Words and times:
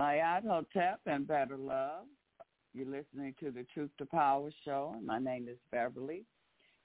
Hotep 0.00 1.00
and 1.04 1.28
Better 1.28 1.58
Love. 1.58 2.06
You're 2.72 2.86
listening 2.86 3.34
to 3.38 3.50
the 3.50 3.66
Truth 3.74 3.90
to 3.98 4.06
Power 4.06 4.48
show. 4.64 4.94
and 4.96 5.04
My 5.04 5.18
name 5.18 5.46
is 5.46 5.58
Beverly. 5.70 6.24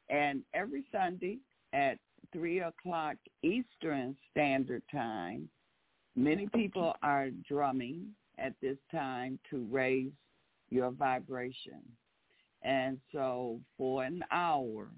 And 0.09 0.43
every 0.53 0.83
Sunday 0.91 1.37
at 1.71 1.97
3 2.33 2.59
o'clock 2.59 3.15
Eastern 3.41 4.17
Standard 4.31 4.83
Time, 4.91 5.47
many 6.17 6.49
people 6.53 6.93
are 7.03 7.29
drumming 7.47 8.07
at 8.37 8.51
this 8.61 8.75
time 8.91 9.39
to 9.49 9.65
raise 9.71 10.11
your 10.69 10.91
vibration. 10.91 11.83
And 12.63 12.99
so 13.13 13.61
for 13.77 14.03
an 14.03 14.25
hour, 14.29 14.89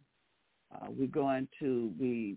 uh, 0.73 0.87
we're 0.89 1.05
going 1.05 1.47
to 1.59 1.91
be 1.99 2.35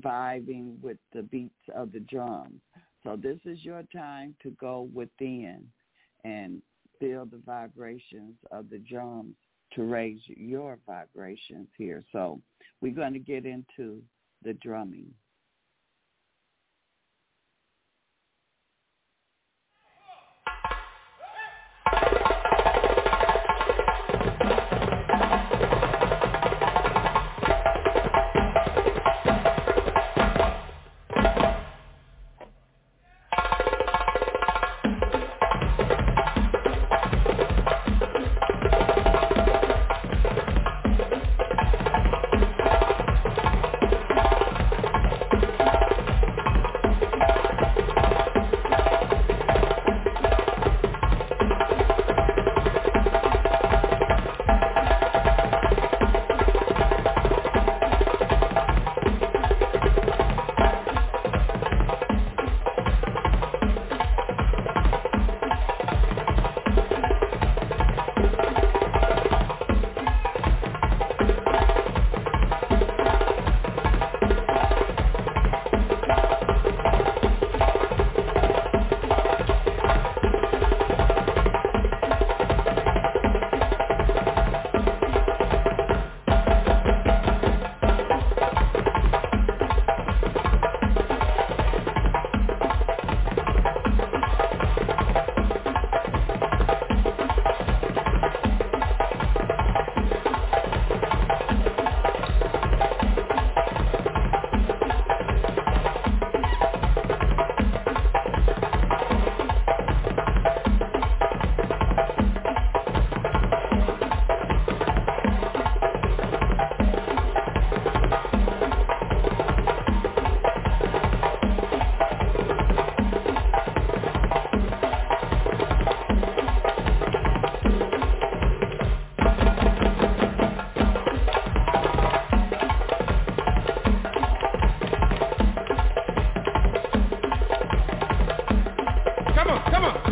vibing 0.00 0.78
with 0.82 0.98
the 1.14 1.22
beats 1.22 1.54
of 1.74 1.92
the 1.92 2.00
drums. 2.00 2.60
So 3.04 3.16
this 3.16 3.38
is 3.44 3.64
your 3.64 3.82
time 3.94 4.34
to 4.42 4.50
go 4.52 4.88
within 4.92 5.66
and 6.24 6.62
feel 6.98 7.26
the 7.26 7.40
vibrations 7.44 8.34
of 8.50 8.70
the 8.70 8.78
drums 8.78 9.34
to 9.74 9.84
raise 9.84 10.20
your 10.26 10.78
vibrations 10.86 11.68
here. 11.76 12.02
So 12.12 12.40
we're 12.80 12.94
going 12.94 13.12
to 13.12 13.18
get 13.18 13.44
into 13.44 14.02
the 14.42 14.54
drumming. 14.54 15.10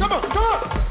Come 0.02 0.12
on, 0.12 0.22
come 0.32 0.42
on. 0.42 0.81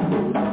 Thank 0.00 0.12
you. 0.12 0.47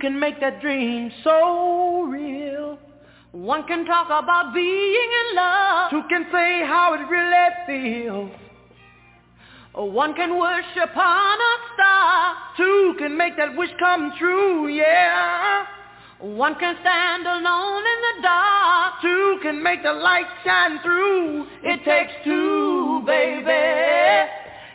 Can 0.00 0.18
make 0.18 0.40
that 0.40 0.60
dream 0.60 1.12
so 1.22 2.02
real. 2.04 2.78
One 3.32 3.64
can 3.66 3.84
talk 3.84 4.06
about 4.06 4.52
being 4.52 5.10
in 5.20 5.36
love. 5.36 5.90
Two 5.90 6.02
can 6.08 6.26
say 6.32 6.64
how 6.66 6.94
it 6.94 7.06
really 7.08 7.50
feels. 7.66 8.30
One 9.74 10.14
can 10.14 10.36
worship 10.36 10.96
on 10.96 11.38
a 11.38 11.54
star. 11.74 12.34
Two 12.56 12.94
can 12.98 13.16
make 13.16 13.36
that 13.36 13.56
wish 13.56 13.70
come 13.78 14.12
true, 14.18 14.66
yeah. 14.68 15.64
One 16.18 16.54
can 16.56 16.76
stand 16.80 17.26
alone 17.26 17.82
in 17.94 18.00
the 18.02 18.22
dark. 18.22 18.94
Two 19.00 19.38
can 19.42 19.62
make 19.62 19.82
the 19.82 19.92
light 19.92 20.26
shine 20.44 20.80
through. 20.82 21.46
It 21.62 21.84
takes 21.84 22.12
two, 22.24 23.02
baby. 23.06 24.30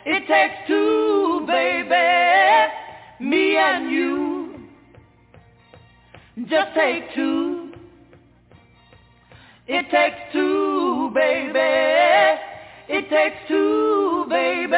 It 0.06 0.26
takes 0.26 0.54
two, 0.66 0.75
Just 6.56 6.74
take 6.74 7.14
two. 7.14 7.70
It 9.66 9.90
takes 9.90 10.16
two, 10.32 11.10
baby. 11.14 12.40
It 12.88 13.10
takes 13.10 13.36
two, 13.46 14.24
baby, 14.30 14.72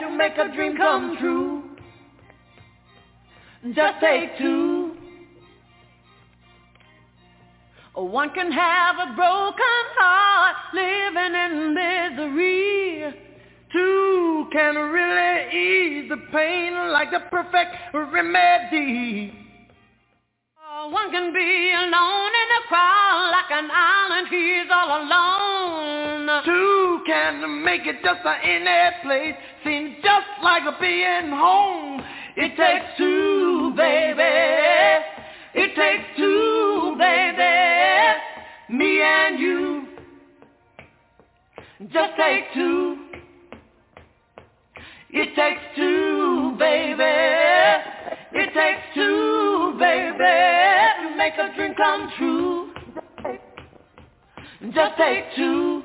to 0.00 0.16
make 0.16 0.32
a 0.38 0.50
dream 0.56 0.78
come 0.78 1.18
true. 1.18 1.62
Just 3.74 4.00
take 4.00 4.38
two. 4.38 4.96
One 7.94 8.30
can 8.30 8.50
have 8.50 8.96
a 8.96 9.14
broken 9.14 9.84
heart 9.98 10.56
living 10.72 11.34
in 11.44 11.74
misery. 11.74 13.14
Two 13.70 14.48
can 14.50 14.74
really 14.76 15.54
ease 15.54 16.08
the 16.08 16.16
pain 16.32 16.72
like 16.92 17.10
the 17.10 17.20
perfect 17.30 17.74
remedy. 17.92 19.43
One 20.90 21.10
can 21.10 21.32
be 21.32 21.72
alone 21.72 22.32
in 22.42 22.48
a 22.60 22.68
crowd 22.68 23.30
like 23.32 23.50
an 23.50 23.70
island, 23.72 24.28
he's 24.28 24.70
all 24.70 25.00
alone. 25.00 26.44
Two 26.44 27.00
can 27.06 27.64
make 27.64 27.86
it 27.86 28.02
just 28.02 28.20
a 28.22 28.34
any 28.44 28.96
place, 29.02 29.34
seems 29.64 29.96
just 30.02 30.26
like 30.42 30.64
being 30.80 31.30
home. 31.30 32.02
It 32.36 32.54
takes 32.58 32.98
two, 32.98 33.72
baby. 33.74 34.20
It 35.54 35.74
takes 35.74 36.04
two, 36.18 36.96
baby. 36.98 38.76
Me 38.76 39.00
and 39.00 39.38
you. 39.38 39.86
Just 41.90 42.12
take 42.18 42.52
two. 42.52 42.98
It 45.10 45.34
takes 45.34 45.62
two, 45.76 46.56
baby. 46.58 47.93
It 48.36 48.52
takes 48.52 48.82
two, 48.94 49.76
baby, 49.78 50.18
to 50.18 51.16
make 51.16 51.34
a 51.34 51.54
dream 51.54 51.74
come 51.76 52.10
true. 52.18 52.70
Just 54.72 54.96
take 54.96 55.24
two. 55.36 55.82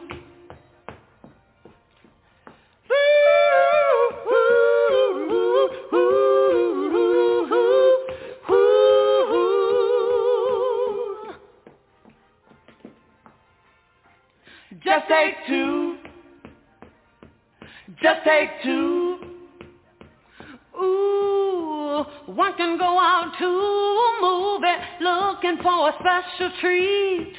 Special 26.00 26.52
treat. 26.62 27.34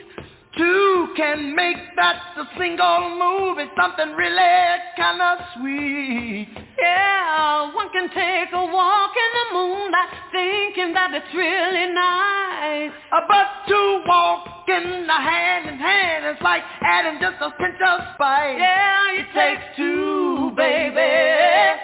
Two 0.57 1.09
can 1.17 1.55
make 1.55 1.77
that 1.97 2.21
a 2.37 2.45
single 2.59 3.17
movie, 3.17 3.71
something 3.81 4.13
really 4.17 4.83
kind 4.97 5.23
of 5.23 5.39
sweet. 5.57 6.49
Yeah, 6.77 7.73
one 7.73 7.89
can 7.91 8.09
take 8.09 8.53
a 8.53 8.67
walk 8.67 9.13
in 9.15 9.31
the 9.39 9.55
moonlight 9.55 10.11
thinking 10.33 10.93
that 10.95 11.15
it's 11.15 11.33
really 11.35 11.95
nice. 11.95 12.91
But 13.11 13.47
two 13.69 14.03
walking 14.07 15.07
hand 15.09 15.69
in 15.69 15.79
hand 15.79 16.37
is 16.37 16.43
like 16.43 16.63
adding 16.83 17.21
just 17.21 17.37
a 17.41 17.51
pinch 17.51 17.81
of 17.87 18.01
spice. 18.15 18.57
Yeah, 18.59 19.21
it 19.21 19.27
takes 19.33 19.77
two, 19.77 20.51
baby. 20.57 21.79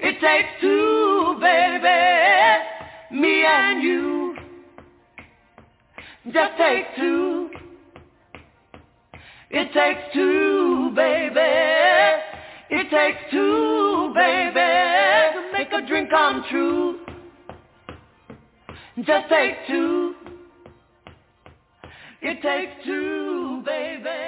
It 0.00 0.20
takes 0.20 0.60
two, 0.60 1.36
baby. 1.40 3.18
Me 3.18 3.44
and 3.46 3.82
you. 3.82 4.19
Just 6.26 6.52
take 6.58 6.84
two. 6.96 7.50
It 9.50 9.72
takes 9.72 10.00
two, 10.12 10.92
baby. 10.94 11.40
It 12.72 12.90
takes 12.90 13.18
two, 13.32 14.12
baby, 14.14 14.54
to 14.54 15.52
make 15.52 15.72
a 15.72 15.86
dream 15.86 16.06
come 16.10 16.44
true. 16.50 17.00
Just 18.98 19.28
take 19.30 19.54
two. 19.66 20.14
It 22.22 22.42
takes 22.42 22.84
two, 22.84 23.62
baby. 23.64 24.19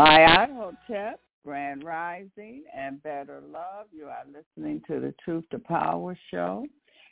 My 0.00 0.48
Hotep, 0.56 1.20
Grand 1.44 1.84
Rising, 1.84 2.64
and 2.74 3.02
Better 3.02 3.42
Love. 3.52 3.84
You 3.92 4.06
are 4.06 4.24
listening 4.26 4.80
to 4.86 4.98
the 4.98 5.14
Truth 5.22 5.44
to 5.50 5.58
Power 5.58 6.16
show. 6.30 6.64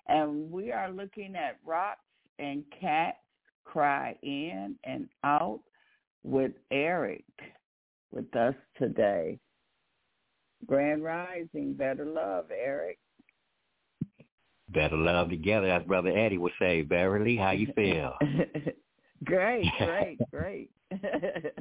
And 0.07 0.51
we 0.51 0.73
are 0.73 0.91
looking 0.91 1.37
at 1.37 1.59
rocks 1.67 2.01
and 2.39 2.65
cats 2.81 3.19
cry 3.67 4.17
in 4.23 4.77
and 4.85 5.07
out 5.23 5.61
with 6.23 6.53
Airik 6.73 7.25
with 8.11 8.35
us 8.35 8.55
today. 8.79 9.39
Grand 10.65 11.05
Rising, 11.05 11.75
Better 11.75 12.07
Love, 12.07 12.47
Airik. 12.49 12.97
Better 14.71 14.97
love 14.97 15.29
together, 15.29 15.69
as 15.69 15.83
Brother 15.83 16.17
Eddie 16.17 16.39
would 16.39 16.53
say. 16.59 16.81
Beverly, 16.81 17.37
how 17.37 17.51
you 17.51 17.71
feel? 17.77 18.15
great, 19.25 19.67
great, 19.79 20.19
great. 20.31 20.71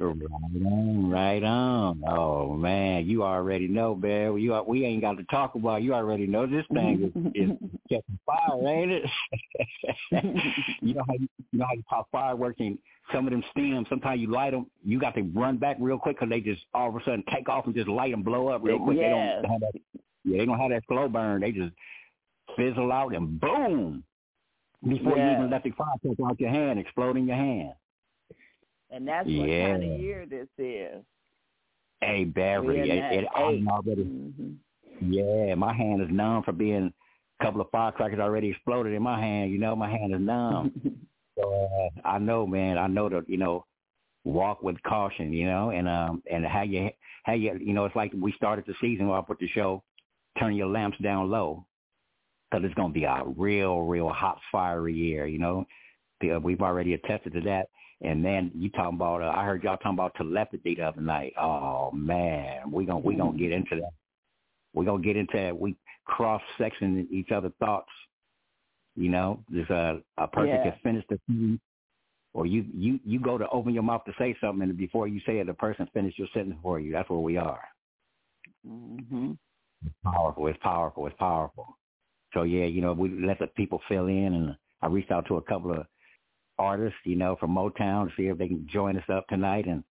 on, 0.00 1.10
right 1.10 1.44
on. 1.44 2.02
Oh 2.08 2.54
man, 2.54 3.06
you 3.06 3.22
already 3.22 3.68
know, 3.68 3.94
Bear. 3.94 4.36
You 4.38 4.54
are, 4.54 4.62
we 4.64 4.86
ain't 4.86 5.02
got 5.02 5.18
to 5.18 5.24
talk 5.24 5.54
about. 5.54 5.82
You 5.82 5.92
already 5.92 6.26
know 6.26 6.46
this 6.46 6.64
thing 6.72 7.12
is, 7.14 7.32
is 7.34 7.50
catching 7.88 8.18
fire, 8.24 8.66
ain't 8.66 8.90
it? 8.90 9.04
you 10.80 10.94
know 10.94 11.04
how 11.06 11.14
you, 11.14 11.28
you 11.52 11.58
know 11.58 11.66
how 11.66 11.74
you 11.74 11.82
pop 11.88 12.08
fireworks 12.10 12.56
and 12.60 12.78
some 13.12 13.26
of 13.26 13.32
them 13.32 13.44
stems. 13.50 13.86
Sometimes 13.90 14.20
you 14.20 14.30
light 14.30 14.52
them, 14.52 14.66
you 14.82 14.98
got 14.98 15.14
to 15.16 15.22
run 15.34 15.58
back 15.58 15.76
real 15.78 15.98
quick 15.98 16.16
because 16.16 16.30
they 16.30 16.40
just 16.40 16.62
all 16.72 16.88
of 16.88 16.96
a 16.96 17.00
sudden 17.04 17.24
take 17.34 17.50
off 17.50 17.66
and 17.66 17.74
just 17.74 17.88
light 17.88 18.14
and 18.14 18.24
blow 18.24 18.48
up 18.48 18.62
real 18.64 18.78
quick. 18.78 18.96
Yes. 18.98 19.42
They 19.42 19.42
don't 19.42 19.52
have 19.52 19.60
that. 19.60 19.80
Yeah, 20.24 20.38
they 20.38 20.46
don't 20.46 20.58
have 20.58 20.70
that 20.70 20.82
slow 20.88 21.08
burn. 21.08 21.42
They 21.42 21.52
just 21.52 21.72
fizzle 22.56 22.92
out 22.92 23.14
and 23.14 23.38
boom 23.38 24.04
before 24.86 25.16
Yeah. 25.16 25.30
you 25.30 25.36
even 25.36 25.50
let 25.50 25.64
the 25.64 25.70
fire 25.72 25.94
take 26.02 26.18
out 26.24 26.38
your 26.38 26.50
hand, 26.50 26.78
exploding 26.78 27.26
your 27.26 27.36
hand. 27.36 27.72
And 28.90 29.06
that's 29.06 29.26
what 29.26 29.34
kind 29.36 29.82
Yeah. 29.82 29.88
of 29.88 30.00
year 30.00 30.26
this 30.26 30.48
is. 30.58 31.04
Hey, 32.00 32.24
Barry, 32.24 32.88
it, 32.90 33.04
it. 33.12 33.28
I'm 33.34 33.68
already, 33.68 34.04
hmm 34.04 34.52
yeah, 35.00 35.54
my 35.54 35.72
hand 35.72 36.02
is 36.02 36.08
numb 36.10 36.42
for 36.42 36.52
being 36.52 36.92
a 37.40 37.44
couple 37.44 37.60
of 37.60 37.70
firecrackers 37.70 38.18
already 38.18 38.48
exploded 38.48 38.92
in 38.92 39.02
my 39.02 39.20
hand. 39.20 39.52
You 39.52 39.58
know, 39.58 39.76
my 39.76 39.88
hand 39.88 40.14
is 40.14 40.20
numb. 40.20 40.72
So 41.38 41.68
uh, 42.04 42.08
I 42.08 42.18
know, 42.18 42.48
man. 42.48 42.78
I 42.78 42.88
know 42.88 43.08
that 43.08 43.28
you 43.28 43.36
know, 43.36 43.64
walk 44.24 44.60
with 44.60 44.82
caution. 44.82 45.32
You 45.32 45.46
know, 45.46 45.70
and 45.70 45.88
um, 45.88 46.20
and 46.28 46.44
how 46.44 46.62
you 46.62 46.90
how 47.22 47.34
you 47.34 47.56
you 47.60 47.74
know, 47.74 47.84
it's 47.84 47.94
like 47.94 48.12
we 48.12 48.32
started 48.32 48.64
the 48.66 48.74
season 48.80 49.06
where 49.06 49.18
I 49.18 49.22
put 49.22 49.38
the 49.38 49.46
show, 49.46 49.84
turn 50.40 50.56
your 50.56 50.66
lamps 50.66 50.98
down 50.98 51.30
low, 51.30 51.64
because 52.50 52.64
it's 52.64 52.74
gonna 52.74 52.92
be 52.92 53.04
a 53.04 53.22
real, 53.36 53.82
real 53.82 54.08
hot, 54.08 54.38
fiery 54.50 54.94
year. 54.94 55.26
You 55.26 55.38
know, 55.38 55.66
The- 56.20 56.32
uh, 56.32 56.38
we've 56.40 56.62
already 56.62 56.94
attested 56.94 57.32
to 57.34 57.40
that. 57.42 57.68
And 58.00 58.24
then 58.24 58.52
you 58.54 58.70
talking 58.70 58.96
about, 58.96 59.22
uh, 59.22 59.32
I 59.34 59.44
heard 59.44 59.64
y'all 59.64 59.76
talking 59.76 59.94
about 59.94 60.14
telepathy 60.14 60.76
the 60.76 60.82
other 60.82 61.00
night. 61.00 61.32
Oh 61.36 61.90
man, 61.92 62.70
we 62.70 62.84
gonna 62.84 63.00
we 63.00 63.16
gonna 63.16 63.36
get 63.36 63.52
into 63.52 63.76
that. 63.76 63.92
We 64.72 64.84
gonna 64.84 65.02
get 65.02 65.16
into 65.16 65.36
that. 65.36 65.58
We 65.58 65.76
cross 66.04 66.42
section 66.58 67.08
each 67.10 67.30
other's 67.32 67.52
thoughts. 67.58 67.90
You 68.94 69.08
know, 69.08 69.42
there's 69.48 69.70
a 69.70 70.00
a 70.16 70.28
person 70.28 70.48
Yeah. 70.48 70.70
can 70.70 70.80
finish 70.82 71.04
the 71.08 71.18
sentence, 71.26 71.60
or 72.34 72.46
you 72.46 72.64
you 72.72 73.00
you 73.04 73.18
go 73.18 73.36
to 73.36 73.48
open 73.50 73.74
your 73.74 73.82
mouth 73.82 74.04
to 74.04 74.12
say 74.18 74.36
something, 74.40 74.68
and 74.68 74.76
before 74.76 75.08
you 75.08 75.20
say 75.20 75.38
it, 75.38 75.46
the 75.46 75.54
person 75.54 75.88
finishes 75.92 76.18
your 76.18 76.28
sentence 76.34 76.58
for 76.62 76.78
you. 76.78 76.92
That's 76.92 77.10
where 77.10 77.18
we 77.18 77.36
are. 77.36 77.62
Mm-hmm. 78.66 79.32
It's 79.86 79.94
powerful. 80.04 80.46
It's 80.46 80.58
powerful. 80.62 81.06
It's 81.06 81.16
powerful. 81.16 81.76
So 82.34 82.42
yeah, 82.42 82.64
you 82.64 82.80
know, 82.80 82.92
we 82.92 83.08
let 83.24 83.38
the 83.38 83.46
people 83.48 83.80
fill 83.88 84.06
in, 84.06 84.34
and 84.34 84.56
I 84.82 84.86
reached 84.86 85.10
out 85.10 85.26
to 85.28 85.36
a 85.36 85.42
couple 85.42 85.72
of 85.72 85.86
artists, 86.58 86.98
you 87.04 87.16
know, 87.16 87.36
from 87.36 87.54
Motown 87.54 88.08
to 88.08 88.12
see 88.16 88.28
if 88.28 88.38
they 88.38 88.48
can 88.48 88.68
join 88.70 88.96
us 88.96 89.08
up 89.12 89.26
tonight, 89.28 89.66
and 89.66 89.82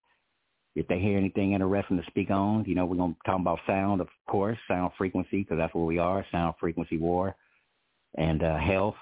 if 0.76 0.88
they 0.88 1.00
hear 1.00 1.18
anything 1.18 1.54
interesting 1.54 1.98
to 1.98 2.04
speak 2.08 2.30
on, 2.30 2.64
you 2.66 2.76
know, 2.76 2.86
we're 2.86 2.98
gonna 2.98 3.16
talk 3.26 3.40
about 3.40 3.60
sound, 3.66 4.02
of 4.02 4.08
course, 4.28 4.58
sound 4.68 4.92
frequency, 4.98 5.40
because 5.40 5.58
that's 5.58 5.74
where 5.74 5.86
we 5.86 5.98
are, 5.98 6.26
sound 6.32 6.56
frequency 6.60 6.98
war, 6.98 7.36
and 8.16 8.44
uh, 8.44 8.58
health 8.58 8.96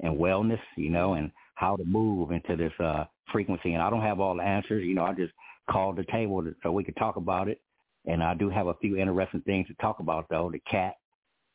and 0.00 0.16
wellness, 0.16 0.60
you 0.76 0.90
know, 0.90 1.14
and 1.14 1.30
how 1.54 1.76
to 1.76 1.84
move 1.84 2.32
into 2.32 2.56
this 2.56 2.72
uh, 2.80 3.04
frequency. 3.30 3.74
And 3.74 3.82
I 3.82 3.90
don't 3.90 4.02
have 4.02 4.18
all 4.20 4.36
the 4.36 4.42
answers, 4.42 4.84
you 4.84 4.94
know. 4.94 5.04
I 5.04 5.12
just 5.12 5.32
called 5.70 5.96
the 5.96 6.04
table 6.10 6.44
so 6.62 6.72
we 6.72 6.84
could 6.84 6.96
talk 6.96 7.16
about 7.16 7.48
it. 7.48 7.60
And 8.06 8.22
I 8.22 8.34
do 8.34 8.50
have 8.50 8.66
a 8.66 8.74
few 8.74 8.96
interesting 8.96 9.42
things 9.42 9.68
to 9.68 9.74
talk 9.74 10.00
about, 10.00 10.26
though. 10.28 10.50
The 10.50 10.58
cat 10.60 10.94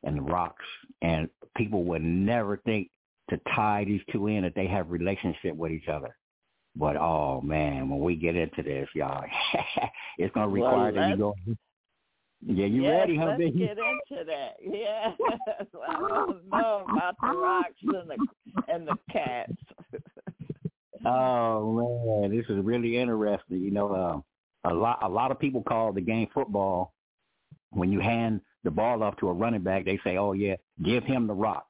and 0.04 0.18
the 0.18 0.22
rocks, 0.22 0.66
and 1.02 1.30
people 1.56 1.84
would 1.86 2.04
never 2.04 2.58
think 2.66 2.90
to 3.30 3.40
tie 3.56 3.84
these 3.86 4.02
two 4.12 4.28
in 4.28 4.44
that 4.44 4.54
they 4.56 4.68
have 4.68 4.90
relationship 4.90 5.56
with 5.56 5.72
each 5.72 5.88
other. 5.88 6.16
But 6.76 6.96
oh 6.96 7.42
man, 7.42 7.90
when 7.90 8.00
we 8.00 8.16
get 8.16 8.36
into 8.36 8.62
this, 8.64 8.88
y'all, 8.94 9.26
it's 10.18 10.34
gonna 10.34 10.48
Well, 10.50 10.70
require 10.72 10.92
that 10.94 11.10
you 11.10 11.18
go. 11.18 11.36
Yeah, 12.46 12.68
you 12.68 12.84
yes, 12.84 12.92
ready, 13.00 13.18
huh, 13.18 13.26
let's 13.26 13.40
baby? 13.40 13.60
get 13.60 13.78
into 13.80 14.24
that. 14.26 14.58
Yeah, 14.64 15.12
I 15.88 15.94
don't 16.00 16.48
know 16.50 16.86
about 16.92 17.16
the 17.20 17.28
rocks 17.36 17.74
and 17.82 18.10
the 18.10 18.74
and 18.74 18.88
the 18.88 18.96
cats. 19.12 19.54
Oh 21.06 22.22
man, 22.22 22.36
this 22.36 22.46
is 22.50 22.66
really 22.66 22.98
interesting. 22.98 23.62
You 23.62 23.72
know, 23.72 24.24
uh, 24.66 24.70
a 24.70 24.74
lot 24.74 25.00
a 25.04 25.08
lot 25.08 25.32
of 25.32 25.40
people 25.40 25.62
call 25.64 25.94
the 25.94 26.02
game 26.02 26.28
football. 26.34 26.94
When 27.72 27.92
you 27.92 28.00
hand 28.00 28.42
the 28.64 28.72
ball 28.72 29.04
off 29.04 29.18
to 29.18 29.30
a 29.30 29.34
running 29.34 29.64
back, 29.64 29.86
they 29.86 30.00
say, 30.04 30.18
"Oh 30.18 30.34
yeah, 30.34 30.56
give 30.84 31.04
him 31.04 31.28
the 31.28 31.34
rock." 31.34 31.68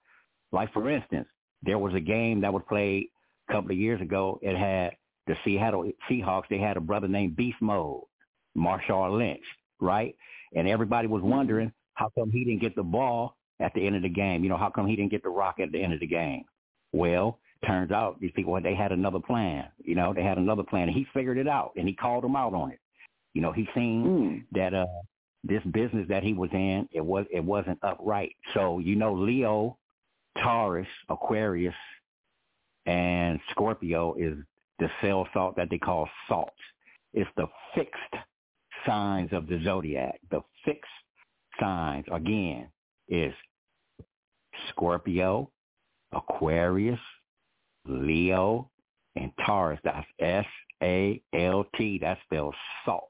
Like 0.52 0.72
for 0.74 0.90
instance, 0.90 1.28
there 1.64 1.80
was 1.80 1.94
a 1.94 2.00
game 2.00 2.42
that 2.42 2.54
was 2.54 2.64
played 2.68 3.08
a 3.50 3.54
couple 3.54 3.72
of 3.72 3.78
years 3.78 4.02
ago. 4.02 4.40
It 4.42 4.58
had 4.58 4.96
the 5.28 5.36
Seattle 5.44 5.92
Seahawks. 6.10 6.48
They 6.50 6.58
had 6.58 6.78
a 6.78 6.82
brother 6.82 7.08
named 7.08 7.36
Beast 7.36 7.58
Mode, 7.62 8.04
Marshawn 8.58 9.18
Lynch, 9.18 9.44
right? 9.80 10.16
And 10.56 10.68
everybody 10.68 11.08
was 11.08 11.22
wondering 11.22 11.72
how 11.96 12.10
come 12.10 12.32
he 12.32 12.44
didn't 12.44 12.62
get 12.62 12.76
the 12.76 12.84
ball 12.84 13.36
at 13.60 13.74
the 13.74 13.86
end 13.86 13.96
of 13.96 14.04
the 14.04 14.10
game. 14.10 14.44
You 14.44 14.50
know, 14.50 14.58
how 14.58 14.70
come 14.70 14.88
he 14.88 14.96
didn't 14.96 15.12
get 15.12 15.24
the 15.24 15.30
rock 15.30 15.60
at 15.60 15.72
the 15.72 15.82
end 15.82 15.94
of 15.94 16.00
the 16.00 16.08
game? 16.08 16.44
Well, 16.94 17.40
turns 17.66 17.92
out 17.92 18.20
these 18.20 18.32
people 18.36 18.60
they 18.62 18.76
had 18.76 18.92
another 18.92 19.20
plan. 19.20 19.66
You 19.84 19.96
know, 19.96 20.14
they 20.14 20.24
had 20.24 20.38
another 20.38 20.64
plan, 20.64 20.88
and 20.88 20.96
he 20.98 21.06
figured 21.14 21.38
it 21.38 21.48
out, 21.48 21.74
and 21.76 21.88
he 21.88 21.94
called 21.94 22.24
them 22.24 22.36
out 22.36 22.54
on 22.54 22.72
it. 22.72 22.80
You 23.34 23.42
know, 23.42 23.52
he 23.52 23.68
seen 23.76 24.06
Mm. 24.06 24.44
that 24.52 24.74
uh 24.74 24.86
this 25.48 25.64
business 25.72 26.06
that 26.10 26.24
he 26.24 26.34
was 26.34 26.50
in 26.54 26.88
it 26.92 27.04
was 27.04 27.26
it 27.32 27.44
wasn't 27.44 27.80
upright. 27.84 28.36
So 28.54 28.80
you 28.80 28.96
know, 28.96 29.14
Leo, 29.14 29.78
Taurus, 30.42 30.88
Aquarius, 31.10 31.76
and 32.86 33.40
Scorpio 33.52 34.16
is 34.16 34.38
the 34.80 34.90
cell 35.02 35.28
salt 35.34 35.56
that 35.58 35.70
they 35.70 35.78
call 35.78 36.08
salt. 36.28 36.54
It's 37.14 37.30
the 37.38 37.48
fixed 37.74 38.24
signs 38.86 39.34
of 39.34 39.48
the 39.48 39.62
zodiac. 39.64 40.20
The 40.32 40.42
fixed 40.64 40.92
signs 41.60 42.06
again 42.12 42.70
is 43.08 43.34
Scorpio, 44.70 45.50
Aquarius, 46.14 47.00
Leo, 47.86 48.70
and 49.16 49.32
Taurus. 49.46 49.80
That's 49.84 50.08
S 50.20 50.46
A 50.84 51.22
L 51.34 51.66
T. 51.76 52.00
That 52.00 52.20
spells 52.26 52.56
salt. 52.86 53.10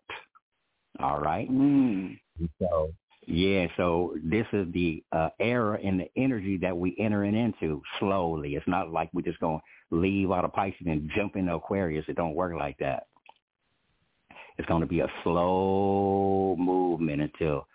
All 1.00 1.20
right. 1.20 1.50
Mm. 1.50 2.20
So 2.60 2.92
yeah, 3.28 3.68
so 3.76 4.16
this 4.24 4.46
is 4.54 4.72
the 4.72 5.04
uh, 5.12 5.30
era 5.40 5.78
and 5.84 6.00
the 6.00 6.10
energy 6.16 6.58
that 6.62 6.76
we 6.76 6.96
entering 6.98 7.36
into 7.36 7.82
slowly. 8.00 8.56
It's 8.56 8.68
not 8.68 8.92
like 8.92 9.10
we're 9.14 9.22
just 9.22 9.42
gonna 9.42 9.62
leave 9.92 10.32
out 10.32 10.46
of 10.46 10.54
Pisces 10.54 10.88
and 10.88 11.12
jump 11.14 11.36
into 11.36 11.54
Aquarius. 11.54 12.06
It 12.08 12.16
don't 12.16 12.36
work 12.36 12.54
like 12.58 12.78
that. 12.80 13.08
It's 14.58 14.68
gonna 14.68 14.86
be 14.86 15.02
a 15.02 15.12
slow 15.24 16.56
movement 16.58 17.22
until 17.22 17.68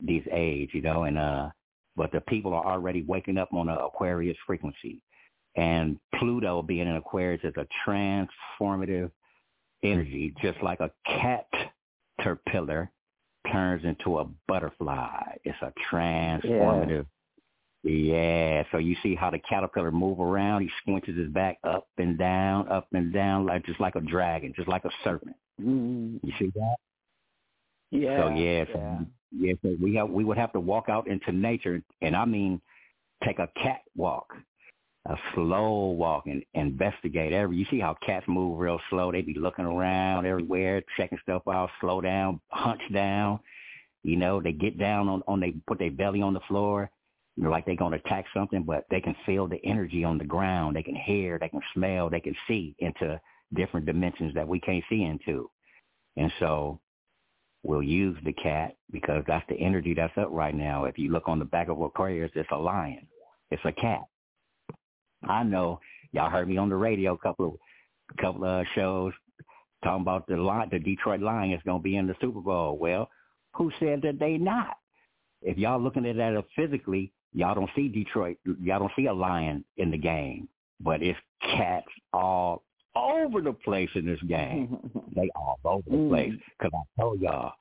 these 0.00 0.22
age, 0.30 0.70
you 0.72 0.82
know, 0.82 1.02
and 1.04 1.18
uh 1.18 1.50
but 1.96 2.12
the 2.12 2.20
people 2.22 2.54
are 2.54 2.64
already 2.64 3.02
waking 3.02 3.38
up 3.38 3.52
on 3.52 3.66
the 3.66 3.78
Aquarius 3.78 4.36
frequency. 4.46 5.02
And 5.56 5.98
Pluto 6.14 6.62
being 6.62 6.88
in 6.88 6.96
Aquarius 6.96 7.42
is 7.44 7.54
a 7.56 7.66
transformative 7.86 9.10
energy, 9.82 10.32
just 10.40 10.62
like 10.62 10.80
a 10.80 10.90
caterpillar 12.22 12.90
turns 13.50 13.84
into 13.84 14.18
a 14.18 14.26
butterfly. 14.46 15.36
It's 15.44 15.58
a 15.62 15.72
transformative. 15.92 17.06
Yeah. 17.82 18.62
So 18.70 18.78
you 18.78 18.96
see 19.02 19.14
how 19.14 19.30
the 19.30 19.40
caterpillar 19.40 19.90
move 19.90 20.20
around. 20.20 20.62
He 20.62 20.70
squinches 20.86 21.18
his 21.18 21.28
back 21.30 21.58
up 21.64 21.88
and 21.98 22.16
down, 22.16 22.68
up 22.68 22.86
and 22.92 23.12
down, 23.12 23.46
like 23.46 23.66
just 23.66 23.80
like 23.80 23.96
a 23.96 24.00
dragon, 24.00 24.52
just 24.54 24.68
like 24.68 24.84
a 24.84 24.90
serpent. 25.02 25.36
Mm. 25.60 26.20
You 26.22 26.32
see 26.38 26.52
that? 26.54 26.76
Yeah. 27.90 28.18
So 28.18 28.28
yeah, 28.34 28.64
so, 28.72 28.78
yeah. 28.78 28.98
yeah. 29.32 29.52
So 29.62 29.76
we 29.82 29.94
have 29.96 30.08
we 30.08 30.24
would 30.24 30.38
have 30.38 30.52
to 30.52 30.60
walk 30.60 30.88
out 30.88 31.08
into 31.08 31.32
nature, 31.32 31.82
and 32.00 32.16
I 32.16 32.24
mean, 32.24 32.60
take 33.24 33.38
a 33.38 33.48
cat 33.60 33.80
walk, 33.96 34.32
a 35.06 35.16
slow 35.34 35.90
walk, 35.90 36.26
and 36.26 36.44
investigate 36.54 37.32
every. 37.32 37.56
You 37.56 37.66
see 37.70 37.80
how 37.80 37.96
cats 38.06 38.26
move 38.28 38.58
real 38.58 38.80
slow? 38.88 39.10
They 39.10 39.22
be 39.22 39.34
looking 39.34 39.64
around 39.64 40.26
everywhere, 40.26 40.82
checking 40.96 41.18
stuff 41.22 41.42
out. 41.48 41.70
Slow 41.80 42.00
down, 42.00 42.40
hunch 42.48 42.82
down. 42.92 43.40
You 44.04 44.16
know, 44.16 44.40
they 44.40 44.52
get 44.52 44.78
down 44.78 45.08
on 45.08 45.22
on 45.26 45.40
they 45.40 45.54
put 45.66 45.78
their 45.78 45.90
belly 45.90 46.22
on 46.22 46.34
the 46.34 46.40
floor. 46.48 46.90
You 47.36 47.44
know, 47.44 47.50
like 47.50 47.64
they're 47.64 47.76
gonna 47.76 47.96
attack 47.96 48.26
something, 48.34 48.62
but 48.62 48.84
they 48.90 49.00
can 49.00 49.16
feel 49.26 49.48
the 49.48 49.64
energy 49.64 50.04
on 50.04 50.18
the 50.18 50.24
ground. 50.24 50.76
They 50.76 50.82
can 50.82 50.96
hear, 50.96 51.38
they 51.38 51.48
can 51.48 51.62
smell, 51.74 52.10
they 52.10 52.20
can 52.20 52.36
see 52.46 52.76
into 52.78 53.20
different 53.54 53.86
dimensions 53.86 54.34
that 54.34 54.46
we 54.46 54.60
can't 54.60 54.84
see 54.88 55.02
into. 55.02 55.50
And 56.16 56.30
so 56.38 56.80
we'll 57.62 57.82
use 57.82 58.18
the 58.24 58.32
cat 58.34 58.76
because 58.90 59.24
that's 59.26 59.46
the 59.48 59.56
energy 59.56 59.94
that's 59.94 60.16
up 60.18 60.28
right 60.30 60.54
now. 60.54 60.84
If 60.84 60.98
you 60.98 61.10
look 61.10 61.28
on 61.28 61.38
the 61.38 61.44
back 61.44 61.68
of 61.68 61.80
Aquarius, 61.80 62.30
it's 62.34 62.48
a 62.52 62.56
lion. 62.56 63.06
It's 63.50 63.62
a 63.64 63.72
cat. 63.72 64.02
I 65.24 65.42
know 65.42 65.80
y'all 66.12 66.30
heard 66.30 66.48
me 66.48 66.56
on 66.56 66.68
the 66.68 66.76
radio 66.76 67.14
a 67.14 67.18
couple 67.18 67.46
of 67.46 67.54
couple 68.20 68.44
of 68.44 68.66
shows 68.74 69.12
talking 69.82 70.02
about 70.02 70.26
the 70.26 70.36
line, 70.36 70.68
the 70.70 70.78
Detroit 70.78 71.20
Lions 71.20 71.54
is 71.54 71.62
going 71.64 71.80
to 71.80 71.82
be 71.82 71.96
in 71.96 72.06
the 72.06 72.14
Super 72.20 72.40
Bowl. 72.40 72.78
Well, 72.78 73.08
who 73.54 73.70
said 73.80 74.02
that 74.02 74.18
they 74.18 74.36
not? 74.38 74.76
If 75.42 75.58
y'all 75.58 75.80
looking 75.80 76.06
at 76.06 76.16
that 76.16 76.44
physically, 76.56 77.12
y'all 77.32 77.54
don't 77.54 77.70
see 77.74 77.88
Detroit. 77.88 78.38
Y'all 78.62 78.78
don't 78.78 78.92
see 78.96 79.06
a 79.06 79.12
lion 79.12 79.64
in 79.76 79.90
the 79.90 79.98
game, 79.98 80.48
but 80.80 81.02
it's 81.02 81.18
cats 81.40 81.86
all 82.12 82.62
over 82.94 83.40
the 83.40 83.52
place 83.52 83.90
in 83.94 84.06
this 84.06 84.22
game. 84.28 84.78
they 85.16 85.28
all 85.34 85.58
over 85.64 85.82
the 85.90 85.96
mm. 85.96 86.08
place. 86.10 86.32
Because 86.58 86.72
I 86.74 87.00
told 87.00 87.20
y'all, 87.20 87.52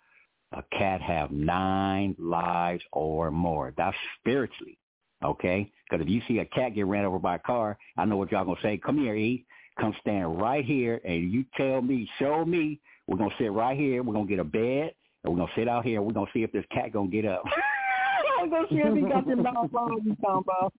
a 0.52 0.64
cat 0.78 1.02
have 1.02 1.32
nine 1.32 2.16
lives 2.20 2.84
or 2.92 3.32
more. 3.32 3.74
That's 3.78 3.96
spiritually, 4.20 4.78
okay? 5.24 5.72
Because 5.90 6.06
if 6.06 6.10
you 6.10 6.22
see 6.28 6.40
a 6.40 6.46
cat 6.46 6.76
get 6.76 6.86
ran 6.86 7.06
over 7.06 7.20
by 7.20 7.36
a 7.36 7.40
car, 7.40 7.78
I 7.98 8.06
know 8.06 8.18
what 8.18 8.32
y'all 8.32 8.46
gonna 8.46 8.60
say. 8.62 8.78
Come 8.78 8.98
here, 9.00 9.16
E. 9.16 9.46
Come 9.80 9.94
stand 10.02 10.42
right 10.42 10.66
here, 10.66 11.00
and 11.06 11.32
you 11.32 11.46
tell 11.56 11.82
me, 11.82 12.10
show 12.20 12.46
me. 12.46 12.80
We're 13.08 13.18
gonna 13.18 13.36
sit 13.40 13.52
right 13.52 13.78
here. 13.78 14.04
We're 14.04 14.14
gonna 14.14 14.28
get 14.28 14.40
a 14.40 14.44
bed, 14.44 14.94
and 15.24 15.34
we're 15.34 15.40
gonna 15.40 15.52
sit 15.56 15.68
out 15.68 15.86
here. 15.86 15.98
and 15.98 16.06
We're 16.06 16.14
gonna 16.14 16.30
see 16.34 16.44
if 16.44 16.52
this 16.52 16.66
cat 16.72 16.94
gonna 16.94 17.10
get 17.10 17.26
up. 17.26 17.44
I'm 18.42 18.50
gonna 18.50 18.68
see 18.70 18.78
if 18.78 18.96
he 18.96 19.02
got 19.02 19.28
them 19.28 19.44
down 19.44 19.70
you 20.04 20.16
talking 20.22 20.44
about. 20.48 20.74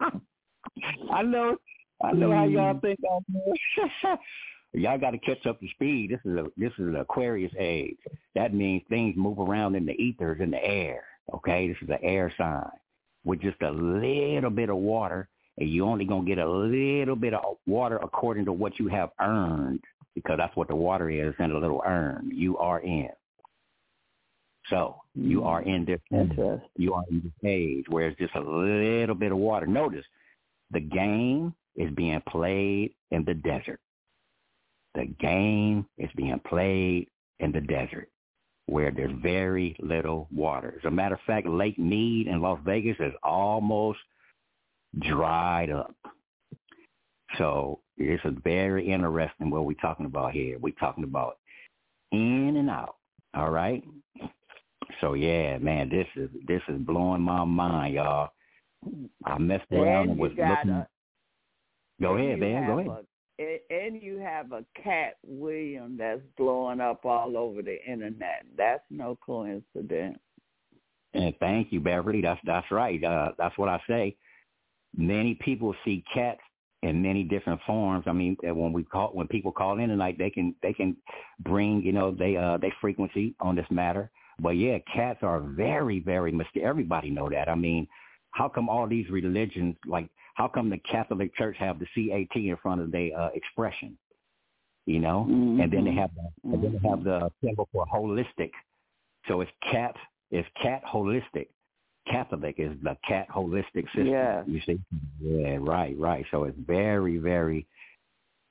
I 1.12 1.22
know 1.22 1.56
I 2.02 2.12
know 2.12 2.32
how 2.32 2.44
y'all 2.44 2.78
think 2.80 2.98
out 3.10 3.22
there. 4.02 4.18
y'all 4.72 4.98
got 4.98 5.10
to 5.12 5.18
catch 5.18 5.46
up 5.46 5.60
to 5.60 5.68
speed. 5.68 6.10
This 6.10 6.20
is 6.24 6.36
a 6.38 6.46
this 6.56 6.72
is 6.72 6.88
an 6.88 6.96
Aquarius 6.96 7.52
age. 7.58 7.98
That 8.34 8.54
means 8.54 8.82
things 8.88 9.14
move 9.16 9.38
around 9.38 9.74
in 9.76 9.86
the 9.86 9.92
ethers 9.92 10.40
in 10.40 10.50
the 10.50 10.64
air. 10.64 11.04
Okay, 11.34 11.68
this 11.68 11.76
is 11.82 11.88
an 11.88 11.98
air 12.02 12.32
sign 12.36 12.70
with 13.24 13.40
just 13.40 13.60
a 13.62 13.70
little 13.70 14.50
bit 14.50 14.68
of 14.68 14.76
water, 14.76 15.28
and 15.58 15.70
you're 15.70 15.88
only 15.88 16.04
gonna 16.04 16.26
get 16.26 16.38
a 16.38 16.50
little 16.50 17.16
bit 17.16 17.34
of 17.34 17.56
water 17.66 17.96
according 17.98 18.44
to 18.46 18.52
what 18.52 18.78
you 18.78 18.88
have 18.88 19.10
earned, 19.20 19.80
because 20.14 20.36
that's 20.38 20.56
what 20.56 20.68
the 20.68 20.76
water 20.76 21.10
is 21.10 21.34
in 21.38 21.52
a 21.52 21.58
little 21.58 21.82
urn. 21.86 22.30
You 22.32 22.58
are 22.58 22.80
in. 22.80 23.08
So 24.68 24.96
you 25.14 25.40
mm. 25.40 25.46
are 25.46 25.62
in 25.62 25.84
this. 25.84 26.00
You 26.76 26.94
are 26.94 27.04
in 27.10 27.22
this 27.22 27.32
age 27.44 27.84
where 27.88 28.08
it's 28.08 28.18
just 28.18 28.34
a 28.34 28.40
little 28.40 29.14
bit 29.14 29.32
of 29.32 29.38
water. 29.38 29.66
Notice 29.66 30.04
the 30.70 30.80
game 30.80 31.54
is 31.76 31.92
being 31.94 32.20
played 32.28 32.94
in 33.10 33.24
the 33.24 33.34
desert. 33.34 33.80
The 34.94 35.06
game 35.06 35.86
is 35.98 36.10
being 36.16 36.40
played 36.46 37.08
in 37.40 37.52
the 37.52 37.60
desert 37.60 38.08
where 38.66 38.90
there's 38.90 39.12
very 39.22 39.76
little 39.80 40.28
water. 40.32 40.74
As 40.78 40.84
a 40.86 40.90
matter 40.90 41.14
of 41.14 41.20
fact, 41.26 41.46
Lake 41.46 41.78
Mead 41.78 42.26
in 42.26 42.40
Las 42.40 42.60
Vegas 42.64 42.96
is 43.00 43.12
almost 43.22 43.98
dried 45.00 45.70
up. 45.70 45.94
So 47.38 47.80
it's 47.96 48.24
a 48.24 48.30
very 48.44 48.90
interesting 48.90 49.50
what 49.50 49.64
we're 49.64 49.74
talking 49.74 50.06
about 50.06 50.32
here. 50.32 50.58
We're 50.58 50.74
talking 50.74 51.04
about 51.04 51.38
in 52.12 52.56
and 52.56 52.70
out. 52.70 52.96
All 53.34 53.50
right. 53.50 53.82
So 55.00 55.14
yeah, 55.14 55.58
man, 55.58 55.88
this 55.88 56.06
is 56.16 56.28
this 56.46 56.62
is 56.68 56.78
blowing 56.78 57.22
my 57.22 57.44
mind, 57.44 57.94
y'all. 57.94 58.30
I 59.24 59.38
messed 59.38 59.70
around 59.72 60.10
and 60.10 60.18
was 60.18 60.32
looking. 60.32 60.84
Go 62.00 62.16
ahead, 62.16 62.38
man. 62.38 62.66
Go 62.66 62.78
ahead. 62.78 63.06
And 63.38 64.00
you 64.00 64.18
have 64.18 64.52
a 64.52 64.64
Katt 64.82 65.14
William 65.24 65.96
that's 65.96 66.20
blowing 66.36 66.80
up 66.80 67.04
all 67.04 67.36
over 67.36 67.62
the 67.62 67.78
internet. 67.84 68.44
That's 68.56 68.84
no 68.90 69.18
coincidence. 69.24 70.18
And 71.14 71.34
thank 71.40 71.72
you, 71.72 71.80
Beverly. 71.80 72.22
That's 72.22 72.40
that's 72.44 72.70
right. 72.70 73.02
Uh, 73.02 73.32
that's 73.38 73.56
what 73.58 73.68
I 73.68 73.80
say. 73.88 74.16
Many 74.96 75.34
people 75.34 75.74
see 75.84 76.04
cats 76.12 76.40
in 76.82 77.00
many 77.00 77.22
different 77.22 77.60
forms. 77.66 78.04
I 78.06 78.12
mean, 78.12 78.36
when 78.42 78.72
we 78.72 78.84
call 78.84 79.08
when 79.12 79.28
people 79.28 79.52
call 79.52 79.78
in 79.78 79.88
tonight, 79.88 80.16
they 80.18 80.30
can 80.30 80.54
they 80.62 80.72
can 80.72 80.96
bring 81.40 81.82
you 81.82 81.92
know 81.92 82.10
they 82.12 82.36
uh 82.36 82.58
they 82.58 82.72
frequency 82.80 83.34
on 83.40 83.56
this 83.56 83.66
matter. 83.70 84.10
But 84.40 84.50
yeah, 84.50 84.78
cats 84.92 85.20
are 85.22 85.40
very 85.40 86.00
very 86.00 86.32
mysterious. 86.32 86.68
Everybody 86.68 87.10
know 87.10 87.28
that. 87.30 87.48
I 87.48 87.54
mean, 87.54 87.86
how 88.32 88.48
come 88.48 88.68
all 88.68 88.86
these 88.86 89.08
religions 89.10 89.76
like 89.86 90.08
how 90.34 90.48
come 90.48 90.70
the 90.70 90.78
Catholic 90.78 91.34
Church 91.36 91.56
have 91.58 91.78
the 91.78 91.86
CAT 91.94 92.36
in 92.36 92.56
front 92.62 92.80
of 92.80 92.90
their 92.90 93.10
uh, 93.18 93.28
expression? 93.34 93.96
You 94.86 94.98
know, 94.98 95.26
mm-hmm. 95.28 95.60
and 95.60 95.72
then 95.72 95.84
they 95.84 95.94
have 95.94 96.10
the, 96.14 96.22
mm-hmm. 96.48 96.54
and 96.54 96.64
then 96.64 96.80
they 96.82 96.88
have 96.88 97.04
the 97.04 97.30
symbol 97.44 97.68
for 97.72 97.86
holistic. 97.86 98.50
So 99.28 99.40
it's 99.40 99.50
cat 99.70 99.94
it's 100.32 100.48
cat 100.60 100.82
holistic. 100.84 101.48
Catholic 102.10 102.56
is 102.58 102.72
the 102.82 102.96
cat 103.06 103.28
holistic 103.28 103.84
system. 103.86 104.08
Yeah. 104.08 104.42
You 104.46 104.60
see? 104.66 104.80
Yeah, 105.20 105.58
right, 105.60 105.94
right. 105.98 106.24
So 106.30 106.44
it's 106.44 106.58
very, 106.66 107.18
very, 107.18 107.66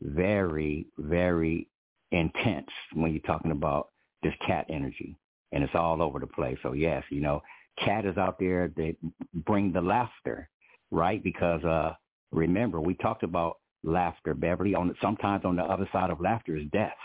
very, 0.02 0.86
very 0.98 1.68
intense 2.12 2.70
when 2.94 3.12
you're 3.12 3.22
talking 3.22 3.52
about 3.52 3.90
this 4.24 4.34
cat 4.46 4.68
energy. 4.70 5.18
And 5.52 5.64
it's 5.64 5.76
all 5.76 6.02
over 6.02 6.20
the 6.20 6.28
place. 6.28 6.58
So 6.64 6.74
yes, 6.74 7.04
you 7.10 7.20
know, 7.20 7.42
cat 7.84 8.06
is 8.06 8.18
out 8.18 8.40
there 8.40 8.72
that 8.78 8.96
bring 9.34 9.74
the 9.74 9.82
laughter 9.82 10.50
right? 10.92 11.24
Because 11.24 11.64
uh, 11.64 11.94
remember, 12.32 12.80
we 12.80 12.94
talked 12.96 13.24
about 13.24 13.58
laughter, 13.84 14.34
Beverly. 14.34 14.76
On 14.76 14.96
sometimes 15.02 15.46
on 15.46 15.56
the 15.56 15.64
other 15.64 15.90
side 15.92 16.10
of 16.10 16.22
laughter 16.22 16.56
is 16.56 16.68
death. 16.72 16.98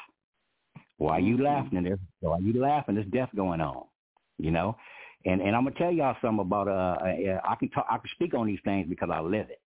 Why 0.99 1.17
are 1.17 1.21
you 1.21 1.35
mm-hmm. 1.35 1.45
laughing? 1.45 1.83
There's 1.85 1.99
why 2.21 2.33
are 2.33 2.41
you 2.41 2.61
laughing? 2.61 2.95
There's 2.97 3.07
death 3.09 3.31
going 3.35 3.61
on, 3.61 3.85
you 4.39 4.51
know. 4.51 4.77
And 5.25 5.41
and 5.41 5.57
I'm 5.57 5.65
gonna 5.65 5.77
tell 5.77 5.93
y'all 5.93 6.17
something 6.21 6.41
about 6.41 6.69
uh, 6.69 7.05
uh 7.05 7.41
I 7.45 7.55
can 7.57 7.69
talk 7.71 7.87
I 7.91 7.97
can 7.97 8.11
speak 8.15 8.35
on 8.35 8.47
these 8.47 8.61
things 8.65 8.87
because 8.89 9.09
I 9.13 9.21
live 9.21 9.51
it. 9.51 9.61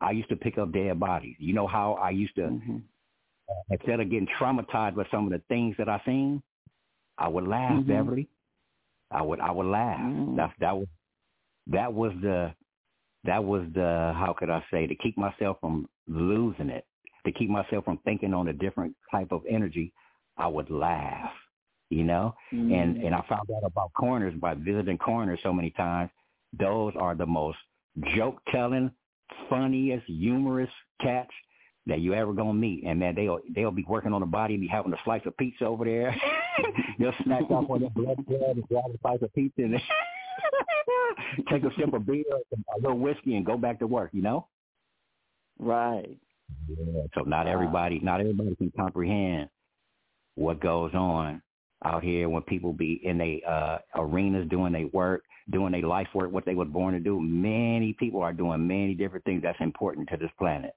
I 0.00 0.10
used 0.10 0.28
to 0.30 0.36
pick 0.36 0.58
up 0.58 0.72
dead 0.72 0.98
bodies. 0.98 1.36
You 1.38 1.54
know 1.54 1.66
how 1.66 1.94
I 1.94 2.10
used 2.10 2.34
to 2.36 2.42
mm-hmm. 2.42 2.76
uh, 3.48 3.54
instead 3.70 4.00
of 4.00 4.10
getting 4.10 4.28
traumatized 4.40 4.96
by 4.96 5.04
some 5.10 5.26
of 5.26 5.32
the 5.32 5.42
things 5.48 5.74
that 5.78 5.88
I 5.88 6.00
seen, 6.04 6.42
I 7.18 7.28
would 7.28 7.46
laugh, 7.46 7.72
mm-hmm. 7.72 7.88
Beverly. 7.88 8.28
I 9.10 9.22
would 9.22 9.40
I 9.40 9.50
would 9.50 9.66
laugh. 9.66 10.00
Mm-hmm. 10.00 10.36
That 10.36 10.52
that 10.60 10.76
was 10.76 10.88
that 11.68 11.92
was 11.92 12.12
the 12.22 12.52
that 13.24 13.42
was 13.42 13.64
the 13.74 14.12
how 14.16 14.34
could 14.38 14.50
I 14.50 14.62
say 14.70 14.86
to 14.86 14.94
keep 14.94 15.16
myself 15.16 15.58
from 15.60 15.88
losing 16.06 16.70
it, 16.70 16.86
to 17.26 17.32
keep 17.32 17.50
myself 17.50 17.84
from 17.84 17.98
thinking 18.04 18.34
on 18.34 18.48
a 18.48 18.52
different 18.52 18.94
type 19.10 19.32
of 19.32 19.42
energy. 19.48 19.92
I 20.36 20.48
would 20.48 20.70
laugh, 20.70 21.32
you 21.90 22.04
know, 22.04 22.34
mm-hmm. 22.52 22.72
and 22.72 22.96
and 22.98 23.14
I 23.14 23.24
found 23.28 23.48
out 23.50 23.64
about 23.64 23.92
corners 23.94 24.34
by 24.40 24.54
visiting 24.54 24.98
corners 24.98 25.40
so 25.42 25.52
many 25.52 25.70
times. 25.70 26.10
Those 26.58 26.92
are 26.98 27.14
the 27.14 27.26
most 27.26 27.58
joke 28.16 28.40
telling, 28.50 28.90
funniest, 29.48 30.06
humorous 30.06 30.70
cats 31.00 31.30
that 31.86 32.00
you 32.00 32.14
ever 32.14 32.32
gonna 32.32 32.54
meet. 32.54 32.84
And 32.84 32.98
man, 32.98 33.14
they'll 33.14 33.40
they'll 33.54 33.70
be 33.70 33.84
working 33.88 34.12
on 34.12 34.20
the 34.20 34.26
body, 34.26 34.54
and 34.54 34.60
be 34.60 34.68
having 34.68 34.92
a 34.92 34.98
slice 35.04 35.22
of 35.26 35.36
pizza 35.36 35.64
over 35.64 35.84
there. 35.84 36.14
they'll 36.98 37.14
snack 37.24 37.50
off 37.50 37.70
on 37.70 37.80
their 37.80 37.90
blood 37.90 38.24
bread 38.26 38.56
and 38.56 38.68
grab 38.68 38.84
a 38.92 38.98
slice 39.00 39.22
of 39.22 39.32
pizza 39.34 39.62
and 39.62 39.80
take 41.50 41.64
a 41.64 41.70
sip 41.78 41.92
of 41.92 42.06
beer, 42.06 42.24
a 42.30 42.80
little 42.80 42.98
whiskey, 42.98 43.36
and 43.36 43.46
go 43.46 43.56
back 43.56 43.78
to 43.80 43.86
work. 43.86 44.10
You 44.12 44.22
know. 44.22 44.48
Right. 45.58 46.18
Yeah. 46.68 47.02
So 47.14 47.22
not 47.22 47.46
everybody, 47.46 48.00
not 48.00 48.20
everybody 48.20 48.54
can 48.56 48.72
comprehend 48.76 49.48
what 50.34 50.60
goes 50.60 50.92
on 50.94 51.42
out 51.84 52.02
here 52.02 52.28
when 52.28 52.42
people 52.42 52.72
be 52.72 53.00
in 53.04 53.18
their 53.18 53.38
uh, 53.48 53.78
arenas 53.96 54.48
doing 54.48 54.72
their 54.72 54.88
work, 54.88 55.22
doing 55.50 55.72
their 55.72 55.82
life 55.82 56.08
work, 56.14 56.32
what 56.32 56.44
they 56.44 56.54
were 56.54 56.64
born 56.64 56.94
to 56.94 57.00
do. 57.00 57.20
Many 57.20 57.94
people 57.98 58.22
are 58.22 58.32
doing 58.32 58.66
many 58.66 58.94
different 58.94 59.24
things 59.24 59.42
that's 59.42 59.60
important 59.60 60.08
to 60.10 60.16
this 60.16 60.30
planet. 60.38 60.74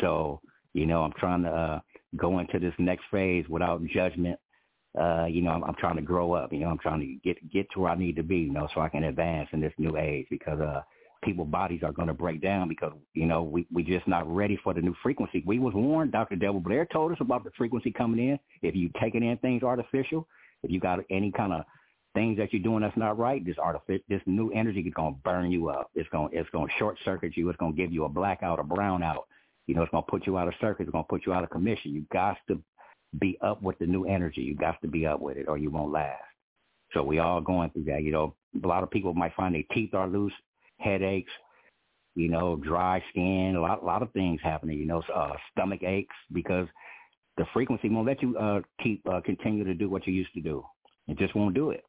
So, 0.00 0.40
you 0.72 0.86
know, 0.86 1.02
I'm 1.02 1.12
trying 1.18 1.42
to 1.42 1.50
uh, 1.50 1.80
go 2.16 2.38
into 2.38 2.58
this 2.58 2.74
next 2.78 3.04
phase 3.10 3.44
without 3.48 3.84
judgment 3.86 4.38
uh, 4.98 5.26
you 5.26 5.40
know, 5.40 5.50
I'm, 5.50 5.64
I'm 5.64 5.74
trying 5.76 5.96
to 5.96 6.02
grow 6.02 6.32
up. 6.32 6.52
You 6.52 6.60
know, 6.60 6.68
I'm 6.68 6.78
trying 6.78 7.00
to 7.00 7.06
get 7.22 7.50
get 7.50 7.70
to 7.72 7.80
where 7.80 7.92
I 7.92 7.96
need 7.96 8.16
to 8.16 8.22
be. 8.22 8.38
You 8.38 8.52
know, 8.52 8.68
so 8.74 8.80
I 8.80 8.88
can 8.88 9.04
advance 9.04 9.48
in 9.52 9.60
this 9.60 9.72
new 9.78 9.96
age 9.96 10.26
because 10.30 10.60
uh, 10.60 10.82
people 11.22 11.44
bodies 11.44 11.82
are 11.82 11.92
going 11.92 12.08
to 12.08 12.14
break 12.14 12.40
down 12.40 12.68
because 12.68 12.92
you 13.14 13.26
know 13.26 13.42
we 13.42 13.66
we 13.72 13.82
just 13.82 14.08
not 14.08 14.32
ready 14.32 14.58
for 14.62 14.74
the 14.74 14.80
new 14.80 14.94
frequency. 15.02 15.42
We 15.46 15.58
was 15.58 15.74
warned. 15.74 16.12
Dr. 16.12 16.36
Delbert 16.36 16.64
Blair 16.64 16.86
told 16.86 17.12
us 17.12 17.18
about 17.20 17.44
the 17.44 17.50
frequency 17.56 17.92
coming 17.92 18.30
in. 18.30 18.38
If 18.62 18.74
you 18.74 18.90
taking 19.00 19.22
in 19.22 19.36
things 19.38 19.62
artificial, 19.62 20.26
if 20.62 20.70
you 20.70 20.80
got 20.80 20.98
any 21.10 21.30
kind 21.30 21.52
of 21.52 21.64
things 22.14 22.36
that 22.38 22.52
you're 22.52 22.62
doing 22.62 22.82
that's 22.82 22.96
not 22.96 23.16
right, 23.16 23.44
this 23.44 23.58
artificial, 23.58 24.04
this 24.08 24.22
new 24.26 24.50
energy 24.50 24.80
is 24.80 24.94
going 24.94 25.14
to 25.14 25.20
burn 25.20 25.52
you 25.52 25.68
up. 25.68 25.90
It's 25.94 26.08
going 26.10 26.30
it's 26.32 26.50
going 26.50 26.66
to 26.66 26.74
short 26.78 26.98
circuit 27.04 27.36
you. 27.36 27.48
It's 27.48 27.58
going 27.58 27.74
to 27.74 27.80
give 27.80 27.92
you 27.92 28.04
a 28.04 28.08
blackout, 28.08 28.58
a 28.58 28.64
brownout. 28.64 29.22
You 29.66 29.76
know, 29.76 29.82
it's 29.82 29.90
going 29.92 30.02
to 30.02 30.10
put 30.10 30.26
you 30.26 30.36
out 30.36 30.48
of 30.48 30.54
circuit. 30.60 30.82
It's 30.82 30.90
going 30.90 31.04
to 31.04 31.08
put 31.08 31.26
you 31.26 31.32
out 31.32 31.44
of 31.44 31.50
commission. 31.50 31.94
You 31.94 32.04
got 32.12 32.38
to 32.48 32.60
be 33.18 33.38
up 33.42 33.62
with 33.62 33.78
the 33.78 33.86
new 33.86 34.04
energy. 34.04 34.42
You 34.42 34.54
got 34.54 34.80
to 34.82 34.88
be 34.88 35.06
up 35.06 35.20
with 35.20 35.36
it 35.36 35.48
or 35.48 35.58
you 35.58 35.70
won't 35.70 35.92
last. 35.92 36.22
So 36.92 37.02
we 37.02 37.18
all 37.18 37.40
going 37.40 37.70
through 37.70 37.84
that. 37.84 38.02
You 38.02 38.12
know, 38.12 38.34
a 38.62 38.66
lot 38.66 38.82
of 38.82 38.90
people 38.90 39.14
might 39.14 39.34
find 39.34 39.54
their 39.54 39.62
teeth 39.72 39.94
are 39.94 40.08
loose, 40.08 40.32
headaches, 40.78 41.32
you 42.14 42.28
know, 42.28 42.56
dry 42.56 43.02
skin, 43.10 43.54
a 43.56 43.60
lot, 43.60 43.82
a 43.82 43.86
lot 43.86 44.02
of 44.02 44.12
things 44.12 44.40
happening, 44.42 44.78
you 44.78 44.86
know, 44.86 45.02
uh, 45.14 45.32
stomach 45.52 45.82
aches 45.82 46.14
because 46.32 46.66
the 47.36 47.44
frequency 47.52 47.88
won't 47.88 48.06
let 48.06 48.22
you 48.22 48.36
uh, 48.36 48.60
keep 48.82 49.06
uh, 49.08 49.20
continue 49.24 49.64
to 49.64 49.74
do 49.74 49.88
what 49.88 50.06
you 50.06 50.12
used 50.12 50.34
to 50.34 50.40
do. 50.40 50.64
It 51.08 51.18
just 51.18 51.34
won't 51.34 51.54
do 51.54 51.70
it. 51.70 51.84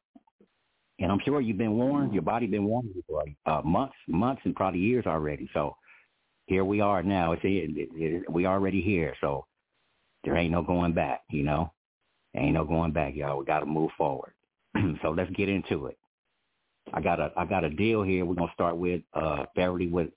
And 0.98 1.10
I'm 1.10 1.18
sure 1.24 1.40
you've 1.40 1.58
been 1.58 1.72
warned, 1.72 2.12
your 2.12 2.22
body 2.22 2.46
been 2.46 2.64
warned 2.64 2.90
for 3.08 3.24
uh, 3.46 3.60
months, 3.62 3.94
months, 4.06 4.42
and 4.44 4.54
probably 4.54 4.80
years 4.80 5.04
already. 5.06 5.50
So 5.52 5.76
here 6.46 6.64
we 6.64 6.80
are 6.80 7.02
now. 7.02 7.32
It's 7.32 7.42
it, 7.44 7.70
it, 7.76 7.88
it, 7.94 8.30
we 8.30 8.46
already 8.46 8.80
here. 8.80 9.14
So 9.20 9.46
there 10.24 10.36
ain't 10.36 10.52
no 10.52 10.62
going 10.62 10.92
back. 10.92 11.22
You 11.30 11.42
know, 11.42 11.72
ain't 12.34 12.54
no 12.54 12.64
going 12.64 12.92
back, 12.92 13.14
y'all. 13.14 13.38
We 13.38 13.44
got 13.44 13.60
to 13.60 13.66
move 13.66 13.90
forward. 13.96 14.32
so 15.02 15.10
let's 15.10 15.30
get 15.32 15.48
into 15.48 15.86
it. 15.86 15.98
I 16.92 17.00
got 17.00 17.20
a 17.20 17.32
I 17.36 17.44
got 17.44 17.64
a 17.64 17.70
deal 17.70 18.02
here. 18.02 18.24
We're 18.24 18.34
gonna 18.34 18.52
start 18.54 18.76
with 18.76 19.02
uh 19.14 19.44
Beverly 19.54 19.88
with 19.88 20.08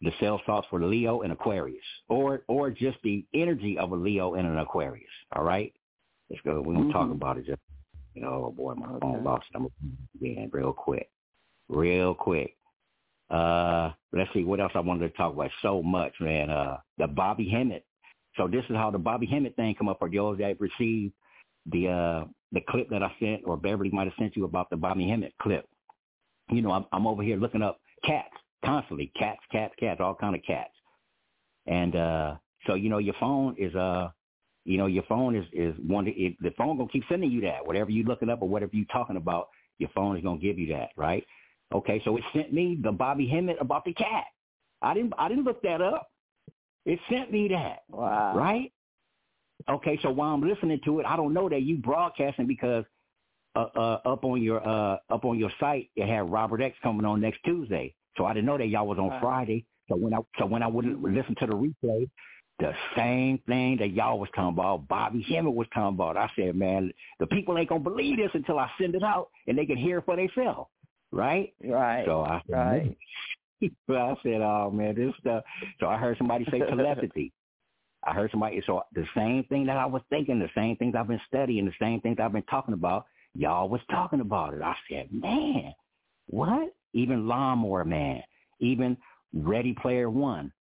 the 0.00 0.12
cell 0.20 0.40
salts 0.44 0.66
for 0.70 0.82
Leo 0.82 1.22
and 1.22 1.32
Aquarius, 1.32 1.84
or 2.08 2.42
or 2.46 2.70
just 2.70 2.98
the 3.02 3.24
energy 3.34 3.78
of 3.78 3.92
a 3.92 3.96
Leo 3.96 4.34
and 4.34 4.46
an 4.46 4.58
Aquarius. 4.58 5.08
All 5.34 5.44
right, 5.44 5.72
let's 6.28 6.42
go. 6.42 6.60
We're 6.60 6.74
gonna 6.74 6.86
mm-hmm. 6.86 6.92
talk 6.92 7.10
about 7.10 7.38
it. 7.38 7.46
Just 7.46 7.60
you 8.14 8.22
know, 8.22 8.46
oh 8.46 8.54
boy, 8.54 8.74
my 8.74 8.86
okay. 8.86 8.98
phone 9.00 9.24
lost. 9.24 9.46
I'm 9.54 9.68
again 10.20 10.50
real 10.52 10.72
quick, 10.72 11.08
real 11.68 12.14
quick. 12.14 12.56
Uh, 13.30 13.92
let's 14.12 14.30
see 14.34 14.44
what 14.44 14.60
else 14.60 14.72
I 14.74 14.80
wanted 14.80 15.10
to 15.10 15.16
talk 15.16 15.32
about. 15.32 15.50
So 15.62 15.82
much, 15.82 16.12
man. 16.20 16.50
Uh, 16.50 16.78
the 16.98 17.06
Bobby 17.06 17.48
Hemmitt. 17.48 17.84
So 18.36 18.48
this 18.48 18.64
is 18.68 18.76
how 18.76 18.90
the 18.90 18.98
Bobby 18.98 19.26
Hemmitt 19.26 19.56
thing 19.56 19.74
come 19.74 19.88
up 19.88 19.98
for 19.98 20.10
those 20.10 20.38
that 20.38 20.60
received 20.60 21.12
the 21.66 21.88
uh 21.88 22.24
the 22.52 22.60
clip 22.68 22.88
that 22.90 23.02
I 23.02 23.12
sent, 23.18 23.42
or 23.44 23.56
Beverly 23.56 23.90
might 23.90 24.04
have 24.06 24.14
sent 24.18 24.36
you 24.36 24.44
about 24.44 24.70
the 24.70 24.76
Bobby 24.76 25.08
Hemmitt 25.08 25.34
clip. 25.40 25.66
You 26.50 26.62
know, 26.62 26.70
I'm, 26.72 26.86
I'm 26.92 27.06
over 27.06 27.22
here 27.22 27.36
looking 27.36 27.62
up 27.62 27.80
cats 28.04 28.34
constantly, 28.64 29.12
cats, 29.18 29.40
cats, 29.50 29.74
cats, 29.78 30.00
all 30.00 30.14
kind 30.14 30.34
of 30.34 30.42
cats. 30.42 30.72
And 31.66 31.96
uh 31.96 32.34
so 32.66 32.74
you 32.74 32.88
know, 32.90 32.98
your 32.98 33.14
phone 33.20 33.54
is 33.58 33.74
uh 33.74 34.10
you 34.64 34.78
know, 34.78 34.86
your 34.86 35.04
phone 35.04 35.36
is 35.36 35.44
is 35.52 35.74
one. 35.86 36.06
It, 36.08 36.36
the 36.40 36.50
phone 36.56 36.76
gonna 36.76 36.88
keep 36.88 37.04
sending 37.08 37.30
you 37.30 37.40
that. 37.42 37.66
Whatever 37.66 37.90
you 37.90 38.04
looking 38.04 38.30
up 38.30 38.42
or 38.42 38.48
whatever 38.48 38.74
you 38.74 38.86
talking 38.86 39.16
about, 39.16 39.48
your 39.78 39.90
phone 39.94 40.16
is 40.16 40.22
gonna 40.22 40.40
give 40.40 40.58
you 40.58 40.68
that, 40.68 40.90
right? 40.96 41.24
Okay, 41.74 42.00
so 42.04 42.16
it 42.16 42.24
sent 42.32 42.52
me 42.52 42.78
the 42.82 42.92
Bobby 42.92 43.26
Hemmitt 43.26 43.56
about 43.60 43.84
the 43.84 43.92
cat. 43.92 44.24
I 44.80 44.94
didn't 44.94 45.12
I 45.18 45.28
didn't 45.28 45.44
look 45.44 45.62
that 45.62 45.82
up. 45.82 46.08
It 46.86 46.98
sent 47.08 47.32
me 47.32 47.48
that. 47.48 47.82
Wow. 47.88 48.36
Right? 48.36 48.72
Okay, 49.68 49.98
so 50.02 50.10
while 50.10 50.34
I'm 50.34 50.46
listening 50.46 50.80
to 50.84 51.00
it, 51.00 51.06
I 51.06 51.16
don't 51.16 51.32
know 51.32 51.48
that 51.48 51.62
you 51.62 51.78
broadcasting 51.78 52.46
because 52.46 52.84
uh, 53.56 53.66
uh, 53.76 54.00
up 54.04 54.24
on 54.24 54.42
your 54.42 54.66
uh, 54.66 54.98
up 55.10 55.24
on 55.24 55.38
your 55.38 55.50
site 55.60 55.88
it 55.96 56.08
had 56.08 56.30
Robert 56.30 56.60
X 56.60 56.76
coming 56.82 57.06
on 57.06 57.20
next 57.20 57.38
Tuesday. 57.44 57.94
So 58.16 58.26
I 58.26 58.34
didn't 58.34 58.46
know 58.46 58.58
that 58.58 58.66
y'all 58.66 58.86
was 58.86 58.98
on 58.98 59.08
right. 59.08 59.20
Friday. 59.20 59.64
So 59.88 59.96
when 59.96 60.12
I 60.12 60.18
so 60.38 60.46
when 60.46 60.62
I 60.62 60.66
would 60.66 60.84
listen 61.02 61.34
to 61.36 61.46
the 61.46 61.52
replay, 61.52 62.08
the 62.58 62.72
same 62.96 63.38
thing 63.46 63.76
that 63.78 63.92
y'all 63.92 64.18
was 64.18 64.28
talking 64.34 64.54
about, 64.54 64.86
Bobby 64.88 65.22
Hemmitt 65.22 65.54
was 65.54 65.66
talking 65.74 65.94
about. 65.94 66.16
I 66.16 66.30
said, 66.36 66.54
man, 66.54 66.92
the 67.20 67.26
people 67.26 67.56
ain't 67.58 67.68
gonna 67.68 67.80
believe 67.80 68.16
this 68.16 68.30
until 68.34 68.58
I 68.58 68.70
send 68.80 68.94
it 68.94 69.02
out 69.02 69.28
and 69.46 69.56
they 69.56 69.66
can 69.66 69.76
hear 69.76 69.98
it 69.98 70.04
for 70.04 70.16
themselves, 70.16 70.68
right? 71.12 71.52
Right. 71.64 72.04
So 72.06 72.22
I 72.22 72.42
said, 72.46 72.56
right. 72.56 72.96
but 73.88 73.96
I 73.96 74.14
said, 74.22 74.40
oh 74.40 74.70
man, 74.72 74.94
this 74.94 75.14
stuff. 75.20 75.44
So 75.80 75.86
I 75.86 75.96
heard 75.96 76.18
somebody 76.18 76.46
say 76.50 76.58
telepathy. 76.58 77.32
I 78.06 78.12
heard 78.12 78.30
somebody. 78.30 78.62
So 78.66 78.82
the 78.94 79.06
same 79.16 79.44
thing 79.44 79.66
that 79.66 79.76
I 79.76 79.86
was 79.86 80.02
thinking, 80.10 80.38
the 80.38 80.50
same 80.54 80.76
things 80.76 80.94
I've 80.96 81.08
been 81.08 81.20
studying, 81.26 81.64
the 81.64 81.72
same 81.80 82.00
things 82.00 82.18
I've 82.20 82.32
been 82.32 82.42
talking 82.42 82.74
about, 82.74 83.06
y'all 83.34 83.68
was 83.68 83.80
talking 83.90 84.20
about 84.20 84.54
it. 84.54 84.62
I 84.62 84.74
said, 84.90 85.08
man, 85.10 85.72
what? 86.26 86.74
Even 86.92 87.26
Lawnmower 87.26 87.84
Man, 87.84 88.22
even 88.60 88.96
Ready 89.32 89.72
Player 89.72 90.10
One, 90.10 90.52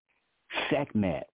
Sekhmet, 0.69 1.27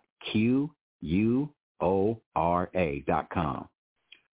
O-R-A 1.82 3.04
dot 3.08 3.30
com. 3.30 3.70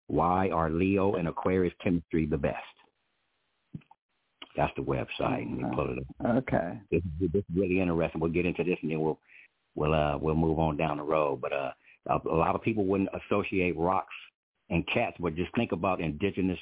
Why 0.08 0.50
are 0.50 0.70
Leo 0.70 1.16
and 1.16 1.28
Aquarius 1.28 1.74
chemistry 1.84 2.26
the 2.26 2.38
best? 2.38 2.64
That's 4.56 4.74
the 4.78 4.84
website. 4.84 5.08
Let 5.20 5.50
me 5.50 5.64
pull 5.76 5.92
it 5.92 6.00
up. 6.00 6.06
Okay. 6.38 6.80
This, 6.92 7.02
this 7.20 7.30
is 7.34 7.44
really 7.54 7.82
interesting. 7.82 8.22
We'll 8.22 8.32
get 8.32 8.46
into 8.46 8.64
this 8.64 8.78
and 8.82 8.92
then 8.92 9.02
we'll 9.02 9.20
we'll 9.76 9.94
uh 9.94 10.18
we'll 10.18 10.36
move 10.36 10.60
on 10.60 10.78
down 10.78 10.98
the 10.98 11.04
road. 11.04 11.42
But 11.42 11.54
uh 11.54 11.72
a, 12.08 12.20
a 12.30 12.38
lot 12.38 12.56
of 12.56 12.62
people 12.62 12.86
wouldn't 12.86 13.10
associate 13.30 13.78
rocks 13.78 14.14
and 14.70 14.88
cats, 14.88 15.18
but 15.20 15.36
just 15.36 15.53
think 15.55 15.72
about 15.72 16.01
indigenous 16.01 16.59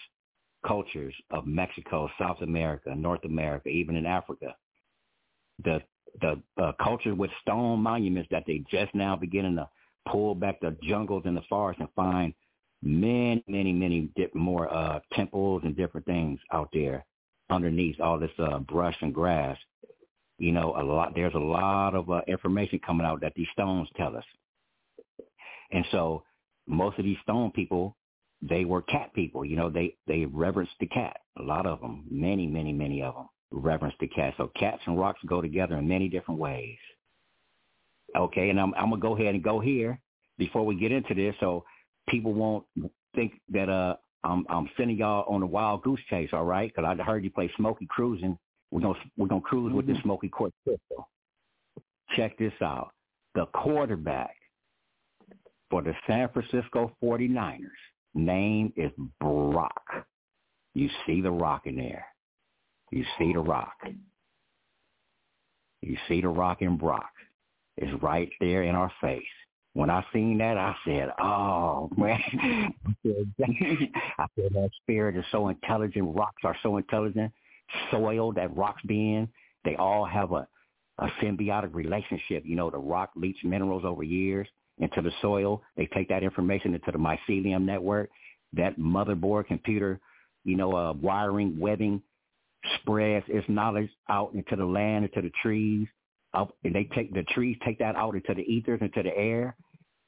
cultures 0.66 1.14
of 1.32 1.45
Mexico, 1.45 2.10
South 2.20 2.41
America, 2.41 2.93
North 2.95 3.24
America, 3.26 3.70
even 3.70 3.95
in 3.95 4.06
Africa. 4.06 4.56
The 5.64 5.82
the 6.22 6.39
uh, 6.62 6.74
culture 6.82 7.16
with 7.16 7.32
stone 7.41 7.80
monuments 7.80 8.30
that 8.32 8.43
they 8.45 8.64
just 8.70 8.93
now 8.93 9.16
beginning 9.16 9.56
to 9.56 9.68
pull 10.12 10.36
back 10.36 10.60
the 10.62 10.76
jungles 10.84 11.24
and 11.26 11.36
the 11.36 11.41
forests 11.49 11.80
and 11.80 11.89
find 11.95 12.34
many, 12.84 13.43
many, 13.47 13.72
many 13.72 14.10
more 14.34 14.72
uh, 14.72 14.99
temples 15.14 15.62
and 15.64 15.76
different 15.76 16.06
things 16.06 16.39
out 16.51 16.70
there 16.74 17.06
underneath 17.49 17.99
all 17.99 18.20
this 18.20 18.32
uh, 18.38 18.60
brush 18.60 18.95
and 19.01 19.14
grass. 19.14 19.58
You 20.38 20.51
know, 20.51 20.76
a 20.78 20.84
lot. 20.84 21.14
There's 21.16 21.36
a 21.36 21.39
lot 21.39 21.95
of 21.95 22.10
uh, 22.10 22.22
information 22.28 22.80
coming 22.86 23.06
out 23.06 23.22
that 23.22 23.34
these 23.36 23.47
stones 23.54 23.88
tell 23.95 24.16
us, 24.18 24.26
and 25.72 25.86
so 25.91 26.24
most 26.68 26.99
of 26.99 27.05
these 27.05 27.18
stone 27.24 27.51
people, 27.51 27.95
they 28.41 28.66
were 28.66 28.82
cat 28.82 29.14
people. 29.14 29.45
You 29.45 29.55
know, 29.55 29.70
they 29.70 29.95
they 30.07 30.26
reverenced 30.26 30.74
the 30.80 30.88
cat. 30.88 31.18
A 31.39 31.43
lot 31.43 31.66
of 31.66 31.82
them, 31.82 32.05
many, 32.09 32.47
many, 32.47 32.74
many 32.74 33.01
of 33.01 33.16
them 33.16 33.30
reverence 33.51 33.95
the 33.99 34.07
cat. 34.07 34.34
So 34.38 34.51
cats 34.59 34.82
and 34.86 34.99
rocks 34.99 35.20
go 35.26 35.41
together 35.41 35.78
in 35.78 35.88
many 35.88 36.09
different 36.09 36.39
ways. 36.39 36.78
Okay, 38.16 38.49
and 38.49 38.59
I'm 38.59 38.74
I'm 38.76 38.89
gonna 38.89 39.01
go 39.01 39.16
ahead 39.16 39.34
and 39.34 39.43
go 39.43 39.59
here 39.59 39.99
before 40.38 40.66
we 40.66 40.76
get 40.76 40.91
into 40.91 41.14
this, 41.14 41.36
so 41.39 41.64
people 42.09 42.34
won't 42.34 42.66
think 43.16 43.34
that 43.49 43.70
uh 43.70 43.95
I'm 44.24 44.45
I'm 44.49 44.70
sending 44.78 44.97
y'all 44.97 45.26
on 45.34 45.41
a 45.41 45.47
wild 45.47 45.84
goose 45.84 45.99
chase. 46.09 46.30
All 46.34 46.45
right, 46.45 46.72
because 46.74 46.97
I 46.99 47.03
heard 47.03 47.24
you 47.24 47.32
play 47.32 47.51
Smokey 47.57 47.88
Cruising. 47.89 48.38
We're 48.72 48.82
gonna 48.82 48.99
we're 49.18 49.28
gonna 49.28 49.41
cruise 49.41 49.68
mm-hmm. 49.68 49.78
with 49.78 49.88
the 49.88 49.95
Smoky 50.03 50.30
Quartz. 50.30 50.55
Check 52.16 52.38
this 52.38 52.53
out. 52.61 52.91
The 53.36 53.45
quarterback 53.47 54.36
for 55.74 55.82
the 55.82 55.96
San 56.06 56.30
Francisco 56.30 56.96
49ers 57.04 57.58
name 58.14 58.72
is 58.76 58.92
Brock. 59.20 60.06
You 60.76 60.88
see 61.08 61.20
the 61.20 61.32
rock 61.32 61.64
in 61.66 61.78
there. 61.78 62.06
You 62.92 63.04
see 63.18 63.34
the 63.34 63.40
rock. 63.40 63.74
You 65.82 65.98
see 66.08 66.22
the 66.22 66.28
rock 66.28 66.62
in 66.62 66.78
Brock 66.78 67.10
It's 67.78 68.04
right 68.04 68.30
there 68.40 68.62
in 68.62 68.76
our 68.76 68.92
face. 69.02 69.24
When 69.74 69.90
I 69.90 70.06
seen 70.14 70.38
that, 70.38 70.60
I 70.60 70.76
said, 70.86 71.10
"Oh 71.20 71.90
man!" 71.98 72.22
I 72.80 74.28
said 74.36 74.54
that 74.54 74.70
spirit 74.84 75.18
is 75.18 75.26
so 75.32 75.48
intelligent. 75.48 76.16
Rocks 76.16 76.44
are 76.44 76.56
so 76.62 76.78
intelligent. 76.78 77.32
Soil 77.90 78.32
that 78.34 78.56
rocks 78.56 78.84
be 78.86 79.16
in, 79.16 79.28
They 79.66 79.76
all 79.78 80.06
have 80.06 80.34
a, 80.34 80.48
a 81.00 81.08
symbiotic 81.20 81.74
relationship. 81.74 82.44
You 82.46 82.58
know, 82.58 82.70
the 82.70 82.78
rock 82.78 83.10
leach 83.16 83.44
minerals 83.44 83.84
over 83.84 84.04
years 84.04 84.48
into 84.80 85.02
the 85.02 85.12
soil. 85.22 85.62
They 85.78 85.88
take 85.94 86.10
that 86.10 86.24
information 86.24 86.74
into 86.74 86.92
the 86.92 86.98
mycelium 86.98 87.64
network. 87.64 88.10
That 88.54 88.78
motherboard 88.78 89.48
computer, 89.48 90.00
you 90.44 90.56
know, 90.56 90.76
uh, 90.76 90.94
wiring, 90.94 91.60
webbing 91.60 92.02
spreads 92.80 93.26
its 93.28 93.48
knowledge 93.50 93.90
out 94.10 94.34
into 94.34 94.56
the 94.56 94.66
land, 94.66 95.06
into 95.06 95.22
the 95.22 95.32
trees. 95.42 95.88
Up, 96.34 96.56
and 96.64 96.74
they 96.74 96.86
take 96.96 97.14
the 97.14 97.24
trees, 97.24 97.58
take 97.64 97.78
that 97.80 97.96
out 97.96 98.16
into 98.16 98.34
the 98.34 98.42
ethers, 98.42 98.80
into 98.82 99.04
the 99.04 99.16
air. 99.16 99.56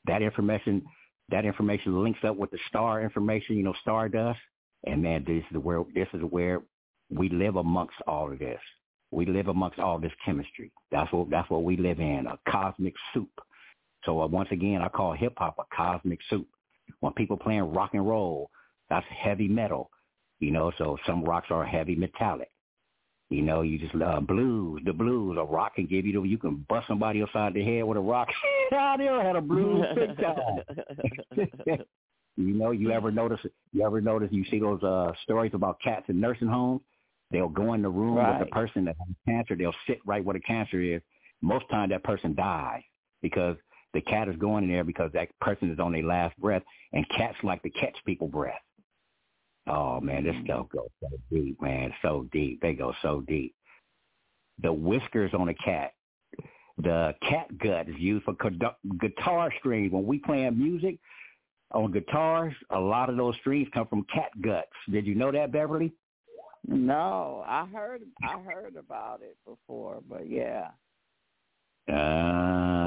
That 0.06 0.24
information, 0.24 0.84
that 1.30 1.46
information 1.46 2.04
links 2.04 2.20
up 2.24 2.36
with 2.36 2.50
the 2.50 2.58
star 2.68 3.04
information, 3.04 3.58
you 3.58 3.64
know, 3.64 3.76
stardust. 3.82 4.40
And 4.86 5.04
man, 5.04 5.24
this 5.26 5.44
is 5.52 5.58
where 5.58 5.84
this 5.94 6.08
is 6.14 6.22
where 6.30 6.62
we 7.10 7.30
live 7.30 7.58
amongst 7.58 7.96
all 8.08 8.32
of 8.32 8.40
this. 8.40 8.60
We 9.12 9.26
live 9.28 9.48
amongst 9.48 9.80
all 9.80 10.00
this 10.00 10.12
chemistry. 10.26 10.72
That's 10.92 11.12
what 11.14 11.30
that's 11.30 11.50
what 11.50 11.64
we 11.64 11.78
live 11.78 12.00
in, 12.00 12.26
a 12.28 12.52
cosmic 12.52 12.96
soup. 13.14 13.30
So 14.06 14.22
uh, 14.22 14.28
once 14.28 14.50
again, 14.52 14.82
I 14.82 14.90
call 14.90 15.14
hip 15.14 15.34
hop 15.38 15.58
a 15.60 15.76
cosmic 15.76 16.20
soup. 16.30 16.48
When 17.00 17.14
people 17.14 17.38
playing 17.38 17.74
rock 17.74 17.92
and 17.94 18.08
roll, 18.08 18.50
that's 18.90 19.06
heavy 19.10 19.48
metal. 19.48 19.90
You 20.40 20.52
know, 20.52 20.72
so 20.78 20.98
some 21.08 21.24
rocks 21.24 21.48
are 21.50 21.66
heavy 21.66 21.96
metallic. 21.96 22.50
You 23.30 23.42
know, 23.42 23.62
you 23.64 23.80
just 23.80 23.96
love 23.96 24.28
blues. 24.28 24.82
The 24.86 24.94
blues, 24.94 25.38
a 25.40 25.44
rock 25.44 25.76
can 25.76 25.88
give 25.88 26.06
you 26.06 26.22
the, 26.22 26.28
you 26.28 26.38
can 26.38 26.66
bust 26.70 26.88
somebody 26.88 27.24
upside 27.24 27.56
the 27.56 27.64
head 27.64 27.84
with 27.84 27.98
a 27.98 28.02
rock. 28.02 28.28
I 28.72 28.96
never 28.98 29.24
had 29.24 29.36
a 29.36 29.42
blues 29.42 29.86
big 29.96 30.16
time. 30.18 30.62
you 32.38 32.54
know, 32.54 32.72
you 32.72 32.92
ever 32.92 33.12
notice, 33.12 33.40
you 33.74 33.84
ever 33.86 34.00
notice, 34.00 34.30
you 34.32 34.46
see 34.52 34.60
those 34.60 34.82
uh 34.84 35.12
stories 35.24 35.52
about 35.56 35.82
cats 35.82 36.06
in 36.10 36.20
nursing 36.20 36.48
homes? 36.48 36.82
They'll 37.32 37.50
go 37.50 37.74
in 37.74 37.82
the 37.82 37.90
room 37.90 38.16
Right. 38.16 38.40
with 38.40 38.48
the 38.48 38.52
person 38.54 38.86
that 38.86 38.96
has 39.00 39.16
cancer. 39.28 39.56
They'll 39.56 39.74
sit 39.88 40.00
right 40.06 40.24
where 40.24 40.36
the 40.36 40.40
cancer 40.42 40.80
is. 40.80 41.02
Most 41.42 41.66
time 41.72 41.90
that 41.90 42.04
person 42.04 42.36
dies 42.36 42.84
because 43.24 43.58
the 43.96 44.02
cat 44.02 44.28
is 44.28 44.36
going 44.36 44.66
in 44.66 44.70
there 44.70 44.84
because 44.84 45.10
that 45.14 45.30
person 45.40 45.72
is 45.72 45.80
on 45.80 45.94
their 45.94 46.04
last 46.04 46.38
breath, 46.40 46.64
and 46.94 47.08
cats 47.18 47.38
like 47.44 47.64
to 47.64 47.70
catch 47.70 47.96
people 48.06 48.28
breath. 48.28 48.62
Oh 49.68 50.00
man, 50.00 50.24
this 50.24 50.36
stuff 50.44 50.68
goes 50.70 50.90
so 51.02 51.10
deep, 51.32 51.60
man, 51.62 51.92
so 52.02 52.28
deep. 52.32 52.62
They 52.62 52.74
go 52.74 52.94
so 53.02 53.22
deep. 53.22 53.56
The 54.62 54.72
whiskers 54.72 55.34
on 55.34 55.50
a 55.50 55.54
cat, 55.56 55.94
the 56.78 57.16
cat 57.28 57.58
gut 57.58 57.90
is 57.90 57.96
used 57.98 58.26
for 58.26 58.36
guitar 59.00 59.52
strings. 59.60 59.92
When 59.92 60.06
we 60.06 60.20
playing 60.20 60.58
music 60.58 61.00
on 61.72 61.92
guitars, 61.92 62.54
a 62.70 62.80
lot 62.80 63.10
of 63.10 63.18
those 63.18 63.36
strings 63.40 63.68
come 63.74 63.88
from 63.88 64.06
cat 64.14 64.30
guts. 64.42 64.68
Did 64.92 65.08
you 65.08 65.16
know 65.16 65.32
that, 65.32 65.52
Beverly? 65.52 65.94
No, 66.68 67.44
I 67.48 67.66
heard 67.66 68.02
I 68.24 68.40
heard 68.40 68.76
about 68.76 69.22
it 69.22 69.38
before, 69.46 70.02
but 70.10 70.30
yeah. 70.30 70.70
Ah, 71.90 72.85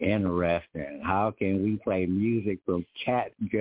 interesting. 0.00 1.00
How 1.04 1.32
can 1.36 1.62
we 1.62 1.76
play 1.76 2.06
music 2.06 2.58
from 2.64 2.84
cat? 3.04 3.32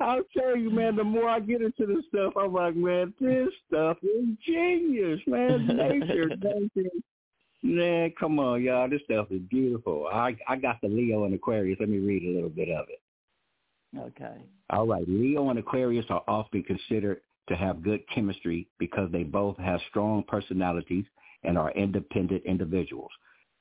I'll 0.00 0.22
tell 0.36 0.56
you, 0.56 0.70
man, 0.70 0.96
the 0.96 1.04
more 1.04 1.28
I 1.28 1.40
get 1.40 1.62
into 1.62 1.86
this 1.86 2.04
stuff, 2.08 2.32
I'm 2.36 2.52
like, 2.52 2.74
man, 2.74 3.14
this 3.20 3.48
stuff 3.68 3.98
is 4.02 4.36
genius, 4.46 5.20
man. 5.26 5.66
Nature, 5.66 6.28
nature. 6.42 6.90
Man, 7.62 8.12
come 8.18 8.40
on, 8.40 8.62
y'all. 8.62 8.88
This 8.88 9.02
stuff 9.04 9.28
is 9.30 9.40
beautiful. 9.48 10.08
I 10.12 10.36
I 10.48 10.56
got 10.56 10.80
the 10.80 10.88
Leo 10.88 11.24
and 11.24 11.34
Aquarius. 11.34 11.78
Let 11.78 11.88
me 11.88 11.98
read 11.98 12.24
a 12.24 12.34
little 12.34 12.48
bit 12.48 12.68
of 12.70 12.86
it. 12.88 13.00
Okay. 13.96 14.42
All 14.70 14.86
right. 14.86 15.04
Leo 15.06 15.50
and 15.50 15.58
Aquarius 15.58 16.06
are 16.08 16.24
often 16.26 16.62
considered 16.64 17.20
to 17.48 17.56
have 17.56 17.82
good 17.82 18.00
chemistry 18.12 18.66
because 18.78 19.10
they 19.12 19.22
both 19.22 19.56
have 19.58 19.80
strong 19.90 20.24
personalities 20.26 21.04
and 21.44 21.58
are 21.58 21.72
independent 21.72 22.42
individuals. 22.44 23.10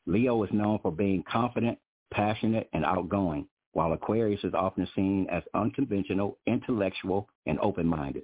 Leo 0.05 0.43
is 0.43 0.51
known 0.51 0.79
for 0.81 0.91
being 0.91 1.23
confident, 1.31 1.77
passionate, 2.11 2.69
and 2.73 2.85
outgoing, 2.85 3.47
while 3.73 3.93
Aquarius 3.93 4.43
is 4.43 4.53
often 4.53 4.87
seen 4.95 5.27
as 5.31 5.43
unconventional, 5.53 6.37
intellectual, 6.47 7.27
and 7.45 7.59
open-minded. 7.59 8.23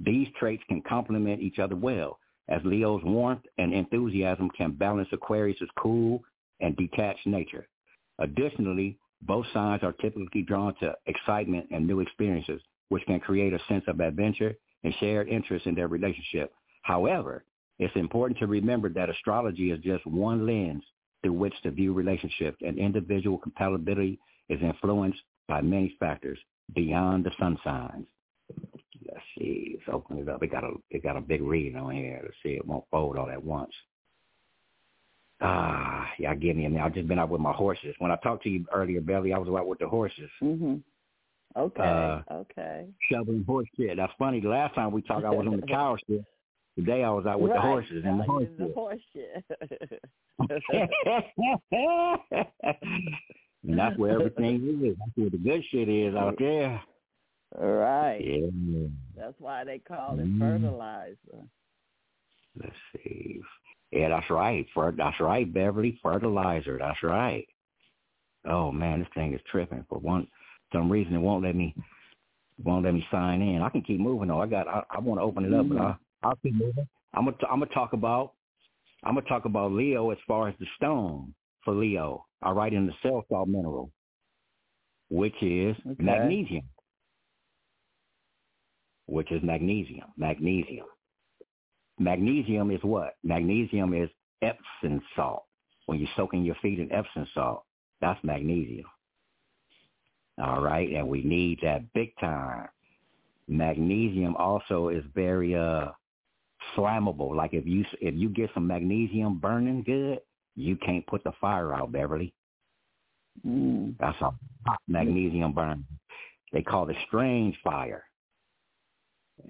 These 0.00 0.28
traits 0.38 0.62
can 0.68 0.82
complement 0.82 1.40
each 1.40 1.58
other 1.58 1.76
well, 1.76 2.18
as 2.48 2.60
Leo's 2.64 3.02
warmth 3.04 3.44
and 3.58 3.72
enthusiasm 3.72 4.50
can 4.50 4.72
balance 4.72 5.08
Aquarius's 5.12 5.70
cool 5.78 6.22
and 6.60 6.76
detached 6.76 7.26
nature. 7.26 7.66
Additionally, 8.18 8.98
both 9.22 9.46
signs 9.54 9.82
are 9.82 9.92
typically 9.92 10.42
drawn 10.42 10.74
to 10.76 10.94
excitement 11.06 11.66
and 11.70 11.86
new 11.86 12.00
experiences, 12.00 12.60
which 12.90 13.04
can 13.06 13.20
create 13.20 13.54
a 13.54 13.60
sense 13.68 13.84
of 13.88 14.00
adventure 14.00 14.54
and 14.84 14.94
shared 15.00 15.28
interest 15.28 15.66
in 15.66 15.74
their 15.74 15.88
relationship. 15.88 16.52
However, 16.82 17.44
it's 17.78 17.94
important 17.96 18.38
to 18.38 18.46
remember 18.46 18.88
that 18.90 19.10
astrology 19.10 19.70
is 19.70 19.80
just 19.80 20.06
one 20.06 20.46
lens 20.46 20.84
through 21.22 21.32
which 21.32 21.54
to 21.62 21.70
view 21.70 21.92
relationships, 21.92 22.58
and 22.64 22.78
individual 22.78 23.38
compatibility 23.38 24.18
is 24.48 24.60
influenced 24.62 25.20
by 25.48 25.60
many 25.60 25.96
factors 25.98 26.38
beyond 26.74 27.24
the 27.24 27.30
sun 27.38 27.58
signs. 27.64 28.06
Let's 29.06 29.24
see. 29.38 29.76
Let's 29.78 29.94
open 29.94 30.18
it 30.18 30.28
up. 30.28 30.42
It 30.42 30.52
got 30.52 30.64
a 30.64 30.72
it 30.90 31.02
got 31.02 31.16
a 31.16 31.20
big 31.20 31.42
reading 31.42 31.76
on 31.76 31.92
here. 31.94 32.20
Let's 32.22 32.36
see. 32.42 32.50
It 32.50 32.66
won't 32.66 32.84
fold 32.90 33.16
all 33.16 33.30
at 33.30 33.42
once. 33.42 33.72
Ah, 35.40 36.08
y'all 36.18 36.36
give 36.36 36.56
me 36.56 36.64
a 36.64 36.70
minute. 36.70 36.84
I've 36.84 36.94
just 36.94 37.08
been 37.08 37.18
out 37.18 37.28
with 37.28 37.40
my 37.40 37.52
horses. 37.52 37.94
When 37.98 38.10
I 38.10 38.16
talked 38.16 38.44
to 38.44 38.48
you 38.48 38.64
earlier, 38.72 39.00
Belly, 39.00 39.32
I 39.32 39.38
was 39.38 39.48
out 39.48 39.66
with 39.66 39.78
the 39.78 39.88
horses. 39.88 40.30
Mhm. 40.42 40.82
Okay. 41.56 41.82
Uh, 41.82 42.34
okay. 42.34 42.86
shoveling 43.10 43.44
horse 43.44 43.68
shit. 43.76 43.96
That's 43.96 44.12
funny. 44.18 44.40
The 44.40 44.48
last 44.48 44.74
time 44.74 44.90
we 44.92 45.02
talked, 45.02 45.24
I 45.24 45.30
was 45.30 45.46
on 45.46 45.60
the 45.60 45.66
cow 45.66 45.96
shit. 46.08 46.24
Today 46.76 47.04
I 47.04 47.10
was 47.10 47.24
out 47.26 47.40
with 47.40 47.52
the 47.52 47.60
horses 47.60 48.02
and 48.04 48.18
the 48.20 48.24
horse 48.24 48.48
the 48.58 48.66
shit. 48.66 48.74
horse 48.74 49.00
shit. 49.12 49.44
and 53.62 53.78
that's 53.78 53.96
where 53.96 54.12
everything 54.12 54.80
is. 54.84 54.96
That's 54.98 55.16
where 55.16 55.30
the 55.30 55.38
good 55.38 55.62
shit 55.70 55.88
is 55.88 56.14
out 56.14 56.36
there. 56.38 56.82
right. 57.58 58.18
Yeah. 58.20 58.86
That's 59.16 59.34
why 59.38 59.64
they 59.64 59.78
call 59.78 60.18
it 60.18 60.26
Mm. 60.26 60.38
fertilizer. 60.40 61.46
Let's 62.60 62.74
see. 62.96 63.40
Yeah, 63.92 64.08
that's 64.10 64.28
right. 64.30 64.66
Fer- 64.74 64.92
that's 64.96 65.18
right, 65.20 65.52
Beverly. 65.52 65.98
Fertilizer. 66.02 66.78
That's 66.78 67.02
right. 67.02 67.46
Oh 68.46 68.70
man, 68.72 68.98
this 69.00 69.08
thing 69.14 69.32
is 69.34 69.40
tripping. 69.50 69.84
For 69.88 69.98
one, 69.98 70.26
some 70.72 70.90
reason 70.90 71.14
it 71.14 71.18
won't 71.20 71.44
let 71.44 71.54
me 71.56 71.74
won't 72.62 72.84
let 72.84 72.94
me 72.94 73.06
sign 73.10 73.40
in. 73.42 73.62
I 73.62 73.68
can 73.70 73.82
keep 73.82 74.00
moving 74.00 74.28
though. 74.28 74.40
I 74.40 74.46
got. 74.46 74.66
I, 74.68 74.82
I 74.90 74.98
want 75.00 75.18
to 75.20 75.24
open 75.24 75.44
it 75.44 75.54
up, 75.54 75.68
but 75.68 75.78
I, 75.78 75.94
I'll 76.24 76.36
keep 76.36 76.54
moving. 76.54 76.88
I'm 77.14 77.24
gonna. 77.26 77.36
I'm 77.50 77.60
gonna 77.60 77.72
talk 77.72 77.92
about. 77.92 78.32
I'm 79.04 79.14
gonna 79.14 79.26
talk 79.26 79.44
about 79.44 79.72
Leo 79.72 80.10
as 80.10 80.18
far 80.26 80.48
as 80.48 80.54
the 80.58 80.66
stone 80.76 81.34
for 81.64 81.74
Leo. 81.74 82.24
I 82.42 82.50
write 82.50 82.72
in 82.72 82.86
the 82.86 82.92
cell 83.02 83.24
salt 83.28 83.48
mineral, 83.48 83.90
which 85.10 85.40
is 85.42 85.76
Okay. 85.86 86.02
magnesium. 86.02 86.64
Which 89.06 89.30
is 89.30 89.42
magnesium. 89.42 90.08
Magnesium. 90.16 90.86
Magnesium 91.98 92.70
is 92.70 92.82
what? 92.82 93.14
Magnesium 93.22 93.94
is 93.94 94.08
Epsom 94.42 95.02
salt. 95.14 95.44
When 95.86 95.98
you're 95.98 96.08
soaking 96.16 96.44
your 96.44 96.56
feet 96.56 96.80
in 96.80 96.90
Epsom 96.90 97.26
salt, 97.34 97.64
that's 98.00 98.22
magnesium. 98.24 98.86
All 100.42 100.60
right, 100.62 100.90
and 100.90 101.06
we 101.06 101.22
need 101.22 101.60
that 101.62 101.92
big 101.92 102.16
time. 102.18 102.68
Magnesium 103.46 104.34
also 104.36 104.88
is 104.88 105.04
very 105.14 105.54
uh 105.54 105.90
flammable. 106.76 107.34
Like 107.34 107.54
if 107.54 107.66
you 107.66 107.84
if 108.00 108.14
you 108.14 108.28
get 108.28 108.50
some 108.54 108.66
magnesium 108.66 109.38
burning 109.38 109.82
good, 109.82 110.20
you 110.56 110.76
can't 110.76 111.06
put 111.06 111.24
the 111.24 111.32
fire 111.40 111.74
out, 111.74 111.92
Beverly. 111.92 112.32
Mm. 113.46 113.94
That's 113.98 114.16
how 114.18 114.34
hot 114.66 114.78
magnesium 114.88 115.52
burns. 115.52 115.84
They 116.52 116.62
call 116.62 116.88
it 116.88 116.96
strange 117.08 117.56
fire. 117.64 118.04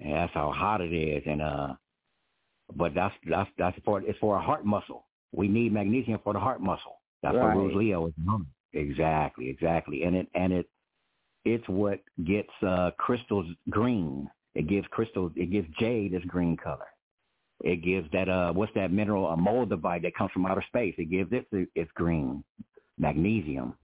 And 0.01 0.13
that's 0.13 0.33
how 0.33 0.51
hot 0.51 0.81
it 0.81 0.93
is. 0.93 1.23
And 1.25 1.41
uh 1.41 1.73
but 2.75 2.93
that's 2.95 3.13
that's 3.29 3.49
that's 3.57 3.77
for 3.85 4.01
it's 4.01 4.17
for 4.19 4.37
a 4.37 4.41
heart 4.41 4.65
muscle. 4.65 5.05
We 5.31 5.47
need 5.47 5.73
magnesium 5.73 6.19
for 6.23 6.33
the 6.33 6.39
heart 6.39 6.61
muscle. 6.61 7.01
That's 7.21 7.35
Right. 7.35 7.55
what 7.55 7.55
rules 7.55 7.75
Leo 7.75 8.07
is 8.07 8.13
on. 8.27 8.47
Exactly, 8.73 9.49
exactly. 9.49 10.03
And 10.03 10.15
it 10.15 10.27
and 10.33 10.51
it 10.51 10.69
it's 11.43 11.67
what 11.69 11.99
gets 12.23 12.49
uh 12.63 12.91
crystals 12.97 13.45
green. 13.69 14.29
It 14.55 14.67
gives 14.67 14.87
crystals 14.87 15.31
it 15.35 15.51
gives 15.51 15.67
jade 15.77 16.13
this 16.13 16.23
green 16.25 16.57
color. 16.57 16.87
It 17.63 17.83
gives 17.83 18.09
that 18.11 18.29
uh 18.29 18.53
what's 18.53 18.73
that 18.75 18.91
mineral 18.91 19.27
a 19.29 19.37
moldavite 19.37 20.03
that 20.03 20.15
comes 20.15 20.31
from 20.31 20.45
outer 20.45 20.63
space. 20.67 20.95
It 20.97 21.09
gives 21.09 21.31
it 21.31 21.47
its 21.75 21.91
green. 21.95 22.43
Magnesium. 22.97 23.75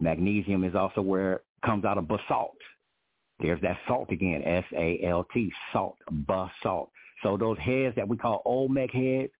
Magnesium 0.00 0.64
is 0.64 0.74
also 0.74 1.00
where 1.00 1.34
it 1.34 1.42
comes 1.64 1.84
out 1.84 1.98
of 1.98 2.08
basalt. 2.08 2.56
There's 3.40 3.60
that 3.62 3.78
salt 3.86 4.10
again, 4.12 4.42
S-A-L-T, 4.44 5.52
salt, 5.72 5.96
basalt. 6.10 6.90
So 7.22 7.36
those 7.36 7.58
heads 7.58 7.94
that 7.96 8.08
we 8.08 8.16
call 8.16 8.42
Olmec 8.44 8.90
heads, 8.92 9.32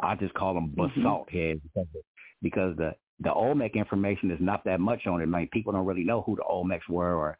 I 0.00 0.14
just 0.16 0.34
call 0.34 0.54
them 0.54 0.74
basalt 0.76 1.30
heads 1.30 1.60
because, 2.42 2.76
the 2.76 2.94
the 3.20 3.32
Olmec 3.32 3.76
information 3.76 4.30
is 4.30 4.38
not 4.40 4.64
that 4.66 4.78
much 4.78 5.06
on 5.06 5.22
it. 5.22 5.26
Man, 5.26 5.48
people 5.50 5.72
don't 5.72 5.86
really 5.86 6.04
know 6.04 6.20
who 6.22 6.36
the 6.36 6.42
Olmecs 6.42 6.86
were 6.88 7.14
or 7.14 7.38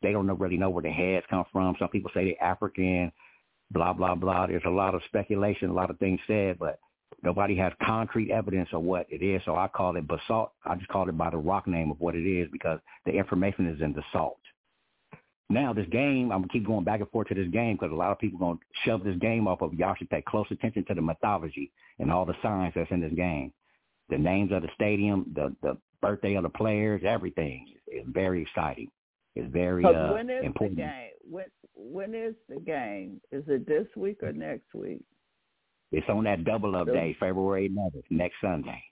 they 0.00 0.12
don't 0.12 0.28
really 0.38 0.56
know 0.56 0.70
where 0.70 0.84
the 0.84 0.90
heads 0.90 1.26
come 1.28 1.44
from. 1.52 1.74
Some 1.80 1.88
people 1.88 2.12
say 2.14 2.24
they're 2.26 2.48
African, 2.48 3.10
blah 3.70 3.92
blah 3.92 4.14
blah. 4.14 4.46
There's 4.46 4.62
a 4.66 4.70
lot 4.70 4.94
of 4.94 5.02
speculation, 5.06 5.70
a 5.70 5.74
lot 5.74 5.90
of 5.90 5.98
things 5.98 6.20
said, 6.26 6.58
but 6.58 6.78
nobody 7.22 7.56
has 7.56 7.72
concrete 7.82 8.30
evidence 8.30 8.68
of 8.72 8.82
what 8.82 9.06
it 9.10 9.22
is. 9.22 9.42
So 9.44 9.56
I 9.56 9.68
call 9.68 9.96
it 9.96 10.06
basalt. 10.06 10.52
I 10.64 10.74
just 10.76 10.88
call 10.88 11.08
it 11.08 11.18
by 11.18 11.30
the 11.30 11.36
rock 11.36 11.66
name 11.66 11.90
of 11.90 12.00
what 12.00 12.14
it 12.14 12.28
is 12.28 12.48
because 12.52 12.80
the 13.04 13.12
information 13.12 13.66
is 13.66 13.80
in 13.80 13.92
the 13.92 14.02
salt. 14.12 14.38
Now 15.48 15.72
this 15.72 15.86
game, 15.90 16.32
I'm 16.32 16.40
gonna 16.40 16.48
keep 16.52 16.66
going 16.66 16.84
back 16.84 17.00
and 17.00 17.10
forth 17.10 17.28
to 17.28 17.34
this 17.34 17.48
game 17.48 17.76
because 17.76 17.92
a 17.92 17.96
lot 17.96 18.10
of 18.10 18.18
people 18.18 18.38
gonna 18.38 18.58
shove 18.84 19.04
this 19.04 19.16
game 19.18 19.46
off 19.46 19.62
of. 19.62 19.74
Y'all 19.74 19.94
should 19.94 20.10
pay 20.10 20.22
close 20.26 20.46
attention 20.50 20.84
to 20.86 20.94
the 20.94 21.02
mythology 21.02 21.70
and 21.98 22.10
all 22.10 22.24
the 22.24 22.34
signs 22.42 22.72
that's 22.74 22.90
in 22.90 23.00
this 23.00 23.12
game. 23.12 23.52
The 24.08 24.18
names 24.18 24.52
of 24.52 24.62
the 24.62 24.68
stadium, 24.74 25.32
the 25.34 25.54
the 25.62 25.76
birthday 26.02 26.34
of 26.34 26.42
the 26.42 26.48
players, 26.48 27.02
everything 27.04 27.66
is 27.86 28.04
very 28.08 28.42
exciting. 28.42 28.90
It's 29.36 29.52
very 29.52 29.84
uh, 29.84 30.14
when 30.14 30.30
is 30.30 30.44
important. 30.44 30.78
the 30.78 30.82
game? 30.82 31.10
When 31.30 31.44
when 31.74 32.14
is 32.14 32.34
the 32.48 32.58
game? 32.58 33.20
Is 33.30 33.44
it 33.46 33.66
this 33.66 33.86
week 33.94 34.22
or 34.22 34.32
next 34.32 34.74
week? 34.74 35.02
It's 35.92 36.08
on 36.08 36.24
that 36.24 36.44
double 36.44 36.74
up 36.74 36.86
day, 36.86 37.16
February 37.20 37.68
11th, 37.68 38.02
next 38.10 38.34
Sunday. 38.40 38.82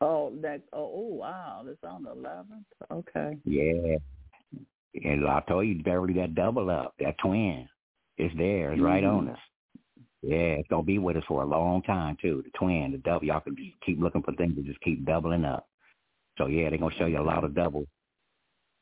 Oh, 0.00 0.32
next. 0.34 0.62
Oh, 0.72 0.90
oh, 0.94 1.14
wow! 1.14 1.64
It's 1.66 1.82
on 1.84 2.04
the 2.04 2.10
11th. 2.10 2.64
Okay. 2.90 3.36
Yeah. 3.44 3.96
And 5.04 5.26
I 5.26 5.40
told 5.48 5.66
you, 5.66 5.82
Beverly, 5.82 6.14
that 6.14 6.34
double 6.34 6.70
up, 6.70 6.94
that 7.00 7.16
twin, 7.22 7.68
it's 8.16 8.34
there. 8.36 8.72
It's 8.72 8.80
right 8.80 9.04
on 9.04 9.28
us. 9.28 9.38
Yeah, 10.22 10.58
it's 10.58 10.68
gonna 10.68 10.82
be 10.82 10.98
with 10.98 11.16
us 11.16 11.22
for 11.26 11.42
a 11.42 11.46
long 11.46 11.82
time 11.82 12.16
too. 12.20 12.42
The 12.44 12.58
twin, 12.58 12.92
the 12.92 12.98
double. 12.98 13.26
Y'all 13.26 13.40
can 13.40 13.56
just 13.56 13.70
keep 13.84 14.00
looking 14.00 14.22
for 14.22 14.34
things 14.34 14.54
to 14.54 14.62
just 14.62 14.80
keep 14.82 15.04
doubling 15.04 15.44
up. 15.44 15.66
So 16.38 16.46
yeah, 16.46 16.68
they're 16.68 16.78
gonna 16.78 16.94
show 16.96 17.06
you 17.06 17.20
a 17.20 17.22
lot 17.22 17.44
of 17.44 17.54
double. 17.54 17.84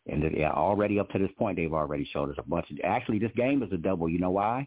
And 0.09 0.25
yeah, 0.37 0.51
already 0.53 0.99
up 0.99 1.11
to 1.11 1.19
this 1.19 1.31
point, 1.39 1.57
they've 1.57 1.73
already 1.73 2.09
showed 2.13 2.31
us 2.31 2.37
a 2.39 2.49
bunch 2.49 2.71
of. 2.71 2.79
Actually, 2.85 3.19
this 3.19 3.33
game 3.37 3.63
is 3.63 3.73
a 3.73 3.77
double. 3.77 4.09
You 4.09 4.19
know 4.19 4.31
why? 4.31 4.67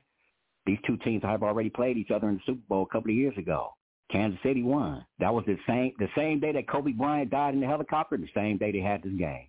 These 0.65 0.77
two 0.85 0.97
teams 0.97 1.23
have 1.23 1.41
already 1.41 1.69
played 1.69 1.97
each 1.97 2.11
other 2.11 2.29
in 2.29 2.35
the 2.35 2.41
Super 2.45 2.61
Bowl 2.69 2.83
a 2.83 2.93
couple 2.93 3.09
of 3.09 3.17
years 3.17 3.35
ago. 3.37 3.73
Kansas 4.11 4.39
City 4.43 4.61
won. 4.61 5.03
That 5.19 5.33
was 5.33 5.43
the 5.47 5.57
same 5.65 5.93
the 5.97 6.09
same 6.15 6.39
day 6.39 6.51
that 6.51 6.67
Kobe 6.67 6.91
Bryant 6.91 7.31
died 7.31 7.53
in 7.55 7.61
the 7.61 7.67
helicopter. 7.67 8.17
The 8.17 8.27
same 8.35 8.57
day 8.57 8.71
they 8.71 8.79
had 8.81 9.01
this 9.01 9.13
game, 9.13 9.47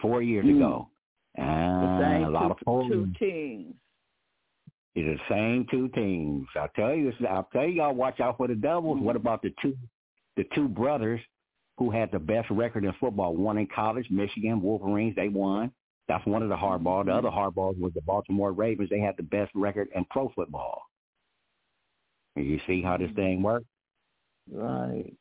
four 0.00 0.22
years 0.22 0.46
Mm. 0.46 0.56
ago. 0.56 0.88
The 1.36 1.42
Uh, 1.42 2.00
same 2.00 2.24
a 2.24 2.30
lot 2.30 2.58
two, 2.58 2.70
of 2.70 2.88
two 2.88 3.06
teams. 3.18 3.74
It's 4.94 5.20
the 5.20 5.34
same 5.34 5.66
two 5.70 5.88
teams. 5.90 6.48
I'll 6.56 6.68
tell 6.74 6.94
you. 6.94 7.12
I'll 7.28 7.48
tell 7.52 7.64
you. 7.66 7.74
Y'all 7.74 7.94
watch 7.94 8.18
out 8.20 8.36
for 8.38 8.48
the 8.48 8.54
doubles. 8.54 8.98
What 9.00 9.14
about 9.16 9.42
the 9.42 9.50
two, 9.62 9.76
the 10.36 10.44
two 10.54 10.68
brothers 10.68 11.20
who 11.78 11.90
had 11.92 12.10
the 12.10 12.18
best 12.18 12.50
record 12.50 12.84
in 12.84 12.92
football? 13.00 13.36
One 13.36 13.56
in 13.56 13.68
college, 13.72 14.06
Michigan 14.10 14.60
Wolverines. 14.60 15.14
They 15.14 15.28
won. 15.28 15.70
That's 16.08 16.26
one 16.26 16.42
of 16.42 16.48
the 16.48 16.56
Harbaugh. 16.56 17.04
The 17.04 17.12
other 17.12 17.28
Harbaughs 17.28 17.78
was 17.78 17.92
the 17.94 18.00
Baltimore 18.00 18.52
Ravens. 18.52 18.90
They 18.90 18.98
had 18.98 19.16
the 19.16 19.22
best 19.22 19.52
record 19.54 19.88
in 19.94 20.04
pro 20.10 20.32
football. 20.34 20.82
You 22.34 22.58
see 22.66 22.82
how 22.82 22.96
this 22.96 23.10
thing 23.14 23.42
works? 23.42 23.66
Right. 24.50 25.12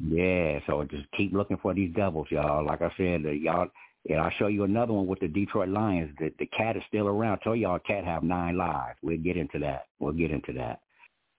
Yeah. 0.00 0.58
So 0.66 0.84
just 0.90 1.04
keep 1.16 1.32
looking 1.32 1.58
for 1.58 1.72
these 1.72 1.94
doubles, 1.94 2.26
y'all. 2.30 2.66
Like 2.66 2.82
I 2.82 2.92
said, 2.96 3.24
uh, 3.24 3.30
y'all. 3.30 3.68
And 4.08 4.20
I'll 4.20 4.30
show 4.38 4.46
you 4.46 4.62
another 4.62 4.92
one 4.92 5.08
with 5.08 5.18
the 5.18 5.26
Detroit 5.26 5.68
Lions. 5.68 6.14
The, 6.18 6.32
the 6.38 6.46
cat 6.46 6.76
is 6.76 6.82
still 6.86 7.08
around. 7.08 7.40
I 7.40 7.44
told 7.44 7.58
y'all, 7.58 7.78
cat 7.80 8.04
have 8.04 8.22
nine 8.22 8.56
lives. 8.56 8.96
We'll 9.02 9.18
get 9.18 9.36
into 9.36 9.58
that. 9.60 9.86
We'll 9.98 10.12
get 10.12 10.30
into 10.30 10.52
that. 10.52 10.80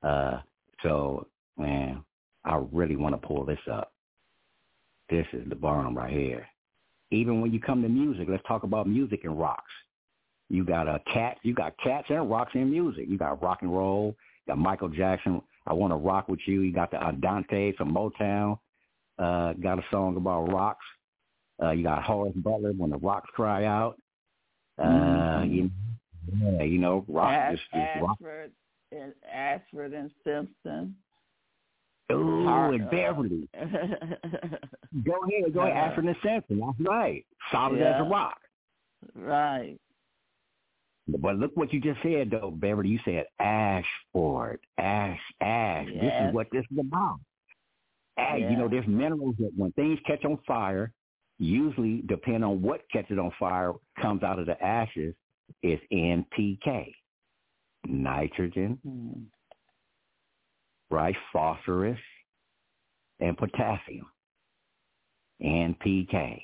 Uh, 0.06 0.42
so, 0.84 1.28
man, 1.58 2.04
I 2.44 2.62
really 2.74 2.98
want 2.98 3.20
to 3.20 3.26
pull 3.26 3.46
this 3.46 3.60
up. 3.72 3.94
This 5.10 5.26
is 5.34 5.48
the 5.48 5.56
bomb 5.56 5.98
right 5.98 6.12
here. 6.12 6.46
Even 7.12 7.40
when 7.42 7.54
you 7.54 7.60
come 7.60 7.82
to 7.82 7.90
music, 7.90 8.28
let's 8.30 8.44
talk 8.48 8.64
about 8.64 8.88
music 8.88 9.22
and 9.24 9.40
rocks. 9.40 9.72
You 10.50 10.66
got 10.66 10.88
a 10.88 11.02
cat. 11.14 11.38
You 11.44 11.54
got 11.54 11.78
cats 11.78 12.08
and 12.10 12.30
rocks 12.30 12.52
in 12.54 12.70
music. 12.70 13.06
You 13.08 13.18
got 13.18 13.42
rock 13.42 13.60
and 13.62 13.74
roll. 13.74 14.16
You 14.46 14.52
got 14.52 14.58
Michael 14.58 14.90
Jackson. 14.90 15.42
I 15.66 15.74
want 15.74 15.92
to 15.92 15.98
rock 15.98 16.28
with 16.30 16.40
you. 16.46 16.62
You 16.62 16.74
got 16.74 16.92
the 16.92 17.02
Andante 17.02 17.74
from 17.74 17.94
Motown. 17.94 18.60
Uh, 19.20 19.54
got 19.54 19.80
a 19.80 19.84
song 19.92 20.16
about 20.16 20.52
rocks. 20.52 20.86
Uh, 21.62 21.72
you 21.72 21.84
got 21.84 22.04
Horace 22.04 22.34
Butler 22.36 22.72
when 22.74 22.92
the 22.92 22.98
rocks 22.98 23.30
cry 23.34 23.66
out. 23.66 24.00
Uh, 24.78 25.42
Mhm. 25.42 25.52
you, 25.52 25.72
yeah, 26.34 26.62
you 26.64 26.78
know, 26.78 27.04
rock. 27.08 27.32
Ash, 27.32 27.58
just, 27.58 27.72
just 27.72 28.02
rock. 28.02 28.12
Ashford 28.12 28.52
and 28.92 29.14
Ashford 29.32 29.94
and 29.94 30.12
Simpson. 30.24 30.96
Ooh, 32.12 32.48
and 32.48 32.90
Beverly. 32.90 33.50
Go 35.04 35.14
ahead, 35.24 35.54
go 35.54 35.62
ahead. 35.62 35.74
Uh, 35.74 35.80
Ashford 35.80 36.06
and 36.06 36.16
Simpson. 36.24 36.60
That's 36.60 36.80
right. 36.90 37.26
Solid 37.52 37.82
as 37.82 38.02
a 38.02 38.04
rock. 38.10 38.40
right. 39.16 39.78
But 41.10 41.38
look 41.38 41.52
what 41.56 41.72
you 41.72 41.80
just 41.80 42.02
said, 42.04 42.32
though, 42.32 42.52
Beverly. 42.52 42.90
You 42.90 43.00
said 43.06 43.26
Ashford, 43.40 44.60
Ash, 44.78 45.20
Ash. 45.42 45.86
This 45.88 46.14
is 46.28 46.34
what 46.34 46.48
this 46.52 46.66
is 46.72 46.80
about. 46.80 47.20
Ash, 48.18 48.40
Yeah. 48.40 48.50
You 48.52 48.58
know, 48.58 48.68
there's 48.68 48.88
minerals 48.88 49.36
that 49.40 49.52
when 49.56 49.72
things 49.74 50.00
catch 50.06 50.26
on 50.26 50.38
fire, 50.48 50.92
usually 51.40 52.02
depend 52.08 52.44
on 52.44 52.62
what 52.62 52.82
catches 52.92 53.18
on 53.20 53.32
fire 53.40 53.74
comes 54.02 54.24
out 54.24 54.40
of 54.40 54.48
the 54.48 54.62
ashes 54.64 55.14
is 55.64 55.80
NPK, 55.92 56.94
nitrogen, 57.86 58.80
Hmm. 58.84 59.22
Right? 60.90 61.16
Phosphorus 61.34 62.00
and 63.20 63.38
potassium. 63.38 64.08
NPK. 65.42 66.42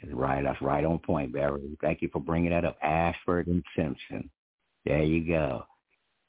That's 0.00 0.12
right. 0.12 0.42
That's 0.42 0.60
right 0.60 0.84
on 0.84 0.98
point, 0.98 1.32
Beverly. 1.32 1.76
Thank 1.80 2.02
you 2.02 2.08
for 2.12 2.20
bringing 2.20 2.50
that 2.50 2.64
up. 2.64 2.76
Ashford 2.82 3.46
and 3.46 3.62
Simpson. 3.76 4.30
There 4.84 5.02
you 5.02 5.26
go. 5.26 5.64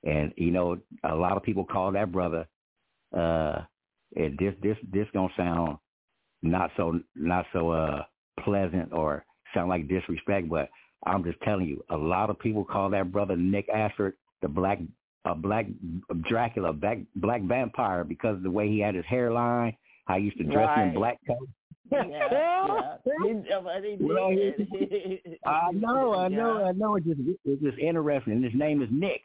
And 0.03 0.31
you 0.37 0.51
know, 0.51 0.77
a 1.03 1.15
lot 1.15 1.37
of 1.37 1.43
people 1.43 1.65
call 1.65 1.91
that 1.93 2.11
brother. 2.11 2.47
Uh, 3.15 3.61
and 4.15 4.37
this 4.37 4.53
this 4.61 4.77
this 4.91 5.07
gonna 5.13 5.29
sound 5.35 5.77
not 6.43 6.69
so 6.77 6.99
not 7.15 7.45
so 7.53 7.71
uh 7.71 8.03
pleasant 8.43 8.93
or 8.93 9.25
sound 9.53 9.69
like 9.69 9.87
disrespect, 9.87 10.47
but 10.47 10.69
I'm 11.05 11.23
just 11.23 11.41
telling 11.41 11.67
you, 11.67 11.83
a 11.89 11.97
lot 11.97 12.29
of 12.29 12.39
people 12.39 12.63
call 12.63 12.89
that 12.91 13.11
brother 13.11 13.35
Nick 13.35 13.67
Ashford 13.69 14.13
the 14.41 14.47
black 14.47 14.79
a 15.25 15.35
black 15.35 15.65
Dracula, 16.29 16.71
black 16.73 16.99
black 17.15 17.41
vampire 17.41 18.03
because 18.03 18.37
of 18.37 18.43
the 18.43 18.51
way 18.51 18.67
he 18.69 18.79
had 18.79 18.95
his 18.95 19.05
hairline, 19.05 19.75
how 20.05 20.17
he 20.17 20.25
used 20.25 20.37
to 20.37 20.43
dress 20.43 20.67
Right. 20.67 20.87
in 20.89 20.93
black 20.93 21.17
coat. 21.27 21.49
Yeah, 21.91 22.03
yeah. 22.07 22.97
He, 23.23 23.33
but 23.63 23.83
he 23.83 23.97
Well. 23.99 24.31
I 25.45 25.71
know, 25.71 26.13
I 26.13 26.27
know. 26.39 26.63
I 26.65 26.71
know. 26.71 26.95
It's 26.95 27.05
just 27.05 27.19
it's 27.45 27.61
just 27.61 27.77
interesting. 27.79 28.33
And 28.33 28.43
his 28.43 28.53
name 28.55 28.81
is 28.81 28.89
Nick, 28.91 29.21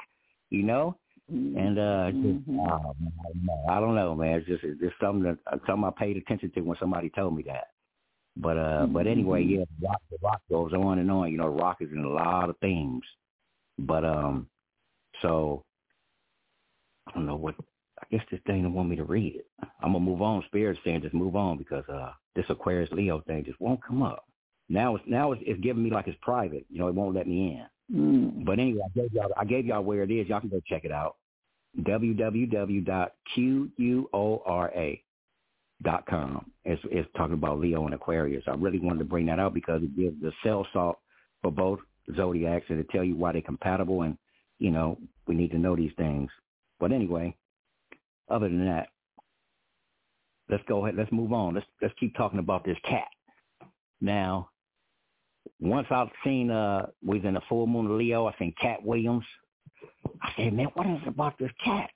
you 0.51 0.63
know. 0.63 0.97
And 1.29 1.79
uh, 1.79 2.11
just, 2.11 2.51
Mhm. 2.51 2.59
oh, 2.59 2.95
man, 3.01 3.65
I 3.71 3.79
don't 3.79 3.95
know, 3.95 4.15
man. 4.17 4.39
It's 4.41 4.49
just 4.49 4.65
it's 4.65 4.81
just 4.81 4.95
something 5.01 5.23
that 5.23 5.39
uh, 5.47 5.59
something 5.67 5.85
I 5.85 5.91
paid 5.97 6.17
attention 6.17 6.51
to 6.55 6.61
when 6.63 6.77
somebody 6.81 7.09
told 7.11 7.37
me 7.37 7.45
that. 7.45 7.69
But 8.37 8.59
uh, 8.59 8.87
but 8.87 9.07
anyway, 9.07 9.45
Mhm. 9.45 9.51
yeah, 9.51 9.89
rock 9.89 10.03
the 10.11 10.17
rock 10.23 10.43
goes 10.51 10.73
on 10.73 10.99
and 10.99 11.11
on. 11.11 11.31
You 11.31 11.39
know, 11.39 11.49
rock 11.49 11.79
is 11.81 11.91
in 11.93 12.05
a 12.05 12.09
lot 12.09 12.51
of 12.51 12.59
things. 12.59 13.03
But 13.79 14.05
um, 14.05 14.49
so 15.23 15.65
I 17.07 17.13
don't 17.13 17.27
know 17.27 17.37
what. 17.37 17.55
I 18.01 18.07
guess 18.11 18.25
this 18.31 18.41
thing 18.47 18.63
don't 18.63 18.73
want 18.73 18.89
me 18.89 18.97
to 18.97 19.05
read 19.05 19.37
it. 19.37 19.47
I'm 19.83 19.93
gonna 19.93 20.01
move 20.01 20.23
on. 20.23 20.43
Spirit's 20.47 20.81
saying 20.85 21.03
just 21.03 21.15
move 21.15 21.37
on 21.37 21.59
because 21.59 21.85
uh, 21.89 22.13
this 22.35 22.47
Aquarius 22.49 22.91
Leo 22.93 23.21
thing 23.27 23.45
just 23.45 23.61
won't 23.61 23.85
come 23.85 24.03
up. 24.03 24.25
Now 24.69 24.97
it's 24.97 25.05
now 25.07 25.33
it's, 25.33 25.43
it's 25.45 25.61
giving 25.61 25.83
me 25.83 25.91
like 25.91 26.07
it's 26.07 26.17
private. 26.23 26.65
You 26.71 26.79
know, 26.79 26.89
it 26.89 26.95
won't 26.95 27.15
let 27.15 27.27
me 27.27 27.59
in. 27.59 27.67
Mm. 27.93 28.45
But 28.45 28.59
anyway, 28.59 28.81
I 28.85 28.89
gave 28.99 29.13
y'all 29.13 29.33
I 29.37 29.45
gave 29.45 29.67
y'all 29.67 29.83
where 29.83 30.03
it 30.03 30.11
is. 30.11 30.29
Y'all 30.29 30.41
can 30.41 30.49
go 30.49 30.61
check 30.67 30.85
it 30.85 30.93
out. 30.93 31.17
www.quora.com. 31.81 32.93
It's 36.65 36.83
it's 36.85 37.09
talking 37.17 37.35
about 37.35 37.59
Leo 37.59 37.85
and 37.85 37.95
Aquarius. 37.95 38.45
I 38.47 38.55
really 38.55 38.79
wanted 38.79 39.01
to 39.01 39.05
bring 39.05 39.27
that 39.27 39.41
out 39.41 39.53
because 39.55 39.83
it 39.83 39.97
gives 39.97 40.21
the 40.23 40.33
cell 40.43 40.67
salt 40.73 40.99
for 41.43 41.51
both 41.51 41.81
zodiacs 42.17 42.67
and 42.69 42.79
to 42.79 42.93
tell 42.93 43.05
you 43.05 43.17
why 43.17 43.33
they're 43.33 43.43
compatible 43.43 44.03
and 44.03 44.17
you 44.61 44.71
know, 44.71 44.99
we 45.27 45.35
need 45.35 45.51
to 45.51 45.59
know 45.59 45.75
these 45.75 45.93
things. 45.97 46.31
But 46.81 46.93
anyway, 46.93 47.37
other 48.29 48.49
than 48.49 48.65
that, 48.65 48.89
let's 50.49 50.65
go 50.67 50.85
ahead, 50.85 50.97
let's 50.97 51.13
move 51.13 51.33
on. 51.33 51.55
Let's 51.55 51.67
let's 51.81 51.95
keep 52.01 52.17
talking 52.17 52.39
about 52.39 52.65
this 52.65 52.79
cat. 52.89 53.09
Now, 54.01 54.49
once 55.61 55.87
I've 55.91 56.11
seen 56.25 56.51
uh 56.51 56.87
was 57.05 57.21
in 57.25 57.35
the 57.35 57.43
full 57.49 57.67
moon 57.67 57.87
of 57.87 57.93
Leo, 57.93 58.27
I 58.27 58.35
seen 58.39 58.55
Katt 58.61 58.83
Williams. 58.83 59.25
I 60.23 60.33
said, 60.37 60.55
man, 60.55 60.69
what 60.75 60.87
is 60.87 60.99
it 61.03 61.09
about 61.09 61.39
this 61.39 61.53
cat? 61.63 61.91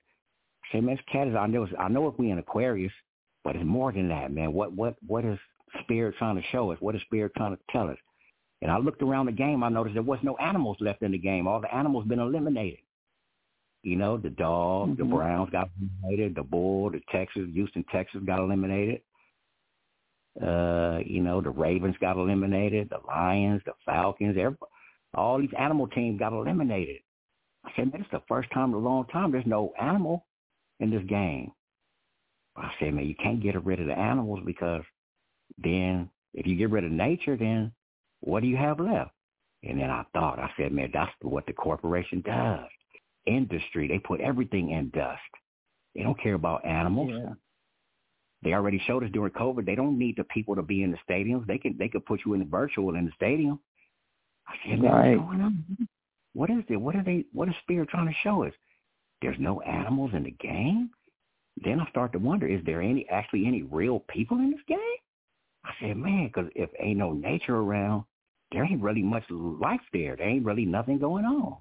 I 0.65 0.67
said, 0.73 0.85
man, 0.85 0.97
this 0.97 1.05
cat 1.11 1.29
is 1.29 1.35
I 1.35 1.47
know 1.47 1.67
I 1.79 1.89
know 1.89 2.07
if 2.09 2.19
we 2.19 2.31
in 2.31 2.39
Aquarius, 2.39 2.93
but 3.43 3.57
it's 3.57 3.65
more 3.65 3.91
than 3.91 4.09
that, 4.09 4.33
man. 4.33 4.53
What 4.53 4.73
what 4.73 4.97
what 5.07 5.25
is 5.25 5.39
spirit 5.83 6.15
trying 6.19 6.37
to 6.37 6.43
show 6.53 6.71
us? 6.71 6.79
What 6.81 6.95
is 6.95 7.03
spirit 7.03 7.33
trying 7.37 7.57
to 7.57 7.63
tell 7.71 7.89
us? 7.89 7.99
And 8.63 8.71
I 8.71 8.79
looked 8.79 9.03
around 9.03 9.27
the 9.27 9.33
game, 9.33 9.63
I 9.63 9.69
noticed 9.69 9.95
there 9.95 10.03
was 10.03 10.21
no 10.23 10.37
animals 10.37 10.79
left 10.81 11.03
in 11.03 11.13
the 11.13 11.19
game. 11.19 11.47
All 11.47 11.61
the 11.61 11.75
animals 11.75 12.07
been 12.07 12.21
eliminated. 12.21 12.79
You 13.85 13.97
know, 13.97 14.17
the 14.17 14.31
dog, 14.31 14.97
the 14.97 15.05
Mhm. 15.05 15.11
Browns 15.11 15.51
got 15.51 15.69
eliminated, 15.79 16.35
the 16.35 16.43
Bull, 16.43 16.91
the 16.91 17.01
Texas, 17.13 17.49
Houston, 17.51 17.85
Texas 17.85 18.23
got 18.25 18.41
eliminated. 18.41 19.03
Uh, 20.41 21.01
you 21.05 21.23
know, 21.23 21.41
the 21.41 21.51
Ravens 21.51 21.97
got 21.99 22.17
eliminated, 22.17 22.89
the 22.89 22.99
Lions, 23.07 23.63
the 23.65 23.75
Falcons, 23.85 24.37
all 25.15 25.39
these 25.39 25.53
animal 25.53 25.87
teams 25.87 26.19
got 26.19 26.33
eliminated. 26.33 27.03
I 27.65 27.73
said, 27.77 27.93
man, 27.93 28.01
it's 28.01 28.11
the 28.11 28.21
first 28.27 28.51
time 28.51 28.71
in 28.71 28.75
a 28.75 28.79
long 28.79 29.07
time 29.07 29.31
there's 29.31 29.47
no 29.47 29.73
animal 29.79 30.27
in 30.81 30.91
this 30.91 31.05
game. 31.05 31.53
I 32.57 32.73
said, 32.79 32.95
man, 32.95 33.07
you 33.07 33.15
can't 33.15 33.41
get 33.41 33.63
rid 33.65 33.81
of 33.81 33.87
the 33.87 33.99
animals 33.99 34.41
because 34.45 34.83
then 35.59 36.11
if 36.33 36.47
you 36.47 36.57
get 36.57 36.71
rid 36.71 36.85
of 36.85 36.91
nature, 36.91 37.37
then 37.37 37.73
what 38.21 38.41
do 38.41 38.49
you 38.49 38.57
have 38.57 38.81
left? 38.81 39.13
And 39.63 39.79
then 39.79 39.91
I 39.91 40.05
thought, 40.13 40.39
I 40.39 40.51
said, 40.57 40.73
man, 40.73 40.91
that's 40.93 41.13
what 41.23 41.47
the 41.47 41.53
corporation 41.53 42.23
does. 42.23 42.69
Industry, 43.27 43.89
they 43.89 43.99
put 43.99 44.21
everything 44.21 44.71
in 44.71 44.91
dust. 44.91 45.21
They 45.95 46.03
don't 46.03 46.21
care 46.21 46.35
about 46.35 46.65
animals. 46.67 47.11
Yeah. 47.13 47.35
They 48.43 48.53
already 48.53 48.83
showed 48.87 49.05
us 49.05 49.11
during 49.13 49.33
COVID. 49.33 49.65
They 49.65 49.75
don't 49.75 49.99
need 49.99 50.17
the 50.17 50.25
people 50.25 50.55
to 50.55 50.63
be 50.63 50.83
in 50.83 50.91
the 50.91 50.99
stadiums. 51.09 51.47
They 51.47 51.59
can 51.59 51.77
they 51.79 51.89
could 51.89 52.05
put 52.05 52.21
you 52.27 52.35
in 52.35 52.41
the 52.41 52.47
virtual 52.47 52.95
in 52.95 53.07
the 53.07 53.13
stadium. 53.17 53.59
I 54.47 54.55
said, 54.69 54.83
Right. 54.83 55.17
what's 55.17 55.29
going 55.29 55.41
on? 55.41 55.89
What 56.35 56.51
is 56.51 56.65
it? 56.69 56.77
What 56.77 56.97
are 56.97 57.03
they? 57.03 57.25
What 57.33 57.49
is 57.49 57.55
Spirit 57.63 57.89
trying 57.89 58.09
to 58.09 58.15
show 58.23 58.45
us? 58.45 58.53
There's 59.23 59.39
no 59.39 59.61
animals 59.63 60.11
in 60.13 60.25
the 60.25 60.33
game. 60.33 60.91
Then 61.65 61.81
I 61.81 61.89
start 61.89 62.13
to 62.13 62.19
wonder: 62.19 62.47
Is 62.47 62.61
there 62.67 62.83
any 62.83 63.09
actually 63.09 63.47
any 63.47 63.63
real 63.63 64.01
people 64.01 64.39
in 64.39 64.51
this 64.51 64.61
game? 64.69 64.79
I 65.65 65.71
said, 65.81 65.97
man, 65.97 66.27
because 66.27 66.51
if 66.55 66.71
ain't 66.79 66.99
no 66.99 67.13
nature 67.13 67.57
around, 67.57 68.05
there 68.53 68.65
ain't 68.65 68.83
really 68.83 69.03
much 69.03 69.25
life 69.31 69.81
there. 69.93 70.17
There 70.17 70.29
ain't 70.29 70.45
really 70.45 70.67
nothing 70.67 70.99
going 70.99 71.25
on. 71.25 71.57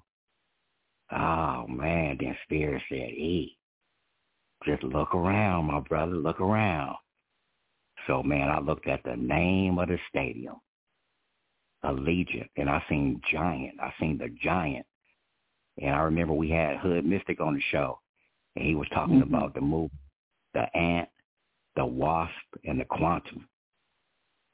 Oh 1.12 1.66
man, 1.68 2.16
then 2.18 2.36
Spirit 2.44 2.82
said, 2.88 3.10
"E, 3.10 3.56
just 4.64 4.82
look 4.82 5.14
around, 5.14 5.66
my 5.66 5.80
brother, 5.80 6.14
look 6.14 6.40
around." 6.40 6.96
So 8.06 8.22
man, 8.22 8.48
I 8.50 8.58
looked 8.58 8.88
at 8.88 9.02
the 9.04 9.16
name 9.16 9.78
of 9.78 9.88
the 9.88 9.98
stadium, 10.08 10.56
Allegiant, 11.84 12.48
and 12.56 12.68
I 12.68 12.82
seen 12.88 13.20
Giant. 13.30 13.80
I 13.80 13.92
seen 14.00 14.18
the 14.18 14.28
Giant, 14.42 14.86
and 15.78 15.94
I 15.94 16.00
remember 16.00 16.34
we 16.34 16.50
had 16.50 16.78
Hood 16.78 17.04
Mystic 17.04 17.40
on 17.40 17.54
the 17.54 17.60
show, 17.60 18.00
and 18.56 18.64
he 18.64 18.74
was 18.74 18.88
talking 18.88 19.20
Mhm. 19.20 19.28
about 19.28 19.54
the 19.54 19.60
movie, 19.60 19.94
the 20.52 20.74
ant, 20.76 21.08
the 21.76 21.84
wasp, 21.84 22.56
and 22.64 22.80
the 22.80 22.84
quantum. 22.84 23.48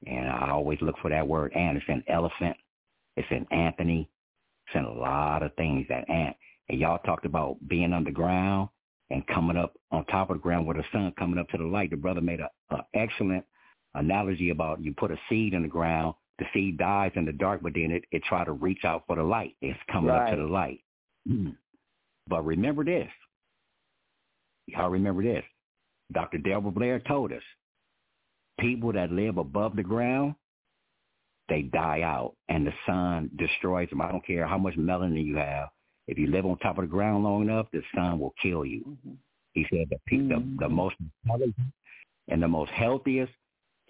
And 0.07 0.29
I 0.29 0.51
always 0.51 0.81
look 0.81 0.97
for 0.99 1.11
that 1.11 1.29
word 1.29 1.53
ant. 1.53 1.77
It's 1.77 1.89
an 1.89 2.03
elephant. 2.07 2.57
It's 3.17 3.31
an 3.31 3.47
Anthony. 3.51 4.09
In 4.75 4.85
a 4.85 4.93
lot 4.93 5.43
of 5.43 5.55
things, 5.57 5.87
that 5.89 6.09
ant. 6.09 6.37
And 6.69 6.79
y'all 6.79 6.99
talked 6.99 7.27
about 7.27 7.57
being 7.69 7.93
underground 7.93 8.69
and 9.11 9.27
coming 9.27 9.57
up 9.57 9.75
on 9.91 10.05
top 10.07 10.31
of 10.31 10.37
the 10.37 10.43
ground 10.43 10.67
with 10.67 10.77
the 10.77 10.85
sun 10.93 11.13
coming 11.19 11.39
up 11.39 11.49
to 11.49 11.59
the 11.59 11.65
light. 11.65 11.91
The 11.91 11.97
brother 11.97 12.21
made 12.21 12.41
a, 12.41 12.49
a 12.75 12.79
excellent 12.95 13.45
analogy 13.95 14.51
about 14.51 14.83
you 14.83 14.95
put 14.95 15.11
a 15.11 15.19
seed 15.29 15.55
in 15.55 15.63
the 15.63 15.69
ground, 15.69 16.15
the 16.39 16.47
seed 16.55 16.79
dies 16.79 17.13
in 17.17 17.25
the 17.25 17.33
dark, 17.33 17.61
but 17.63 17.75
then 17.75 17.91
it, 17.91 18.05
it 18.13 18.23
try 18.25 18.45
to 18.45 18.53
reach 18.53 18.85
out 18.85 19.05
for 19.07 19.17
the 19.17 19.23
light. 19.23 19.57
It's 19.61 19.79
coming 19.91 20.11
up 20.11 20.31
to 20.31 20.37
the 20.37 20.43
light. 20.43 20.81
Mm. 21.29 21.57
But 22.29 22.47
remember 22.47 22.85
this. 22.85 23.11
Y'all 24.67 24.89
remember 24.91 25.23
this. 25.23 25.45
Dr. 26.13 26.39
Delbert 26.39 26.75
Blair 26.75 27.01
told 27.01 27.33
us 27.33 27.43
people 28.59 28.93
that 28.93 29.11
live 29.11 29.39
above 29.39 29.77
the 29.77 29.83
ground, 29.83 30.35
they 31.51 31.63
die 31.63 32.01
out 32.03 32.35
and 32.49 32.67
the 32.67 32.73
sun 32.87 33.31
destroys 33.37 33.91
them. 33.91 34.01
I 34.01 34.11
don't 34.11 34.25
care 34.27 34.47
how 34.47 34.57
much 34.57 34.77
melanin 34.77 35.23
you 35.27 35.37
have. 35.37 35.69
If 36.09 36.17
you 36.17 36.29
live 36.29 36.47
on 36.47 36.57
top 36.59 36.79
of 36.79 36.85
the 36.85 36.89
ground 36.89 37.25
long 37.25 37.43
enough, 37.43 37.67
the 37.73 37.83
sun 37.95 38.19
will 38.19 38.35
kill 38.43 38.65
you. 38.65 38.97
Mhm. 39.07 39.17
He 39.53 39.67
said 39.69 39.91
the, 39.91 39.99
pe- 40.07 40.17
the, 40.17 40.37
the 40.59 40.69
Mhm. 40.69 40.71
most 40.71 40.97
intelligent 41.01 41.57
and 42.29 42.43
the 42.43 42.49
most 42.49 42.71
healthiest 42.71 43.33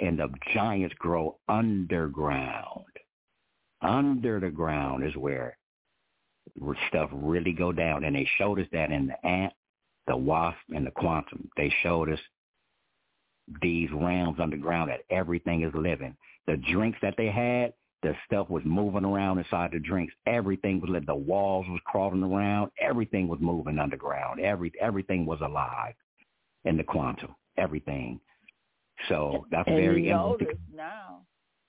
and 0.01 0.19
the 0.19 0.29
giants 0.55 0.95
grow 0.99 1.39
underground. 1.49 2.87
Under 3.83 4.41
the 4.41 4.51
ground 4.51 5.05
is 5.05 5.15
where 5.17 5.57
stuff 6.89 7.11
really 7.13 7.53
go 7.53 7.73
down. 7.73 8.05
And 8.05 8.17
they 8.17 8.25
showed 8.37 8.59
us 8.59 8.67
that 8.73 8.91
in 8.91 9.07
the 9.07 9.27
ant, 9.27 9.53
the 10.07 10.17
wasp, 10.17 10.59
and 10.75 10.87
the 10.87 10.91
quantum. 10.91 11.51
They 11.57 11.71
showed 11.83 12.11
us 12.11 12.21
these 13.61 13.91
realms 13.93 14.41
underground 14.41 14.91
that 14.91 15.05
everything 15.11 15.63
is 15.63 15.75
living. 15.75 16.17
The 16.47 16.57
drinks 16.73 16.99
that 17.03 17.15
they 17.17 17.29
had, 17.29 17.73
the 18.03 18.15
stuff 18.27 18.49
was 18.49 18.63
moving 18.65 19.05
around 19.05 19.39
inside 19.39 19.71
the 19.73 19.79
drinks. 19.79 20.15
Everything 20.27 20.81
was 20.81 20.91
lit. 20.91 21.07
The 21.07 21.15
walls 21.15 21.67
was 21.69 21.81
crawling 21.85 22.23
around. 22.23 22.71
Everything 22.81 23.29
was 23.29 23.39
moving 23.41 23.79
underground. 23.79 24.41
Every 24.41 24.73
everything 24.81 25.27
was 25.27 25.41
alive 25.43 25.95
in 26.65 26.77
the 26.77 26.85
quantum. 26.85 27.35
Everything. 27.59 28.21
So 29.09 29.47
that's 29.51 29.69
and 29.69 29.77
very 29.77 30.07
you 30.07 30.13
interesting. 30.13 30.47
notice 30.47 30.59
now, 30.75 31.21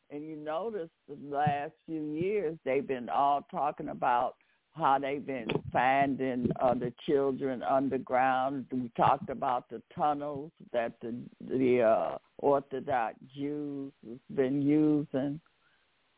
and 0.10 0.24
you 0.24 0.36
notice 0.36 0.90
the 1.08 1.18
last 1.30 1.74
few 1.86 2.14
years 2.14 2.58
they've 2.66 2.88
been 2.88 3.10
all 3.10 3.46
talking 3.52 3.90
about 3.90 4.36
how 4.74 4.98
they've 5.00 5.26
been 5.26 5.48
finding 5.72 6.50
uh, 6.62 6.74
the 6.74 6.94
children 7.06 7.62
underground. 7.64 8.66
We 8.72 8.92
talked 8.96 9.30
about 9.30 9.70
the 9.70 9.82
tunnels 9.96 10.52
that 10.72 10.94
the 11.02 11.16
the 11.42 11.82
uh, 11.82 12.18
Orthodox 12.38 13.16
Jews 13.36 13.92
has 14.08 14.20
been 14.36 14.62
using. 14.62 15.40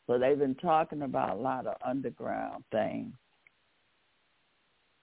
So 0.08 0.20
they've 0.20 0.38
been 0.38 0.56
talking 0.56 1.04
about 1.04 1.38
a 1.38 1.40
lot 1.40 1.66
of 1.66 1.76
underground 1.86 2.64
things. 2.72 3.14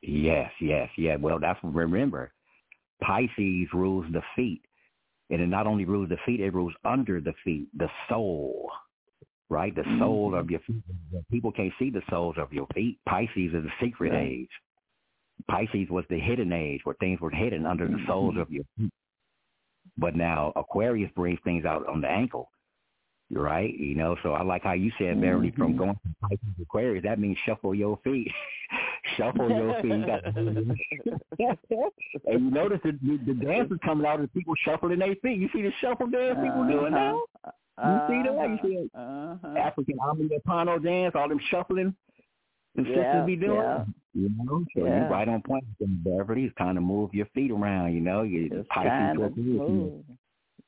Yes, 0.02 0.50
yes, 0.60 0.88
yeah. 0.96 1.16
Well, 1.16 1.38
that's 1.38 1.58
remember. 1.62 2.32
Pisces 3.02 3.68
rules 3.72 4.06
the 4.12 4.22
feet, 4.36 4.62
and 5.30 5.40
it 5.40 5.46
not 5.46 5.66
only 5.66 5.86
rules 5.86 6.10
the 6.10 6.18
feet, 6.26 6.40
it 6.40 6.52
rules 6.52 6.74
under 6.84 7.20
the 7.20 7.32
feet, 7.44 7.66
the 7.76 7.88
soul, 8.08 8.70
right? 9.50 9.74
The 9.74 9.84
soul 9.98 10.34
of 10.34 10.50
your 10.50 10.60
feet. 10.60 10.82
People 11.30 11.52
can't 11.52 11.72
see 11.78 11.90
the 11.90 12.02
soles 12.08 12.36
of 12.38 12.52
your 12.52 12.66
feet. 12.68 12.98
Pisces 13.06 13.52
is 13.52 13.64
the 13.64 13.72
secret 13.80 14.12
Right. 14.12 14.22
age. 14.22 14.50
Pisces 15.48 15.90
was 15.90 16.06
the 16.08 16.18
hidden 16.18 16.52
age 16.52 16.84
where 16.84 16.94
things 16.96 17.20
were 17.20 17.30
hidden 17.30 17.66
under 17.66 17.88
the 17.88 18.02
soles 18.06 18.36
of 18.36 18.50
your 18.50 18.64
feet. 18.76 18.92
But 19.98 20.14
now 20.14 20.52
Aquarius 20.56 21.10
brings 21.12 21.40
things 21.40 21.64
out 21.64 21.86
on 21.86 22.00
the 22.00 22.08
ankle. 22.08 22.50
Right, 23.32 23.72
you 23.78 23.94
know. 23.94 24.16
So 24.22 24.32
I 24.32 24.42
like 24.42 24.62
how 24.64 24.72
you 24.72 24.90
said, 24.98 25.20
Beverly, 25.20 25.52
from 25.52 25.74
Mhm. 25.74 25.78
going 25.78 25.96
from 26.02 26.14
Pisces 26.22 26.56
to 26.56 26.62
Aquarius. 26.62 27.04
That 27.04 27.20
means 27.20 27.38
shuffle 27.38 27.74
your 27.74 27.96
feet, 27.98 28.32
shuffle 29.16 29.48
your 29.50 29.80
feet. 29.82 29.90
You 29.90 30.76
and 32.26 32.44
you 32.44 32.50
notice 32.50 32.80
the, 32.84 32.92
the, 33.02 33.18
the 33.26 33.34
dance 33.34 33.70
is 33.70 33.78
coming 33.84 34.06
out 34.06 34.20
and 34.20 34.32
people 34.32 34.54
shuffling 34.64 34.98
their 34.98 35.14
feet. 35.16 35.38
You 35.38 35.48
see 35.52 35.62
the 35.62 35.72
shuffle 35.80 36.06
dance 36.08 36.38
people 36.42 36.64
doing 36.68 36.92
now? 36.92 37.20
You 37.82 38.00
see 38.08 38.22
that? 38.28 38.48
You 38.48 38.58
see 38.62 38.74
it? 38.76 38.90
Uh-huh. 38.94 39.58
African 39.58 39.98
Americano 40.10 40.78
dance, 40.78 41.14
all 41.16 41.28
them 41.28 41.40
shuffling 41.50 41.94
the 42.76 42.82
sisters 42.82 43.04
Yeah, 43.04 43.24
be 43.24 43.36
doing. 43.36 43.56
yeah. 43.56 43.84
You 44.12 44.30
know, 44.36 44.64
so 44.74 44.84
Yeah. 44.84 45.00
you're 45.00 45.08
right 45.08 45.28
on 45.28 45.42
point, 45.42 45.64
Beverly. 45.80 46.44
It's 46.44 46.54
time 46.56 46.74
to 46.74 46.80
move 46.80 47.14
your 47.14 47.26
feet 47.26 47.50
around. 47.50 47.94
You 47.94 48.00
know, 48.00 48.22
you 48.22 48.48
It's 48.52 48.68
time 48.68 49.16
to 49.16 49.30
move. 49.30 50.04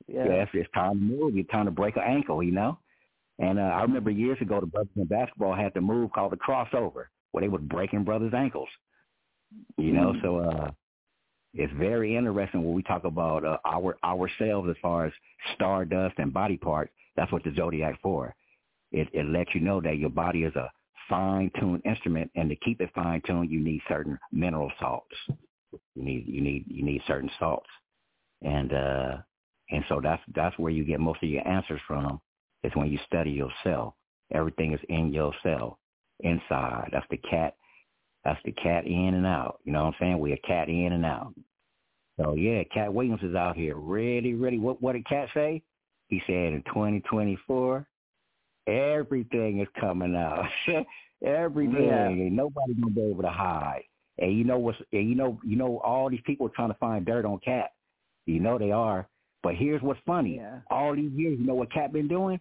Yeah. 0.09 0.25
Yes, 0.27 0.49
it's 0.53 0.71
time 0.73 0.99
to 0.99 1.05
move. 1.05 1.37
It's 1.37 1.51
time 1.51 1.67
to 1.67 1.71
break 1.71 1.97
an 1.97 2.03
ankle, 2.03 2.43
you 2.43 2.53
know. 2.53 2.79
And 3.39 3.59
uh, 3.59 3.63
I 3.63 3.83
remember 3.83 4.11
years 4.11 4.41
ago, 4.41 4.61
the 4.61 4.67
brothers 4.67 4.91
basketball 5.09 5.55
had 5.55 5.73
the 5.75 5.81
move 5.81 6.13
called 6.13 6.33
the 6.33 6.37
crossover, 6.37 7.07
where 7.33 7.43
they 7.43 7.49
was 7.49 7.63
breaking 7.63 8.05
brothers' 8.05 8.35
ankles. 8.35 8.69
You 9.77 9.93
know, 9.93 10.13
Mm. 10.13 10.23
so 10.23 10.39
uh, 10.39 10.71
it's 11.55 11.73
very 11.75 12.17
interesting 12.17 12.65
when 12.65 12.75
we 12.75 12.83
talk 12.83 13.05
about 13.05 13.45
uh, 13.45 13.59
our 13.65 13.99
ourselves 14.05 14.69
as 14.71 14.77
far 14.81 15.07
as 15.07 15.13
stardust 15.55 16.19
and 16.19 16.33
body 16.33 16.57
parts. 16.57 16.93
That's 17.17 17.33
what 17.33 17.45
the 17.45 17.53
zodiac 17.55 18.01
for. 18.03 18.35
It 18.93 19.09
it 19.13 19.27
lets 19.27 19.55
you 19.55 19.61
know 19.61 19.81
that 19.81 19.99
your 19.99 20.11
body 20.11 20.45
is 20.45 20.55
a 20.57 20.71
fine-tuned 21.09 21.83
instrument, 21.85 22.31
and 22.37 22.49
to 22.49 22.57
keep 22.57 22.81
it 22.81 22.91
fine-tuned, 22.95 23.51
you 23.51 23.61
need 23.61 23.83
certain 23.89 24.19
mineral 24.33 24.73
salts. 24.81 25.15
You 25.95 26.03
need 26.05 26.27
you 26.27 26.41
need 26.41 26.65
you 26.69 26.85
need 26.85 27.03
certain 27.07 27.31
salts, 27.39 27.69
and 28.43 28.73
uh, 28.73 29.17
and 29.71 29.85
so 29.89 30.01
that's 30.03 30.23
that's 30.35 30.59
where 30.59 30.73
you 30.73 30.85
get 30.85 31.01
most 31.01 31.23
of 31.23 31.29
your 31.29 31.47
answers 31.47 31.81
from. 31.87 32.21
Is 32.65 32.73
when 32.75 32.91
you 32.91 32.99
study 33.07 33.31
yourself. 33.31 33.95
Everything 34.33 34.73
is 34.73 34.81
in 34.89 35.13
your 35.13 35.35
cell, 35.43 35.79
inside. 36.21 36.91
That's 36.93 37.07
the 37.11 37.19
cat. 37.19 37.57
That's 38.25 38.41
the 38.45 38.53
cat 38.53 38.87
in 38.87 39.15
and 39.15 39.27
out. 39.27 39.59
You 39.65 39.73
know 39.73 39.85
what 39.85 39.95
I'm 39.95 39.95
saying? 40.01 40.19
We're 40.19 40.35
a 40.35 40.47
cat 40.47 40.69
in 40.69 40.93
and 40.93 41.05
out. 41.05 41.35
So 42.21 42.35
yeah, 42.35 42.63
Katt 42.73 42.93
Williams 42.93 43.23
is 43.23 43.35
out 43.35 43.57
here 43.57 43.77
really, 43.77 44.35
really. 44.35 44.59
What 44.59 44.81
what 44.83 44.93
did 44.93 45.07
Katt 45.07 45.29
say? 45.35 45.63
He 46.09 46.23
said 46.27 46.53
in 46.53 46.63
2024, 46.67 47.87
everything 48.67 49.61
is 49.61 49.69
coming 49.81 50.15
out. 50.15 50.47
everything. 51.25 51.87
Yeah. 51.87 52.09
Nobody 52.09 52.75
gonna 52.75 52.95
be 52.95 53.03
able 53.03 53.23
to 53.23 53.31
hide. 53.31 53.83
And 54.19 54.37
you 54.37 54.45
know 54.45 54.59
what's? 54.59 54.79
And 54.93 55.09
you 55.09 55.15
know 55.15 55.41
you 55.45 55.57
know 55.57 55.79
all 55.79 56.11
these 56.11 56.21
people 56.25 56.47
are 56.47 56.53
trying 56.55 56.69
to 56.69 56.79
find 56.79 57.07
dirt 57.07 57.25
on 57.25 57.41
Katt. 57.45 57.71
You 58.27 58.41
know 58.41 58.59
they 58.59 58.73
are. 58.73 59.09
But 59.43 59.57
here's 59.57 59.83
what's 59.83 60.01
funny. 60.07 60.37
Yeah. 60.37 60.61
All 60.71 60.95
these 60.95 61.11
years, 61.13 61.39
you 61.41 61.47
know 61.47 61.55
what 61.55 61.73
Katt 61.73 61.93
been 61.93 62.09
doing? 62.09 62.39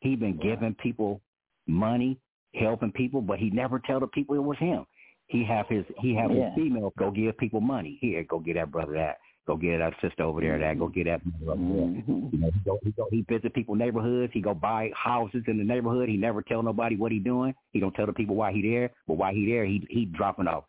He 0.00 0.16
been 0.16 0.38
giving 0.38 0.74
people 0.74 1.20
money, 1.66 2.18
helping 2.56 2.92
people, 2.92 3.20
but 3.20 3.38
he 3.38 3.50
never 3.50 3.78
tell 3.78 4.00
the 4.00 4.06
people 4.06 4.34
it 4.34 4.42
was 4.42 4.58
him. 4.58 4.86
He 5.28 5.44
have 5.44 5.66
his 5.68 5.84
he 5.98 6.14
have 6.14 6.30
Yeah. 6.30 6.46
his 6.50 6.54
female 6.54 6.92
go 6.98 7.10
give 7.10 7.36
people 7.38 7.60
money. 7.60 7.98
Here, 8.00 8.22
go 8.24 8.38
get 8.38 8.54
that 8.54 8.70
brother 8.70 8.92
that. 8.94 9.18
Go 9.46 9.56
get 9.56 9.78
that 9.78 9.94
sister 10.00 10.24
over 10.24 10.40
there. 10.40 10.58
That 10.58 10.78
go 10.78 10.88
get 10.88 11.04
that. 11.04 11.24
Mhm. 11.24 12.32
You 12.32 12.38
know, 12.38 12.50
he 12.50 12.60
go, 12.64 12.78
he 12.82 12.90
go, 12.90 13.08
he 13.10 13.22
visit 13.22 13.54
people 13.54 13.74
neighborhoods. 13.76 14.32
He 14.32 14.40
go 14.40 14.54
buy 14.54 14.90
houses 14.94 15.44
in 15.46 15.58
the 15.58 15.64
neighborhood. 15.64 16.08
He 16.08 16.16
never 16.16 16.42
tell 16.42 16.62
nobody 16.62 16.96
what 16.96 17.12
he 17.12 17.18
doing. 17.20 17.54
He 17.72 17.78
don't 17.80 17.94
tell 17.94 18.06
the 18.06 18.12
people 18.12 18.34
why 18.34 18.52
he 18.52 18.62
there. 18.62 18.90
But 19.06 19.14
while 19.14 19.32
he 19.32 19.46
there, 19.46 19.64
he 19.64 19.86
he 19.88 20.04
dropping 20.06 20.48
off 20.48 20.64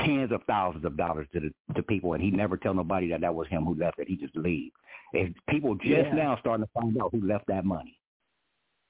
tens 0.00 0.32
of 0.32 0.42
thousands 0.44 0.84
of 0.84 0.96
dollars 0.96 1.28
to 1.32 1.40
the 1.40 1.74
to 1.74 1.82
people, 1.82 2.14
and 2.14 2.22
he 2.22 2.30
never 2.30 2.56
tell 2.56 2.74
nobody 2.74 3.08
that 3.08 3.20
that 3.20 3.34
was 3.34 3.46
him 3.48 3.64
who 3.64 3.74
left 3.74 3.98
it. 3.98 4.08
He 4.08 4.16
just 4.16 4.36
leave. 4.36 4.72
And 5.14 5.34
people 5.48 5.74
just 5.76 6.08
Yeah. 6.08 6.14
now 6.14 6.36
starting 6.36 6.66
to 6.66 6.72
find 6.72 7.00
out 7.00 7.12
who 7.12 7.20
left 7.20 7.46
that 7.48 7.64
money. 7.64 7.98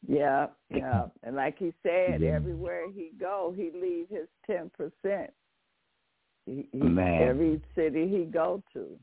Yeah, 0.07 0.47
yeah. 0.71 1.07
And 1.23 1.37
like 1.37 1.59
he 1.59 1.73
said, 1.83 2.21
Yeah. 2.21 2.31
everywhere 2.31 2.91
he 2.91 3.11
go, 3.19 3.55
he 3.57 3.71
leave 3.75 4.09
his 4.09 4.29
ten 4.47 4.71
percent. 4.71 5.33
He, 6.47 6.69
he, 6.73 6.79
Man. 6.79 7.23
Every 7.23 7.61
city 7.75 8.09
he 8.09 8.25
go 8.25 8.63
to, 8.73 8.99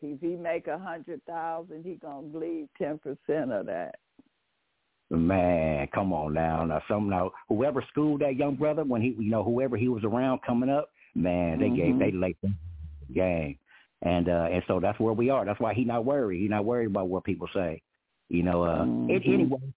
if 0.00 0.20
he 0.20 0.36
make 0.36 0.66
a 0.68 0.78
hundred 0.78 1.24
thousand, 1.26 1.84
he 1.84 1.94
gonna 1.96 2.26
leave 2.32 2.68
ten 2.78 2.98
percent 2.98 3.52
of 3.52 3.66
that. 3.66 3.96
Man, 5.10 5.88
come 5.94 6.12
on 6.12 6.34
now. 6.34 6.64
Now 6.64 6.82
some 6.88 7.08
now 7.08 7.32
whoever 7.48 7.82
schooled 7.90 8.20
that 8.20 8.36
young 8.36 8.56
brother 8.56 8.84
when 8.84 9.02
he 9.02 9.08
you 9.18 9.30
know, 9.30 9.42
whoever 9.42 9.76
he 9.76 9.88
was 9.88 10.04
around 10.04 10.40
coming 10.46 10.70
up, 10.70 10.90
man, 11.14 11.58
they 11.58 11.70
gave 11.70 11.94
Mhm. 11.94 11.98
they 11.98 12.12
laid 12.12 12.36
the 12.42 12.52
game. 13.14 13.58
And 14.02 14.28
uh 14.28 14.48
and 14.50 14.62
so 14.66 14.80
that's 14.80 15.00
where 15.00 15.14
we 15.14 15.30
are. 15.30 15.44
That's 15.44 15.60
why 15.60 15.74
he 15.74 15.84
not 15.84 16.04
worried. 16.04 16.40
He 16.40 16.48
not 16.48 16.64
worried 16.64 16.86
about 16.86 17.08
what 17.08 17.24
people 17.24 17.48
say. 17.54 17.82
You 18.28 18.42
know, 18.42 18.62
uh 18.62 18.84
it, 19.08 19.24
Mhm. 19.24 19.34
anyway 19.34 19.72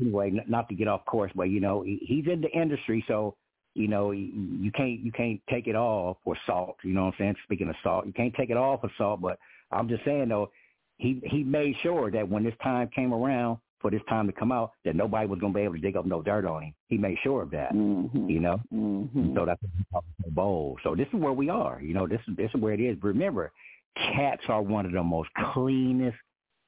anyway, 0.00 0.28
n- 0.28 0.44
not 0.48 0.68
to 0.68 0.74
get 0.74 0.88
off 0.88 1.04
course, 1.04 1.32
but 1.34 1.44
you 1.44 1.60
know, 1.60 1.82
he, 1.82 1.98
he's 2.02 2.26
in 2.26 2.40
the 2.40 2.50
industry 2.50 3.04
so 3.08 3.36
you 3.74 3.88
know, 3.88 4.12
you, 4.12 4.70
can't 4.70 5.00
you 5.00 5.10
can't 5.10 5.40
take 5.50 5.66
it 5.66 5.74
all 5.74 6.20
for 6.22 6.36
salt, 6.46 6.76
you 6.84 6.92
know 6.92 7.06
what 7.06 7.14
I'm 7.14 7.18
saying? 7.18 7.36
Speaking 7.42 7.68
of 7.68 7.74
salt, 7.82 8.06
you 8.06 8.12
can't 8.12 8.32
take 8.34 8.50
it 8.50 8.56
all 8.56 8.78
for 8.78 8.88
salt, 8.96 9.20
but 9.20 9.36
I'm 9.72 9.88
just 9.88 10.04
saying 10.04 10.28
though, 10.28 10.50
he 10.98 11.20
he 11.24 11.42
made 11.42 11.74
sure 11.82 12.08
that 12.12 12.28
when 12.28 12.44
this 12.44 12.54
time 12.62 12.88
came 12.94 13.12
around 13.12 13.58
for 13.80 13.90
this 13.90 14.00
time 14.08 14.26
to 14.28 14.32
come 14.32 14.52
out, 14.52 14.70
that 14.84 14.94
nobody 14.94 15.26
was 15.26 15.40
gonna 15.40 15.52
be 15.52 15.60
able 15.62 15.74
to 15.74 15.80
dig 15.80 15.96
up 15.96 16.06
no 16.06 16.22
dirt 16.22 16.46
on 16.46 16.62
him. 16.62 16.74
He 16.86 16.96
made 16.96 17.18
sure 17.24 17.42
of 17.42 17.50
that. 17.50 17.72
Mhm. 17.72 18.30
You 18.30 18.38
know? 18.38 18.60
Mhm. 18.72 19.34
So 19.34 19.44
that's 19.44 19.60
what 19.60 19.72
he 19.76 19.84
talking 19.92 20.14
so 20.22 20.30
bold. 20.30 20.78
So 20.84 20.94
this 20.94 21.08
is 21.08 21.14
where 21.14 21.32
we 21.32 21.48
are. 21.50 21.80
You 21.82 21.94
know, 21.94 22.06
this 22.06 22.20
is 22.28 22.36
this 22.36 22.50
is 22.54 22.60
where 22.60 22.74
it 22.74 22.80
is. 22.80 22.96
Remember, 23.02 23.50
cats 23.96 24.42
are 24.48 24.62
one 24.62 24.86
of 24.86 24.92
the 24.92 25.02
most 25.02 25.30
cleanest. 25.52 26.16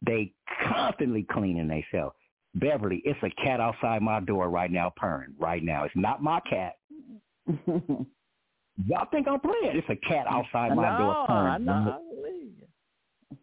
They 0.04 0.32
constantly 0.64 1.22
cleaning 1.22 1.68
themselves. 1.68 2.16
Beverly, 2.56 3.02
it's 3.04 3.18
a 3.22 3.30
cat 3.42 3.60
outside 3.60 4.02
my 4.02 4.20
door 4.20 4.48
right 4.48 4.70
now 4.70 4.92
purring. 4.96 5.34
Right 5.38 5.62
now, 5.62 5.84
it's 5.84 5.96
not 5.96 6.22
my 6.22 6.40
cat. 6.40 6.76
Y'all 7.66 9.06
think 9.10 9.28
I'm 9.28 9.40
playing? 9.40 9.76
It's 9.76 9.88
a 9.88 9.96
cat 10.08 10.26
outside 10.28 10.74
my 10.74 10.98
no, 10.98 10.98
door 10.98 11.26
purring. 11.26 11.68
I 11.68 11.98
you. 12.18 12.52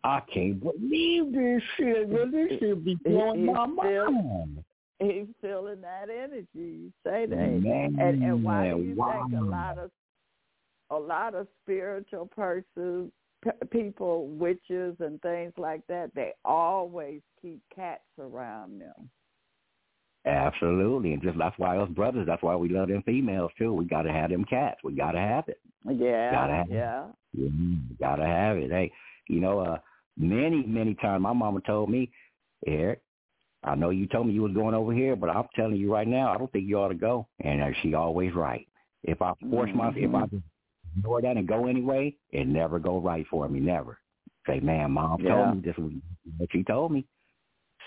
I 0.04 0.22
can't 0.34 0.62
believe 0.62 1.32
this 1.32 1.62
shit. 1.78 2.10
Man. 2.10 2.32
This 2.32 2.60
shit 2.60 2.84
be 2.84 2.96
blowing 3.04 3.46
my 3.46 3.66
still- 3.66 4.12
mind. 4.12 4.64
He's 5.00 5.28
feeling 5.42 5.82
that 5.82 6.10
energy. 6.10 6.48
You 6.54 6.94
say 7.04 7.26
that, 7.26 7.36
Man, 7.36 7.98
and 8.00 8.24
and 8.24 8.44
why 8.44 8.70
do 8.70 8.82
you 8.82 8.96
wow. 8.96 9.26
think 9.30 9.42
a 9.42 9.44
lot 9.44 9.78
of 9.78 9.92
a 10.92 10.96
lot 10.98 11.36
of 11.36 11.48
spiritual 11.64 12.28
persons, 12.28 13.12
p- 13.44 13.68
people, 13.70 14.28
witches, 14.28 14.96
and 15.00 15.22
things 15.22 15.52
like 15.58 15.82
that, 15.88 16.12
they 16.16 16.32
always 16.46 17.22
keep 17.44 17.62
cats 17.76 18.02
around 18.18 18.80
them. 18.82 19.10
Absolutely, 20.26 21.14
and 21.14 21.22
just 21.22 21.38
that's 21.38 21.58
why 21.60 21.78
us 21.78 21.90
brothers. 21.90 22.26
That's 22.26 22.42
why 22.42 22.56
we 22.56 22.70
love 22.70 22.88
them 22.88 23.04
females 23.06 23.52
too. 23.58 23.74
We 23.74 23.86
gotta 23.86 24.12
have 24.12 24.30
them 24.30 24.46
cats. 24.46 24.80
We 24.84 24.94
gotta 24.94 25.20
have 25.20 25.50
it. 25.50 25.60
Yeah, 25.86 26.32
Gotta 26.32 26.54
have 26.54 26.72
it. 26.72 26.74
yeah. 26.74 27.06
Yeah, 27.34 27.50
gotta 28.00 28.26
have 28.26 28.58
it. 28.58 28.72
Hey, 28.72 28.92
you 29.28 29.42
know, 29.42 29.60
uh, 29.60 29.78
many 30.18 30.64
many 30.66 30.96
times 30.96 31.22
my 31.22 31.34
mama 31.34 31.60
told 31.68 31.90
me, 31.90 32.10
Airik, 32.66 32.98
I 33.66 33.76
know 33.76 33.90
you 33.90 34.08
told 34.08 34.28
me 34.28 34.34
you 34.34 34.44
was 34.44 34.54
going 34.54 34.76
over 34.76 34.94
here, 34.94 35.18
but 35.18 35.30
I'm 35.30 35.48
telling 35.56 35.76
you 35.76 35.92
right 35.92 36.08
now, 36.08 36.32
I 36.34 36.38
don't 36.38 36.52
think 36.54 36.70
you 36.70 36.80
ought 36.80 36.90
to 36.90 36.96
go. 36.96 37.28
And 37.44 37.62
uh, 37.62 37.72
she 37.82 37.94
always 37.94 38.34
right. 38.34 38.66
If 39.04 39.22
I 39.22 39.34
force 39.50 39.72
myself, 39.74 39.98
if 39.98 40.16
I 40.16 40.24
Mhm. 40.24 40.42
ignore 40.98 41.22
that 41.22 41.36
and 41.38 41.48
go 41.48 41.68
anyway, 41.68 42.16
it 42.32 42.48
never 42.48 42.80
go 42.80 43.00
right 43.00 43.28
for 43.28 43.50
me. 43.50 43.60
Never. 43.60 43.98
Say, 44.48 44.60
man, 44.62 44.92
mom 44.92 45.22
Yeah. 45.22 45.30
told 45.30 45.56
me 45.56 45.62
this 45.62 45.78
was 45.78 45.92
what 46.38 46.52
she 46.52 46.64
told 46.64 46.92
me. 46.92 47.06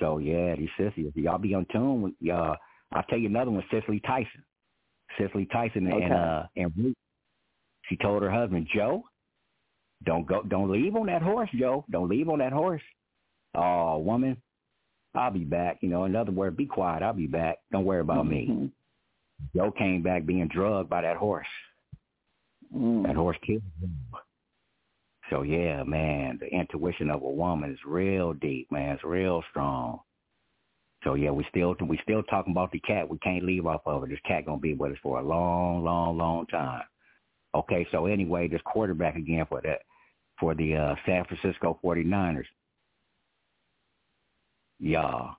So 0.01 0.19
yeah, 0.19 0.55
these 0.57 0.69
sissies, 0.79 1.13
y'all 1.15 1.39
be 1.39 1.55
on 1.55 1.67
tune. 1.73 2.03
With, 2.03 2.15
uh, 2.31 2.55
I'll 2.93 3.03
tell 3.05 3.19
you 3.19 3.29
another 3.29 3.51
one, 3.51 3.65
Cicely 3.71 4.01
Tyson. 4.01 4.45
Cicely 5.19 5.47
Tyson 5.47 5.91
Okay. 5.91 6.05
and 6.05 6.13
uh 6.13 6.47
and 6.57 6.73
Ruth. 6.77 6.97
She 7.89 7.97
told 7.97 8.23
her 8.23 8.31
husband 8.31 8.67
Joe, 8.75 9.05
"Don't 10.05 10.27
go, 10.27 10.43
don't 10.43 10.71
leave 10.71 10.97
on 10.97 11.07
that 11.07 11.23
horse, 11.23 11.51
Joe. 11.55 11.85
Don't 11.91 12.09
leave 12.09 12.29
on 12.29 12.39
that 12.41 12.53
horse." 12.53 12.83
Oh, 13.55 13.99
woman, 13.99 14.37
I'll 15.15 15.31
be 15.31 15.45
back. 15.45 15.79
You 15.81 15.89
know, 15.89 16.05
in 16.05 16.15
other 16.17 16.33
words, 16.33 16.57
be 16.57 16.67
quiet. 16.67 17.03
I'll 17.03 17.13
be 17.15 17.27
back. 17.27 17.59
Don't 17.73 17.85
worry 17.85 18.01
about 18.01 18.27
me. 18.27 18.49
Mhm. 18.49 18.73
Joe 19.55 19.71
came 19.71 20.03
back 20.03 20.27
being 20.27 20.49
drugged 20.49 20.91
by 20.91 21.03
that 21.03 21.17
horse. 21.17 21.47
Mm. 22.75 23.07
That 23.07 23.17
horse 23.17 23.37
killed 23.47 23.63
him. 23.81 23.97
So 25.31 25.43
yeah, 25.43 25.83
man, 25.83 26.39
the 26.41 26.47
intuition 26.47 27.11
of 27.11 27.23
a 27.23 27.29
woman 27.31 27.73
is 27.73 27.79
real 27.85 28.33
deep, 28.33 28.71
man. 28.71 28.95
It's 28.95 29.05
real 29.05 29.43
strong. 29.51 30.01
So 31.05 31.15
yeah, 31.15 31.31
we 31.31 31.45
still 31.51 31.75
we 31.87 31.99
still 32.03 32.23
talking 32.25 32.53
about 32.53 32.73
the 32.73 32.81
cat. 32.81 33.09
We 33.09 33.19
can't 33.19 33.45
leave 33.45 33.67
off 33.67 33.83
of 33.87 34.05
it. 34.05 34.11
This 34.11 34.19
cat 34.27 34.47
gonna 34.47 34.59
be 34.59 34.75
with 34.75 34.93
us 34.93 34.99
for 35.03 35.21
a 35.21 35.23
long, 35.23 35.85
long, 35.85 36.17
long 36.17 36.47
time. 36.47 36.83
Okay, 37.55 37.87
so 37.91 38.07
anyway, 38.07 38.49
this 38.49 38.61
quarterback 38.65 39.17
again 39.17 39.47
for 39.49 39.61
that 39.63 39.81
for 40.39 40.55
the 40.55 40.77
uh, 40.77 40.95
San 41.07 41.25
Francisco 41.25 41.79
49ers. 41.83 42.45
Yeah. 44.79 45.31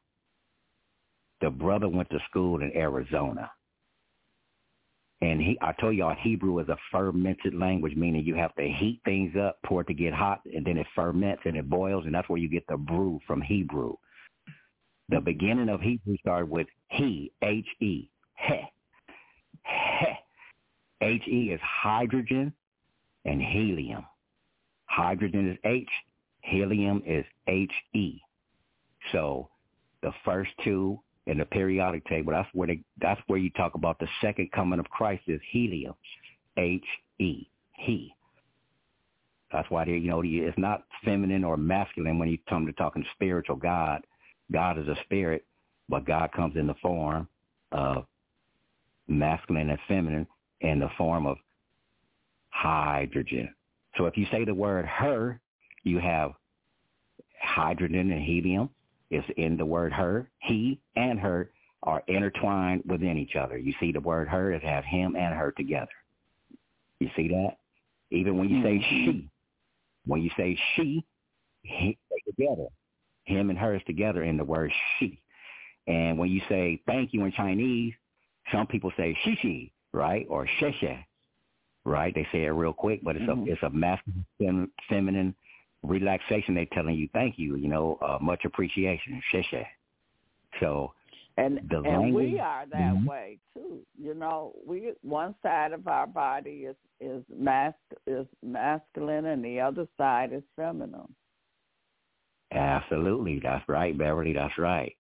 The 1.42 1.50
brother 1.50 1.88
went 1.88 2.10
to 2.10 2.20
school 2.30 2.62
in 2.62 2.76
Arizona. 2.76 3.52
And 5.22 5.42
he, 5.42 5.58
I 5.62 5.74
told 5.74 5.96
y'all, 5.96 6.16
Hebrew 6.16 6.60
is 6.60 6.70
a 6.70 6.78
fermented 6.92 7.56
language, 7.56 7.96
meaning 7.96 8.24
you 8.24 8.36
have 8.36 8.54
to 8.56 8.68
heat 8.68 9.02
things 9.04 9.36
up 9.36 9.58
for 9.68 9.82
it 9.82 9.88
to 9.88 9.94
get 9.94 10.14
hot, 10.14 10.42
and 10.46 10.66
then 10.66 10.78
it 10.78 10.86
ferments 10.94 11.42
and 11.46 11.58
it 11.58 11.70
boils, 11.70 12.06
and 12.06 12.14
that's 12.14 12.30
where 12.30 12.40
you 12.40 12.48
get 12.48 12.68
the 12.68 12.78
brew 12.78 13.20
from 13.26 13.42
Hebrew. 13.42 13.96
The 15.10 15.20
beginning 15.20 15.70
of 15.70 15.82
Hebrew 15.82 16.18
started 16.18 16.50
with 16.50 16.68
he, 16.90 17.32
H-E, 17.42 18.12
he, 18.36 18.62
he. 19.66 20.06
H-E 21.02 21.52
is 21.52 21.60
hydrogen 21.64 22.54
and 23.26 23.42
helium. 23.42 24.06
Hydrogen 24.86 25.50
is 25.52 25.58
H, 25.64 25.90
helium 26.42 27.02
is 27.06 27.26
H-E. 27.48 28.22
So 29.12 29.50
the 30.02 30.12
first 30.26 30.52
two 30.64 31.00
in 31.28 31.38
the 31.38 31.46
periodic 31.46 32.06
table, 32.08 32.32
that's 32.32 32.50
where 32.54 32.68
they, 32.68 32.80
that's 33.00 33.22
where 33.28 33.38
you 33.38 33.50
talk 33.52 33.76
about 33.76 34.00
the 34.00 34.08
second 34.22 34.52
coming 34.54 34.80
of 34.80 34.90
Christ 34.90 35.24
is 35.28 35.42
helium, 35.52 35.94
H 36.58 36.84
E, 37.20 37.48
he. 37.74 38.14
That's 39.52 39.70
why 39.70 39.86
they, 39.86 39.92
you 39.92 40.10
know, 40.10 40.22
it's 40.26 40.58
not 40.58 40.84
feminine 41.06 41.44
or 41.44 41.56
masculine 41.56 42.20
when 42.20 42.30
you 42.30 42.38
come 42.50 42.66
to 42.66 42.74
talking 42.74 43.06
spiritual 43.14 43.56
God. 43.56 44.02
God 44.52 44.78
is 44.78 44.88
a 44.88 44.96
spirit, 45.04 45.46
but 45.88 46.06
God 46.06 46.32
comes 46.32 46.56
in 46.56 46.68
the 46.68 46.76
form 46.82 47.28
of 47.72 48.06
masculine 49.08 49.70
and 49.70 49.80
feminine 49.88 50.28
in 50.62 50.80
the 50.80 50.90
form 50.98 51.26
of 51.26 51.38
hydrogen. 52.50 53.54
So 53.98 54.06
if 54.06 54.18
you 54.18 54.26
say 54.32 54.46
the 54.46 54.54
word 54.54 54.86
her, 54.86 55.40
you 55.84 56.00
have 56.00 56.32
hydrogen 57.42 58.12
and 58.12 58.22
helium 58.22 58.70
is 59.10 59.24
in 59.38 59.58
the 59.58 59.66
word 59.66 59.94
her. 59.94 60.30
He 60.40 60.80
and 60.96 61.20
her 61.20 61.52
are 61.84 62.04
intertwined 62.08 62.84
within 62.86 63.18
each 63.18 63.36
other. 63.36 63.58
You 63.58 63.74
see 63.80 63.92
the 63.92 64.02
word 64.02 64.28
her, 64.28 64.52
it 64.52 64.64
has 64.64 64.84
him 64.86 65.16
and 65.16 65.34
her 65.34 65.52
together. 65.52 65.92
You 67.00 67.10
see 67.16 67.28
that? 67.30 67.58
Even 68.12 68.38
when 68.38 68.50
you 68.50 68.62
say 68.64 68.80
Mhm. 68.80 69.06
she, 69.06 69.30
when 70.06 70.22
you 70.22 70.30
say 70.32 70.56
she, 70.76 71.06
he, 71.64 71.98
together. 72.26 72.68
Him 73.26 73.50
and 73.50 73.60
her 73.60 73.76
is 73.76 73.84
together 73.84 74.24
in 74.24 74.38
the 74.38 74.44
word 74.44 74.72
she. 74.98 75.22
And 75.88 76.18
when 76.18 76.30
you 76.30 76.42
say 76.50 76.82
thank 76.86 77.14
you 77.14 77.26
in 77.26 77.32
Chinese, 77.32 77.94
some 78.52 78.68
people 78.68 78.92
say 78.98 79.18
shishi, 79.24 79.72
right? 79.94 80.26
Or 80.30 80.48
sheshe, 80.60 81.04
right? 81.86 82.14
They 82.14 82.28
say 82.32 82.46
it 82.46 82.50
real 82.50 82.74
quick, 82.74 83.02
but 83.04 83.16
it's 83.16 83.26
Mhm. 83.26 83.48
a 83.48 83.52
it's 83.52 83.64
a 83.64 83.70
masculine, 83.70 84.72
feminine 84.88 85.36
relaxation. 85.84 86.56
They're 86.56 86.66
telling 86.74 86.96
you 86.96 87.10
thank 87.14 87.38
you, 87.38 87.56
you 87.56 87.68
know, 87.68 87.98
uh, 88.02 88.18
much 88.22 88.46
appreciation, 88.46 89.22
sheshe. 89.34 89.66
So 90.60 90.94
And 91.40 91.60
The 91.70 91.84
and 91.84 92.16
we 92.16 92.40
are 92.40 92.66
that 92.66 92.96
Mhm. 92.96 93.06
way 93.06 93.38
too. 93.54 93.86
You 93.96 94.16
know, 94.16 94.56
we 94.66 94.94
one 95.02 95.36
side 95.44 95.72
of 95.72 95.88
our 95.88 96.08
body 96.08 96.66
is 96.66 96.76
is 97.00 97.24
mas 97.30 97.76
is 98.08 98.28
masculine, 98.42 99.26
and 99.26 99.46
the 99.46 99.60
other 99.60 99.88
side 99.98 100.34
is 100.34 100.44
feminine. 100.56 101.14
Absolutely. 102.52 103.40
That's 103.40 103.68
right, 103.70 103.96
Beverly. 103.96 104.34
That's 104.34 104.58
right. 104.58 104.98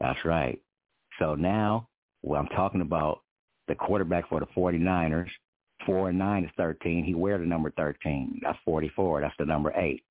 That's 0.00 0.24
right. 0.24 0.60
So 1.18 1.34
now, 1.34 1.88
well, 2.22 2.40
I'm 2.40 2.48
talking 2.48 2.80
about 2.80 3.22
the 3.68 3.74
quarterback 3.74 4.28
for 4.28 4.40
the 4.40 4.46
49ers. 4.46 5.30
4 5.84 6.08
and 6.08 6.18
9 6.18 6.44
is 6.44 6.50
13. 6.56 7.04
He 7.04 7.14
wear 7.14 7.38
the 7.38 7.44
number 7.44 7.70
13. 7.72 8.40
That's 8.42 8.58
44. 8.64 9.20
That's 9.20 9.36
the 9.38 9.44
number 9.44 9.72
8. 9.76 10.02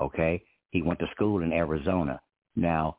Okay, 0.00 0.42
he 0.70 0.82
went 0.82 0.98
to 1.00 1.06
school 1.14 1.42
in 1.42 1.52
Arizona. 1.52 2.20
Now, 2.56 2.96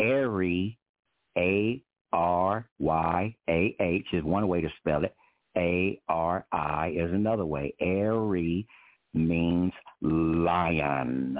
A 0.00 1.82
R 2.12 2.68
Y 2.78 3.36
A 3.48 3.76
H 3.80 4.06
is 4.12 4.24
one 4.24 4.48
way 4.48 4.60
to 4.60 4.68
spell 4.78 5.04
it. 5.04 5.14
A 5.56 6.00
R 6.08 6.46
I 6.52 6.92
is 6.96 7.12
another 7.12 7.44
way. 7.44 7.74
Ari 7.80 8.66
means 9.14 9.72
lion. 10.00 11.36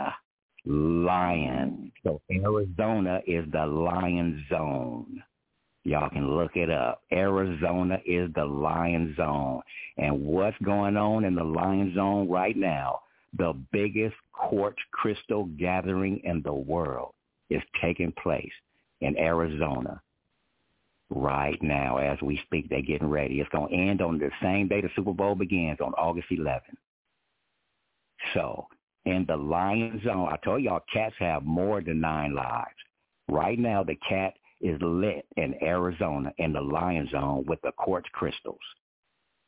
Lion. 0.64 1.92
So 2.04 2.20
Arizona 2.30 3.20
is 3.26 3.44
the 3.52 3.64
lion 3.64 4.44
zone. 4.50 5.22
Y'all 5.84 6.10
can 6.10 6.36
look 6.36 6.56
it 6.56 6.70
up. 6.70 7.02
Arizona 7.12 7.98
is 8.04 8.30
the 8.34 8.44
lion 8.44 9.14
zone. 9.16 9.62
And 9.96 10.20
what's 10.26 10.58
going 10.62 10.96
on 10.96 11.24
in 11.24 11.34
the 11.34 11.44
lion 11.44 11.94
zone 11.94 12.28
right 12.28 12.56
now? 12.56 13.00
The 13.36 13.54
biggest 13.72 14.16
quartz 14.32 14.78
crystal 14.92 15.44
gathering 15.58 16.20
in 16.24 16.42
the 16.42 16.52
world 16.52 17.12
is 17.50 17.62
taking 17.80 18.12
place 18.22 18.52
in 19.00 19.16
Arizona 19.18 20.00
right 21.10 21.60
now 21.62 21.98
as 21.98 22.18
we 22.22 22.40
speak. 22.44 22.68
They're 22.68 22.82
getting 22.82 23.08
ready. 23.08 23.40
It's 23.40 23.48
going 23.50 23.70
to 23.70 23.74
end 23.74 24.00
on 24.00 24.18
the 24.18 24.30
same 24.42 24.68
day 24.68 24.80
the 24.80 24.90
Super 24.96 25.12
Bowl 25.12 25.34
begins 25.34 25.78
on 25.80 25.92
August 25.94 26.28
11th. 26.30 26.60
So 28.34 28.66
in 29.04 29.24
the 29.26 29.36
lion 29.36 30.00
zone, 30.04 30.28
I 30.30 30.36
told 30.44 30.62
y'all 30.62 30.82
cats 30.92 31.14
have 31.18 31.44
more 31.44 31.80
than 31.80 32.00
nine 32.00 32.34
lives. 32.34 32.66
Right 33.28 33.58
now, 33.58 33.82
the 33.82 33.96
cat 34.08 34.34
is 34.60 34.78
lit 34.80 35.26
in 35.36 35.54
Arizona 35.62 36.32
in 36.38 36.52
the 36.52 36.60
lion 36.60 37.08
zone 37.10 37.44
with 37.46 37.60
the 37.62 37.72
quartz 37.72 38.08
crystals. 38.12 38.58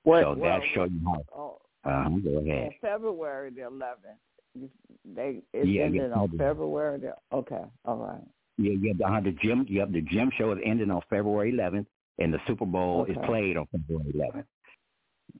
What, 0.05 0.23
so 0.23 0.35
well, 0.35 0.61
that 0.61 0.61
shows 0.75 0.91
you 0.93 1.01
how. 1.05 1.25
Oh, 1.35 1.59
Uh, 1.85 2.09
go 2.09 2.39
on 2.39 2.49
ahead. 2.49 2.73
February 2.81 3.51
the 3.51 3.63
11th. 3.63 4.69
They 5.05 5.43
it 5.53 5.69
Yeah, 5.69 5.85
ended 5.85 6.11
yeah, 6.11 6.17
on 6.17 6.37
February. 6.37 6.99
The, 6.99 7.15
okay, 7.33 7.63
all 7.85 7.97
right. 7.97 8.23
Yeah, 8.59 8.75
yeah, 8.81 8.93
behind 8.93 9.27
the 9.27 9.33
gym. 9.33 9.65
Yep, 9.69 9.93
the 9.93 10.03
gym 10.03 10.31
show 10.37 10.53
is 10.53 10.59
ending 10.65 10.91
on 10.91 11.01
February 11.09 11.53
11th, 11.53 11.87
and 12.19 12.35
the 12.35 12.39
Super 12.47 12.67
Bowl 12.67 13.07
is 13.07 13.17
played 13.25 13.57
on 13.57 13.67
February 13.73 14.13
11th. 14.15 14.45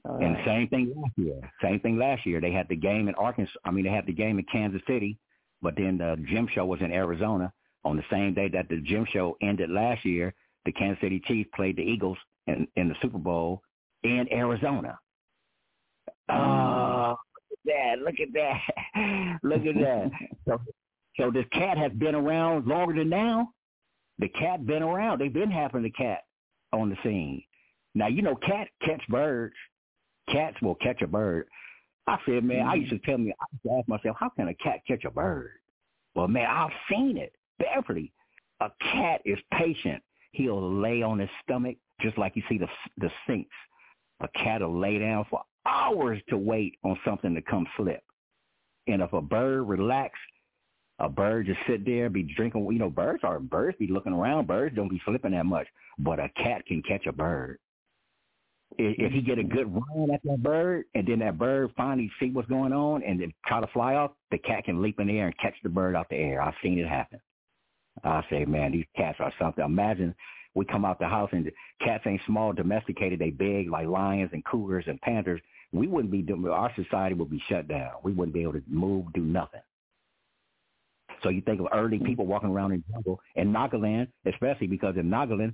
All 0.05 0.15
And 0.15 0.35
right. 0.35 0.45
same 0.45 0.67
thing 0.69 0.93
last 0.95 1.13
year. 1.17 1.51
Same 1.61 1.79
thing 1.81 1.97
last 1.97 2.25
year. 2.25 2.41
They 2.41 2.51
had 2.51 2.67
the 2.69 2.75
game 2.75 3.07
in 3.07 3.15
Arkansas. 3.15 3.53
I 3.65 3.71
mean, 3.71 3.83
they 3.83 3.91
had 3.91 4.05
the 4.07 4.13
game 4.13 4.39
in 4.39 4.45
Kansas 4.51 4.81
City, 4.87 5.17
but 5.61 5.75
then 5.75 5.97
the 5.97 6.17
gym 6.29 6.47
show 6.53 6.65
was 6.65 6.81
in 6.81 6.91
Arizona 6.91 7.51
on 7.83 7.97
the 7.97 8.03
same 8.09 8.33
day 8.33 8.47
that 8.49 8.69
the 8.69 8.77
gym 8.81 9.05
show 9.11 9.37
ended 9.41 9.69
last 9.69 10.05
year. 10.05 10.33
The 10.65 10.71
Kansas 10.71 11.01
City 11.01 11.21
Chiefs 11.27 11.49
played 11.55 11.75
the 11.75 11.81
Eagles 11.83 12.17
in, 12.47 12.67
in 12.75 12.87
the 12.89 12.95
Super 13.01 13.17
Bowl 13.17 13.61
in 14.03 14.27
Arizona. 14.31 14.97
Oh, 16.31 17.15
look 17.49 17.59
at 17.59 17.65
that! 17.65 17.99
Look 18.03 18.15
at 18.19 18.33
that! 18.33 19.39
look 19.43 19.65
at 19.65 19.75
that! 19.75 20.11
So, 20.47 20.59
so 21.19 21.31
this 21.31 21.45
cat 21.53 21.77
has 21.77 21.91
been 21.93 22.15
around 22.15 22.65
longer 22.65 22.95
than 22.95 23.09
now. 23.09 23.49
The 24.19 24.29
cat 24.29 24.65
been 24.65 24.81
around. 24.81 25.19
They've 25.19 25.31
been 25.31 25.51
having 25.51 25.83
the 25.83 25.91
cat 25.91 26.23
on 26.73 26.89
the 26.89 26.97
scene. 27.03 27.43
Now 27.93 28.07
you 28.07 28.21
know, 28.21 28.35
cat 28.35 28.67
catch 28.83 29.01
birds. 29.09 29.53
Cats 30.31 30.55
will 30.61 30.75
catch 30.75 31.01
a 31.01 31.07
bird. 31.07 31.47
I 32.07 32.17
said, 32.25 32.43
man, 32.43 32.65
I 32.65 32.75
used 32.75 32.91
mm-hmm. 32.91 32.97
to 32.97 33.05
tell 33.05 33.17
me, 33.17 33.33
I 33.39 33.45
used 33.51 33.63
to 33.63 33.77
ask 33.77 33.87
myself, 33.87 34.17
how 34.19 34.29
can 34.29 34.47
a 34.47 34.53
cat 34.55 34.79
catch 34.87 35.03
a 35.05 35.11
bird? 35.11 35.51
Well, 36.15 36.27
man, 36.27 36.47
I've 36.49 36.71
seen 36.89 37.17
it. 37.17 37.33
Beverly, 37.59 38.11
a 38.59 38.69
cat 38.91 39.21
is 39.25 39.37
patient. 39.53 40.01
He'll 40.31 40.81
lay 40.81 41.01
on 41.01 41.19
his 41.19 41.29
stomach 41.43 41.77
just 42.01 42.17
like 42.17 42.35
you 42.35 42.43
see 42.49 42.57
the 42.57 42.67
the 42.97 43.11
sphinx. 43.23 43.49
A 44.21 44.27
cat 44.29 44.61
will 44.61 44.79
lay 44.79 44.99
down 44.99 45.25
for 45.29 45.41
hours 45.65 46.19
to 46.29 46.37
wait 46.37 46.77
on 46.83 46.97
something 47.05 47.33
to 47.35 47.41
come 47.41 47.67
slip. 47.77 48.03
And 48.87 49.01
if 49.01 49.13
a 49.13 49.21
bird 49.21 49.63
relax, 49.63 50.17
a 50.99 51.09
bird 51.09 51.47
just 51.47 51.59
sit 51.67 51.85
there, 51.85 52.09
be 52.09 52.23
drinking. 52.23 52.67
You 52.71 52.79
know, 52.79 52.89
birds 52.89 53.23
are 53.23 53.39
birds 53.39 53.77
be 53.79 53.87
looking 53.87 54.13
around. 54.13 54.47
Birds 54.47 54.75
don't 54.75 54.89
be 54.89 55.01
slipping 55.05 55.31
that 55.31 55.45
much, 55.45 55.67
but 55.97 56.19
a 56.19 56.29
cat 56.29 56.65
can 56.65 56.81
catch 56.83 57.05
a 57.07 57.11
bird. 57.11 57.57
If, 58.77 59.11
he 59.11 59.21
get 59.21 59.37
a 59.37 59.43
good 59.43 59.73
run 59.73 60.11
at 60.11 60.21
that 60.23 60.41
bird, 60.41 60.85
and 60.95 61.05
then 61.05 61.19
that 61.19 61.37
bird 61.37 61.71
finally 61.75 62.09
see 62.19 62.29
what's 62.29 62.47
going 62.47 62.71
on, 62.71 63.03
and 63.03 63.19
then 63.19 63.33
try 63.45 63.59
to 63.59 63.67
fly 63.67 63.95
off, 63.95 64.11
the 64.31 64.37
cat 64.37 64.63
can 64.63 64.81
leap 64.81 64.99
in 64.99 65.07
the 65.07 65.19
air 65.19 65.27
and 65.27 65.37
catch 65.39 65.55
the 65.61 65.69
bird 65.69 65.93
out 65.95 66.07
the 66.09 66.15
air. 66.15 66.41
I've 66.41 66.53
seen 66.63 66.79
it 66.79 66.87
happen. 66.87 67.19
I 68.03 68.23
say, 68.29 68.45
man, 68.45 68.71
these 68.71 68.85
cats 68.95 69.17
are 69.19 69.33
something. 69.39 69.63
Imagine 69.63 70.15
we 70.53 70.65
come 70.65 70.85
out 70.85 70.99
the 70.99 71.07
house 71.07 71.29
and 71.31 71.45
the 71.45 71.51
cats 71.83 72.03
ain't 72.05 72.21
small, 72.25 72.53
domesticated. 72.53 73.19
They 73.19 73.29
big 73.29 73.69
like 73.69 73.87
lions 73.87 74.31
and 74.33 74.43
cougars 74.43 74.85
and 74.87 74.99
panthers. 75.01 75.41
We 75.71 75.87
wouldn't 75.87 76.11
be 76.11 76.21
doing. 76.21 76.45
Our 76.47 76.71
society 76.75 77.15
would 77.15 77.29
be 77.29 77.41
shut 77.47 77.67
down. 77.67 77.91
We 78.03 78.11
wouldn't 78.11 78.33
be 78.33 78.41
able 78.41 78.53
to 78.53 78.63
move, 78.67 79.13
do 79.13 79.21
nothing. 79.21 79.61
So 81.23 81.29
you 81.29 81.41
think 81.41 81.59
of 81.59 81.67
early 81.73 81.97
mm-hmm. 81.97 82.05
people 82.05 82.25
walking 82.25 82.49
around 82.49 82.73
in 82.73 82.83
jungle 82.91 83.21
in 83.35 83.53
Nagaland, 83.53 84.07
especially 84.25 84.67
because 84.67 84.95
in 84.97 85.09
Nagaland 85.09 85.53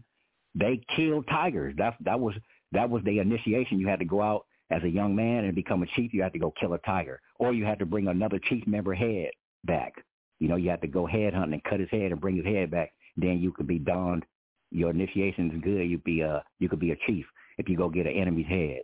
they 0.55 0.81
killed 0.95 1.27
tigers. 1.27 1.75
That's 1.77 1.95
that 2.01 2.19
was 2.19 2.35
that 2.71 2.89
was 2.89 3.03
the 3.03 3.19
initiation. 3.19 3.79
You 3.79 3.87
had 3.87 3.99
to 3.99 4.05
go 4.05 4.21
out 4.21 4.45
as 4.71 4.83
a 4.83 4.89
young 4.89 5.15
man 5.15 5.45
and 5.45 5.55
become 5.55 5.83
a 5.83 5.87
chief. 5.87 6.13
You 6.13 6.23
had 6.23 6.33
to 6.33 6.39
go 6.39 6.53
kill 6.59 6.73
a 6.73 6.79
tiger, 6.79 7.21
or 7.39 7.53
you 7.53 7.65
had 7.65 7.79
to 7.79 7.85
bring 7.85 8.07
another 8.07 8.39
chief 8.39 8.65
member 8.65 8.93
head 8.93 9.29
back. 9.63 9.93
You 10.39 10.47
know, 10.47 10.55
you 10.55 10.69
had 10.69 10.81
to 10.81 10.87
go 10.87 11.05
head 11.05 11.33
hunting 11.33 11.53
and 11.53 11.63
cut 11.63 11.79
his 11.79 11.89
head 11.89 12.11
and 12.11 12.21
bring 12.21 12.37
his 12.37 12.45
head 12.45 12.71
back. 12.71 12.93
Then 13.15 13.39
you 13.39 13.51
could 13.51 13.67
be 13.67 13.79
donned. 13.79 14.25
Your 14.71 14.89
initiation 14.89 15.51
is 15.51 15.61
good. 15.61 15.89
You'd 15.89 16.03
be 16.03 16.21
a 16.21 16.43
you 16.59 16.69
could 16.69 16.79
be 16.79 16.91
a 16.91 16.97
chief 17.07 17.25
if 17.57 17.69
you 17.69 17.77
go 17.77 17.89
get 17.89 18.07
an 18.07 18.13
enemy's 18.13 18.47
head. 18.47 18.81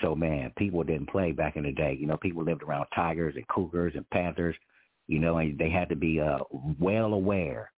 So 0.00 0.14
man, 0.14 0.52
people 0.56 0.82
didn't 0.84 1.10
play 1.10 1.32
back 1.32 1.56
in 1.56 1.64
the 1.64 1.72
day. 1.72 1.96
You 1.98 2.06
know, 2.06 2.16
people 2.16 2.44
lived 2.44 2.62
around 2.62 2.86
tigers 2.94 3.34
and 3.36 3.46
cougars 3.48 3.92
and 3.96 4.08
panthers. 4.10 4.56
You 5.08 5.18
know, 5.18 5.38
and 5.38 5.58
they 5.58 5.70
had 5.70 5.88
to 5.88 5.96
be 5.96 6.20
uh, 6.20 6.38
well 6.78 7.12
aware. 7.12 7.72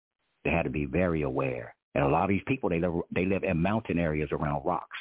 They 0.43 0.51
had 0.51 0.63
to 0.63 0.69
be 0.69 0.85
very 0.85 1.21
aware. 1.21 1.73
And 1.95 2.03
a 2.03 2.09
lot 2.09 2.23
of 2.23 2.29
these 2.29 2.43
people, 2.47 2.69
they 2.69 2.79
live 2.79 2.93
they 3.11 3.25
live 3.25 3.43
in 3.43 3.61
mountain 3.61 3.99
areas 3.99 4.29
around 4.31 4.65
rocks. 4.65 4.97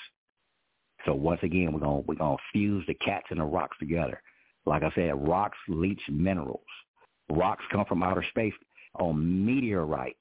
So 1.04 1.14
once 1.14 1.40
again, 1.42 1.72
we're 1.72 1.80
gonna 1.80 2.00
we're 2.00 2.14
gonna 2.14 2.36
fuse 2.52 2.84
the 2.86 2.94
cats 2.94 3.26
and 3.30 3.40
the 3.40 3.44
rocks 3.44 3.76
together. 3.78 4.22
Like 4.64 4.84
I 4.84 4.92
said, 4.94 5.26
rocks 5.26 5.58
leach 5.68 6.00
minerals. 6.08 6.60
Rocks 7.28 7.64
come 7.72 7.84
from 7.86 8.02
outer 8.02 8.24
space 8.30 8.54
on 8.98 9.44
meteorites 9.44 10.16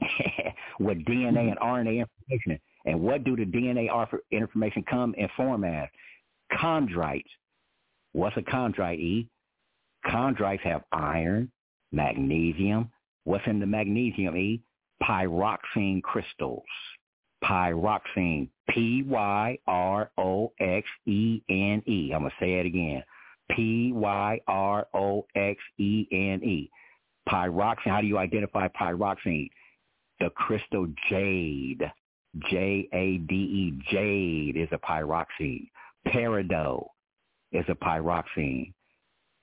with 0.80 0.98
DNA 1.04 1.50
and 1.50 1.58
RNA 1.58 2.04
information. 2.04 2.60
And 2.84 3.00
what 3.00 3.24
do 3.24 3.36
the 3.36 3.44
DNA 3.44 3.88
information 4.30 4.84
come 4.88 5.14
in 5.16 5.28
form 5.36 5.64
as? 5.64 5.88
Chondrites. 6.52 7.24
What's 8.12 8.36
a 8.36 8.42
chondrite, 8.42 8.98
E? 8.98 9.28
Chondrites 10.06 10.60
have 10.60 10.84
iron, 10.92 11.50
magnesium. 11.92 12.90
What's 13.24 13.46
in 13.46 13.58
the 13.60 13.66
magnesium, 13.66 14.36
E? 14.36 14.62
Pyroxene 15.02 16.02
crystals. 16.02 16.62
Pyroxene. 17.44 18.48
P-Y-R-O-X-E-N-E. 18.70 19.60
I'm 22.14 22.20
going 22.20 22.30
to 22.30 22.36
say 22.40 22.54
it 22.54 22.66
again. 22.66 23.02
P-Y-R-O-X-E-N-E. 23.50 24.00
Pyroxene. 27.28 27.90
How 27.90 28.00
do 28.00 28.06
you 28.06 28.18
identify 28.18 28.68
pyroxene? 28.68 29.50
The 30.20 30.30
crystal 30.30 30.86
jade. 31.08 31.90
J-A-D-E. 32.50 33.78
Jade 33.90 34.56
is 34.56 34.68
a 34.72 34.78
pyroxene. 34.78 35.68
Peridot 36.06 36.86
is 37.52 37.64
a 37.68 37.74
pyroxene. 37.74 38.72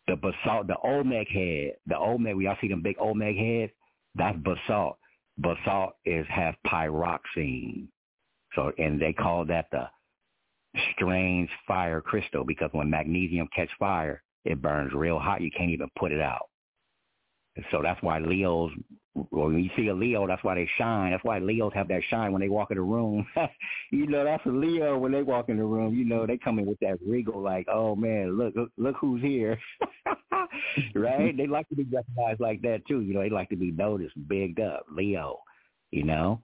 The 0.08 0.16
basalt, 0.16 0.68
the 0.68 0.78
Olmec 0.84 1.28
head, 1.30 1.74
the 1.88 1.98
Olmec, 1.98 2.36
we 2.36 2.48
all 2.48 2.58
see 2.62 2.68
them 2.68 2.82
big 2.82 2.98
Olmec 3.00 3.36
heads, 3.36 3.72
that's 4.16 4.38
basalt. 4.40 4.98
Basalt 5.38 5.94
is 6.06 6.26
has 6.30 6.54
pyroxene. 6.68 7.88
So, 8.56 8.72
and 8.78 9.02
they 9.02 9.14
call 9.14 9.46
that 9.46 9.68
the 9.72 9.88
strange 10.94 11.50
fire 11.68 12.02
crystal 12.02 12.44
because 12.44 12.70
when 12.74 12.90
magnesium 12.90 13.48
catch 13.56 13.70
fire, 13.80 14.22
it 14.46 14.62
burns 14.62 14.94
real 14.94 15.20
hot. 15.20 15.42
You 15.42 15.52
can't 15.52 15.72
even 15.72 15.90
put 15.98 16.12
it 16.12 16.22
out. 16.22 16.50
And 17.56 17.66
so 17.72 17.82
that's 17.84 18.02
why 18.02 18.20
Leos, 18.20 18.72
well, 19.14 19.46
when 19.46 19.64
you 19.64 19.70
see 19.76 19.88
a 19.90 19.94
Leo, 19.94 20.26
that's 20.26 20.44
why 20.44 20.56
they 20.56 20.68
shine. 20.78 21.12
That's 21.12 21.24
why 21.24 21.38
Leos 21.38 21.74
have 21.76 21.88
that 21.90 22.02
shine 22.10 22.32
when 22.32 22.42
they 22.42 22.50
walk 22.50 22.72
in 22.72 22.78
the 22.78 22.84
room. 22.84 23.28
you 23.92 24.08
know, 24.08 24.24
that's 24.24 24.46
a 24.48 24.50
Leo 24.50 24.98
when 24.98 25.12
they 25.12 25.22
walk 25.22 25.50
in 25.50 25.58
the 25.58 25.64
room. 25.64 25.94
You 25.94 26.04
know, 26.06 26.26
they 26.26 26.38
come 26.38 26.58
in 26.58 26.66
with 26.66 26.80
that 26.80 26.98
regal, 27.06 27.40
like, 27.40 27.68
oh 27.72 27.96
man, 27.96 28.38
look, 28.38 28.56
look, 28.56 28.72
look 28.78 28.96
who's 29.00 29.22
here, 29.22 29.60
right? 30.96 31.36
they 31.38 31.48
like 31.48 31.70
to 31.70 31.76
be 31.76 31.84
recognized 31.84 32.40
like 32.40 32.62
that 32.64 32.86
too. 32.88 33.02
You 33.02 33.14
know, 33.14 33.22
they 33.22 33.30
like 33.30 33.50
to 33.50 33.56
be 33.56 33.72
noticed, 33.72 34.16
bigged 34.28 34.60
up, 34.60 34.86
Leo. 34.92 35.40
You 35.92 36.04
know, 36.04 36.42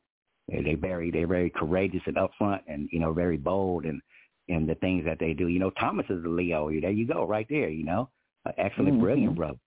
And 0.52 0.64
they 0.64 0.76
very, 0.76 1.10
they're 1.10 1.26
very 1.26 1.50
courageous 1.50 2.04
and 2.06 2.18
upfront, 2.18 2.62
and 2.68 2.88
you 2.92 3.00
know, 3.00 3.14
very 3.14 3.38
bold 3.38 3.86
and 3.86 4.00
in 4.48 4.68
the 4.68 4.76
things 4.76 5.06
that 5.06 5.18
they 5.20 5.34
do. 5.34 5.48
You 5.48 5.60
know, 5.60 5.72
Thomas 5.72 6.06
is 6.10 6.24
a 6.24 6.28
Leo. 6.28 6.70
There 6.70 6.92
you 6.92 7.08
go, 7.08 7.26
right 7.26 7.48
there. 7.50 7.70
You 7.70 7.84
know, 7.86 8.10
An 8.46 8.54
excellent, 8.58 8.98
Mhm. 8.98 9.00
brilliant 9.02 9.36
brother. 9.36 9.58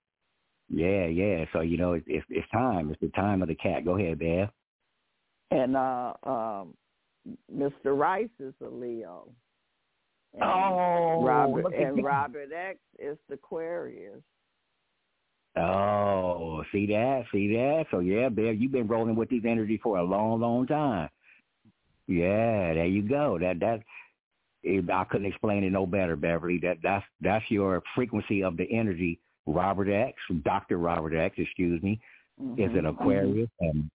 Yeah, 0.73 1.07
yeah. 1.07 1.45
So 1.53 1.61
you 1.61 1.77
know, 1.77 1.93
it's, 1.93 2.07
it's 2.09 2.27
it's 2.31 2.51
time. 2.51 2.91
It's 2.91 3.01
the 3.01 3.09
time 3.09 3.43
of 3.43 3.49
the 3.49 3.55
cat. 3.55 3.85
Go 3.85 3.99
ahead, 3.99 4.19
Bev. 4.19 4.49
And 5.51 5.77
uh, 5.77 6.15
um, 6.25 6.75
Mr. 7.55 7.97
Rice 7.97 8.31
is 8.41 8.55
a 8.63 8.69
Leo. 8.69 9.29
And 10.33 10.43
Oh, 10.43 11.23
Robert 11.23 11.75
and. 11.75 12.03
Robert 12.03 12.51
X 12.53 12.79
is 12.99 13.19
the 13.29 13.35
Aquarius. 13.35 14.23
Oh, 15.55 16.65
see 16.73 16.87
that? 16.87 17.25
See 17.31 17.49
that? 17.49 17.85
So 17.91 17.99
yeah, 17.99 18.31
Bev, 18.31 18.59
you've 18.59 18.73
been 18.73 18.89
rolling 18.89 19.15
with 19.15 19.29
these 19.29 19.45
energy 19.47 19.79
for 19.83 19.99
a 19.99 20.03
long, 20.03 20.41
long 20.41 20.67
time. 20.67 21.11
Yeah, 22.07 22.73
there 22.73 22.87
you 22.87 23.07
go. 23.07 23.39
That 23.39 23.61
that 23.61 23.83
it, 24.63 24.89
I 24.91 25.05
couldn't 25.05 25.27
explain 25.27 25.65
it 25.65 25.71
no 25.71 25.85
better, 25.85 26.17
Beverly. 26.17 26.59
That 26.63 26.79
that's 26.83 27.05
that's 27.21 27.45
your 27.51 27.83
frequency 27.95 28.43
of 28.43 28.57
the 28.57 28.65
energy. 28.73 29.21
Robert 29.47 29.89
X, 29.91 30.17
Doctor 30.45 30.79
Robert 30.79 31.17
X, 31.17 31.37
excuse 31.39 31.83
me, 31.83 32.01
Mm-hmm. 32.41 32.63
is 32.63 32.71
an 32.79 32.87
Aquarius, 32.87 33.51
and 33.61 33.91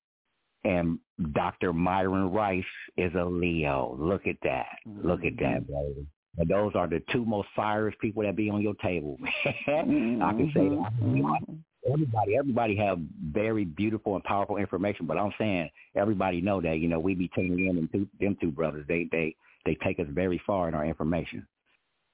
and 0.64 1.00
Doctor 1.34 1.74
Myron 1.74 2.32
Rice 2.32 2.64
is 2.98 3.12
a 3.16 3.26
Leo. 3.26 3.98
Look 4.00 4.28
at 4.28 4.36
that. 4.44 4.68
Look 4.86 5.26
at 5.26 5.36
that, 5.38 5.64
Mm-hmm. 5.64 5.74
baby. 5.74 6.08
And 6.38 6.48
those 6.48 6.74
are 6.76 6.88
the 6.88 7.02
two 7.12 7.26
most 7.26 7.48
fiery 7.56 7.96
people 8.00 8.22
that 8.22 8.36
be 8.36 8.50
on 8.52 8.62
your 8.62 8.76
table. 8.76 9.18
I 9.46 9.82
can 9.82 10.52
say 10.54 10.70
that. 10.70 10.92
Mm-hmm. 11.04 11.54
Everybody, 11.92 12.38
everybody 12.38 12.76
have 12.78 13.00
very 13.32 13.66
beautiful 13.66 14.14
and 14.16 14.24
powerful 14.24 14.58
information, 14.58 15.08
but 15.08 15.18
I'm 15.18 15.34
saying 15.40 15.70
everybody 15.96 16.40
know 16.42 16.62
that 16.62 16.78
you 16.80 16.88
know 16.90 17.00
we 17.00 17.16
be 17.16 17.30
tuning 17.34 17.68
in 17.68 17.78
and 17.78 17.92
two, 17.92 18.08
them 18.20 18.38
two 18.40 18.52
brothers. 18.52 18.86
They 18.88 19.08
they 19.12 19.36
they 19.66 19.76
take 19.84 20.00
us 20.00 20.08
very 20.10 20.40
far 20.46 20.68
in 20.68 20.76
our 20.76 20.86
information. 20.86 21.48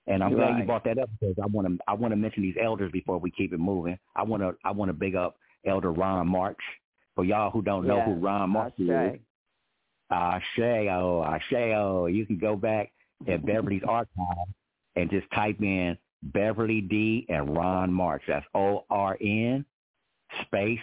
And 0.08 0.24
I'm 0.24 0.34
glad 0.34 0.58
you 0.58 0.66
brought 0.66 0.84
that 0.84 0.98
up 0.98 1.10
because 1.20 1.36
I 1.42 1.46
want 1.46 1.68
to 1.68 1.78
I 1.88 1.94
want 1.94 2.12
to 2.12 2.18
mention 2.18 2.44
these 2.44 2.58
elders 2.62 2.92
before 2.92 3.20
we 3.20 3.32
keep 3.32 3.54
it 3.54 3.60
moving. 3.60 3.98
I 4.16 4.24
want 4.24 4.44
to 4.44 4.54
I 4.66 4.72
want 4.72 4.90
to 4.90 4.94
big 4.94 5.16
up 5.16 5.38
Elder 5.66 5.92
Ron 5.92 6.28
March. 6.28 6.60
For 7.16 7.24
y'all 7.24 7.52
who 7.52 7.62
don't 7.62 7.88
know 7.88 8.02
who 8.02 8.14
Ron 8.14 8.50
March 8.50 8.74
is, 8.80 8.90
Ashe. 8.90 9.20
Ashe, 10.12 10.88
oh, 10.90 11.24
Ashe, 11.24 11.74
oh, 11.76 12.08
you 12.08 12.26
can 12.26 12.38
go 12.38 12.56
back 12.56 12.92
at 13.28 13.46
Beverly's 13.46 13.84
archive 13.88 14.48
and 14.96 15.10
just 15.10 15.28
type 15.34 15.62
in 15.62 15.98
Beverly 16.24 16.82
D 16.82 17.26
and 17.30 17.56
Ron 17.56 17.94
March. 17.94 18.24
That's 18.28 18.46
O 18.56 18.86
R 18.90 19.18
N 19.22 19.66
space 20.46 20.80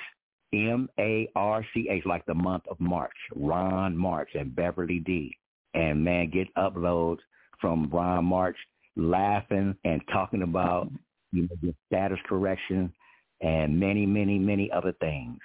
M 0.52 0.88
A 0.98 1.28
R 1.36 1.64
C 1.74 1.88
H, 1.90 2.04
like 2.06 2.24
the 2.26 2.34
month 2.34 2.64
of 2.70 2.80
March. 2.80 3.16
Ron 3.34 3.96
March 3.96 4.30
and 4.34 4.54
Beverly 4.54 5.00
D. 5.00 5.36
And 5.74 6.04
man, 6.04 6.30
get 6.30 6.52
uploads 6.56 7.18
from 7.60 7.88
Ron 7.90 8.24
March 8.24 8.56
laughing 9.00 9.74
and 9.84 10.00
talking 10.12 10.42
about 10.42 10.90
you 11.32 11.42
know 11.42 11.56
the 11.62 11.74
status 11.86 12.18
correction 12.26 12.92
and 13.40 13.78
many, 13.78 14.06
many, 14.06 14.38
many 14.38 14.70
other 14.70 14.92
things. 15.00 15.38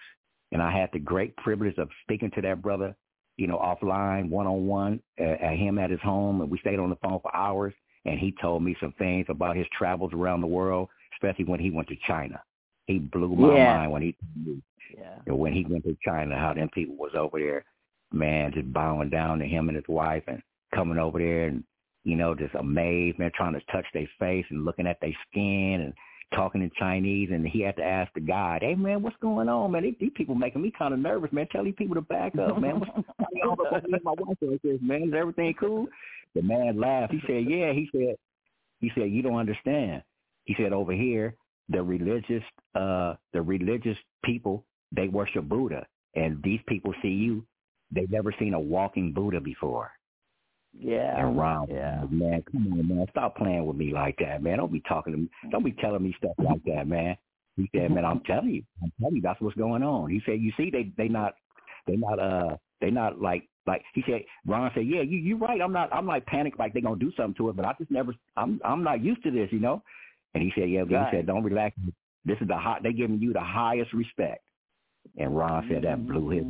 And 0.51 0.61
I 0.61 0.71
had 0.71 0.89
the 0.93 0.99
great 0.99 1.35
privilege 1.37 1.77
of 1.77 1.89
speaking 2.03 2.31
to 2.35 2.41
that 2.41 2.61
brother, 2.61 2.95
you 3.37 3.47
know, 3.47 3.57
offline, 3.57 4.29
one 4.29 4.47
on 4.47 4.67
one, 4.67 4.99
at 5.17 5.57
him 5.57 5.79
at 5.79 5.89
his 5.89 6.01
home, 6.01 6.41
and 6.41 6.49
we 6.49 6.59
stayed 6.59 6.79
on 6.79 6.89
the 6.89 6.97
phone 6.97 7.19
for 7.21 7.35
hours. 7.35 7.73
And 8.05 8.19
he 8.19 8.35
told 8.41 8.63
me 8.63 8.75
some 8.79 8.93
things 8.97 9.25
about 9.29 9.55
his 9.55 9.65
travels 9.77 10.13
around 10.13 10.41
the 10.41 10.47
world, 10.47 10.89
especially 11.15 11.45
when 11.45 11.59
he 11.59 11.71
went 11.71 11.87
to 11.87 11.95
China. 12.07 12.41
He 12.85 12.99
blew 12.99 13.35
my 13.35 13.55
Yeah. 13.55 13.65
mind 13.65 13.91
when 13.91 14.01
he 14.03 14.15
Yeah. 14.95 15.19
when 15.25 15.53
he 15.53 15.65
went 15.65 15.83
to 15.85 15.97
China, 16.03 16.37
how 16.37 16.53
them 16.53 16.69
people 16.69 16.95
was 16.95 17.15
over 17.15 17.39
there, 17.39 17.65
man, 18.11 18.51
just 18.53 18.71
bowing 18.71 19.09
down 19.09 19.39
to 19.39 19.47
him 19.47 19.69
and 19.69 19.75
his 19.75 19.87
wife 19.87 20.23
and 20.27 20.41
coming 20.71 20.99
over 20.99 21.17
there 21.17 21.47
and, 21.47 21.63
you 22.05 22.15
know, 22.15 22.33
just 22.35 22.55
amazed, 22.55 23.19
man, 23.19 23.31
trying 23.35 23.53
to 23.53 23.61
touch 23.71 23.85
their 23.93 24.07
face 24.19 24.45
and 24.51 24.63
looking 24.63 24.87
at 24.87 25.01
their 25.01 25.15
skin 25.29 25.81
and 25.81 25.93
talking 26.33 26.61
in 26.61 26.71
Chinese. 26.77 27.29
And 27.31 27.45
he 27.45 27.61
had 27.61 27.75
to 27.77 27.83
ask 27.83 28.13
the 28.13 28.21
guy, 28.21 28.59
hey, 28.61 28.75
man, 28.75 29.01
what's 29.01 29.17
going 29.21 29.49
on, 29.49 29.71
man? 29.71 29.83
These, 29.83 29.95
these 29.99 30.11
people 30.15 30.35
making 30.35 30.61
me 30.61 30.71
kind 30.77 30.93
of 30.93 30.99
nervous, 30.99 31.33
man. 31.33 31.47
Tell 31.51 31.63
these 31.63 31.75
people 31.77 31.95
to 31.95 32.01
back 32.01 32.37
up, 32.37 32.61
man. 32.61 32.79
What's 32.79 32.91
going 32.93 33.03
on 33.43 34.03
my 34.03 34.13
wife 34.19 34.37
like 34.39 34.61
this, 34.61 34.79
man? 34.81 35.09
Is 35.09 35.13
everything 35.17 35.53
cool? 35.59 35.87
The 36.35 36.43
man 36.43 36.79
laughed. 36.79 37.11
He 37.11 37.21
said, 37.25 37.49
yeah. 37.49 37.73
He 37.73 37.89
said, 37.91 38.15
he 38.79 38.91
said, 38.93 39.09
you 39.09 39.21
don't 39.21 39.37
understand. 39.37 40.03
He 40.45 40.55
said, 40.59 40.73
over 40.73 40.93
here, 40.93 41.35
the 41.69 41.81
religious, 41.81 42.43
uh, 42.75 43.15
the 43.33 43.41
religious 43.41 43.97
people, 44.23 44.63
they 44.91 45.07
worship 45.07 45.49
Buddha, 45.49 45.87
and 46.13 46.39
these 46.43 46.59
people 46.67 46.93
see 47.01 47.07
you. 47.09 47.43
They've 47.91 48.11
never 48.11 48.31
seen 48.37 48.53
a 48.53 48.59
walking 48.59 49.11
Buddha 49.11 49.39
before. 49.39 49.91
Yeah. 50.77 51.19
And 51.19 51.37
Ron, 51.37 51.67
Yeah. 51.69 52.05
man, 52.09 52.43
come 52.51 52.71
on, 52.73 52.87
man, 52.87 53.07
stop 53.09 53.35
playing 53.37 53.65
with 53.65 53.77
me 53.77 53.93
like 53.93 54.17
that, 54.19 54.43
man. 54.43 54.57
Don't 54.57 54.71
be 54.71 54.81
talking 54.81 55.13
to 55.13 55.19
me. 55.19 55.29
Don't 55.51 55.63
be 55.63 55.71
telling 55.73 56.03
me 56.03 56.13
stuff 56.17 56.33
like 56.37 56.63
that, 56.65 56.87
man. 56.87 57.17
He 57.57 57.69
said, 57.73 57.91
man, 57.91 58.03
I'm 58.03 58.19
telling 58.21 58.49
you, 58.49 58.63
I'm 58.83 58.91
telling 58.99 59.15
you, 59.15 59.21
that's 59.21 59.39
what's 59.39 59.55
going 59.55 59.81
on. 59.83 60.09
He 60.09 60.21
said, 60.25 60.41
you 60.41 60.51
see, 60.57 60.69
they 60.69 60.91
they 60.97 61.07
not 61.07 61.35
they 61.87 61.95
not 61.95 62.19
uh 62.19 62.57
they 62.81 62.91
not 62.91 63.21
like 63.21 63.47
like 63.65 63.81
he 63.93 64.03
said. 64.05 64.23
Ron 64.45 64.69
said, 64.75 64.85
yeah, 64.85 65.01
you 65.01 65.17
you 65.17 65.37
right. 65.37 65.61
I'm 65.61 65.71
not 65.71 65.91
I'm 65.93 66.05
like 66.05 66.25
panicked 66.25 66.59
like 66.59 66.73
they're 66.73 66.81
gonna 66.81 66.97
do 66.99 67.11
something 67.15 67.35
to 67.35 67.49
it, 67.49 67.55
but 67.55 67.65
I 67.65 67.73
just 67.79 67.91
never 67.91 68.13
I'm 68.35 68.59
I'm 68.65 68.83
not 68.83 69.01
used 69.03 69.23
to 69.23 69.31
this, 69.31 69.49
you 69.51 69.59
know. 69.59 69.81
And 70.33 70.43
he 70.43 70.51
said, 70.53 70.69
yeah, 70.69 70.81
Right. 70.81 71.09
he 71.11 71.17
said, 71.17 71.27
don't 71.27 71.43
relax. 71.43 71.77
This 72.25 72.37
is 72.41 72.47
the 72.49 72.57
hot. 72.57 72.83
They 72.83 72.91
giving 72.91 73.19
you 73.19 73.31
the 73.31 73.39
highest 73.39 73.93
respect. 73.93 74.43
And 75.17 75.37
Ron 75.37 75.65
said 75.71 75.83
that 75.83 76.05
blew 76.05 76.29
his. 76.29 76.43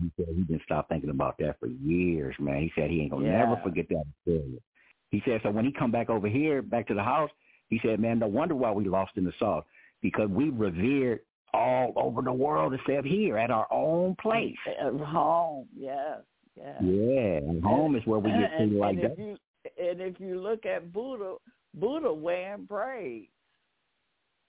He 0.00 0.10
said 0.16 0.34
he 0.34 0.42
didn't 0.42 0.62
stop 0.64 0.88
thinking 0.88 1.10
about 1.10 1.36
that 1.38 1.58
for 1.60 1.66
years, 1.66 2.34
man. 2.38 2.62
He 2.62 2.72
said 2.74 2.90
he 2.90 3.02
ain't 3.02 3.10
gonna 3.10 3.30
never 3.30 3.60
forget 3.62 3.88
that 3.88 4.04
experience. 4.18 4.62
He 5.10 5.22
said 5.24 5.40
so 5.42 5.50
when 5.50 5.64
he 5.64 5.72
come 5.72 5.90
back 5.90 6.10
over 6.10 6.28
here, 6.28 6.62
back 6.62 6.88
to 6.88 6.94
the 6.94 7.02
house, 7.02 7.30
he 7.68 7.80
said, 7.84 8.00
man, 8.00 8.18
no 8.18 8.26
wonder 8.26 8.54
why 8.54 8.70
we 8.70 8.84
lost 8.84 9.12
in 9.16 9.24
the 9.24 9.32
South 9.40 9.64
because 10.02 10.28
we 10.28 10.50
revered 10.50 11.20
all 11.52 11.92
over 11.96 12.20
the 12.20 12.32
world 12.32 12.74
except 12.74 13.06
here 13.06 13.38
at 13.38 13.50
our 13.50 13.66
own 13.72 14.16
place. 14.20 14.56
At 14.66 14.92
home. 15.00 15.66
Yes. 15.76 16.18
Yes. 16.56 16.76
Yeah, 16.80 17.38
and 17.38 17.62
home 17.62 17.96
is 17.96 18.02
where 18.06 18.20
we 18.20 18.30
get 18.30 18.56
things 18.58 18.74
like 18.74 19.00
that. 19.02 19.18
you 19.18 19.36
and 19.78 20.00
if 20.00 20.20
you 20.20 20.40
look 20.40 20.66
at 20.66 20.92
Buddha, 20.92 21.34
Buddha 21.74 22.12
wearing 22.12 22.64
braids. 22.64 23.28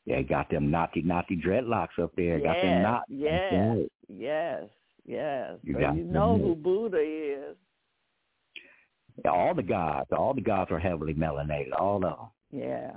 Yeah, 0.05 0.21
got 0.21 0.51
them 0.51 0.69
naughty, 0.69 1.01
naughty 1.01 1.35
dreadlocks 1.35 1.97
up 2.01 2.11
there. 2.15 2.39
Got 2.39 2.57
them 2.57 2.65
Yes, 2.65 2.83
knots. 2.83 3.05
yes. 3.09 3.77
Yes, 4.07 4.63
yes. 5.05 5.53
You 5.63 5.73
so 5.73 5.93
you 5.93 6.03
know 6.03 6.37
who 6.37 6.55
Buddha 6.55 6.97
is. 6.97 7.55
All 9.29 9.53
the 9.53 9.63
gods, 9.63 10.09
all 10.11 10.33
the 10.33 10.41
gods 10.41 10.71
are 10.71 10.79
heavily 10.79 11.13
melanated. 11.13 11.71
All 11.79 11.97
of 11.97 12.01
them. 12.01 12.27
Yeah. 12.51 12.91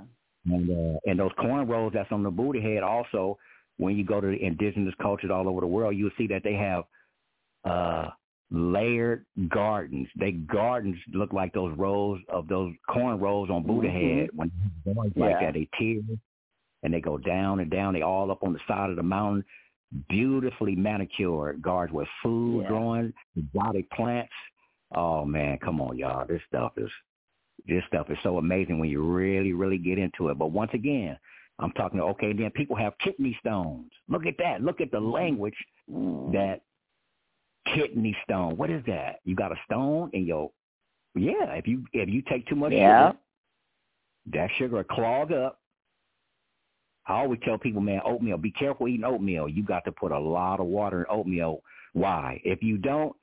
And 0.45 0.69
uh, 0.69 0.99
and 1.05 1.19
those 1.19 1.31
cornrows 1.33 1.93
that's 1.93 2.11
on 2.11 2.23
the 2.23 2.31
booty 2.31 2.61
head 2.61 2.83
also, 2.83 3.37
when 3.77 3.95
you 3.95 4.05
go 4.05 4.19
to 4.19 4.27
the 4.27 4.43
indigenous 4.43 4.93
cultures 5.01 5.31
all 5.31 5.47
over 5.47 5.61
the 5.61 5.67
world, 5.67 5.95
you'll 5.95 6.11
see 6.17 6.27
that 6.27 6.43
they 6.43 6.53
have 6.53 6.83
uh 7.65 8.09
layered 8.51 9.25
gardens. 9.49 10.07
They 10.15 10.31
gardens 10.31 10.97
look 11.13 11.33
like 11.33 11.53
those 11.53 11.77
rows 11.77 12.19
of 12.29 12.47
those 12.47 12.73
corn 12.89 13.19
cornrows 13.19 13.49
on 13.49 13.63
Buddha 13.63 13.87
Mhm. 13.87 14.19
head. 14.19 14.29
When 14.33 14.51
boys 14.85 15.11
like 15.15 15.31
Yeah. 15.31 15.45
that, 15.45 15.53
they 15.53 15.67
tear 15.77 16.01
and 16.83 16.93
they 16.93 17.01
go 17.01 17.17
down 17.17 17.59
and 17.59 17.69
down. 17.69 17.93
They 17.93 18.01
all 18.01 18.31
up 18.31 18.43
on 18.43 18.53
the 18.53 18.59
side 18.67 18.89
of 18.89 18.95
the 18.95 19.03
mountain, 19.03 19.45
beautifully 20.07 20.75
manicured 20.75 21.61
gardens 21.61 21.95
with 21.95 22.07
food 22.21 22.61
Yeah. 22.61 22.67
growing, 22.67 23.13
exotic 23.35 23.89
plants. 23.91 24.33
Oh 24.91 25.25
man, 25.25 25.57
come 25.59 25.81
on, 25.81 25.97
y'all! 25.97 26.25
This 26.25 26.41
stuff 26.47 26.73
is 26.77 26.91
this 27.67 27.83
stuff 27.87 28.09
is 28.09 28.17
so 28.23 28.37
amazing 28.37 28.79
when 28.79 28.89
you 28.89 29.03
really, 29.03 29.53
really 29.53 29.77
get 29.77 29.97
into 29.97 30.29
it. 30.29 30.37
But 30.37 30.51
once 30.51 30.71
again, 30.73 31.17
I'm 31.59 31.71
talking. 31.73 31.99
Okay, 31.99 32.33
then 32.33 32.51
people 32.51 32.75
have 32.75 32.97
kidney 32.99 33.37
stones. 33.39 33.91
Look 34.07 34.25
at 34.25 34.37
that. 34.37 34.61
Look 34.61 34.81
at 34.81 34.91
the 34.91 34.99
language 34.99 35.55
Mm. 35.91 36.31
that 36.33 36.61
kidney 37.73 38.15
stone. 38.23 38.57
What 38.57 38.69
is 38.69 38.83
that? 38.85 39.19
You 39.25 39.35
got 39.35 39.51
a 39.51 39.59
stone 39.65 40.09
in 40.13 40.25
your 40.25 40.51
yeah. 41.15 41.53
If 41.53 41.67
you 41.67 41.83
if 41.93 42.09
you 42.09 42.21
take 42.23 42.47
too 42.47 42.55
much 42.55 42.71
Yeah. 42.71 43.09
sugar, 43.09 43.19
that 44.27 44.51
sugar 44.57 44.83
clog 44.83 45.31
up. 45.31 45.58
I 47.09 47.13
always 47.13 47.39
tell 47.43 47.57
people, 47.57 47.81
man, 47.81 48.01
oatmeal. 48.05 48.37
Be 48.37 48.51
careful 48.51 48.87
eating 48.87 49.03
oatmeal. 49.03 49.49
You 49.49 49.63
got 49.63 49.83
to 49.85 49.91
put 49.91 50.11
a 50.11 50.19
lot 50.19 50.59
of 50.59 50.67
water 50.67 51.01
in 51.01 51.05
oatmeal. 51.09 51.61
Why? 51.93 52.39
If 52.45 52.61
you 52.61 52.77
don't, 52.77 53.15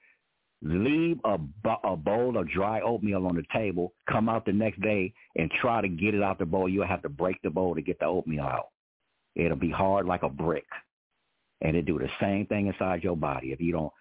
leave 0.60 1.18
a, 1.24 1.38
a 1.84 1.96
bowl 1.96 2.36
of 2.36 2.50
dry 2.50 2.80
oatmeal 2.80 3.26
on 3.26 3.36
the 3.36 3.44
table. 3.52 3.92
Come 4.10 4.28
out 4.28 4.44
the 4.44 4.52
next 4.52 4.80
day 4.82 5.14
and 5.36 5.50
try 5.50 5.80
to 5.80 5.88
get 5.88 6.14
it 6.14 6.22
out 6.22 6.38
the 6.38 6.46
bowl. 6.46 6.68
You'll 6.68 6.86
have 6.86 7.02
to 7.02 7.08
break 7.08 7.40
the 7.42 7.50
bowl 7.50 7.76
to 7.76 7.82
get 7.82 8.00
the 8.00 8.06
oatmeal 8.06 8.44
out. 8.44 8.70
It'll 9.36 9.56
be 9.56 9.70
hard 9.70 10.06
like 10.06 10.22
a 10.24 10.28
brick, 10.28 10.66
and 11.60 11.76
it 11.76 11.84
do 11.84 11.98
the 11.98 12.08
same 12.20 12.46
thing 12.46 12.66
inside 12.66 13.04
your 13.04 13.16
body. 13.16 13.52
If 13.52 13.60
you 13.60 13.70
don't 13.72 13.92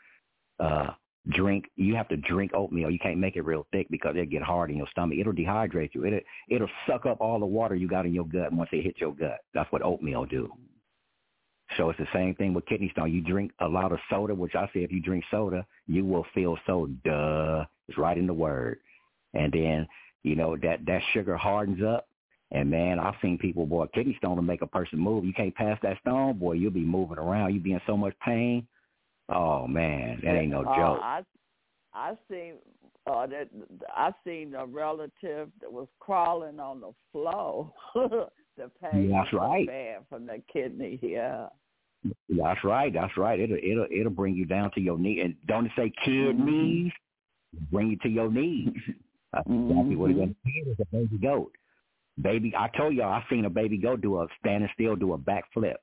uh, 0.59 0.91
drink, 1.29 1.65
you 1.75 1.95
have 1.95 2.07
to 2.09 2.17
drink 2.17 2.51
oatmeal. 2.53 2.89
You 2.89 2.99
can't 2.99 3.17
make 3.17 3.35
it 3.35 3.45
real 3.45 3.65
thick 3.71 3.87
because 3.89 4.15
it'll 4.15 4.25
get 4.25 4.41
hard 4.41 4.69
in 4.69 4.77
your 4.77 4.87
stomach. 4.91 5.17
It'll 5.19 5.33
dehydrate 5.33 5.93
you. 5.93 6.05
It'll 6.05 6.19
it'll 6.49 6.69
suck 6.87 7.05
up 7.05 7.19
all 7.19 7.39
the 7.39 7.45
water 7.45 7.75
you 7.75 7.87
got 7.87 8.05
in 8.05 8.13
your 8.13 8.25
gut 8.25 8.53
once 8.53 8.69
it 8.71 8.83
hits 8.83 8.99
your 8.99 9.13
gut. 9.13 9.39
That's 9.53 9.71
what 9.71 9.81
oatmeal 9.81 10.25
do. 10.25 10.51
So 11.77 11.89
it's 11.89 11.99
the 11.99 12.07
same 12.13 12.35
thing 12.35 12.53
with 12.53 12.65
kidney 12.67 12.89
stone. 12.91 13.11
You 13.11 13.21
drink 13.21 13.51
a 13.59 13.67
lot 13.67 13.91
of 13.91 13.99
soda, 14.09 14.35
which 14.35 14.55
I 14.55 14.65
say 14.67 14.83
if 14.83 14.91
you 14.91 15.01
drink 15.01 15.23
soda, 15.31 15.65
you 15.87 16.05
will 16.05 16.25
feel 16.33 16.57
so 16.67 16.87
duh. 17.03 17.65
It's 17.87 17.97
right 17.97 18.17
in 18.17 18.27
the 18.27 18.33
word. 18.33 18.79
And 19.33 19.51
then, 19.51 19.87
you 20.23 20.35
know, 20.35 20.55
that, 20.57 20.85
that 20.85 21.01
sugar 21.13 21.35
hardens 21.35 21.83
up. 21.83 22.07
And 22.51 22.69
man, 22.69 22.99
I've 22.99 23.15
seen 23.21 23.37
people, 23.37 23.65
boy, 23.65 23.87
kidney 23.87 24.15
stone 24.19 24.35
will 24.35 24.43
make 24.43 24.61
a 24.61 24.67
person 24.67 24.99
move. 24.99 25.25
You 25.25 25.33
can't 25.33 25.55
pass 25.55 25.77
that 25.81 25.99
stone, 26.01 26.37
boy, 26.37 26.53
you'll 26.53 26.71
be 26.71 26.85
moving 26.85 27.17
around. 27.17 27.53
You 27.53 27.59
be 27.59 27.73
in 27.73 27.81
so 27.87 27.97
much 27.97 28.13
pain. 28.23 28.67
Oh 29.29 29.67
man, 29.67 30.19
that 30.23 30.35
ain't 30.35 30.51
no 30.51 30.61
Uh, 30.61 30.75
joke. 30.75 30.99
I 31.01 31.23
I 31.93 32.17
seen 32.29 32.55
uh 33.07 33.25
that 33.27 33.49
I 33.95 34.11
seen 34.25 34.53
a 34.55 34.65
relative 34.65 35.49
that 35.61 35.71
was 35.71 35.87
crawling 35.99 36.59
on 36.59 36.81
the 36.81 36.91
floor 37.11 37.71
The 38.57 38.71
pain 38.81 39.11
That's 39.11 39.29
so 39.31 39.37
right. 39.37 39.67
bad 39.67 40.05
from 40.09 40.25
the 40.25 40.41
kidney. 40.51 40.97
Yeah. 41.01 41.47
That's 42.29 42.63
right. 42.63 42.93
That's 42.93 43.17
right. 43.17 43.39
It'll 43.39 43.57
it'll 43.57 43.87
it'll 43.91 44.11
bring 44.11 44.33
you 44.35 44.45
down 44.45 44.71
to 44.71 44.79
your 44.81 44.97
knee. 44.97 45.19
And 45.21 45.35
don't 45.47 45.65
it 45.65 45.71
say 45.75 45.91
kid 46.05 46.37
Mhm. 46.37 46.45
knees? 46.45 46.91
Bring 47.71 47.89
you 47.89 47.97
to 47.97 48.09
your 48.09 48.31
knees. 48.31 48.69
That's 49.33 49.47
exactly 49.49 49.95
what 49.97 50.11
it 50.11 50.17
is. 50.19 50.35
Kid 50.45 50.67
is 50.69 50.77
a 50.79 50.85
baby 50.85 51.17
goat. 51.17 51.51
Baby, 52.21 52.53
I 52.57 52.69
told 52.77 52.93
y'all 52.93 53.11
I 53.11 53.25
seen 53.29 53.43
a 53.43 53.49
baby 53.49 53.77
goat 53.77 53.99
do 53.99 54.21
a 54.21 54.27
standing 54.39 54.69
still, 54.73 54.95
do 54.95 55.13
a 55.13 55.17
backflip. 55.17 55.75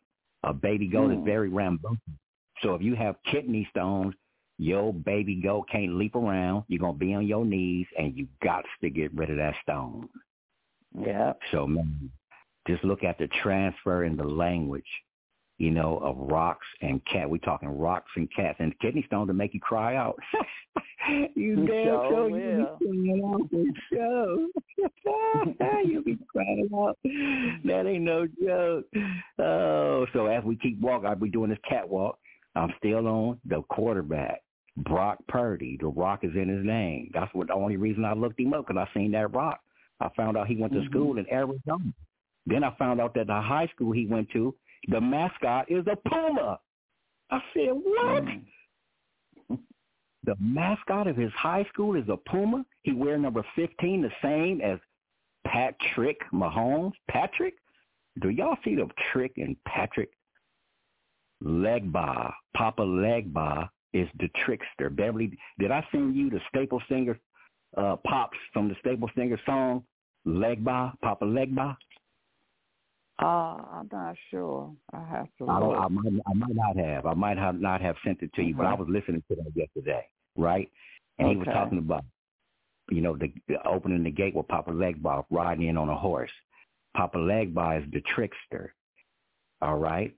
A 0.45 0.55
baby 0.55 0.87
goat 0.87 1.11
Mm. 1.11 1.19
is 1.19 1.25
very 1.25 1.51
rambunctious. 1.51 2.15
So 2.63 2.75
if 2.75 2.83
you 2.83 2.95
have 2.95 3.17
kidney 3.31 3.67
stones, 3.71 4.15
your 4.59 4.93
baby 4.93 5.37
goat 5.37 5.67
can't 5.71 5.97
leap 5.97 6.15
around. 6.15 6.65
You're 6.69 6.81
gonna 6.81 6.93
be 6.93 7.15
on 7.15 7.27
your 7.27 7.45
knees, 7.45 7.87
and 7.99 8.17
you 8.17 8.29
got 8.43 8.65
to 8.81 8.91
get 8.91 9.13
rid 9.15 9.31
of 9.31 9.37
that 9.37 9.55
stone. 9.63 10.09
Yeah. 10.99 11.33
So 11.51 11.67
man, 11.67 12.11
just 12.69 12.85
look 12.85 13.03
at 13.03 13.19
the 13.19 13.29
transfer 13.43 14.05
in 14.05 14.17
the 14.17 14.25
language, 14.25 14.87
you 15.59 15.71
know, 15.71 15.99
of 15.99 16.17
rocks 16.17 16.67
and 16.81 17.05
cat. 17.07 17.29
We're 17.29 17.39
talking 17.39 17.69
rocks 17.77 18.11
and 18.17 18.29
cats 18.35 18.59
and 18.61 18.79
kidney 18.79 19.03
stones 19.07 19.29
to 19.29 19.35
make 19.35 19.55
you 19.55 19.61
cry 19.61 19.97
out. 19.97 20.19
you 21.35 21.57
damn 21.57 21.85
Sure 21.85 22.11
sure 22.11 22.31
will. 22.31 22.41
you 22.41 22.69
be 22.79 22.87
crying 22.87 23.23
out 23.25 23.75
show. 23.93 24.49
You'll 25.85 26.05
be 26.05 26.19
crying 26.31 26.69
out. 26.77 26.99
That 27.65 27.87
ain't 27.87 28.05
no 28.05 28.27
joke. 28.45 28.85
Oh, 29.39 30.07
so 30.13 30.27
as 30.27 30.45
we 30.45 30.57
keep 30.57 30.81
walking, 30.81 31.09
I'll 31.09 31.17
be 31.17 31.31
doing 31.31 31.51
this 31.51 31.59
catwalk. 31.69 32.19
I'm 32.55 32.73
still 32.79 33.07
on 33.07 33.41
the 33.45 33.63
quarterback. 33.71 34.43
Brock 34.79 35.19
Purdy. 35.29 35.77
The 35.81 35.87
rock 35.87 36.25
is 36.25 36.35
in 36.35 36.49
his 36.49 36.65
name. 36.65 37.11
That's 37.13 37.33
what 37.35 37.49
the 37.49 37.55
only 37.55 37.77
reason 37.77 38.05
I 38.05 38.15
looked 38.15 38.41
him 38.41 38.55
up 38.55 38.67
because 38.67 38.87
I 38.89 38.93
seen 38.95 39.13
that 39.13 39.33
rock. 39.35 39.61
I 40.01 40.09
found 40.17 40.37
out 40.37 40.47
he 40.47 40.57
went 40.57 40.73
to 40.73 40.81
Mhm. 40.81 40.87
school 40.91 41.19
in 41.19 41.31
Arizona. 41.31 41.93
Then 42.47 42.65
I 42.65 42.71
found 42.73 43.01
out 43.01 43.15
that 43.15 43.29
the 43.29 43.41
high 43.41 43.67
school 43.69 43.93
he 43.93 44.07
went 44.07 44.31
to, 44.31 44.55
the 44.89 45.01
mascot 45.01 45.71
is 45.71 45.87
a 45.87 45.97
puma. 45.97 46.59
I 47.31 47.43
said, 47.55 47.71
what? 47.73 48.25
Mm. 48.25 48.45
The 50.25 50.37
mascot 50.39 51.09
of 51.09 51.17
his 51.17 51.33
high 51.33 51.65
school 51.65 51.97
is 51.97 52.09
a 52.09 52.17
puma. 52.17 52.65
He 52.83 52.93
wear 52.93 53.19
number 53.19 53.43
15, 53.57 54.03
the 54.03 54.13
same 54.23 54.61
as 54.61 54.79
Patrick 55.45 56.21
Mahomes. 56.33 56.93
Patrick? 57.09 57.55
Do 58.21 58.29
y'all 58.29 58.57
see 58.65 58.77
the 58.77 58.89
trick 59.11 59.33
in 59.37 59.57
Patrick? 59.67 60.11
Legba, 61.45 62.33
Papa 62.55 62.83
Legba 62.83 63.69
is 63.93 64.09
the 64.19 64.29
trickster. 64.45 64.91
Beverly, 64.91 65.37
did 65.59 65.71
I 65.71 65.87
send 65.93 66.17
you 66.17 66.31
the 66.31 66.41
Staple 66.49 66.81
Singer 66.89 67.19
uh, 67.77 67.97
pops 68.07 68.39
from 68.53 68.69
the 68.69 68.75
Staple 68.81 69.11
Singer 69.17 69.41
song, 69.45 69.83
Legba, 70.27 70.93
Papa 71.03 71.25
Legba? 71.25 71.77
Uh, 73.21 73.57
I'm 73.73 73.89
not 73.93 74.17
sure. 74.31 74.73
I 74.93 75.05
have 75.11 75.29
to 75.39 75.49
I 75.49 75.61
don't. 75.61 75.77
I 75.77 75.89
might. 75.89 76.23
I 76.27 76.35
might 76.35 76.55
not 76.55 76.77
have. 76.77 77.07
I 77.07 77.15
might 77.15 77.39
have 77.39 77.61
not 77.61 77.81
have 77.81 77.97
sent 78.05 78.23
it 78.23 78.33
to 78.35 78.43
you, 78.43 78.55
but 78.55 78.67
I 78.67 78.75
was 78.75 78.89
listening 78.89 79.23
to 79.29 79.37
that 79.37 79.53
yesterday, 79.55 80.05
right? 80.37 80.69
And 81.19 81.29
he 81.29 81.37
was 81.37 81.47
talking 81.47 81.79
about, 81.79 82.05
you 82.91 83.01
know, 83.01 83.17
the, 83.17 83.33
the 83.49 83.65
opening 83.69 84.03
the 84.03 84.11
gate 84.11 84.35
with 84.35 84.49
Papa 84.49 84.73
Legba 84.73 85.25
riding 85.31 85.69
in 85.69 85.77
on 85.77 85.89
a 85.89 85.97
horse. 85.97 86.31
Papa 86.97 87.19
Legba 87.19 87.83
is 87.83 87.93
the 87.93 88.01
trickster. 88.15 88.75
All 89.61 89.79
right. 89.79 90.17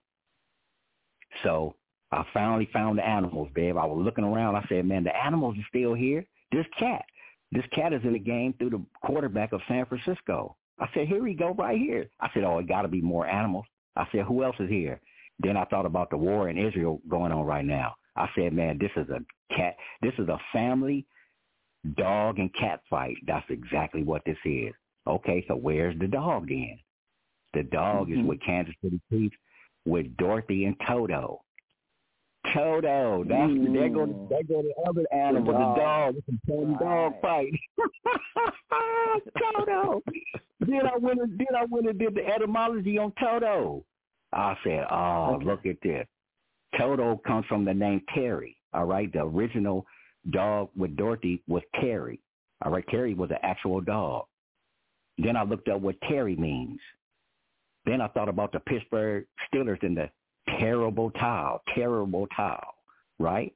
So 1.43 1.75
I 2.13 2.25
finally 2.33 2.69
found 2.73 2.99
the 2.99 3.07
animals, 3.07 3.49
babe. 3.55 3.77
I 3.77 3.85
was 3.85 4.03
looking 4.03 4.25
around. 4.25 4.57
I 4.57 4.65
said, 4.69 4.87
man, 4.87 5.05
the 5.05 5.17
animals 5.17 5.57
are 5.59 5.67
still 5.69 5.95
here. 5.95 6.25
This 6.53 6.67
cat. 6.79 7.05
This 7.53 7.65
cat 7.75 7.93
is 7.93 8.03
in 8.05 8.13
the 8.13 8.19
game 8.19 8.55
through 8.55 8.71
the 8.71 8.85
quarterback 9.03 9.53
of 9.53 9.61
San 9.69 9.87
Francisco. 9.87 10.57
I 10.79 10.89
said, 10.95 11.07
here 11.09 11.23
we 11.23 11.35
go 11.35 11.55
right 11.55 11.79
here. 11.79 12.09
I 12.21 12.29
said, 12.35 12.45
oh, 12.45 12.59
it 12.59 12.69
got 12.69 12.83
to 12.83 12.89
be 12.89 13.01
more 13.01 13.27
animals. 13.27 13.65
I 13.97 14.07
said, 14.11 14.23
who 14.23 14.43
else 14.43 14.57
is 14.59 14.69
here? 14.69 15.01
Then 15.39 15.57
I 15.57 15.65
thought 15.65 15.87
about 15.87 16.11
the 16.11 16.17
war 16.17 16.49
in 16.49 16.59
Israel 16.59 17.01
going 17.09 17.33
on 17.33 17.45
right 17.45 17.65
now. 17.65 17.95
I 18.17 18.29
said, 18.37 18.53
man, 18.53 18.79
this 18.79 18.91
is 18.97 19.09
a 19.11 19.21
cat. 19.55 19.77
This 20.03 20.15
is 20.19 20.29
a 20.29 20.39
family 20.53 21.07
dog 21.97 22.39
and 22.39 22.53
cat 22.55 22.81
fight. 22.89 23.17
That's 23.27 23.45
exactly 23.51 24.03
what 24.03 24.23
this 24.25 24.39
is. 24.45 24.73
Okay, 25.07 25.45
so 25.49 25.55
where's 25.55 25.99
the 25.99 26.07
dog 26.07 26.49
then? 26.49 26.79
The 27.53 27.65
dog 27.65 28.11
is 28.11 28.19
Mhm. 28.19 28.27
with 28.27 28.41
Kansas 28.41 28.75
City 28.81 29.01
Chiefs 29.11 29.37
with 29.87 30.17
Dorothy 30.17 30.65
and 30.65 30.77
Toto. 30.87 31.41
Toto, 32.53 33.25
that's 33.27 33.53
there 33.73 33.89
go 33.89 34.07
Mm. 34.07 34.29
there 34.29 34.43
go 34.43 34.63
the 34.63 34.75
other 34.89 35.05
animal, 35.13 35.53
the 35.53 35.59
dog. 35.59 35.77
dog. 35.77 36.17
It's 36.17 36.29
a 36.29 36.51
Tony 36.51 36.77
dog 36.79 37.21
fight. 37.23 37.53
Toto. 39.39 40.03
then 40.61 40.87
I 40.87 40.97
went 40.99 41.21
and 41.21 41.39
then 41.39 41.57
I 41.57 41.65
went 41.65 41.89
and 41.89 41.99
did 41.99 42.15
the 42.15 42.27
etymology 42.27 42.99
on 42.99 43.13
Toto. 43.21 43.85
I 44.33 44.57
said, 44.65 44.87
Oh, 44.91 45.35
Okay. 45.37 45.45
look 45.45 45.67
at 45.67 45.81
this. 45.83 46.07
Toto 46.79 47.17
comes 47.27 47.47
from 47.47 47.65
the 47.65 47.73
name 47.75 48.03
Terry. 48.15 48.57
All 48.73 48.85
right. 48.85 49.13
The 49.13 49.23
original 49.23 49.87
dog 50.31 50.71
with 50.77 50.97
Dorothy 50.97 51.43
was 51.47 51.63
Terry. 51.81 52.21
All 52.63 52.73
right. 52.73 52.87
Terry 52.89 53.15
was 53.15 53.31
an 53.31 53.39
actual 53.43 53.81
dog. 53.81 54.27
Then 55.19 55.37
I 55.37 55.45
looked 55.45 55.69
up 55.69 55.81
what 55.81 56.01
Terry 56.03 56.35
means. 56.37 56.81
Then 57.87 58.01
I 58.01 58.09
thought 58.09 58.29
about 58.29 58.53
the 58.53 58.61
Pittsburgh 58.61 59.27
Steelers 59.53 59.83
and 59.83 59.97
the 59.97 60.11
terrible 60.59 61.11
towel, 61.13 61.63
terrible 61.75 62.27
towel, 62.35 62.75
right? 63.19 63.55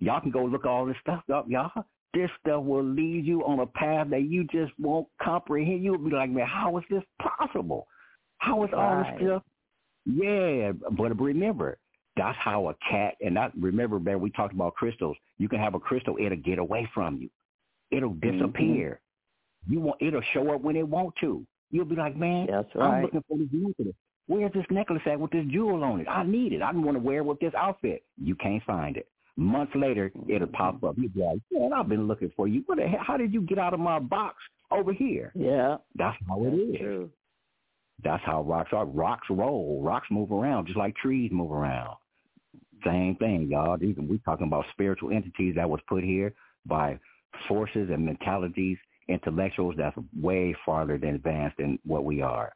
Y'all 0.00 0.20
can 0.20 0.30
go 0.30 0.44
look 0.44 0.66
all 0.66 0.86
this 0.86 0.96
stuff 1.00 1.22
up, 1.32 1.46
y'all. 1.48 1.70
This 2.12 2.30
stuff 2.40 2.62
will 2.62 2.84
lead 2.84 3.24
you 3.24 3.44
on 3.44 3.60
a 3.60 3.66
path 3.66 4.08
that 4.10 4.22
you 4.22 4.44
just 4.44 4.72
won't 4.78 5.08
comprehend. 5.20 5.82
You'll 5.82 5.98
be 5.98 6.10
like, 6.10 6.30
man, 6.30 6.46
how 6.46 6.76
is 6.78 6.84
this 6.90 7.02
possible? 7.20 7.86
How 8.38 8.62
is 8.64 8.70
all 8.72 8.96
Right. 8.96 9.18
this 9.18 9.26
stuff? 9.26 9.42
Yeah, 10.06 10.72
but 10.92 11.18
remember, 11.18 11.78
that's 12.16 12.36
how 12.38 12.68
a 12.68 12.74
cat, 12.88 13.16
and 13.20 13.36
that 13.36 13.52
remember, 13.58 13.98
man, 13.98 14.20
we 14.20 14.30
talked 14.30 14.54
about 14.54 14.74
crystals. 14.74 15.16
You 15.38 15.48
can 15.48 15.58
have 15.58 15.74
a 15.74 15.80
crystal, 15.80 16.16
it'll 16.20 16.36
get 16.38 16.58
away 16.58 16.88
from 16.94 17.16
you. 17.16 17.30
It'll 17.90 18.10
mm-hmm. 18.10 18.38
disappear. 18.38 19.00
You 19.66 19.80
want 19.80 20.02
it'll 20.02 20.22
show 20.32 20.54
up 20.54 20.60
when 20.60 20.76
it 20.76 20.86
want 20.86 21.14
to. 21.20 21.46
You'll 21.74 21.84
be 21.84 21.96
like, 21.96 22.16
man, 22.16 22.46
That's 22.48 22.68
I'm 22.80 23.02
looking 23.02 23.24
for 23.28 23.36
this 23.36 23.48
necklace. 23.50 23.96
Where's 24.28 24.52
this 24.52 24.64
necklace 24.70 25.02
at 25.06 25.18
with 25.18 25.32
this 25.32 25.44
jewel 25.50 25.82
on 25.82 26.00
it? 26.00 26.06
I 26.08 26.22
need 26.22 26.52
it. 26.52 26.62
I 26.62 26.70
want 26.70 26.96
to 26.96 27.02
wear 27.02 27.18
it 27.18 27.24
with 27.24 27.40
this 27.40 27.52
outfit. 27.58 28.04
You 28.16 28.36
can't 28.36 28.62
find 28.62 28.96
it. 28.96 29.08
Months 29.36 29.72
later, 29.74 30.12
mm-hmm. 30.16 30.30
it'll 30.30 30.46
pop 30.46 30.84
up. 30.84 30.94
You'll 30.96 31.08
be 31.08 31.20
like, 31.20 31.40
man, 31.50 31.72
I've 31.72 31.88
been 31.88 32.06
looking 32.06 32.30
for 32.36 32.46
you. 32.46 32.62
What 32.66 32.78
the 32.78 32.86
hell? 32.86 33.00
How 33.04 33.16
did 33.16 33.34
you 33.34 33.40
get 33.40 33.58
out 33.58 33.74
of 33.74 33.80
my 33.80 33.98
box 33.98 34.36
over 34.70 34.92
here? 34.92 35.32
Yeah. 35.34 35.78
That's 35.96 36.16
how 36.28 36.44
it 36.44 36.50
That's 36.50 36.62
is. 36.62 36.76
true. 36.78 37.10
That's 38.04 38.22
how 38.24 38.42
rocks 38.42 38.70
are. 38.72 38.86
Rocks 38.86 39.26
roll. 39.28 39.82
Rocks 39.82 40.06
move 40.12 40.30
around 40.30 40.66
just 40.66 40.78
like 40.78 40.94
trees 40.94 41.32
move 41.32 41.50
around. 41.50 41.96
Same 42.86 43.16
thing, 43.16 43.48
y'all. 43.50 43.76
These 43.76 43.96
we 43.98 44.18
talking 44.18 44.46
about 44.46 44.66
spiritual 44.70 45.10
entities 45.10 45.56
that 45.56 45.68
was 45.68 45.80
put 45.88 46.04
here 46.04 46.34
by 46.66 47.00
forces 47.48 47.90
and 47.92 48.06
mentalities, 48.06 48.78
intellectuals 49.08 49.74
that's 49.76 49.96
way 50.20 50.54
farther 50.64 50.98
than 50.98 51.14
advanced 51.14 51.56
than 51.58 51.78
what 51.84 52.04
we 52.04 52.22
are. 52.22 52.54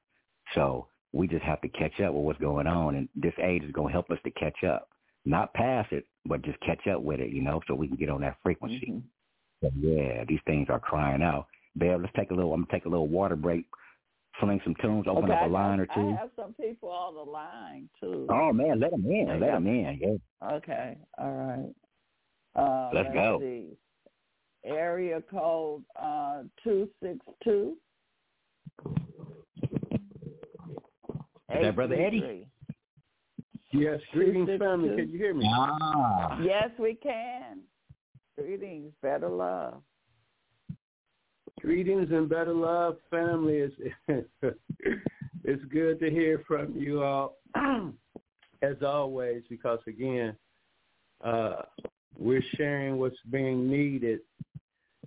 So 0.55 0.87
we 1.13 1.27
just 1.27 1.45
have 1.45 1.61
to 1.63 1.69
catch 1.69 2.01
up 2.01 2.15
with 2.15 2.25
what's 2.25 2.41
going 2.41 2.67
on, 2.67 2.95
and 2.97 3.09
this 3.15 3.35
age 3.43 3.63
is 3.65 3.73
going 3.73 3.89
to 3.89 3.93
help 3.93 4.11
us 4.11 4.19
to 4.25 4.31
catch 4.33 4.65
up, 4.65 4.89
not 5.25 5.53
pass 5.55 5.87
it, 5.91 6.05
but 6.27 6.43
just 6.43 6.61
catch 6.61 6.87
up 6.87 7.03
with 7.03 7.21
it, 7.21 7.31
you 7.31 7.43
know, 7.43 7.61
so 7.67 7.75
we 7.75 7.89
can 7.89 7.97
get 7.97 8.11
on 8.11 8.21
that 8.21 8.37
frequency. 8.43 8.87
Mhm. 8.87 9.03
So, 9.63 9.71
yeah, 9.77 10.25
these 10.25 10.41
things 10.47 10.69
are 10.71 10.79
crying 10.79 11.23
out. 11.23 11.47
Babe, 11.77 12.01
let's 12.01 12.13
take 12.15 12.31
a 12.31 12.35
little. 12.35 12.53
I'm 12.55 12.63
gonna 12.63 12.73
take 12.73 12.87
a 12.87 12.89
little 12.89 13.07
water 13.09 13.37
break, 13.37 13.67
fling 14.39 14.61
some 14.65 14.75
tunes, 14.77 15.07
open 15.07 15.25
okay, 15.25 15.33
up 15.35 15.43
I- 15.43 15.47
a 15.47 15.49
line 15.49 15.81
or 15.81 15.87
two. 15.87 16.11
I 16.11 16.13
have 16.13 16.31
some 16.37 16.55
people 16.55 16.91
on 16.91 17.15
the 17.15 17.25
line 17.25 17.89
too. 18.01 18.27
Oh 18.29 18.53
man, 18.53 18.79
let 18.81 18.91
them 18.91 19.05
in. 19.11 19.27
Let 19.27 19.41
them 19.41 19.67
in. 19.67 19.99
Yeah. 19.99 20.51
Okay, 20.57 20.97
all 21.19 21.33
right. 21.33 21.75
Uh, 22.55 22.91
Let's 22.93 23.13
go. 23.13 23.41
See. 23.41 23.77
Area 24.65 25.23
code 25.31 25.83
uh, 26.01 26.43
two 26.63 26.89
six 27.03 27.19
two. 27.43 27.77
Is 31.51 31.63
that 31.63 31.77
Brother 31.77 31.95
Eddie? 31.95 32.47
Yes, 33.73 34.01
greetings, 34.13 34.49
family. 34.59 34.97
Can 34.97 35.11
you 35.11 35.19
hear 35.19 35.35
me? 35.35 35.49
Ah. 35.49 36.41
Yes, 36.43 36.71
we 36.79 36.95
can. 36.95 37.61
Greetings, 38.39 38.93
better 39.03 39.29
love. 39.29 39.83
Greetings 41.61 42.09
and 42.11 42.29
better 42.29 42.55
love, 42.55 42.97
family. 43.11 43.57
It's, 43.57 44.27
it's 45.45 45.65
good 45.71 45.99
to 46.01 46.11
hear 46.11 46.45
from 46.47 46.75
you 46.77 47.03
all, 47.03 47.37
as 48.63 48.77
always, 48.87 49.43
because 49.51 49.81
again, 49.87 50.37
uh, 51.25 51.63
we're 52.17 52.45
sharing 52.57 52.99
what's 52.99 53.17
being 53.31 53.69
needed. 53.69 54.21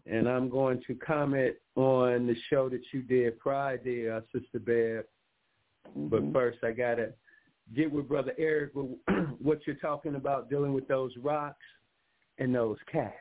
And 0.05 0.27
I'm 0.27 0.49
going 0.49 0.81
to 0.87 0.95
comment 0.95 1.55
on 1.75 2.25
the 2.27 2.35
show 2.49 2.69
that 2.69 2.81
you 2.91 3.01
did 3.03 3.33
Friday, 3.41 4.09
uh, 4.09 4.21
Sister 4.31 4.59
Bear. 4.59 5.05
But 5.95 6.23
Mhm. 6.23 6.33
first, 6.33 6.63
I 6.63 6.71
got 6.71 6.95
to 6.95 7.13
get 7.73 7.91
with 7.91 8.07
Brother 8.07 8.33
Airik 8.39 8.73
with 8.73 8.97
what 9.39 9.65
you're 9.65 9.75
talking 9.75 10.15
about 10.15 10.49
dealing 10.49 10.73
with 10.73 10.87
those 10.87 11.15
rocks 11.17 11.65
and 12.37 12.53
those 12.53 12.77
cats. 12.91 13.15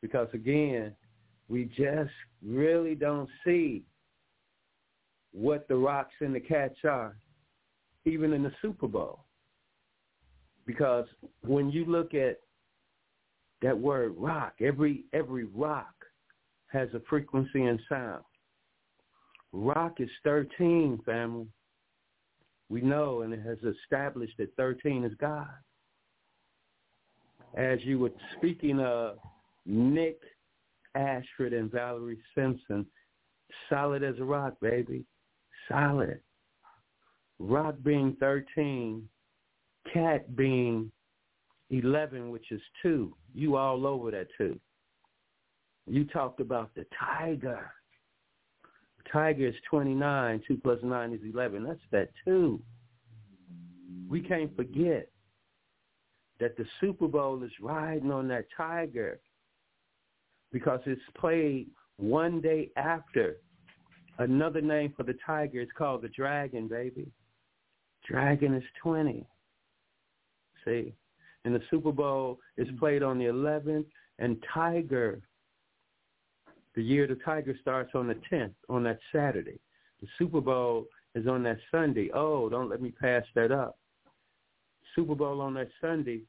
Because 0.00 0.32
again, 0.32 0.94
we 1.48 1.66
just 1.66 2.12
really 2.42 2.94
don't 2.94 3.30
see 3.44 3.84
what 5.32 5.68
the 5.68 5.76
rocks 5.76 6.14
and 6.20 6.34
the 6.34 6.40
cats 6.40 6.78
are, 6.84 7.16
even 8.04 8.32
in 8.32 8.42
the 8.42 8.52
Super 8.62 8.88
Bowl. 8.88 9.24
Because 10.64 11.06
when 11.42 11.70
you 11.70 11.84
look 11.84 12.14
at 12.14 12.40
that 13.62 13.76
word 13.76 14.14
rock, 14.16 14.54
every 14.60 15.04
every 15.12 15.44
rock 15.44 15.94
has 16.68 16.88
a 16.94 17.00
frequency 17.08 17.64
and 17.64 17.80
sound. 17.88 18.22
Rock 19.52 20.00
is 20.00 20.10
13, 20.24 21.00
family. 21.06 21.46
We 22.68 22.82
know 22.82 23.22
and 23.22 23.32
it 23.32 23.40
has 23.42 23.58
established 23.58 24.34
that 24.38 24.54
13 24.56 25.04
is 25.04 25.12
God. 25.20 25.48
As 27.56 27.78
you 27.84 27.98
were 27.98 28.10
speaking 28.36 28.80
of 28.80 29.18
Nick 29.64 30.18
Ashford 30.94 31.52
and 31.52 31.70
Valerie 31.70 32.18
Simpson, 32.34 32.84
solid 33.68 34.02
as 34.02 34.18
a 34.18 34.24
rock, 34.24 34.54
baby. 34.60 35.04
Solid. 35.68 36.20
Rock 37.38 37.76
being 37.82 38.16
13, 38.20 39.08
cat 39.92 40.34
being 40.36 40.90
11, 41.70 42.30
which 42.30 42.52
is 42.52 42.60
2. 42.82 43.14
You 43.34 43.56
all 43.56 43.86
over 43.86 44.10
that 44.12 44.28
2. 44.38 44.58
You 45.88 46.04
talked 46.04 46.40
about 46.40 46.74
the 46.74 46.84
tiger. 46.98 47.70
Tiger 49.12 49.46
is 49.46 49.54
29. 49.70 50.42
2 50.46 50.56
plus 50.62 50.78
9 50.82 51.12
is 51.12 51.20
11. 51.32 51.64
That's 51.64 51.78
that 51.92 52.10
2. 52.24 52.60
We 54.08 54.20
can't 54.20 54.54
forget 54.56 55.08
that 56.38 56.56
the 56.56 56.66
Super 56.80 57.08
Bowl 57.08 57.42
is 57.42 57.50
riding 57.60 58.10
on 58.10 58.28
that 58.28 58.46
tiger 58.56 59.20
because 60.52 60.80
it's 60.86 61.00
played 61.18 61.68
one 61.96 62.40
day 62.40 62.70
after 62.76 63.36
another 64.18 64.60
name 64.60 64.92
for 64.96 65.02
the 65.02 65.16
tiger 65.24 65.60
is 65.60 65.68
called 65.76 66.02
the 66.02 66.08
dragon, 66.08 66.68
baby. 66.68 67.10
Dragon 68.08 68.54
is 68.54 68.64
20. 68.82 69.26
See? 70.64 70.94
And 71.46 71.54
the 71.54 71.62
Super 71.70 71.92
Bowl 71.92 72.40
is 72.56 72.66
mm-hmm. 72.66 72.78
played 72.78 73.02
on 73.04 73.18
the 73.18 73.26
11th, 73.26 73.86
and 74.18 74.44
Tiger, 74.52 75.20
the 76.74 76.82
year 76.82 77.06
the 77.06 77.14
Tiger 77.24 77.56
starts 77.60 77.92
on 77.94 78.08
the 78.08 78.18
10th, 78.30 78.52
on 78.68 78.82
that 78.82 78.98
Saturday. 79.14 79.60
The 80.02 80.08
Super 80.18 80.40
Bowl 80.40 80.86
is 81.14 81.28
on 81.28 81.44
that 81.44 81.58
Sunday. 81.70 82.10
Oh, 82.12 82.48
don't 82.48 82.68
let 82.68 82.82
me 82.82 82.90
pass 82.90 83.22
that 83.36 83.52
up. 83.52 83.78
Super 84.96 85.14
Bowl 85.14 85.40
on 85.40 85.54
that 85.54 85.68
Sunday, 85.80 86.22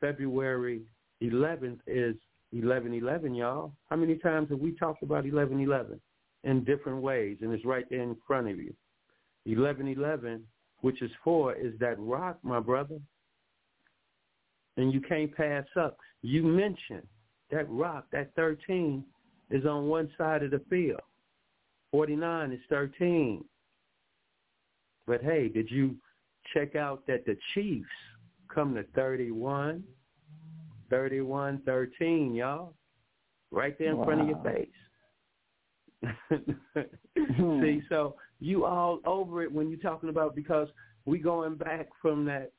February 0.00 0.80
11th 1.22 1.80
is 1.86 2.16
11-11, 2.54 3.36
y'all. 3.36 3.74
How 3.90 3.96
many 3.96 4.16
times 4.16 4.48
have 4.48 4.60
we 4.60 4.72
talked 4.72 5.02
about 5.02 5.24
11-11 5.24 6.00
in 6.44 6.64
different 6.64 7.02
ways? 7.02 7.36
And 7.42 7.52
it's 7.52 7.66
right 7.66 7.84
there 7.90 8.00
in 8.00 8.16
front 8.26 8.48
of 8.48 8.56
you. 8.56 8.72
11-11, 9.46 10.40
which 10.80 11.02
is 11.02 11.10
four, 11.22 11.54
is 11.54 11.78
that 11.80 11.98
rock, 11.98 12.38
my 12.42 12.60
brother. 12.60 12.98
And 14.76 14.92
you 14.92 15.00
can't 15.00 15.34
pass 15.34 15.64
up. 15.76 15.96
You 16.22 16.42
mentioned 16.42 17.06
that 17.50 17.68
rock, 17.70 18.06
that 18.12 18.34
13, 18.34 19.04
is 19.50 19.64
on 19.66 19.86
one 19.88 20.10
side 20.18 20.42
of 20.42 20.50
the 20.50 20.62
field. 20.70 21.00
49 21.92 22.52
is 22.52 22.60
13. 22.68 23.44
But 25.06 25.22
hey, 25.22 25.48
did 25.48 25.70
you 25.70 25.94
check 26.52 26.74
out 26.74 27.06
that 27.06 27.24
the 27.26 27.36
Chiefs 27.52 27.86
come 28.52 28.74
to 28.74 28.84
31, 28.94 29.84
31, 30.90 31.62
13, 31.64 32.34
y'all? 32.34 32.74
Right 33.50 33.78
there 33.78 33.90
in 33.90 33.98
wow. 33.98 34.04
front 34.04 34.20
of 34.22 34.28
your 34.28 34.42
face. 34.42 34.68
Hmm. 37.36 37.62
See, 37.62 37.80
so 37.88 38.16
you 38.40 38.64
all 38.64 38.98
over 39.06 39.42
it 39.42 39.50
when 39.50 39.70
you're 39.70 39.78
talking 39.78 40.08
about 40.08 40.34
because 40.34 40.68
we 41.06 41.18
going 41.18 41.54
back 41.54 41.88
from 42.02 42.24
that 42.26 42.52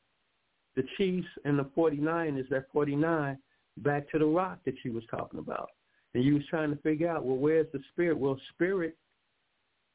the 0.75 0.83
Chiefs 0.97 1.27
and 1.45 1.57
the 1.57 1.69
49 1.75 2.37
is 2.37 2.45
that 2.49 2.65
49 2.73 3.37
back 3.77 4.09
to 4.11 4.19
the 4.19 4.25
rock 4.25 4.59
that 4.65 4.75
you 4.83 4.93
was 4.93 5.03
talking 5.09 5.39
about. 5.39 5.69
And 6.13 6.23
you 6.23 6.35
was 6.35 6.43
trying 6.49 6.69
to 6.69 6.81
figure 6.81 7.09
out, 7.09 7.25
well, 7.25 7.37
where's 7.37 7.67
the 7.73 7.79
spirit? 7.91 8.17
Well, 8.17 8.39
spirit 8.53 8.97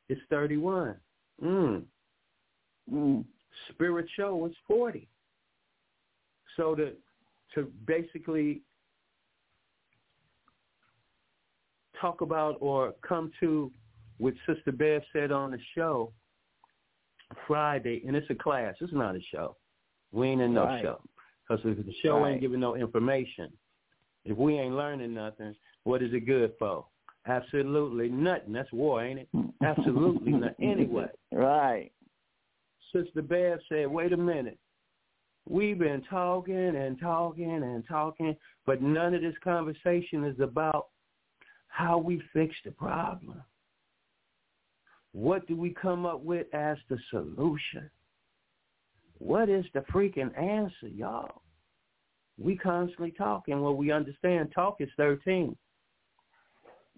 is 0.09 0.19
31. 0.28 0.97
Mm. 1.43 1.82
Mm. 2.93 3.24
Spirit 3.70 4.07
show 4.16 4.47
is 4.47 4.52
40. 4.66 5.09
So 6.57 6.74
to 6.74 6.93
to 7.55 7.69
basically 7.86 8.62
talk 12.01 12.20
about 12.20 12.57
or 12.61 12.94
come 13.07 13.32
to 13.40 13.73
what 14.19 14.35
Sister 14.47 14.73
Bev 14.73 15.02
said 15.12 15.32
on 15.32 15.51
the 15.51 15.59
show 15.74 16.12
Friday, 17.47 18.02
and 18.07 18.15
it's 18.15 18.31
a 18.31 18.35
class. 18.35 18.74
It's 18.81 18.93
not 18.93 19.16
a 19.16 19.20
show. 19.32 19.57
We 20.12 20.28
ain't 20.28 20.41
in 20.41 20.55
no 20.55 20.65
right. 20.65 20.82
show. 20.82 21.01
Because 21.49 21.65
if 21.65 21.85
the 21.85 21.95
show 22.03 22.20
right. 22.20 22.32
ain't 22.32 22.41
giving 22.41 22.61
no 22.61 22.77
information, 22.77 23.53
if 24.24 24.37
we 24.37 24.59
ain't 24.59 24.74
learning 24.74 25.15
nothing, 25.15 25.55
what 25.85 26.03
is 26.03 26.12
it 26.12 26.27
good 26.27 26.53
for? 26.59 26.85
Absolutely 27.27 28.09
nothing. 28.09 28.53
That's 28.53 28.73
war, 28.73 29.05
ain't 29.05 29.20
it? 29.20 29.28
Absolutely 29.62 30.32
not. 30.32 30.55
Anyway. 30.61 31.07
Right. 31.32 31.93
Sister 32.93 33.23
Bev 33.23 33.59
said, 33.69 33.87
wait 33.87 34.12
a 34.12 34.16
minute. 34.16 34.59
We've 35.49 35.78
been 35.78 36.03
talking 36.09 36.77
and 36.77 36.99
talking 37.01 37.62
and 37.62 37.87
talking, 37.89 38.37
but 38.66 38.82
none 38.82 39.15
of 39.15 39.23
this 39.23 39.35
conversation 39.43 40.24
is 40.24 40.39
about 40.41 40.89
how 41.69 41.99
we 41.99 42.23
fix 42.32 42.55
the 42.65 42.70
problem. 42.73 43.43
What 45.12 45.47
do 45.49 45.57
we 45.57 45.70
come 45.70 46.07
up 46.07 46.23
with 46.23 46.47
as 46.55 46.77
the 46.89 46.99
solution? 47.11 47.91
What 49.21 49.51
is 49.51 49.67
the 49.75 49.85
freaking 49.93 50.37
answer, 50.37 50.89
y'all? 50.89 51.43
We 52.39 52.57
constantly 52.57 53.13
talking. 53.13 53.61
Well, 53.61 53.75
we 53.75 53.93
understand 53.93 54.51
talk 54.55 54.77
is 54.81 54.89
13. 54.97 55.55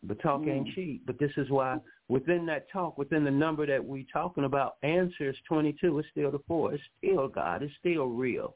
But 0.04 0.22
talk 0.22 0.46
ain't 0.46 0.68
hmm. 0.68 0.74
cheap. 0.74 1.02
But 1.04 1.18
this 1.18 1.32
is 1.36 1.50
why 1.50 1.78
within 2.08 2.46
that 2.46 2.70
talk, 2.70 2.96
within 2.96 3.24
the 3.24 3.30
number 3.30 3.66
that 3.66 3.84
we 3.84 4.06
talking 4.12 4.44
about, 4.44 4.76
answer 4.84 5.30
is 5.30 5.36
22. 5.48 5.98
It's 5.98 6.08
still 6.10 6.30
the 6.30 6.40
four. 6.46 6.72
It's 6.72 6.82
still 6.98 7.26
God. 7.26 7.62
It's 7.62 7.74
still 7.80 8.06
real. 8.06 8.54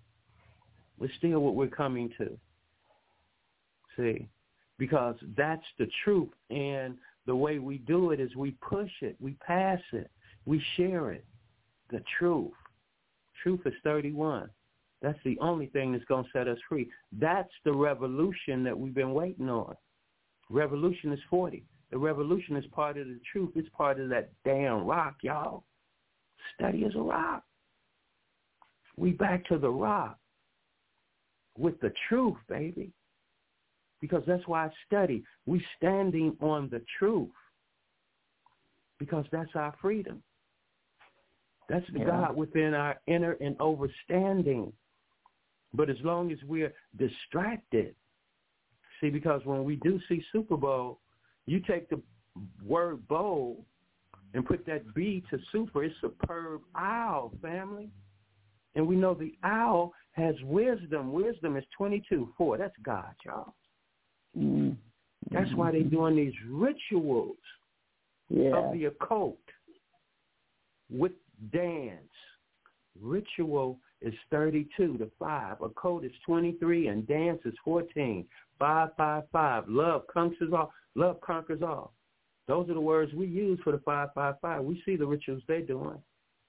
It's 1.00 1.14
still 1.18 1.40
what 1.40 1.56
we're 1.56 1.66
coming 1.66 2.10
to. 2.18 2.38
See? 3.96 4.28
Because 4.78 5.16
that's 5.36 5.66
the 5.78 5.88
truth. 6.04 6.30
And 6.50 6.96
the 7.26 7.34
way 7.34 7.58
we 7.58 7.78
do 7.78 8.12
it 8.12 8.20
is 8.20 8.36
we 8.36 8.52
push 8.60 8.90
it. 9.00 9.16
We 9.18 9.32
pass 9.44 9.80
it. 9.92 10.08
We 10.44 10.62
share 10.76 11.10
it. 11.10 11.24
The 11.90 12.02
truth. 12.18 12.52
Truth 13.42 13.60
is 13.66 13.74
31. 13.84 14.48
That's 15.02 15.18
the 15.24 15.38
only 15.40 15.66
thing 15.66 15.92
that's 15.92 16.04
going 16.06 16.24
to 16.24 16.30
set 16.32 16.48
us 16.48 16.58
free. 16.68 16.88
That's 17.12 17.52
the 17.64 17.72
revolution 17.72 18.64
that 18.64 18.78
we've 18.78 18.94
been 18.94 19.12
waiting 19.12 19.48
on. 19.48 19.74
Revolution 20.50 21.12
is 21.12 21.20
40. 21.28 21.64
The 21.90 21.98
revolution 21.98 22.56
is 22.56 22.64
part 22.72 22.96
of 22.96 23.06
the 23.06 23.20
truth. 23.30 23.50
It's 23.54 23.68
part 23.70 24.00
of 24.00 24.08
that 24.08 24.30
damn 24.44 24.84
rock, 24.84 25.16
y'all. 25.22 25.64
Study 26.54 26.78
is 26.78 26.94
a 26.94 27.00
rock. 27.00 27.44
We 28.96 29.12
back 29.12 29.44
to 29.46 29.58
the 29.58 29.70
rock 29.70 30.18
with 31.58 31.78
the 31.80 31.92
truth, 32.08 32.36
baby. 32.48 32.90
Because 34.00 34.22
that's 34.26 34.46
why 34.46 34.66
I 34.66 34.70
study. 34.86 35.24
We 35.46 35.64
standing 35.76 36.36
on 36.40 36.68
the 36.70 36.82
truth. 36.98 37.30
Because 38.98 39.24
that's 39.30 39.50
our 39.54 39.74
freedom. 39.80 40.22
That's 41.68 41.86
the 41.92 42.00
yeah. 42.00 42.06
God 42.06 42.36
within 42.36 42.74
our 42.74 43.00
inner 43.06 43.32
and 43.40 43.56
overstanding. 43.58 44.72
But 45.74 45.90
as 45.90 45.96
long 46.02 46.30
as 46.30 46.38
we're 46.46 46.72
distracted, 46.96 47.94
see, 49.00 49.10
because 49.10 49.42
when 49.44 49.64
we 49.64 49.76
do 49.76 50.00
see 50.08 50.22
Super 50.32 50.56
Bowl, 50.56 51.00
you 51.46 51.60
take 51.60 51.88
the 51.90 52.00
word 52.64 53.06
bowl 53.08 53.64
and 54.34 54.44
put 54.44 54.66
that 54.66 54.94
B 54.94 55.22
to 55.30 55.38
super, 55.52 55.84
it's 55.84 55.94
superb 56.00 56.60
owl, 56.76 57.32
family. 57.42 57.90
And 58.74 58.86
we 58.86 58.94
know 58.94 59.14
the 59.14 59.34
owl 59.42 59.92
has 60.12 60.34
wisdom. 60.44 61.12
Wisdom 61.12 61.56
is 61.56 61.64
22, 61.76 62.32
4. 62.36 62.58
That's 62.58 62.74
God, 62.82 63.14
y'all. 63.24 63.54
Mm-hmm. 64.38 64.72
That's 65.30 65.52
why 65.54 65.72
they're 65.72 65.82
doing 65.82 66.16
these 66.16 66.34
rituals 66.48 67.36
yeah. 68.28 68.56
of 68.56 68.72
the 68.72 68.86
occult 68.86 69.38
with 70.90 71.12
dance. 71.52 72.00
Ritual 73.00 73.78
is 74.00 74.14
32 74.30 74.98
to 74.98 75.10
5. 75.18 75.60
A 75.62 75.68
code 75.70 76.04
is 76.04 76.12
23 76.24 76.88
and 76.88 77.06
dance 77.06 77.40
is 77.44 77.54
14. 77.64 78.26
555. 78.58 79.68
Love 79.68 80.02
conquers 80.12 80.52
all. 80.52 80.72
Love 80.94 81.20
conquers 81.20 81.62
all. 81.62 81.92
Those 82.48 82.70
are 82.70 82.74
the 82.74 82.80
words 82.80 83.12
we 83.12 83.26
use 83.26 83.58
for 83.64 83.72
the 83.72 83.78
555. 83.78 84.64
We 84.64 84.82
see 84.84 84.96
the 84.96 85.06
rituals 85.06 85.42
they're 85.46 85.60
doing. 85.60 85.98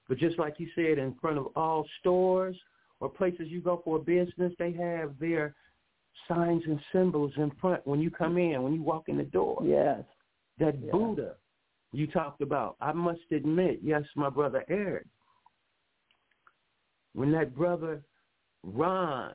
But 0.08 0.18
just 0.18 0.38
like 0.38 0.54
you 0.58 0.68
said, 0.74 0.98
in 0.98 1.14
front 1.20 1.38
of 1.38 1.48
all 1.54 1.86
stores 2.00 2.56
or 3.00 3.08
places 3.08 3.48
you 3.48 3.60
go 3.60 3.82
for 3.84 3.96
a 3.96 4.00
business, 4.00 4.52
they 4.58 4.72
have 4.72 5.18
their 5.18 5.54
signs 6.26 6.62
and 6.66 6.80
symbols 6.92 7.32
in 7.36 7.50
front 7.60 7.86
when 7.86 8.00
you 8.00 8.10
come 8.10 8.38
in, 8.38 8.62
when 8.62 8.72
you 8.72 8.82
walk 8.82 9.08
in 9.08 9.18
the 9.18 9.24
door. 9.24 9.60
Yes. 9.64 10.02
That 10.58 10.90
Buddha 10.90 11.34
you 11.92 12.06
talked 12.06 12.42
about. 12.42 12.76
I 12.80 12.92
must 12.92 13.20
admit, 13.30 13.80
yes, 13.82 14.02
my 14.14 14.30
brother 14.30 14.64
Airik, 14.70 15.06
when 17.14 17.32
that 17.32 17.56
brother 17.56 18.02
Ron 18.62 19.32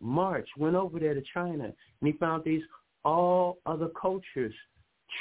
March 0.00 0.48
went 0.56 0.76
over 0.76 0.98
there 0.98 1.14
to 1.14 1.22
China 1.34 1.64
and 1.64 1.74
he 2.02 2.12
found 2.12 2.44
these 2.44 2.62
all 3.04 3.58
other 3.66 3.88
cultures 4.00 4.54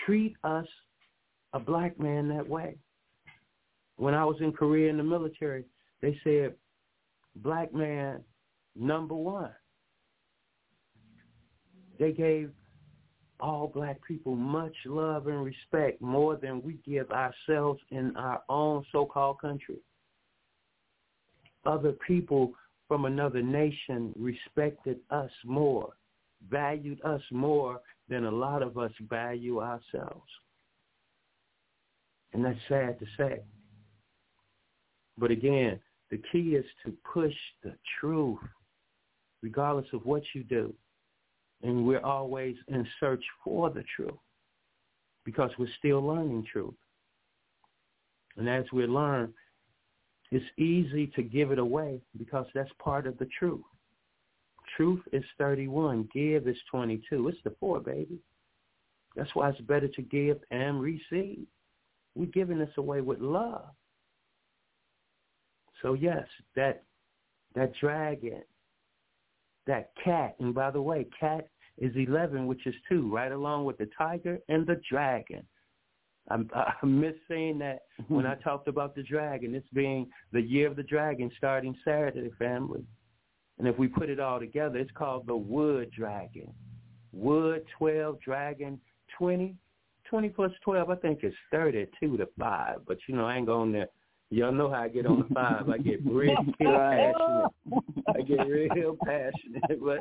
treat 0.05 0.35
us, 0.43 0.67
a 1.53 1.59
black 1.59 1.99
man, 1.99 2.27
that 2.29 2.47
way. 2.47 2.77
When 3.97 4.13
I 4.13 4.23
was 4.23 4.37
in 4.39 4.51
Korea 4.51 4.89
in 4.89 4.97
the 4.97 5.03
military, 5.03 5.65
they 6.01 6.17
said, 6.23 6.53
black 7.37 7.73
man, 7.73 8.21
number 8.75 9.15
one. 9.15 9.51
They 11.99 12.11
gave 12.11 12.51
all 13.39 13.67
black 13.67 13.99
people 14.05 14.35
much 14.35 14.75
love 14.85 15.27
and 15.27 15.43
respect 15.43 16.01
more 16.01 16.35
than 16.35 16.61
we 16.61 16.79
give 16.85 17.09
ourselves 17.11 17.79
in 17.91 18.15
our 18.17 18.41
own 18.49 18.85
so-called 18.91 19.39
country. 19.39 19.77
Other 21.65 21.93
people 22.07 22.53
from 22.87 23.05
another 23.05 23.41
nation 23.41 24.13
respected 24.17 24.97
us 25.11 25.31
more, 25.45 25.93
valued 26.49 27.01
us 27.03 27.21
more 27.31 27.81
than 28.09 28.25
a 28.25 28.31
lot 28.31 28.63
of 28.63 28.77
us 28.77 28.91
value 29.09 29.59
ourselves. 29.59 30.29
And 32.33 32.43
that's 32.43 32.59
sad 32.67 32.99
to 32.99 33.05
say. 33.17 33.41
But 35.17 35.31
again, 35.31 35.79
the 36.11 36.21
key 36.31 36.55
is 36.55 36.65
to 36.85 36.93
push 37.13 37.33
the 37.63 37.75
truth, 37.99 38.39
regardless 39.41 39.87
of 39.93 40.05
what 40.05 40.23
you 40.33 40.43
do. 40.43 40.73
And 41.61 41.85
we're 41.85 42.05
always 42.05 42.55
in 42.67 42.87
search 42.99 43.23
for 43.43 43.69
the 43.69 43.83
truth 43.95 44.11
because 45.25 45.51
we're 45.59 45.67
still 45.77 46.01
learning 46.01 46.45
truth. 46.51 46.73
And 48.37 48.47
as 48.47 48.65
we 48.71 48.85
learn, 48.85 49.33
it's 50.31 50.45
easy 50.57 51.07
to 51.15 51.23
give 51.23 51.51
it 51.51 51.59
away 51.59 52.01
because 52.17 52.45
that's 52.53 52.71
part 52.81 53.07
of 53.07 53.17
the 53.17 53.27
truth. 53.37 53.61
Truth 54.77 55.01
is 55.11 55.23
31. 55.37 56.07
Give 56.13 56.47
is 56.47 56.57
22. 56.71 57.27
It's 57.27 57.37
the 57.43 57.55
four, 57.59 57.79
baby. 57.79 58.19
That's 59.15 59.33
why 59.33 59.49
it's 59.49 59.59
better 59.61 59.87
to 59.87 60.01
give 60.03 60.37
and 60.51 60.79
receive. 60.79 61.45
We're 62.15 62.27
giving 62.27 62.59
this 62.59 62.69
away 62.77 63.01
with 63.01 63.19
love. 63.19 63.65
So 65.81 65.93
yes, 65.93 66.25
that 66.55 66.83
that 67.55 67.73
dragon, 67.79 68.43
that 69.69 69.91
cat, 70.03 70.35
and 70.39 70.53
by 70.53 70.71
the 70.71 70.81
way, 70.81 71.07
cat 71.17 71.47
is 71.77 71.93
11, 71.95 72.47
which 72.47 72.65
is 72.65 72.75
two, 72.89 73.09
right 73.13 73.31
along 73.31 73.65
with 73.65 73.77
the 73.77 73.87
tiger 73.97 74.39
and 74.49 74.67
the 74.67 74.81
dragon. 74.89 75.43
I'm, 76.29 76.49
I 76.55 76.85
miss 76.85 77.13
saying 77.29 77.59
that 77.59 77.83
when 78.09 78.25
I 78.25 78.35
talked 78.35 78.67
about 78.67 78.95
the 78.95 79.03
dragon, 79.03 79.53
this 79.53 79.63
being 79.73 80.07
the 80.33 80.41
year 80.41 80.67
of 80.67 80.75
the 80.75 80.83
dragon 80.83 81.31
starting 81.37 81.75
Saturday, 81.85 82.31
family. 82.37 82.83
And 83.59 83.67
if 83.67 83.77
we 83.77 83.87
put 83.87 84.09
it 84.09 84.19
all 84.19 84.39
together, 84.39 84.77
it's 84.77 84.91
called 84.91 85.27
the 85.27 85.35
wood 85.35 85.91
dragon. 85.95 86.51
Wood 87.11 87.63
12, 87.77 88.19
dragon 88.21 88.79
20. 89.17 89.55
20 90.09 90.29
plus 90.29 90.51
12, 90.63 90.89
I 90.89 90.95
think 90.95 91.19
it's 91.21 91.35
32 91.51 92.17
to 92.17 92.27
5. 92.39 92.79
But, 92.87 92.97
you 93.07 93.15
know, 93.15 93.25
I 93.25 93.37
ain't 93.37 93.45
going 93.45 93.71
there. 93.71 93.89
Y'all 94.31 94.51
know 94.51 94.69
how 94.69 94.83
I 94.83 94.87
get 94.89 95.07
on 95.07 95.25
the 95.27 95.33
5. 95.33 95.69
I 95.69 95.77
get 95.79 96.05
real 96.05 96.35
passionate. 96.59 97.51
I 98.15 98.21
get 98.21 98.47
real 98.47 98.95
passionate. 99.03 99.63
But 99.83 99.99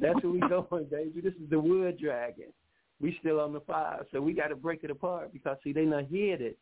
that's 0.00 0.22
where 0.22 0.32
we 0.32 0.40
going, 0.40 0.84
baby. 0.90 1.20
This 1.22 1.34
is 1.34 1.48
the 1.48 1.58
wood 1.58 1.98
dragon 1.98 2.52
we 3.00 3.16
still 3.20 3.40
on 3.40 3.52
the 3.52 3.60
five. 3.60 4.04
So 4.12 4.20
we 4.20 4.32
got 4.32 4.48
to 4.48 4.56
break 4.56 4.84
it 4.84 4.90
apart 4.90 5.32
because 5.32 5.56
see 5.64 5.72
they 5.72 5.84
not 5.84 6.04
hid 6.04 6.40
it, 6.40 6.58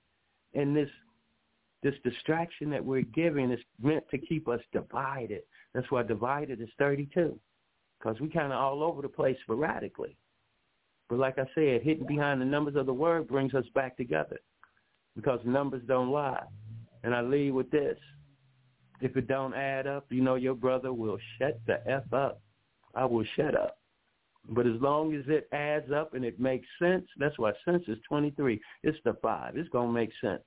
and 0.55 0.74
this 0.77 0.89
this 1.82 1.95
distraction 2.03 2.70
that 2.70 2.85
we're 2.85 3.03
giving 3.03 3.51
is 3.53 3.61
meant 3.81 4.05
to 4.11 4.19
keep 4.19 4.49
us 4.49 4.61
divided. 4.73 5.43
That's 5.74 5.90
why 5.90 6.03
divided 6.03 6.61
is 6.61 6.69
32, 6.77 7.39
because 7.99 8.20
we 8.20 8.28
kind 8.28 8.53
of 8.53 8.59
all 8.59 8.82
over 8.82 9.01
the 9.01 9.09
place 9.09 9.36
sporadically. 9.43 10.16
But 11.09 11.20
like 11.20 11.39
I 11.39 11.45
said, 11.55 11.82
hidden 11.82 12.05
behind 12.07 12.40
the 12.40 12.47
numbers 12.47 12.74
of 12.74 12.86
the 12.86 12.93
word 12.93 13.28
brings 13.28 13.55
us 13.55 13.65
back 13.74 13.97
together, 13.97 14.39
because 15.15 15.40
numbers 15.45 15.82
don't 15.86 16.11
lie. 16.11 16.45
And 17.05 17.15
I 17.15 17.20
leave 17.20 17.55
with 17.55 17.70
this: 17.70 17.99
if 19.01 19.16
it 19.16 19.29
don't 19.29 19.55
add 19.55 19.87
up, 19.87 20.07
you 20.11 20.23
know 20.23 20.35
your 20.35 20.55
brother 20.55 20.93
will 20.93 21.19
shut 21.39 21.61
the 21.66 21.81
f 21.89 22.12
up. 22.12 22.41
I 22.95 23.05
will 23.05 23.25
shut 23.37 23.55
up. 23.55 23.79
But 24.51 24.66
as 24.66 24.81
long 24.81 25.15
as 25.15 25.25
it 25.29 25.49
adds 25.53 25.93
up 25.93 26.15
and 26.15 26.25
it 26.25 26.41
makes 26.41 26.66
sense, 26.81 27.07
that's 27.19 27.39
why 27.39 27.53
sense 27.65 27.83
is 27.87 27.99
23. 28.09 28.61
It's 28.83 28.99
the 29.05 29.15
five. 29.23 29.57
It's 29.57 29.69
going 29.69 29.89
to 29.89 29.93
make 29.93 30.11
sense. 30.20 30.43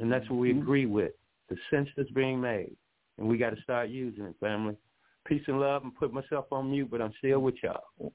And 0.00 0.10
that's 0.10 0.28
what 0.28 0.40
we 0.40 0.50
Mm-hmm. 0.50 0.62
agree 0.62 0.86
with, 0.86 1.12
the 1.48 1.56
sense 1.70 1.88
that's 1.96 2.10
being 2.10 2.40
made. 2.40 2.76
And 3.18 3.28
we 3.28 3.38
got 3.38 3.54
to 3.54 3.62
start 3.62 3.90
using 3.90 4.24
it, 4.24 4.34
family. 4.40 4.76
Peace 5.24 5.42
and 5.46 5.60
love 5.60 5.84
and 5.84 5.94
put 5.94 6.12
myself 6.12 6.46
on 6.50 6.70
mute, 6.70 6.88
but 6.90 7.00
I'm 7.00 7.12
still 7.18 7.40
with 7.40 7.54
y'all. 7.62 8.12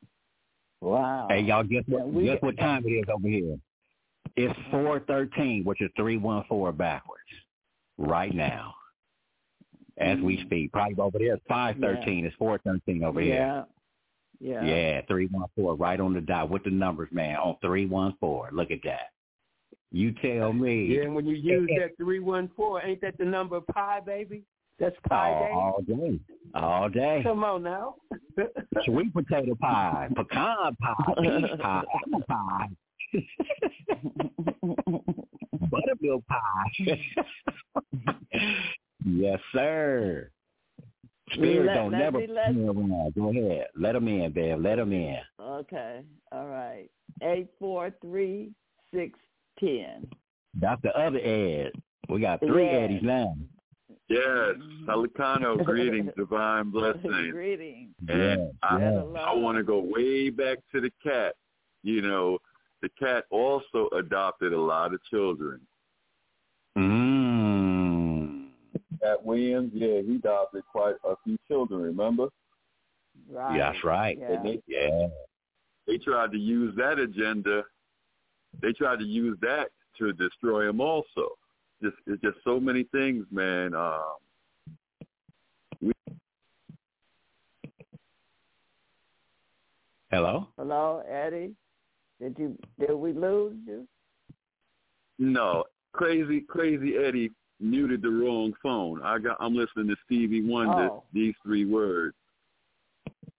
Wow. 0.82 1.28
Hey, 1.30 1.42
y'all, 1.42 1.64
guess 1.64 1.84
what? 1.88 2.00
Yeah, 2.00 2.06
we- 2.06 2.26
guess 2.26 2.42
what 2.42 2.58
time 2.58 2.84
it 2.86 2.92
is 2.92 3.06
over 3.08 3.28
here? 3.28 3.58
It's 4.38 4.58
four 4.72 5.00
thirteen, 5.02 5.64
which 5.64 5.82
is 5.82 5.90
three 5.96 6.18
one 6.18 6.44
four 6.50 6.72
backwards, 6.72 7.24
right 7.98 8.34
now, 8.34 8.74
as 9.98 10.20
we 10.20 10.38
mm. 10.38 10.46
speak. 10.46 10.72
Probably 10.72 10.96
over 10.98 11.18
there, 11.20 11.36
it's 11.36 11.44
five 11.48 11.78
thirteen. 11.80 12.26
It's 12.26 12.36
four 12.36 12.60
thirteen 12.60 13.04
over 13.04 13.22
here. 13.22 13.36
yeah. 13.36 13.64
Yeah. 14.42 14.66
Yeah, 14.66 15.02
three 15.08 15.28
one 15.28 15.48
four, 15.56 15.76
right 15.76 16.00
on 16.00 16.14
the 16.14 16.20
dot 16.20 16.50
with 16.50 16.66
the 16.66 16.70
numbers, 16.70 17.10
man. 17.12 17.38
On 17.38 17.56
three 17.62 17.86
one 17.86 18.16
four. 18.20 18.50
Look 18.52 18.70
at 18.70 18.80
that. 18.84 19.12
You 19.92 20.14
tell 20.22 20.52
me. 20.52 20.86
Yeah, 20.86 21.04
and 21.04 21.16
when 21.16 21.26
you 21.26 21.36
use 21.36 21.70
that 21.80 21.96
314, 21.98 22.90
ain't 22.90 23.02
that 23.02 23.18
the 23.18 23.26
number 23.26 23.56
of 23.56 23.68
pi, 23.68 24.02
baby? 24.02 24.44
That's 24.78 24.96
pi 25.08 25.32
all, 25.32 25.82
day. 25.88 25.94
all 25.94 25.98
day, 25.98 26.20
all 26.54 26.90
day. 26.90 27.22
Come 27.24 27.46
on 27.46 27.64
now. 27.64 27.96
Sweet 28.84 29.14
potato 29.14 29.56
pie, 29.56 30.10
pecan 30.14 30.76
pie, 30.76 31.14
peach 31.22 31.60
pie, 31.62 31.84
apple 31.96 32.22
pie, 32.28 32.70
buttermilk 35.70 36.24
pie. 36.28 37.00
yes, 39.06 39.40
sir. 39.54 40.30
Spirit 41.34 41.66
Let- 41.66 41.74
don't 41.76 41.92
let 41.92 42.00
never 42.00 42.20
let- 42.28 42.46
come 42.48 42.92
around. 42.92 43.16
Go 43.16 43.30
ahead. 43.30 43.68
Let 43.76 43.94
them 43.94 44.08
in, 44.08 44.32
babe. 44.32 44.60
Let 44.62 44.76
them 44.76 44.94
in. 44.94 45.18
Okay. 45.42 46.02
All 46.32 46.48
right. 46.48 46.88
Eight 47.24 47.48
four 47.60 47.92
three 48.02 48.52
six 48.94 49.18
ten. 49.60 50.08
That's 50.60 50.82
the 50.84 50.96
other 50.98 51.20
Ed. 51.20 51.72
We 52.10 52.22
got 52.22 52.40
three 52.40 52.66
Yeah. 52.66 52.78
Eddies 52.78 53.02
now. 53.04 53.36
Yes, 54.08 54.54
Salicano, 54.86 55.64
greetings, 55.66 56.12
divine 56.16 56.70
blessings. 56.70 57.32
Greetings. 57.32 57.90
And 58.08 58.52
I, 58.62 58.78
yeah. 58.80 59.02
I 59.20 59.34
want 59.34 59.58
to 59.58 59.64
go 59.64 59.80
way 59.80 60.30
back 60.30 60.60
to 60.74 60.80
the 60.82 60.92
cat. 61.04 61.34
You 61.82 62.02
know, 62.04 62.38
the 62.86 62.90
cat 63.04 63.26
also 63.32 63.90
adopted 63.98 64.54
a 64.54 64.62
lot 64.62 64.94
of 64.94 65.04
children. 65.06 65.60
Mmm. 66.78 68.50
Katt 69.02 69.26
Williams, 69.26 69.72
yeah, 69.74 70.02
he 70.02 70.18
adopted 70.18 70.62
quite 70.72 70.94
a 71.04 71.16
few 71.24 71.36
children. 71.48 71.82
Remember? 71.82 72.28
Right. 73.28 73.58
That's 73.58 73.84
right. 73.84 74.20
Yeah. 74.20 74.44
They, 74.44 74.62
Yeah. 74.68 75.08
they 75.88 75.98
tried 75.98 76.32
to 76.34 76.38
use 76.38 76.76
that 76.78 77.00
agenda. 77.00 77.64
They 78.62 78.72
tried 78.74 79.00
to 79.00 79.06
use 79.06 79.36
that 79.42 79.70
to 79.98 80.14
destroy 80.14 80.70
him 80.70 80.80
also. 80.80 81.30
Just 81.82 81.96
it's 82.06 82.22
just 82.22 82.38
so 82.44 82.60
many 82.60 82.84
things, 82.92 83.26
man. 83.32 83.74
Um, 83.74 84.04
Hello? 90.12 90.48
Hello, 90.56 91.04
Eddie. 91.10 91.56
Did 92.22 92.36
you 92.38 92.58
did 92.80 92.94
we 92.94 93.14
lose 93.14 93.58
you? 93.68 93.88
No, 95.20 95.66
crazy, 95.94 96.42
crazy 96.42 96.96
Eddie 96.98 97.32
muted 97.60 98.02
the 98.02 98.10
wrong 98.10 98.54
phone. 98.62 99.02
I 99.04 99.20
got. 99.20 99.38
I'm 99.40 99.56
listening 99.56 99.88
to 99.88 99.96
Stevie 100.06 100.44
Wonder. 100.48 100.90
Oh. 100.92 101.04
These 101.14 101.34
three 101.44 101.66
words. 101.66 102.16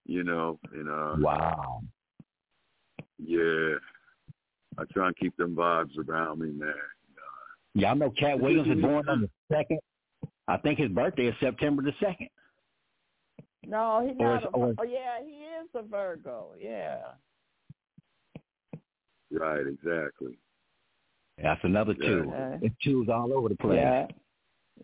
You 0.09 0.23
know, 0.23 0.59
and 0.73 0.89
uh, 0.89 1.17
Wow. 1.19 1.83
yeah, 3.19 3.75
I 4.79 4.85
try 4.93 5.09
and 5.09 5.17
keep 5.17 5.37
them 5.37 5.57
vibes 5.57 5.99
around 5.99 6.39
me, 6.41 6.51
man. 6.53 6.73
Y'all 7.75 7.97
know 7.97 8.11
Katt 8.11 8.39
Williams 8.41 8.69
is 8.69 8.81
born 8.81 9.07
on 9.09 9.23
the 9.23 9.31
second. 9.53 9.81
I 10.49 10.57
think 10.59 10.79
his 10.79 10.91
birthday 10.91 11.27
is 11.27 11.35
September 11.41 11.83
the 11.83 11.93
second. 12.01 12.29
No, 13.67 14.07
he's 14.07 14.17
Or 14.21 14.27
not. 14.35 14.43
is- 14.43 14.49
A, 14.55 14.57
or- 14.57 14.75
oh, 14.79 14.85
yeah, 14.85 15.19
he 15.25 15.33
is 15.33 15.69
a 15.75 15.83
Virgo. 15.83 16.53
Yeah. 16.59 16.99
Right, 19.31 19.67
exactly. 19.67 20.39
That's 21.43 21.61
another 21.65 21.95
two. 21.95 22.33
Okay. 22.35 22.67
It's 22.67 22.75
twos 22.83 23.09
all 23.09 23.33
over 23.33 23.49
the 23.49 23.57
place. 23.57 23.79
Yeah. 23.79 24.07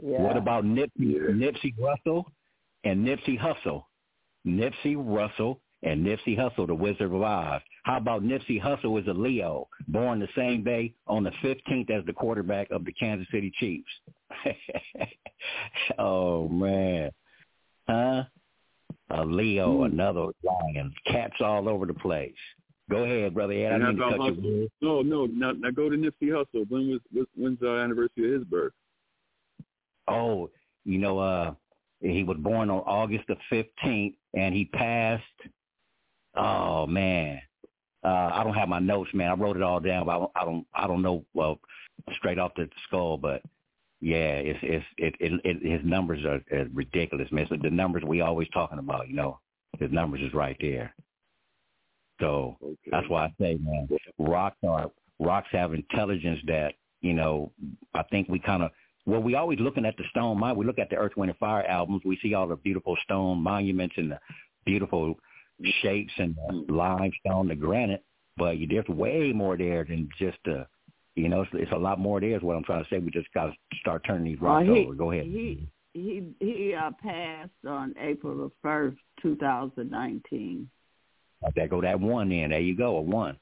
Yeah. 0.02 0.22
What 0.22 0.36
about 0.36 0.64
Nipsey, 0.64 0.90
Yeah. 0.98 1.30
Nipsey 1.30 1.74
Russell 1.78 2.30
and 2.84 3.06
Nipsey 3.06 3.38
Hussle? 3.38 3.84
Nipsey 4.46 4.96
Russell 4.96 5.60
and 5.82 6.04
Nipsey 6.04 6.36
Hussle, 6.38 6.66
the 6.66 6.74
Wizard 6.74 7.12
of 7.12 7.22
Oz. 7.22 7.60
How 7.84 7.96
about 7.96 8.22
Nipsey 8.22 8.60
Hussle 8.60 9.00
is 9.00 9.06
a 9.08 9.12
Leo, 9.12 9.68
born 9.88 10.20
the 10.20 10.28
same 10.36 10.62
day 10.62 10.94
on 11.06 11.24
the 11.24 11.32
15th 11.42 11.90
as 11.90 12.04
the 12.06 12.12
quarterback 12.12 12.70
of 12.70 12.84
the 12.84 12.92
Kansas 12.92 13.26
City 13.32 13.52
Chiefs. 13.58 13.90
oh 15.98 16.48
man, 16.48 17.10
huh? 17.88 18.24
A 19.10 19.24
Leo, 19.24 19.80
mm. 19.80 19.86
another 19.86 20.26
lion, 20.42 20.94
cats 21.06 21.36
all 21.40 21.68
over 21.68 21.84
the 21.86 21.94
place. 21.94 22.32
Go 22.92 23.04
ahead, 23.04 23.34
brother 23.34 23.54
Ed. 23.54 23.72
I 23.72 23.78
to 23.78 23.96
cut 23.96 24.42
you. 24.42 24.68
No, 24.80 25.02
no. 25.02 25.26
Now, 25.26 25.52
now 25.52 25.70
go 25.70 25.88
to 25.88 25.96
Nipsey 25.96 26.28
Hussle. 26.28 26.68
When 26.68 26.90
was 26.90 27.26
when's 27.36 27.58
the 27.60 27.68
anniversary 27.68 28.34
of 28.34 28.40
his 28.40 28.44
birth? 28.44 28.72
Oh, 30.08 30.50
you 30.84 30.98
know, 30.98 31.18
uh, 31.18 31.54
he 32.00 32.24
was 32.24 32.36
born 32.38 32.70
on 32.70 32.80
August 32.80 33.24
the 33.28 33.36
fifteenth, 33.48 34.16
and 34.34 34.54
he 34.54 34.66
passed. 34.66 35.22
Oh 36.34 36.86
man, 36.86 37.40
uh, 38.04 38.30
I 38.32 38.42
don't 38.44 38.54
have 38.54 38.68
my 38.68 38.78
notes, 38.78 39.10
man. 39.14 39.30
I 39.30 39.34
wrote 39.34 39.56
it 39.56 39.62
all 39.62 39.80
down, 39.80 40.06
but 40.06 40.12
I 40.12 40.18
don't, 40.18 40.32
I 40.36 40.44
don't, 40.44 40.66
I 40.74 40.86
don't 40.86 41.02
know 41.02 41.24
well 41.34 41.60
straight 42.16 42.38
off 42.38 42.54
the 42.56 42.68
skull, 42.86 43.16
but 43.16 43.42
yeah, 44.00 44.34
it's 44.34 44.58
it's 44.62 44.84
it, 44.98 45.14
it, 45.20 45.40
it 45.44 45.62
his 45.62 45.84
numbers 45.84 46.24
are, 46.24 46.42
are 46.56 46.66
ridiculous, 46.74 47.30
man. 47.30 47.46
So 47.48 47.56
the 47.62 47.70
numbers 47.70 48.02
we 48.04 48.20
always 48.20 48.48
talking 48.48 48.78
about, 48.78 49.08
you 49.08 49.14
know, 49.14 49.38
his 49.78 49.92
numbers 49.92 50.20
is 50.20 50.34
right 50.34 50.56
there. 50.60 50.94
So 52.22 52.56
okay. 52.62 52.76
that's 52.92 53.08
why 53.08 53.24
I 53.24 53.34
say, 53.40 53.58
man, 53.60 53.88
rocks 54.18 54.56
are 54.62 54.90
rocks 55.18 55.48
have 55.50 55.74
intelligence 55.74 56.38
that 56.46 56.74
you 57.00 57.14
know. 57.14 57.50
I 57.94 58.04
think 58.04 58.28
we 58.28 58.38
kind 58.38 58.62
of 58.62 58.70
well, 59.06 59.20
we 59.20 59.34
always 59.34 59.58
looking 59.58 59.84
at 59.84 59.96
the 59.96 60.04
stone. 60.10 60.40
We 60.56 60.64
look 60.64 60.78
at 60.78 60.88
the 60.88 60.96
Earth, 60.96 61.12
Wind, 61.16 61.30
and 61.30 61.38
Fire 61.38 61.64
albums. 61.64 62.02
We 62.04 62.18
see 62.22 62.34
all 62.34 62.46
the 62.46 62.56
beautiful 62.56 62.96
stone 63.02 63.42
monuments 63.42 63.96
and 63.98 64.12
the 64.12 64.20
beautiful 64.64 65.16
shapes 65.82 66.12
and 66.18 66.36
the 66.36 66.72
limestone, 66.72 67.48
the 67.48 67.56
granite. 67.56 68.04
But 68.36 68.56
there's 68.70 68.86
way 68.86 69.32
more 69.32 69.58
there 69.58 69.84
than 69.84 70.08
just 70.18 70.38
the, 70.44 70.66
you 71.16 71.28
know, 71.28 71.42
it's, 71.42 71.50
it's 71.54 71.72
a 71.72 71.76
lot 71.76 71.98
more 71.98 72.20
there. 72.20 72.36
Is 72.36 72.42
what 72.42 72.56
I'm 72.56 72.64
trying 72.64 72.84
to 72.84 72.90
say. 72.90 72.98
We 72.98 73.10
just 73.10 73.32
got 73.34 73.46
to 73.46 73.52
start 73.80 74.04
turning 74.06 74.24
these 74.24 74.40
rocks 74.40 74.66
well, 74.66 74.76
he, 74.76 74.84
over. 74.84 74.94
Go 74.94 75.10
ahead. 75.10 75.24
He 75.24 75.68
he 75.92 76.22
he 76.38 76.74
uh, 76.74 76.92
passed 77.02 77.50
on 77.66 77.94
April 78.00 78.36
the 78.36 78.52
first, 78.62 78.98
2019. 79.22 80.70
There 81.54 81.68
go 81.68 81.80
that 81.80 82.00
one. 82.00 82.28
Then 82.28 82.50
there 82.50 82.60
you 82.60 82.76
go, 82.76 82.96
a 82.96 83.00
one. 83.00 83.36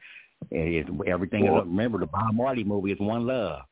It's, 0.51 0.89
everything. 1.07 1.51
Well, 1.51 1.63
remember 1.63 1.99
the 1.99 2.07
Bob 2.07 2.35
Marley 2.35 2.65
movie 2.65 2.93
is 2.93 3.01
one 3.01 3.27
love. 3.27 3.63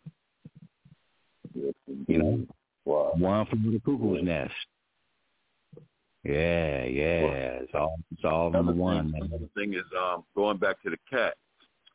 You 1.55 2.19
know, 2.19 2.47
wow. 2.85 3.13
one 3.15 3.47
from 3.47 3.73
the 3.73 3.81
cuckoo's 3.81 4.23
nest. 4.23 4.53
Yeah, 6.25 6.85
yeah. 6.85 7.61
It's 7.63 7.73
all 7.75 7.97
it's 8.13 8.25
all 8.25 8.51
number 8.51 8.73
one. 8.73 9.13
Man. 9.13 9.31
The 9.31 9.49
thing 9.61 9.75
is, 9.75 9.85
um, 9.99 10.25
going 10.35 10.59
back 10.59 10.83
to 10.83 10.91
the 10.91 10.99
cat. 11.11 11.35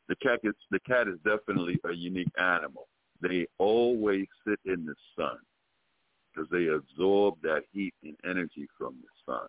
The 0.08 0.16
cat 0.16 0.40
is 0.42 0.54
the 0.70 0.80
cat 0.80 1.08
is 1.08 1.18
definitely 1.24 1.78
a 1.84 1.92
unique 1.92 2.32
animal. 2.38 2.88
They 3.22 3.46
always 3.58 4.26
sit 4.46 4.58
in 4.66 4.84
the 4.84 4.94
sun 5.16 5.38
because 6.34 6.50
they 6.50 6.66
absorb 6.66 7.36
that 7.42 7.62
heat 7.72 7.94
and 8.02 8.16
energy 8.28 8.66
from 8.76 8.96
the 9.00 9.32
sun. 9.32 9.48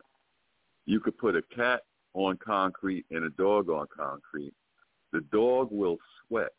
You 0.85 0.99
could 0.99 1.17
put 1.17 1.35
a 1.35 1.41
cat 1.53 1.81
on 2.15 2.37
concrete 2.37 3.05
and 3.11 3.25
a 3.25 3.29
dog 3.29 3.69
on 3.69 3.85
concrete. 3.95 4.53
The 5.13 5.21
dog 5.31 5.69
will 5.71 5.97
sweat 6.27 6.51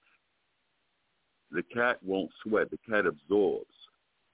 the 1.51 1.63
cat 1.63 1.99
won't 2.03 2.31
sweat. 2.43 2.71
The 2.71 2.79
cat 2.89 3.07
absorbs. 3.07 3.67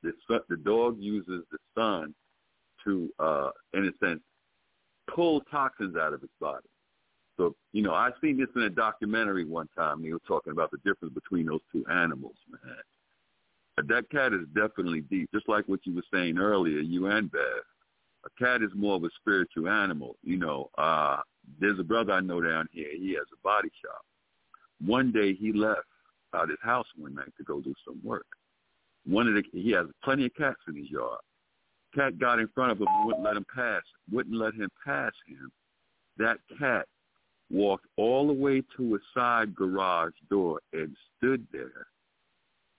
The 0.03 0.13
sun, 0.29 0.41
the 0.49 0.57
dog 0.57 0.97
uses 0.99 1.45
the 1.51 1.59
sun 1.75 2.15
to, 2.85 3.09
uh, 3.19 3.51
in 3.75 3.87
a 3.87 4.05
sense, 4.05 4.21
pull 5.15 5.43
toxins 5.43 5.97
out 5.97 6.13
of 6.13 6.23
its 6.23 6.33
body. 6.41 6.67
So, 7.37 7.55
you 7.73 7.83
know, 7.83 7.95
I 7.95 8.11
seen 8.21 8.39
this 8.39 8.49
in 8.57 8.63
a 8.63 8.71
documentary 8.71 9.45
one 9.45 9.69
time. 9.77 10.03
They 10.03 10.13
were 10.13 10.19
talking 10.27 10.53
about 10.53 10.71
the 10.71 10.79
difference 10.79 11.15
between 11.15 11.47
those 11.47 11.61
two 11.71 11.85
animals, 11.91 12.35
man. 12.51 12.75
But 13.77 13.89
that 13.89 14.11
cat 14.11 14.33
is 14.33 14.47
definitely 14.55 15.01
deep, 15.03 15.31
just 15.33 15.49
like 15.49 15.67
what 15.67 15.81
you 15.85 15.95
were 15.95 16.05
saying 16.13 16.39
earlier, 16.39 16.81
you 16.81 17.07
and 17.07 17.31
Bev. 17.31 17.41
A 18.25 18.31
cat 18.43 18.63
is 18.63 18.71
more 18.75 18.97
of 18.97 19.05
a 19.05 19.11
spiritual 19.21 19.69
animal. 19.69 20.17
You 20.23 20.39
know, 20.39 20.71
uh, 20.79 21.19
there's 21.61 21.79
a 21.79 21.85
brother 21.85 22.13
I 22.13 22.21
know 22.21 22.41
down 22.41 22.69
here. 22.73 22.89
He 22.97 23.15
has 23.15 23.27
a 23.33 23.43
body 23.43 23.71
shop. 23.85 24.03
One 24.85 25.13
day 25.13 25.35
he 25.35 25.53
left 25.53 25.87
out 26.35 26.49
his 26.49 26.59
house 26.63 26.87
one 26.97 27.15
night 27.15 27.33
to 27.37 27.45
go 27.45 27.61
do 27.61 27.75
some 27.87 28.01
work. 28.03 28.27
One 29.05 29.27
of 29.29 29.35
the 29.35 29.43
he 29.53 29.71
has 29.73 29.87
plenty 30.05 30.27
of 30.27 30.35
cats 30.35 30.61
in 30.69 30.77
his 30.77 30.91
yard. 30.91 31.21
Cat 31.95 32.19
got 32.19 32.39
in 32.39 32.49
front 32.49 32.73
of 32.73 32.81
him 32.81 32.87
wouldn't 33.05 33.25
let 33.25 33.37
him 33.37 33.47
pass. 33.55 33.83
Wouldn't 34.11 34.37
let 34.37 34.55
him 34.55 34.71
pass 34.85 35.13
him. 35.27 35.51
That 36.17 36.39
cat 36.59 36.87
walked 37.51 37.87
all 37.97 38.27
the 38.27 38.33
way 38.33 38.63
to 38.77 38.95
a 38.95 38.99
side 39.15 39.55
garage 39.55 40.15
door 40.31 40.61
and 40.73 40.97
stood 41.17 41.47
there. 41.53 41.87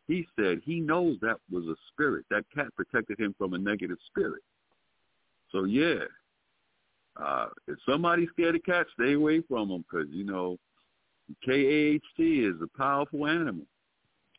He 0.08 0.28
said 0.38 0.62
he 0.64 0.80
knows 0.80 1.18
that 1.22 1.38
was 1.52 1.66
a 1.66 1.76
spirit. 1.92 2.26
That 2.30 2.46
cat 2.54 2.68
protected 2.76 3.20
him 3.20 3.36
from 3.38 3.54
a 3.54 3.58
negative 3.58 3.98
spirit. 4.08 4.42
So 5.54 5.66
yeah, 5.66 6.00
uh, 7.16 7.48
if 7.68 7.78
somebody's 7.88 8.30
scared 8.34 8.56
of 8.56 8.64
cats, 8.64 8.90
stay 9.00 9.14
away 9.14 9.42
from 9.48 9.70
them 9.70 9.86
because 9.90 10.08
you 10.12 10.26
know 10.26 10.58
KAHT 11.46 12.20
is 12.20 12.56
a 12.62 12.78
powerful 12.78 13.28
animal. 13.28 13.66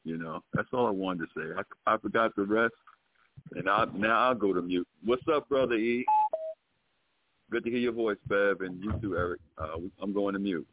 You 0.05 0.19
know, 0.19 0.43
that's 0.53 0.69
all 0.73 0.87
I 0.87 0.91
wanted 0.91 1.29
to 1.35 1.41
say. 1.41 1.63
I, 1.87 1.95
I 1.95 1.99
forgot 1.99 2.37
the 2.37 2.43
rest, 2.43 2.75
and 3.55 3.71
I, 3.71 3.87
now 3.95 4.19
I'll 4.19 4.35
go 4.35 4.53
to 4.53 4.61
mute. 4.61 4.87
What's 5.05 5.23
up, 5.33 5.49
brother 5.49 5.77
E? 5.77 6.05
Good 7.51 7.65
to 7.65 7.71
hear 7.71 7.79
your 7.79 7.93
voice, 7.93 8.19
Bev, 8.27 8.61
and 8.61 8.83
you 8.83 8.93
too, 9.01 9.11
Airik. 9.11 9.37
Uh, 9.57 9.79
I'm 10.03 10.13
going 10.13 10.35
to 10.35 10.41
mute. 10.41 10.67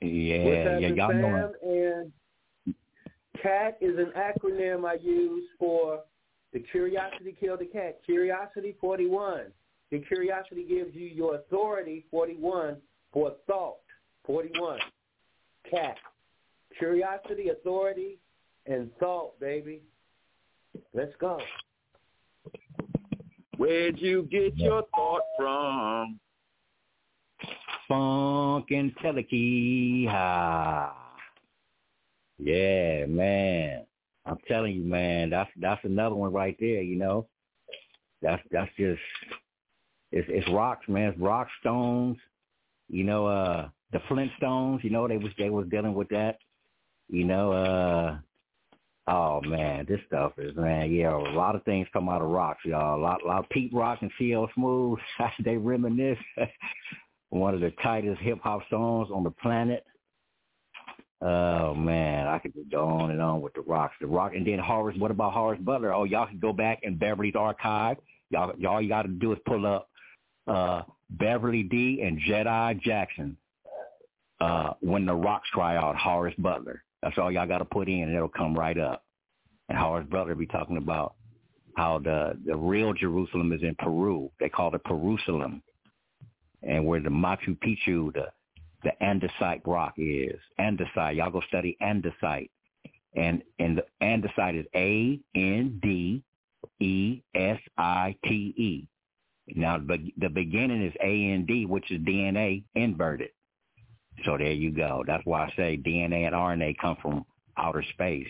Yeah, 0.00 0.78
yeah, 0.78 0.88
y'all 0.88 1.12
know. 1.12 1.52
And 1.62 2.12
CAT 3.42 3.76
is 3.80 3.98
an 3.98 4.12
acronym 4.16 4.88
I 4.88 4.94
use 4.94 5.44
for 5.58 6.00
the 6.52 6.60
curiosity 6.60 7.34
killed 7.38 7.60
the 7.60 7.66
cat. 7.66 8.00
Curiosity 8.04 8.76
41. 8.80 9.52
The 9.90 9.98
curiosity 10.00 10.64
gives 10.68 10.94
you 10.94 11.06
your 11.06 11.36
authority 11.36 12.04
41 12.10 12.76
for 13.12 13.34
thought. 13.46 13.76
41. 14.26 14.78
Cat. 15.70 15.96
Curiosity, 16.78 17.48
authority, 17.50 18.18
and 18.66 18.90
thought, 18.98 19.38
baby. 19.40 19.82
Let's 20.94 21.12
go. 21.20 21.38
Where'd 23.56 23.98
you 23.98 24.22
get 24.30 24.56
your 24.56 24.84
thought 24.94 25.22
from? 25.36 26.18
Funk 27.88 28.70
and 28.70 28.96
Teleki. 28.96 30.04
Yeah, 32.38 33.06
man. 33.06 33.84
I'm 34.24 34.38
telling 34.46 34.74
you, 34.74 34.82
man, 34.82 35.30
that's 35.30 35.50
that's 35.60 35.84
another 35.84 36.14
one 36.14 36.32
right 36.32 36.56
there, 36.60 36.82
you 36.82 36.96
know. 36.96 37.26
That's 38.20 38.42
that's 38.50 38.70
just 38.78 39.00
it's 40.12 40.28
it's 40.30 40.48
rocks, 40.50 40.88
man. 40.88 41.10
It's 41.10 41.20
rock 41.20 41.48
stones. 41.60 42.18
You 42.88 43.04
know, 43.04 43.26
uh 43.26 43.68
the 43.92 43.98
Flintstones, 44.08 44.82
you 44.84 44.90
know, 44.90 45.08
they 45.08 45.16
was 45.18 45.32
they 45.38 45.50
was 45.50 45.66
dealing 45.68 45.94
with 45.94 46.08
that. 46.10 46.38
You 47.08 47.24
know, 47.24 47.52
uh 47.52 48.18
oh 49.08 49.40
man, 49.42 49.86
this 49.88 50.00
stuff 50.06 50.32
is 50.38 50.54
man, 50.56 50.92
yeah, 50.92 51.16
a 51.16 51.34
lot 51.34 51.56
of 51.56 51.64
things 51.64 51.88
come 51.92 52.08
out 52.08 52.22
of 52.22 52.30
rocks, 52.30 52.64
y'all. 52.64 52.98
A 52.98 53.02
lot 53.02 53.22
a 53.24 53.26
lot 53.26 53.40
of 53.40 53.50
Pete 53.50 53.72
Rock 53.74 53.98
and 54.02 54.10
CL 54.18 54.50
Smooth, 54.54 54.98
they 55.44 55.56
reminisce. 55.56 56.18
One 57.30 57.54
of 57.54 57.60
the 57.60 57.72
tightest 57.82 58.20
hip 58.20 58.40
hop 58.42 58.60
songs 58.68 59.08
on 59.12 59.24
the 59.24 59.30
planet. 59.30 59.84
Oh 61.24 61.74
man, 61.74 62.26
I 62.26 62.38
could 62.38 62.54
just 62.54 62.70
go 62.70 62.84
on 62.84 63.10
and 63.10 63.22
on 63.22 63.40
with 63.40 63.54
the 63.54 63.60
rocks. 63.60 63.94
The 64.00 64.06
rock 64.06 64.34
and 64.34 64.46
then 64.46 64.58
Horace 64.58 64.98
what 64.98 65.10
about 65.10 65.32
Horace 65.32 65.60
Butler? 65.60 65.94
Oh 65.94 66.04
y'all 66.04 66.26
can 66.26 66.38
go 66.38 66.52
back 66.52 66.80
in 66.82 66.96
Beverly's 66.96 67.36
archive. 67.36 67.96
Y'all 68.30 68.52
y'all 68.58 68.82
you 68.82 68.88
gotta 68.88 69.08
do 69.08 69.32
is 69.32 69.38
pull 69.46 69.66
up 69.66 69.88
uh 70.46 70.82
Beverly 71.10 71.62
D 71.62 72.02
and 72.02 72.18
Jedi 72.20 72.80
Jackson 72.80 73.36
uh, 74.42 74.72
when 74.80 75.06
the 75.06 75.14
rocks 75.14 75.48
cry 75.52 75.76
out, 75.76 75.96
Horace 75.96 76.34
Butler. 76.38 76.82
That's 77.02 77.16
all 77.16 77.30
y'all 77.30 77.46
got 77.46 77.58
to 77.58 77.64
put 77.64 77.88
in, 77.88 78.02
and 78.02 78.14
it'll 78.14 78.28
come 78.28 78.58
right 78.58 78.78
up. 78.78 79.04
And 79.68 79.78
Horace 79.78 80.06
Butler 80.10 80.34
be 80.34 80.46
talking 80.46 80.76
about 80.76 81.14
how 81.76 81.98
the 81.98 82.36
the 82.44 82.56
real 82.56 82.92
Jerusalem 82.92 83.52
is 83.52 83.62
in 83.62 83.76
Peru. 83.78 84.30
They 84.40 84.48
call 84.48 84.74
it 84.74 84.84
Perusalem, 84.84 85.62
and 86.62 86.84
where 86.86 87.00
the 87.00 87.08
Machu 87.08 87.56
Picchu, 87.58 88.12
the 88.12 88.26
the 88.84 88.92
andesite 89.02 89.62
rock 89.66 89.94
is. 89.96 90.38
Andesite. 90.58 91.16
Y'all 91.16 91.30
go 91.30 91.40
study 91.48 91.76
andesite. 91.82 92.50
And 93.14 93.42
and 93.58 93.78
the 93.78 93.84
andesite 94.02 94.58
is 94.58 94.66
A 94.74 95.20
N 95.34 95.78
D 95.82 96.22
E 96.80 97.22
S 97.34 97.60
I 97.76 98.16
T 98.24 98.54
E. 98.56 98.88
Now 99.54 99.78
the 99.78 100.12
the 100.16 100.28
beginning 100.28 100.82
is 100.84 100.94
A 101.02 101.32
N 101.32 101.44
D, 101.46 101.66
which 101.66 101.90
is 101.90 102.00
DNA 102.00 102.64
inverted. 102.74 103.30
So 104.24 104.36
there 104.38 104.52
you 104.52 104.70
go. 104.70 105.04
That's 105.06 105.24
why 105.26 105.46
I 105.46 105.52
say 105.56 105.76
DNA 105.76 106.26
and 106.26 106.34
RNA 106.34 106.78
come 106.78 106.96
from 107.02 107.24
outer 107.56 107.82
space. 107.82 108.28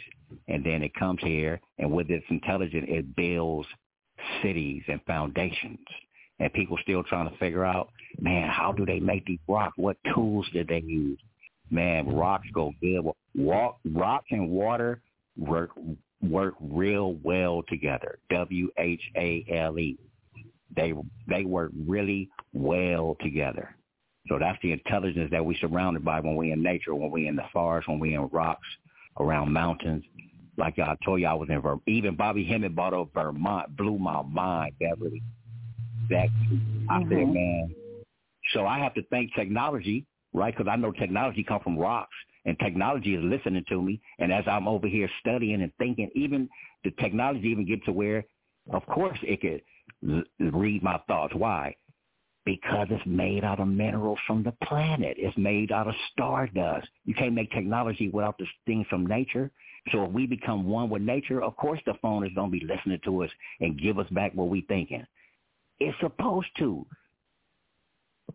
And 0.48 0.64
then 0.64 0.82
it 0.82 0.94
comes 0.94 1.20
here, 1.20 1.60
and 1.78 1.92
with 1.92 2.10
its 2.10 2.24
intelligence, 2.30 2.86
it 2.88 3.14
builds 3.14 3.68
cities 4.42 4.82
and 4.88 5.00
foundations. 5.06 5.78
And 6.42 6.52
people 6.52 6.76
still 6.82 7.04
trying 7.04 7.30
to 7.30 7.36
figure 7.36 7.64
out, 7.64 7.90
man, 8.20 8.48
how 8.48 8.72
do 8.72 8.84
they 8.84 8.98
make 8.98 9.24
these 9.26 9.38
rocks? 9.46 9.78
What 9.78 9.96
tools 10.12 10.44
did 10.52 10.66
they 10.66 10.82
use? 10.84 11.20
Man, 11.70 12.08
rocks 12.16 12.48
go 12.52 12.72
good. 12.80 13.04
Rock, 13.36 13.78
rock 13.84 14.24
and 14.32 14.50
water 14.50 15.00
work 15.38 15.70
work 16.20 16.54
real 16.60 17.14
well 17.22 17.62
together. 17.68 18.18
W 18.30 18.70
H 18.76 19.00
A 19.16 19.46
L 19.54 19.78
E. 19.78 19.96
They 20.74 20.92
they 21.28 21.44
work 21.44 21.70
really 21.86 22.28
well 22.52 23.16
together. 23.20 23.76
So 24.28 24.40
that's 24.40 24.58
the 24.62 24.72
intelligence 24.72 25.30
that 25.30 25.44
we 25.44 25.56
surrounded 25.60 26.04
by 26.04 26.18
when 26.18 26.34
we 26.34 26.50
in 26.50 26.60
nature, 26.60 26.94
when 26.94 27.12
we 27.12 27.28
in 27.28 27.36
the 27.36 27.44
forest, 27.52 27.88
when 27.88 28.00
we 28.00 28.14
in 28.14 28.26
rocks, 28.32 28.66
around 29.20 29.52
mountains. 29.52 30.04
Like 30.56 30.80
I 30.80 30.96
told 31.04 31.20
you, 31.20 31.28
I 31.28 31.34
was 31.34 31.48
in 31.50 31.60
Vermont. 31.60 31.82
Even 31.86 32.16
Bobby 32.16 32.44
Hemmitt 32.44 32.74
bought 32.74 32.94
up 32.94 33.10
Vermont, 33.14 33.76
blew 33.76 33.96
my 33.96 34.22
mind, 34.22 34.74
Beverly. 34.80 35.22
That 36.12 36.28
I 36.88 37.00
mm-hmm. 37.00 37.08
said, 37.08 37.34
man. 37.34 37.74
So 38.54 38.66
I 38.66 38.78
have 38.78 38.94
to 38.94 39.02
thank 39.10 39.34
technology, 39.34 40.04
right? 40.32 40.54
Because 40.56 40.70
I 40.70 40.76
know 40.76 40.92
technology 40.92 41.44
come 41.44 41.60
from 41.60 41.78
rocks, 41.78 42.14
and 42.44 42.58
technology 42.58 43.14
is 43.14 43.22
listening 43.22 43.64
to 43.68 43.80
me. 43.80 44.00
And 44.18 44.32
as 44.32 44.44
I'm 44.46 44.68
over 44.68 44.86
here 44.86 45.08
studying 45.20 45.62
and 45.62 45.72
thinking, 45.78 46.10
even 46.14 46.48
the 46.84 46.90
technology 46.92 47.48
even 47.48 47.66
get 47.66 47.84
to 47.84 47.92
where, 47.92 48.24
of 48.72 48.84
course, 48.86 49.18
it 49.22 49.40
could 49.40 49.62
read 50.38 50.82
my 50.82 50.98
thoughts. 51.06 51.34
Why? 51.34 51.74
because 52.44 52.88
it's 52.90 53.06
made 53.06 53.44
out 53.44 53.60
of 53.60 53.68
minerals 53.68 54.18
from 54.26 54.42
the 54.42 54.52
planet. 54.64 55.16
It's 55.18 55.36
made 55.36 55.70
out 55.70 55.86
of 55.86 55.94
stardust. 56.12 56.88
You 57.04 57.14
can't 57.14 57.34
make 57.34 57.50
technology 57.52 58.08
without 58.08 58.36
the 58.38 58.46
things 58.66 58.86
from 58.90 59.06
nature. 59.06 59.50
So 59.90 60.04
if 60.04 60.12
we 60.12 60.26
become 60.26 60.64
one 60.64 60.90
with 60.90 61.02
nature, 61.02 61.42
of 61.42 61.56
course 61.56 61.80
the 61.86 61.94
phone 62.02 62.24
is 62.24 62.32
going 62.34 62.50
to 62.50 62.58
be 62.58 62.66
listening 62.66 63.00
to 63.04 63.24
us 63.24 63.30
and 63.60 63.80
give 63.80 63.98
us 63.98 64.06
back 64.10 64.32
what 64.34 64.48
we're 64.48 64.62
thinking. 64.68 65.04
It's 65.88 65.98
supposed 66.00 66.48
to. 66.58 66.86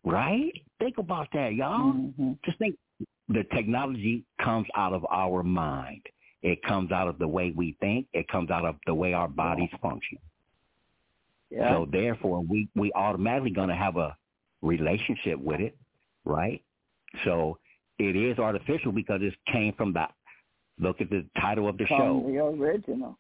Right? 0.03 0.53
Think 0.79 0.97
about 0.97 1.27
that, 1.33 1.53
y'all. 1.53 1.93
Mm-hmm. 1.93 2.33
Just 2.45 2.59
think 2.59 2.75
the 3.29 3.43
technology 3.53 4.23
comes 4.41 4.67
out 4.75 4.93
of 4.93 5.05
our 5.11 5.43
mind. 5.43 6.01
It 6.43 6.61
comes 6.63 6.91
out 6.91 7.07
of 7.07 7.17
the 7.19 7.27
way 7.27 7.51
we 7.55 7.75
think. 7.79 8.07
It 8.13 8.27
comes 8.27 8.51
out 8.51 8.63
of 8.63 8.75
the 8.85 8.93
way 8.93 9.13
our 9.13 9.27
bodies 9.27 9.69
function. 9.81 10.19
Yeah. 11.49 11.73
So 11.73 11.87
therefore, 11.91 12.43
we 12.47 12.67
we 12.75 12.91
automatically 12.93 13.51
going 13.51 13.69
to 13.69 13.75
have 13.75 13.97
a 13.97 14.15
relationship 14.61 15.39
with 15.39 15.59
it, 15.61 15.75
right? 16.25 16.61
So 17.25 17.57
it 17.99 18.15
is 18.15 18.37
artificial 18.37 18.91
because 18.91 19.21
it 19.21 19.33
came 19.51 19.73
from 19.73 19.93
the 19.93 20.07
look 20.79 21.01
at 21.01 21.09
the 21.09 21.25
title 21.39 21.67
of 21.67 21.77
the 21.77 21.85
from 21.85 21.97
show. 21.97 22.23
The 22.27 22.37
original. 22.39 23.17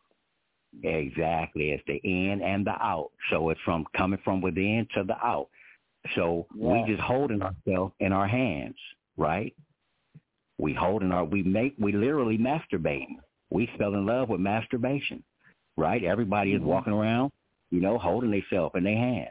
Exactly. 0.83 1.71
It's 1.71 1.83
the 1.87 1.99
in 2.03 2.41
and 2.41 2.65
the 2.65 2.71
out. 2.71 3.11
So 3.31 3.49
it's 3.49 3.61
from 3.65 3.85
coming 3.95 4.19
from 4.23 4.41
within 4.41 4.87
to 4.95 5.03
the 5.03 5.17
out. 5.25 5.49
So 6.15 6.45
yeah. 6.55 6.83
we 6.83 6.91
just 6.93 7.01
holding 7.01 7.41
ourselves 7.41 7.93
in 7.99 8.13
our 8.13 8.27
hands, 8.27 8.75
right? 9.17 9.55
We 10.57 10.73
holding 10.73 11.11
our 11.11 11.25
we 11.25 11.43
make 11.43 11.75
we 11.79 11.91
literally 11.91 12.37
masturbating. 12.37 13.17
We 13.49 13.69
fell 13.77 13.93
in 13.93 14.05
love 14.05 14.29
with 14.29 14.39
masturbation, 14.39 15.23
right? 15.77 16.03
Everybody 16.03 16.51
mm-hmm. 16.51 16.63
is 16.63 16.67
walking 16.67 16.93
around 16.93 17.31
you 17.69 17.81
know, 17.81 17.97
holding 17.97 18.31
themselves 18.31 18.73
in 18.75 18.83
their 18.83 18.95
hand, 18.95 19.29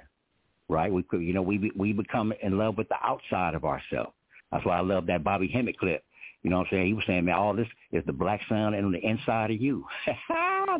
right? 0.69 0.93
We 0.93 1.03
could, 1.03 1.23
you 1.23 1.33
know, 1.33 1.43
we 1.43 1.71
we 1.77 1.93
become 1.93 2.33
in 2.43 2.59
love 2.59 2.77
with 2.77 2.89
the 2.89 2.97
outside 3.03 3.55
of 3.55 3.65
ourselves. 3.65 4.13
That's 4.53 4.65
why 4.65 4.79
I 4.79 4.83
love 4.83 5.07
that 5.07 5.25
Bobby 5.25 5.49
Hemmitt 5.49 5.79
clip. 5.79 6.05
You 6.43 6.51
know 6.51 6.59
what 6.59 6.69
I'm 6.69 6.77
saying? 6.77 6.87
He 6.87 6.95
was 6.95 7.05
saying, 7.07 7.25
man, 7.25 7.35
all 7.35 7.55
this 7.55 7.67
is 7.93 8.05
the 8.07 8.13
black 8.13 8.41
sun 8.49 8.75
on 8.75 8.93
the 8.93 9.05
inside 9.05 9.51
of 9.51 9.61
you. 9.61 9.85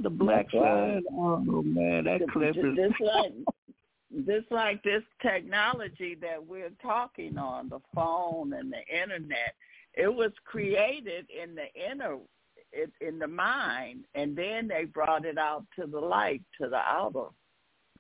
the 0.03 0.11
black 0.11 0.51
sun. 0.51 1.03
Oh 1.13 1.63
man, 1.63 2.05
that 2.05 2.21
clip 2.33 2.55
just, 2.55 2.67
is 2.67 2.77
just 2.77 3.01
like 3.01 3.33
just 4.27 4.51
like 4.51 4.83
this 4.83 5.03
technology 5.23 6.17
that 6.21 6.45
we're 6.45 6.73
talking 6.83 7.39
on, 7.39 7.69
the 7.69 7.81
phone 7.95 8.53
and 8.53 8.73
the 8.73 9.03
internet. 9.03 9.55
It 9.95 10.13
was 10.13 10.33
created 10.45 11.27
in 11.31 11.55
the 11.55 11.67
inner 11.75 12.19
in 13.01 13.19
the 13.19 13.27
mind, 13.27 14.05
and 14.15 14.37
then 14.37 14.69
they 14.69 14.85
brought 14.85 15.25
it 15.25 15.39
out 15.39 15.65
to 15.79 15.87
the 15.87 15.99
light, 15.99 16.43
to 16.61 16.69
the 16.69 16.77
outer. 16.77 17.29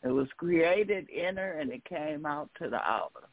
It 0.03 0.13
was 0.13 0.29
created 0.37 1.09
inner 1.11 1.53
and 1.53 1.73
it 1.73 1.85
came 1.85 2.27
out 2.27 2.51
to 2.63 2.69
the 2.69 2.77
outer. 2.77 3.29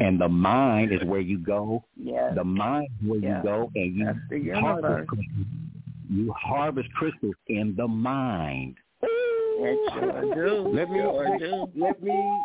And 0.00 0.20
the 0.20 0.28
mind 0.28 0.92
is 0.92 1.02
where 1.04 1.20
you 1.20 1.38
go. 1.38 1.84
Yes. 1.96 2.34
The 2.34 2.44
mind 2.44 2.88
is 3.00 3.08
where 3.08 3.20
yes. 3.20 3.42
you 3.44 3.50
go 3.50 3.70
and 3.74 3.96
you 3.96 4.04
That's 4.04 4.18
the 4.28 4.50
harvest 4.60 5.08
crystals. 5.08 5.46
You 6.08 6.32
harvest 6.32 6.92
crystals 6.94 7.34
in 7.48 7.74
the 7.76 7.88
mind. 7.88 8.76
Sure. 9.00 10.64
Let 10.74 10.90
me, 10.90 10.98
sure 10.98 11.68
let 11.76 12.02
me, 12.02 12.40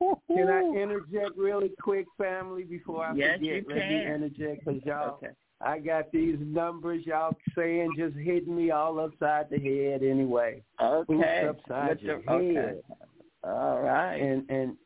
can 0.34 0.48
I 0.48 0.64
interject 0.76 1.36
really 1.36 1.70
quick, 1.80 2.06
family, 2.18 2.64
before 2.64 3.06
I 3.06 3.14
yes, 3.14 3.38
forget? 3.38 3.54
You 3.54 3.64
let 3.68 3.78
can. 3.78 3.88
me 3.88 4.14
interject 4.14 4.64
because 4.64 4.82
y'all, 4.84 5.14
okay. 5.14 5.28
I 5.60 5.78
got 5.78 6.10
these 6.12 6.36
numbers 6.40 7.06
y'all 7.06 7.36
saying 7.56 7.92
just 7.96 8.16
hitting 8.16 8.56
me 8.56 8.70
all 8.70 8.98
upside 9.00 9.50
the 9.50 9.58
head 9.58 10.02
anyway. 10.02 10.62
Okay. 10.82 11.46
Oops, 11.48 11.60
upside 11.68 12.00
your 12.00 12.22
okay. 12.28 12.54
head. 12.54 12.82
All 13.44 13.80
right. 13.80 14.16
And 14.16 14.48
and 14.50 14.76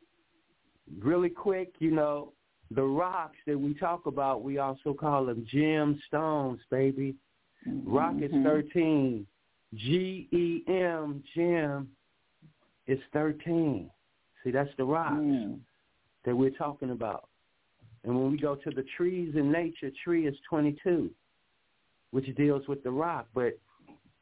really 0.99 1.29
quick, 1.29 1.73
you 1.79 1.91
know, 1.91 2.33
the 2.71 2.83
rocks 2.83 3.37
that 3.45 3.59
we 3.59 3.73
talk 3.73 4.05
about, 4.05 4.41
we 4.41 4.57
also 4.57 4.93
call 4.93 5.25
them 5.25 5.45
gemstones, 5.53 6.59
baby. 6.69 7.15
Mm-hmm. 7.67 7.91
Rock 7.91 8.15
is 8.21 8.31
thirteen. 8.43 9.25
G 9.75 10.27
E 10.31 10.63
M 10.67 11.23
gem 11.35 11.89
is 12.87 12.99
thirteen. 13.11 13.89
See, 14.43 14.51
that's 14.51 14.69
the 14.77 14.83
rocks 14.83 15.15
mm. 15.15 15.57
that 16.25 16.35
we're 16.35 16.49
talking 16.51 16.91
about. 16.91 17.29
And 18.03 18.15
when 18.15 18.31
we 18.31 18.37
go 18.37 18.55
to 18.55 18.69
the 18.69 18.83
trees 18.97 19.33
in 19.35 19.51
nature, 19.51 19.89
tree 20.03 20.27
is 20.27 20.35
22, 20.49 21.09
which 22.11 22.35
deals 22.35 22.67
with 22.67 22.83
the 22.83 22.91
rock. 22.91 23.27
But 23.33 23.57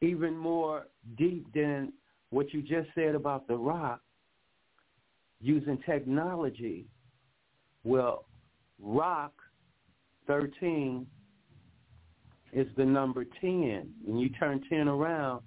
even 0.00 0.36
more 0.36 0.86
deep 1.18 1.46
than 1.52 1.92
what 2.30 2.52
you 2.54 2.62
just 2.62 2.88
said 2.94 3.14
about 3.14 3.48
the 3.48 3.56
rock, 3.56 4.00
using 5.40 5.78
technology, 5.84 6.86
well, 7.82 8.26
rock 8.80 9.32
13 10.28 11.04
is 12.52 12.66
the 12.76 12.84
number 12.84 13.24
10. 13.40 13.88
When 14.04 14.18
you 14.18 14.28
turn 14.30 14.62
10 14.68 14.88
around, 14.88 15.42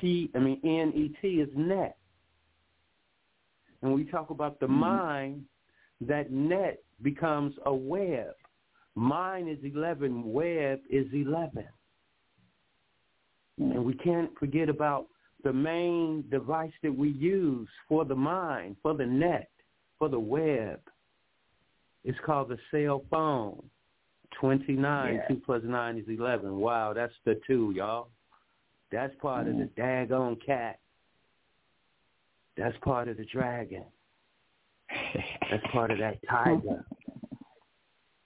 T, 0.00 0.30
I 0.34 0.38
mean, 0.38 0.60
N-E-T 0.64 1.26
is 1.26 1.48
net. 1.54 1.96
And 3.82 3.94
we 3.94 4.04
talk 4.04 4.30
about 4.30 4.60
the 4.60 4.66
mm-hmm. 4.66 4.74
mind, 4.74 5.44
that 6.02 6.30
net 6.30 6.82
becomes 7.02 7.54
a 7.64 7.74
web. 7.74 8.34
Mine 8.94 9.48
is 9.48 9.58
11, 9.62 10.32
web 10.32 10.80
is 10.90 11.06
11. 11.12 11.64
And 13.58 13.84
we 13.84 13.94
can't 13.94 14.30
forget 14.38 14.68
about 14.68 15.06
the 15.44 15.52
main 15.52 16.24
device 16.30 16.72
that 16.82 16.94
we 16.94 17.10
use 17.10 17.68
for 17.88 18.04
the 18.04 18.14
mind, 18.14 18.76
for 18.82 18.94
the 18.94 19.06
net, 19.06 19.50
for 19.98 20.08
the 20.08 20.18
web. 20.18 20.80
It's 22.04 22.18
called 22.24 22.48
the 22.48 22.58
cell 22.70 23.04
phone. 23.10 23.62
29, 24.40 25.14
yeah. 25.14 25.28
2 25.28 25.42
plus 25.44 25.62
9 25.64 25.98
is 25.98 26.04
11. 26.08 26.56
Wow, 26.56 26.92
that's 26.92 27.12
the 27.24 27.40
2, 27.46 27.72
y'all. 27.76 28.08
That's 28.92 29.14
part 29.20 29.46
mm. 29.46 29.50
of 29.50 29.56
the 29.58 29.80
daggone 29.80 30.38
cat. 30.44 30.78
That's 32.56 32.76
part 32.82 33.08
of 33.08 33.16
the 33.16 33.24
dragon. 33.26 33.84
That's 35.50 35.64
part 35.72 35.90
of 35.90 35.98
that 35.98 36.18
tiger. 36.28 36.84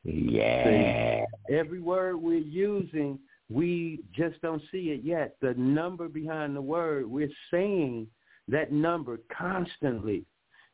Yeah. 0.03 1.27
See, 1.47 1.55
every 1.55 1.81
word 1.81 2.17
we're 2.17 2.39
using, 2.39 3.19
we 3.51 4.01
just 4.17 4.41
don't 4.41 4.63
see 4.73 4.93
it 4.93 5.03
yet. 5.05 5.37
The 5.43 5.53
number 5.55 6.09
behind 6.09 6.57
the 6.57 6.63
word, 6.63 7.07
we're 7.07 7.29
saying 7.51 8.07
that 8.49 8.73
number 8.73 9.19
constantly 9.37 10.25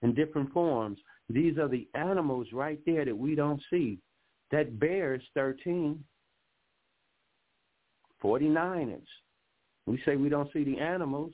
in 0.03 0.15
different 0.15 0.53
forms. 0.53 0.99
These 1.29 1.59
are 1.59 1.67
the 1.67 1.89
animals 1.95 2.49
right 2.53 2.79
there 2.87 3.05
that 3.05 3.17
we 3.17 3.35
don't 3.35 3.61
see. 3.69 3.99
That 4.51 4.78
bear 4.78 5.14
is 5.14 5.23
13. 5.35 6.02
49 8.20 8.89
is. 8.89 9.09
We 9.86 10.01
say 10.05 10.16
we 10.16 10.28
don't 10.28 10.52
see 10.52 10.64
the 10.64 10.78
animals. 10.78 11.32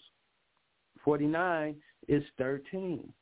49 1.04 1.76
is 2.08 2.22
13. 2.38 3.12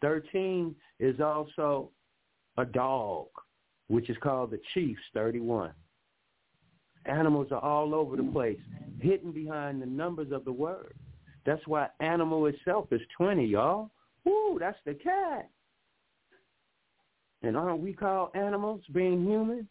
13 0.00 0.74
is 0.98 1.20
also 1.20 1.90
a 2.58 2.64
dog, 2.64 3.28
which 3.88 4.10
is 4.10 4.16
called 4.22 4.50
the 4.50 4.60
Chiefs 4.74 5.00
31. 5.14 5.72
Animals 7.06 7.48
are 7.50 7.60
all 7.60 7.94
over 7.94 8.16
the 8.16 8.22
place, 8.22 8.58
hidden 9.00 9.32
behind 9.32 9.82
the 9.82 9.86
numbers 9.86 10.32
of 10.32 10.44
the 10.44 10.52
word. 10.52 10.94
That's 11.44 11.66
why 11.66 11.88
animal 12.00 12.46
itself 12.46 12.86
is 12.92 13.00
20, 13.16 13.44
y'all. 13.44 13.90
Woo, 14.24 14.58
that's 14.60 14.78
the 14.84 14.94
cat. 14.94 15.50
And 17.42 17.56
aren't 17.56 17.80
we 17.80 17.92
called 17.92 18.30
animals 18.34 18.82
being 18.92 19.24
human? 19.24 19.68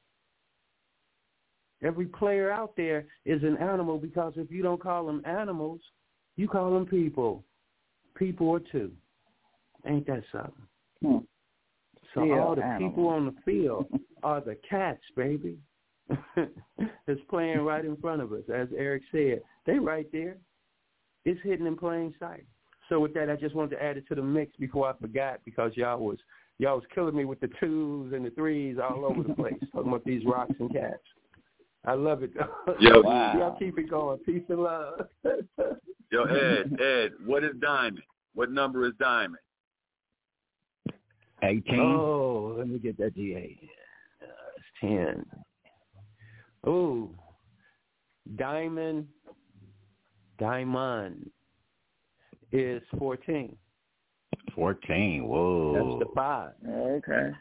Every 1.84 2.06
player 2.06 2.52
out 2.52 2.74
there 2.78 3.06
is 3.26 3.42
an 3.44 3.58
animal 3.58 3.98
because 3.98 4.34
if 4.36 4.52
you 4.52 4.62
don't 4.62 4.82
call 4.82 5.06
them 5.06 5.22
animals, 5.26 5.82
you 6.36 6.48
call 6.48 6.74
them 6.74 6.86
people. 6.86 7.44
People 8.16 8.50
or 8.50 8.60
two. 8.60 8.92
Ain't 9.88 10.06
that 10.08 10.24
something? 10.32 10.52
Hmm. 11.02 11.18
So 12.14 12.26
Still 12.26 12.40
all 12.40 12.56
the 12.56 12.64
animal. 12.64 12.90
people 12.90 13.08
on 13.08 13.26
the 13.26 13.36
field 13.44 13.88
are 14.24 14.42
the 14.42 14.58
cats, 14.70 15.02
baby. 15.16 15.58
it's 17.08 17.22
playing 17.30 17.60
right 17.60 17.86
in 17.86 17.96
front 17.98 18.22
of 18.22 18.34
us. 18.34 18.44
As 18.54 18.68
Airik 18.70 19.02
said, 19.12 19.42
they 19.66 19.80
right 19.80 20.08
there. 20.12 20.38
It's 21.26 21.40
hidden 21.44 21.68
in 21.68 21.78
plain 21.78 22.14
sight. 22.20 22.46
So 22.90 23.00
with 23.00 23.14
that, 23.14 23.30
I 23.30 23.38
just 23.38 23.56
wanted 23.56 23.78
to 23.78 23.84
add 23.84 23.98
it 23.98 24.08
to 24.10 24.16
the 24.16 24.22
mix 24.22 24.56
before 24.58 24.90
I 24.90 24.94
forgot 25.00 25.40
because 25.46 25.72
y'all 25.76 26.00
was 26.00 26.18
y'all 26.62 26.76
was 26.76 26.86
killing 26.94 27.16
me 27.16 27.26
with 27.26 27.40
the 27.40 27.50
twos 27.60 28.14
and 28.14 28.24
the 28.24 28.30
threes 28.30 28.78
all 28.82 29.04
over 29.04 29.24
the 29.24 29.34
place 29.34 29.56
talking 29.74 29.90
about 29.90 30.06
these 30.06 30.24
rocks 30.26 30.54
and 30.60 30.72
cats. 30.72 31.02
I 31.84 31.96
love 31.96 32.22
it. 32.22 32.32
Yo, 32.80 33.02
Wow. 33.02 33.34
y'all 33.38 33.58
keep 33.58 33.80
it 33.80 33.90
going. 33.90 34.20
Peace 34.20 34.44
and 34.48 34.60
love. 34.60 35.02
Yo, 36.12 36.24
Ed, 36.26 36.80
Ed, 36.80 37.14
what 37.26 37.44
is 37.44 37.56
diamond? 37.60 38.04
What 38.36 38.52
number 38.52 38.86
is 38.86 38.94
diamond? 39.00 39.40
18. 41.42 41.80
Oh, 41.80 42.54
let 42.56 42.68
me 42.68 42.78
get 42.78 42.96
that 43.00 43.16
GA. 43.16 43.58
Uh, 44.22 44.26
it's 44.56 44.66
ten. 44.80 45.26
Ooh, 46.68 47.10
diamond, 48.38 49.08
diamond 50.38 51.32
is 52.52 52.84
fourteen. 53.00 53.58
14. 54.56 55.28
Whoa. 55.28 55.74
That's 55.74 56.10
the 56.10 56.16
five. 56.16 56.52
Okay. 56.68 57.32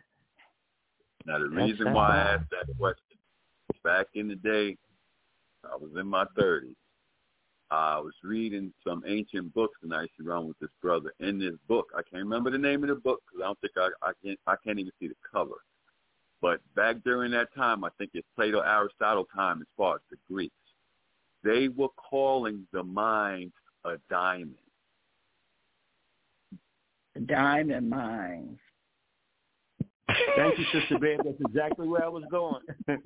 Now, 1.27 1.39
the 1.39 1.49
That's 1.49 1.55
reason 1.55 1.85
that 1.87 1.95
why 1.95 2.09
I 2.09 2.35
asked 2.35 2.51
that 2.51 2.77
question, 2.79 3.19
back 3.85 4.07
in 4.15 4.29
the 4.29 4.37
day, 4.37 4.77
I 5.65 5.77
was 5.77 5.91
in 5.99 6.07
my 6.07 6.25
30s. 6.39 6.75
I 7.71 8.01
was 8.01 8.15
reading 8.25 8.73
some 8.85 9.05
ancient 9.07 9.55
books, 9.55 9.79
and 9.83 9.95
I 9.95 10.03
used 10.03 10.17
to 10.19 10.25
run 10.25 10.49
with 10.49 10.59
this 10.59 10.71
brother. 10.83 11.13
In 11.21 11.39
this 11.39 11.55
book, 11.69 11.91
I 11.95 12.03
can't 12.03 12.25
remember 12.25 12.51
the 12.51 12.59
name 12.59 12.83
of 12.83 12.89
the 12.89 12.97
book 12.97 13.23
because 13.27 13.45
I 13.45 13.47
don't 13.47 13.61
think 13.61 13.73
I, 13.77 13.89
I 14.03 14.13
can't 14.25 14.39
I 14.47 14.57
can't 14.65 14.81
even 14.81 14.93
see 14.99 15.07
the 15.07 15.15
cover. 15.33 15.63
But 16.41 16.61
back 16.75 16.97
during 17.05 17.31
that 17.33 17.55
time, 17.55 17.85
I 17.85 17.91
think 17.97 18.11
it's 18.15 18.27
Plato, 18.35 18.61
Aristotle 18.61 19.29
time 19.35 19.61
as 19.61 19.69
far 19.77 19.97
as 19.97 20.01
the 20.11 20.17
Greeks. 20.29 20.55
They 21.45 21.69
were 21.69 21.91
calling 21.91 22.67
the 22.73 22.83
mind 22.83 23.53
a 23.85 23.99
diamond. 24.09 24.57
Diamond 27.27 27.89
mines. 27.91 28.59
Thank 30.37 30.59
you, 30.59 30.65
Sister 30.73 30.99
Babe. 30.99 31.21
That's 31.25 31.41
exactly 31.47 31.87
where 31.87 32.05
I 32.05 32.09
was 32.09 32.25
going. 32.31 32.63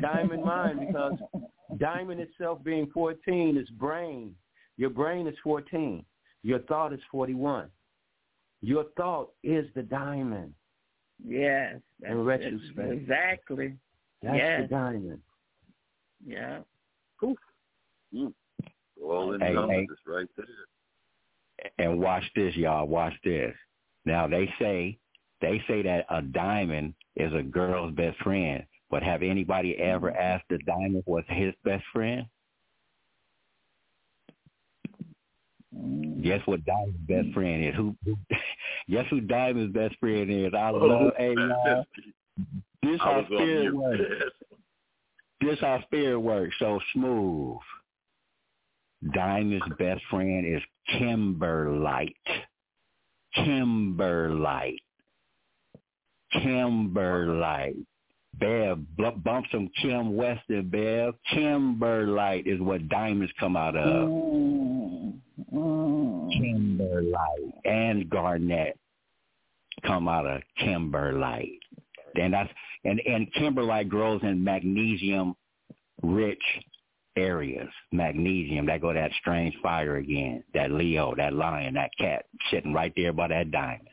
diamond 0.00 0.44
mind, 0.44 0.80
because 0.80 1.18
diamond 1.78 2.20
itself 2.20 2.62
being 2.64 2.90
14 2.92 3.56
is 3.56 3.68
brain. 3.70 4.34
Your 4.76 4.90
brain 4.90 5.26
is 5.26 5.34
14. 5.44 6.04
Your 6.42 6.58
thought 6.60 6.92
is 6.92 7.00
41. 7.10 7.68
Your 8.62 8.84
thought 8.96 9.30
is 9.42 9.66
the 9.74 9.82
diamond. 9.82 10.52
Yes. 11.24 11.76
In 12.02 12.24
retrospect. 12.24 12.92
Exactly. 12.92 13.76
That's 14.22 14.36
Yes. 14.36 14.62
the 14.62 14.68
diamond. 14.68 15.20
Yeah. 16.26 16.60
Cool. 17.18 17.36
All 19.02 19.32
in 19.34 19.40
Hey, 19.40 19.52
numbers 19.52 19.86
hey. 20.04 20.12
right 20.12 20.28
there. 20.36 20.46
And 21.78 22.00
watch 22.00 22.24
this, 22.34 22.54
y'all. 22.56 22.86
Watch 22.86 23.14
this. 23.24 23.54
Now 24.04 24.26
they 24.26 24.52
say 24.58 24.98
they 25.40 25.62
say 25.66 25.82
that 25.82 26.06
a 26.10 26.22
diamond 26.22 26.94
is 27.16 27.32
a 27.34 27.42
girl's 27.42 27.94
best 27.94 28.18
friend. 28.18 28.64
But 28.90 29.02
have 29.02 29.22
anybody 29.22 29.76
ever 29.78 30.10
asked 30.16 30.46
the 30.50 30.58
diamond 30.66 31.04
was 31.06 31.24
his 31.28 31.54
best 31.64 31.84
friend? 31.92 32.26
Mm. 35.76 36.22
Guess 36.22 36.40
what 36.46 36.64
Diamond's 36.64 36.98
best 37.06 37.32
friend 37.32 37.64
is? 37.64 37.74
Who? 37.76 37.96
guess 38.90 39.06
who 39.10 39.20
Diamond's 39.20 39.72
best 39.72 39.96
friend 40.00 40.30
is? 40.30 40.52
I 40.52 40.70
Oh, 40.70 40.76
love. 40.76 41.12
Hey, 41.16 41.34
y'all. 41.36 41.84
This 42.82 42.98
was 43.00 43.24
spirit 43.26 43.74
works. 43.74 44.02
This 45.40 45.58
how 45.60 45.80
spirit 45.82 46.18
works. 46.18 46.54
So 46.58 46.80
smooth. 46.92 47.58
Diamond's 49.14 49.64
best 49.78 50.02
friend 50.10 50.46
is 50.46 50.62
Kimberlite. 50.94 52.14
Kimberlite. 53.36 54.76
Kimberlite. 56.34 57.84
Bev, 58.38 58.78
bump 58.96 59.46
some 59.50 59.68
Kim 59.80 60.16
Weston, 60.16 60.68
Bev. 60.68 61.14
Kimberlite 61.32 62.46
is 62.46 62.60
what 62.60 62.88
diamonds 62.88 63.32
come 63.38 63.56
out 63.56 63.76
of. 63.76 64.08
Mm. 64.08 65.18
Mm. 65.52 66.30
Kimberlite 66.32 67.52
and 67.64 68.08
garnet 68.08 68.78
come 69.86 70.08
out 70.08 70.26
of 70.26 70.42
Kimberlite. 70.60 71.58
And 72.14 72.32
that's 72.32 72.50
and 72.84 73.00
and 73.00 73.32
Kimberlite 73.34 73.88
grows 73.88 74.20
in 74.22 74.42
magnesium 74.42 75.34
rich 76.02 76.42
areas. 77.16 77.68
Magnesium, 77.92 78.66
that 78.66 78.80
go 78.80 78.92
that 78.92 79.12
strange 79.20 79.54
fire 79.62 79.96
again. 79.96 80.44
That 80.54 80.70
Leo, 80.70 81.14
that 81.16 81.32
lion, 81.32 81.74
that 81.74 81.90
cat 81.98 82.26
sitting 82.50 82.72
right 82.72 82.92
there 82.96 83.12
by 83.12 83.28
that 83.28 83.50
diamond. 83.50 83.88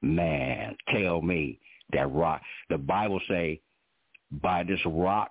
Man, 0.00 0.76
tell 0.92 1.22
me 1.22 1.58
that 1.92 2.10
rock. 2.12 2.42
The 2.70 2.78
Bible 2.78 3.20
say, 3.28 3.60
by 4.40 4.64
this 4.64 4.80
rock, 4.86 5.30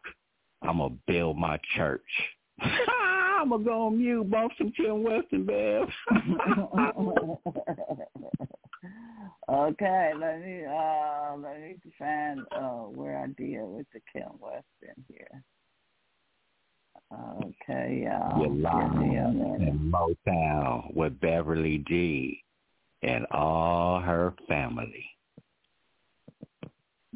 I'm 0.62 0.78
gonna 0.78 0.96
build 1.08 1.38
my 1.38 1.60
church. 1.76 2.02
I'm 2.62 3.50
gonna 3.50 3.64
go 3.64 3.88
on 3.88 3.98
mute, 3.98 4.30
bump 4.30 4.52
some 4.58 4.72
Kim 4.72 5.04
Weston, 5.04 5.46
Bev. 5.46 5.90
okay, 9.50 10.12
let 10.16 10.42
me 10.42 10.64
uh 10.66 11.36
let 11.38 11.60
me 11.60 11.76
find 11.98 12.42
uh 12.52 12.84
where 12.94 13.18
I 13.18 13.28
deal 13.28 13.68
with 13.68 13.88
the 13.94 14.02
Kim 14.14 14.30
Weston 14.40 15.04
here. 15.08 15.44
Okay, 17.14 18.04
y'all. 18.06 18.40
You're 18.40 18.48
Give 18.50 18.56
me 18.98 19.18
a 19.18 19.24
live 19.24 19.34
minute. 19.34 19.68
in 19.68 19.92
Motown 19.92 20.94
with 20.96 21.20
Beverly 21.20 21.84
G 21.88 22.42
and 23.04 23.26
all 23.32 24.00
her 24.00 24.34
family. 24.48 25.06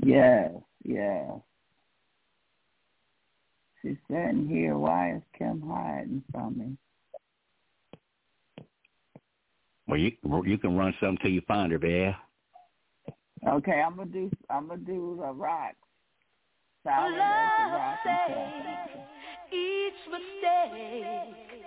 Yes, 0.03 0.51
yes. 0.83 1.31
She's 3.81 3.95
sitting 4.09 4.47
here. 4.49 4.77
Why 4.77 5.15
is 5.15 5.21
Kim 5.37 5.61
hiding 5.61 6.23
from 6.31 6.57
me? 6.57 6.77
Well, 9.87 9.99
you 9.99 10.11
you 10.45 10.57
can 10.57 10.75
run 10.75 10.93
something 10.99 11.19
till 11.21 11.31
you 11.31 11.41
find 11.47 11.71
her, 11.71 11.79
Bev. 11.79 12.15
Okay, 13.47 13.79
I'm 13.79 13.95
gonna 13.95 14.09
do. 14.09 14.31
I'm 14.49 14.67
gonna 14.67 14.81
do 14.81 15.17
the 15.21 15.31
rock. 15.31 15.75
Solid 16.83 17.13
as 17.13 17.49
the 17.59 17.75
rock 17.77 17.99
and 18.05 18.35
Love 18.35 19.14
each 19.55 20.01
mistake. 20.11 21.63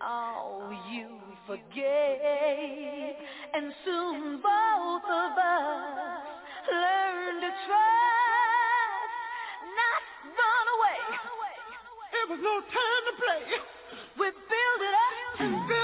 Oh, 0.00 0.72
you 0.92 1.08
forgave, 1.46 3.16
and 3.54 3.72
soon 3.84 4.40
both 4.40 5.04
of 5.04 5.32
us 5.36 6.24
learn 6.70 7.34
to 7.40 7.50
trust, 7.66 9.12
not 9.80 10.02
run 10.40 10.66
away. 10.76 11.00
It 12.12 12.26
was 12.30 12.40
no 12.42 12.60
time 12.60 13.04
to 13.08 13.14
play. 13.20 13.44
We 14.18 14.26
build 14.30 14.80
it 14.88 14.94
up 14.94 15.40
and 15.40 15.52
Build 15.52 15.70
it 15.70 15.72
up. 15.72 15.75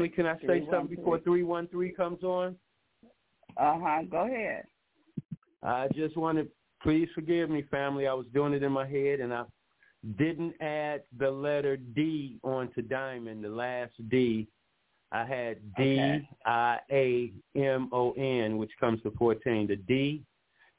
Family, 0.00 0.08
can 0.14 0.26
I 0.26 0.38
say 0.46 0.66
something 0.70 0.96
before 0.96 1.18
313 1.20 1.94
comes 1.94 2.22
on? 2.22 2.56
Uh-huh. 3.56 4.02
Go 4.10 4.26
ahead. 4.26 4.64
I 5.62 5.88
just 5.94 6.16
want 6.16 6.38
to, 6.38 6.48
please 6.82 7.08
forgive 7.14 7.50
me, 7.50 7.62
family. 7.70 8.06
I 8.06 8.14
was 8.14 8.24
doing 8.32 8.54
it 8.54 8.62
in 8.62 8.72
my 8.72 8.86
head, 8.86 9.20
and 9.20 9.34
I 9.34 9.44
didn't 10.16 10.54
add 10.62 11.02
the 11.18 11.30
letter 11.30 11.76
D 11.76 12.38
onto 12.42 12.80
diamond, 12.80 13.44
the 13.44 13.50
last 13.50 13.92
D. 14.08 14.48
I 15.12 15.24
had 15.26 15.58
D 15.76 16.26
I 16.46 16.78
A 16.90 17.32
M 17.54 17.90
O 17.92 18.12
N, 18.12 18.56
which 18.56 18.70
comes 18.80 19.02
to 19.02 19.10
14. 19.18 19.66
The 19.66 19.76
D 19.76 20.22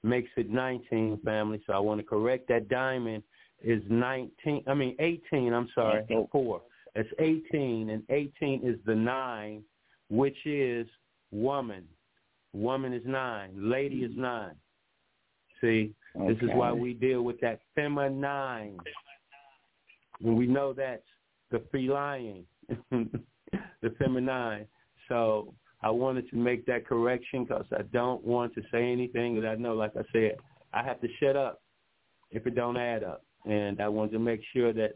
makes 0.04 0.30
it 0.36 0.50
19, 0.50 1.20
family. 1.24 1.62
So 1.68 1.74
I 1.74 1.80
want 1.80 2.00
to 2.00 2.08
correct 2.08 2.48
that 2.48 2.70
diamond 2.70 3.22
is 3.62 3.84
19. 3.88 4.64
I 4.66 4.74
mean 4.74 4.96
18. 5.00 5.54
I'm 5.54 5.70
sorry, 5.76 6.04
four. 6.32 6.62
It's 6.96 7.10
18, 7.20 7.90
and 7.90 8.04
18 8.10 8.62
is 8.64 8.78
the 8.86 8.96
nine, 8.96 9.64
which 10.10 10.38
is 10.46 10.88
woman. 11.32 11.86
Woman 12.54 12.94
is 12.94 13.04
nine. 13.06 13.52
Lady 13.58 13.98
is 13.98 14.12
mm-hmm. 14.12 14.22
nine. 14.22 14.56
See, 15.62 15.94
okay. 16.16 16.34
this 16.34 16.44
is 16.44 16.50
why 16.54 16.74
we 16.74 16.94
deal 16.94 17.22
with 17.22 17.40
that 17.42 17.62
feminine. 17.76 18.78
And 20.24 20.38
we 20.38 20.48
know 20.48 20.74
that's 20.74 21.02
the 21.52 21.62
feline, 21.72 22.44
the 22.92 23.90
feminine. 23.98 24.68
So 25.08 25.54
I 25.82 25.90
wanted 25.90 26.30
to 26.30 26.36
make 26.36 26.66
that 26.66 26.86
correction 26.86 27.46
because 27.46 27.66
I 27.72 27.84
don't 27.94 28.24
want 28.24 28.54
to 28.56 28.62
say 28.72 28.92
anything 28.92 29.40
that 29.42 29.48
I 29.48 29.56
know, 29.56 29.74
like 29.74 29.94
I 29.96 30.04
said, 30.12 30.38
I 30.74 30.84
have 30.84 31.00
to 31.02 31.08
shut 31.20 31.36
up 31.36 31.62
if 32.32 32.46
it 32.48 32.56
don't 32.56 32.78
add 32.78 33.04
up. 33.04 33.24
And 33.46 33.82
I 33.82 33.88
wanted 33.88 34.12
to 34.14 34.20
make 34.20 34.42
sure 34.54 34.74
that 34.74 34.96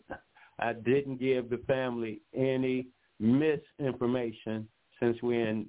I 0.60 0.74
didn't 0.74 1.20
give 1.20 1.50
the 1.50 1.60
family 1.68 2.22
any 2.34 2.88
misinformation 3.20 4.68
since 5.00 5.18
we're 5.22 5.48
in 5.48 5.66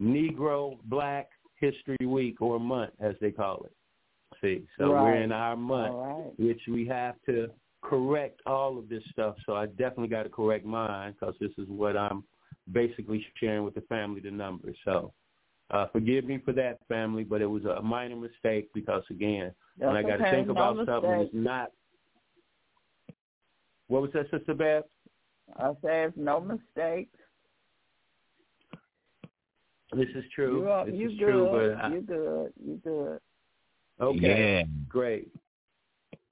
Negro 0.00 0.78
Black 0.84 1.28
History 1.60 2.06
Week 2.06 2.40
or 2.40 2.58
month, 2.58 2.92
as 3.00 3.14
they 3.20 3.30
call 3.30 3.64
it. 3.64 3.72
See, 4.40 4.64
so 4.78 4.92
right. 4.92 5.02
we're 5.02 5.22
in 5.22 5.32
our 5.32 5.56
month, 5.56 5.94
right. 5.94 6.32
which 6.38 6.60
we 6.68 6.86
have 6.88 7.14
to 7.26 7.48
correct 7.82 8.40
all 8.46 8.78
of 8.78 8.88
this 8.88 9.02
stuff. 9.10 9.36
So 9.46 9.54
I 9.54 9.66
definitely 9.66 10.08
got 10.08 10.24
to 10.24 10.28
correct 10.28 10.64
mine 10.64 11.14
because 11.18 11.34
this 11.40 11.52
is 11.58 11.68
what 11.68 11.96
I'm 11.96 12.24
basically 12.72 13.24
sharing 13.38 13.64
with 13.64 13.74
the 13.74 13.82
family, 13.82 14.20
the 14.20 14.30
numbers. 14.30 14.76
So 14.84 15.12
uh, 15.70 15.86
forgive 15.92 16.24
me 16.24 16.40
for 16.44 16.52
that, 16.52 16.78
family, 16.88 17.24
but 17.24 17.40
it 17.40 17.46
was 17.46 17.64
a 17.64 17.82
minor 17.82 18.16
mistake 18.16 18.68
because, 18.74 19.02
again, 19.10 19.52
That's 19.78 19.88
when 19.88 19.96
I 19.96 20.02
got 20.02 20.16
to 20.16 20.22
okay. 20.24 20.30
think 20.30 20.46
no 20.48 20.52
about 20.52 20.76
mistake. 20.76 20.94
something 20.94 21.10
that's 21.10 21.30
not. 21.32 21.72
What 23.92 24.00
was 24.00 24.10
that, 24.14 24.30
Sister 24.30 24.54
Beth? 24.54 24.84
I 25.58 25.72
say 25.84 26.04
it's 26.04 26.16
no 26.16 26.40
mistakes. 26.40 27.14
This 29.94 30.08
is 30.14 30.24
true. 30.34 30.60
You, 30.62 30.68
are, 30.70 30.86
this 30.86 30.94
you 30.94 31.10
is 31.10 31.18
good. 31.18 31.26
true, 31.26 31.74
but 31.76 31.84
I, 31.84 31.88
you 31.92 32.00
good. 32.00 32.52
You 32.64 32.80
good. 32.82 33.20
okay, 34.00 34.60
Yeah. 34.60 34.62
great. 34.88 35.28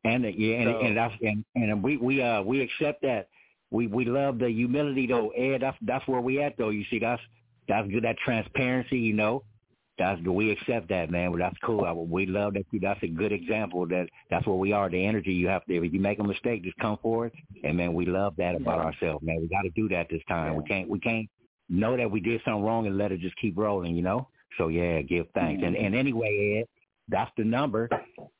And 0.04 0.24
uh, 0.24 0.28
yeah, 0.28 0.56
and, 0.60 0.70
So- 0.70 0.80
and 0.86 0.96
that's 0.96 1.14
and, 1.20 1.44
and 1.54 1.82
we 1.82 1.98
we 1.98 2.22
uh 2.22 2.40
we 2.40 2.62
accept 2.62 3.02
that. 3.02 3.28
We 3.70 3.88
we 3.88 4.06
love 4.06 4.38
the 4.38 4.48
humility 4.48 5.06
though, 5.06 5.28
Ed. 5.36 5.58
That's 5.60 5.76
that's 5.82 6.08
where 6.08 6.22
we 6.22 6.42
at 6.42 6.56
though. 6.56 6.70
You 6.70 6.84
see, 6.88 6.98
that's 6.98 7.20
that's 7.68 7.86
good. 7.90 8.04
That 8.04 8.16
transparency, 8.24 8.98
you 8.98 9.12
know. 9.12 9.42
That's 10.00 10.18
we 10.22 10.50
accept 10.50 10.88
that, 10.88 11.10
man. 11.10 11.30
Well, 11.30 11.40
that's 11.40 11.58
cool. 11.62 11.84
I, 11.84 11.92
we 11.92 12.24
love 12.24 12.54
that. 12.54 12.64
That's 12.72 13.02
a 13.02 13.06
good 13.06 13.32
example. 13.32 13.86
That 13.86 14.08
that's 14.30 14.46
where 14.46 14.56
we 14.56 14.72
are. 14.72 14.88
The 14.88 15.04
energy 15.04 15.30
you 15.34 15.46
have 15.48 15.62
to. 15.66 15.84
If 15.84 15.92
you 15.92 16.00
make 16.00 16.18
a 16.18 16.24
mistake, 16.24 16.64
just 16.64 16.78
come 16.78 16.96
forward. 17.02 17.32
And 17.64 17.76
man, 17.76 17.92
we 17.92 18.06
love 18.06 18.32
that 18.38 18.54
about 18.54 18.78
Yeah. 18.78 18.84
ourselves, 18.84 19.22
man. 19.22 19.42
We 19.42 19.48
got 19.48 19.62
to 19.62 19.70
do 19.76 19.90
that 19.90 20.08
this 20.08 20.22
time. 20.26 20.56
We 20.56 20.64
can't 20.64 20.88
we 20.88 21.00
can't 21.00 21.28
know 21.68 21.98
that 21.98 22.10
we 22.10 22.20
did 22.20 22.40
something 22.46 22.64
wrong 22.64 22.86
and 22.86 22.96
let 22.96 23.12
it 23.12 23.20
just 23.20 23.36
keep 23.36 23.58
rolling, 23.58 23.94
you 23.94 24.00
know. 24.02 24.26
So 24.56 24.68
yeah, 24.68 25.02
give 25.02 25.26
thanks. 25.34 25.62
And 25.62 25.76
and 25.76 25.94
anyway, 25.94 26.62
Ed, 26.62 26.68
that's 27.08 27.30
the 27.36 27.44
number. 27.44 27.90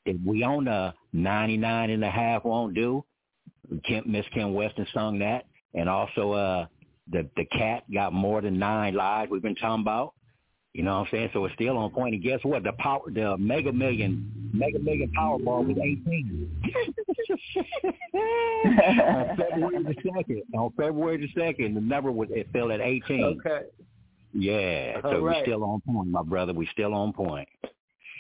If 0.07 0.17
we 0.25 0.43
on 0.43 0.67
a 0.67 0.95
ninety 1.13 1.59
nine 1.59 1.91
and 1.91 2.03
a 2.03 2.11
half 2.11 2.45
won't 2.45 2.75
do. 2.75 3.05
Kim, 3.85 4.03
Miss 4.07 4.25
Kim 4.33 4.55
Weston 4.55 4.87
sung 4.95 5.19
that, 5.19 5.45
and 5.75 5.91
also 5.91 6.33
uh 6.33 6.67
the 7.13 7.29
the 7.37 7.45
cat 7.47 7.85
got 7.93 8.15
more 8.15 8.41
than 8.41 8.59
nine 8.59 8.95
lives 8.95 9.31
we've 9.31 9.43
been 9.43 9.55
talking 9.55 9.83
about. 9.83 10.15
You 10.73 10.85
know 10.85 10.99
what 11.01 11.07
I'm 11.07 11.11
saying? 11.11 11.31
So 11.33 11.45
it's 11.47 11.55
still 11.55 11.77
on 11.77 11.91
point. 11.91 12.15
And 12.15 12.23
guess 12.23 12.39
what? 12.45 12.63
The 12.63 12.71
power, 12.73 13.01
the 13.11 13.37
Mega 13.37 13.73
Million, 13.73 14.31
Mega 14.55 14.79
Million 14.79 15.11
Powerball 15.19 15.67
was 15.67 15.77
18. 15.77 16.63
on 19.05 19.37
February 19.37 19.83
the 19.83 19.95
second. 20.15 20.43
On 20.55 20.71
February 20.77 21.17
the 21.19 21.29
second, 21.41 21.75
the 21.75 21.81
number 21.81 22.13
was 22.13 22.29
it 22.31 22.49
fell 22.53 22.71
at 22.71 22.81
18. 22.81 23.25
Okay. 23.45 23.63
Yeah. 24.33 25.01
All 25.03 25.11
So 25.11 25.21
right. 25.21 25.39
we're 25.39 25.43
still 25.43 25.65
on 25.65 25.81
point, 25.81 26.09
my 26.09 26.23
brother. 26.23 26.53
We're 26.53 26.71
still 26.71 26.95
on 26.95 27.13
point. 27.15 27.49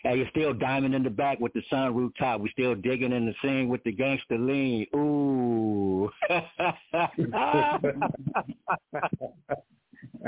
Hey, 0.03 0.17
you're 0.17 0.31
still 0.31 0.55
diamond 0.55 0.95
in 0.95 1.03
the 1.05 1.11
back 1.11 1.39
with 1.41 1.53
the 1.53 1.61
sunroof 1.71 2.17
top. 2.19 2.41
We're 2.41 2.49
still 2.51 2.75
digging 2.75 3.13
in 3.13 3.27
the 3.27 3.35
scene 3.43 3.69
with 3.69 3.85
the 3.85 3.93
gangster 3.93 4.39
lean. 4.39 4.87
Ooh. 4.97 6.11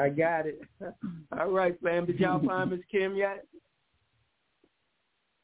I 0.01 0.09
got 0.09 0.47
it. 0.47 0.61
All 1.39 1.51
right, 1.51 1.77
fam. 1.83 2.07
Did 2.07 2.19
y'all 2.21 2.45
find 2.45 2.71
Miss 2.71 2.81
Kim 2.91 3.15
yet? 3.15 3.45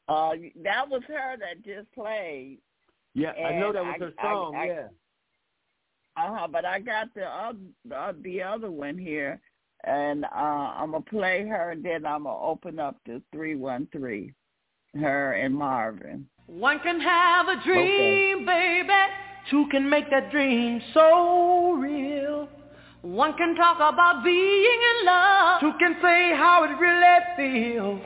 Uh, 0.09 0.33
that 0.65 0.89
was 0.89 1.03
her 1.07 1.37
that 1.39 1.63
just 1.65 1.93
played. 1.93 2.59
Yeah, 3.15 3.33
I 3.33 3.59
know 3.59 3.73
that 3.73 3.85
was 3.85 3.95
And 3.95 4.03
her 4.03 4.13
song. 4.23 4.55
I- 4.57 4.59
I- 4.61 4.67
yeah. 4.67 4.87
Uh 6.17 6.35
huh. 6.37 6.49
But 6.51 6.65
I 6.65 6.81
got 6.81 7.15
the 7.15 7.27
other 7.27 7.59
uh, 7.95 8.13
the 8.23 8.43
other 8.43 8.71
one 8.71 8.99
here, 8.99 9.41
and 9.85 10.25
uh, 10.25 10.29
I'm 10.35 10.91
gonna 10.91 11.05
play 11.05 11.47
her, 11.47 11.71
and 11.71 11.85
then 11.85 12.05
I'm 12.05 12.25
gonna 12.25 12.41
open 12.41 12.81
up 12.81 12.97
to 13.07 13.23
three 13.33 13.55
one 13.55 13.87
three, 13.93 14.35
her 14.99 15.35
and 15.35 15.55
Marvin. 15.55 16.27
One 16.47 16.81
can 16.81 16.99
have 17.01 17.47
a 17.49 17.63
dream, 17.65 18.45
baby. 18.47 18.89
Two 19.51 19.67
can 19.71 19.89
make 19.89 20.11
that 20.11 20.33
dream 20.33 20.81
so 20.93 21.73
real. 21.75 22.49
One 23.03 23.35
can 23.35 23.55
talk 23.55 23.77
about 23.77 24.25
being 24.25 24.81
in 24.91 25.07
love. 25.07 25.61
Two 25.61 25.73
can 25.79 25.97
say 26.03 26.35
how 26.35 26.65
it 26.65 26.75
really 26.79 27.19
feels. 27.37 28.01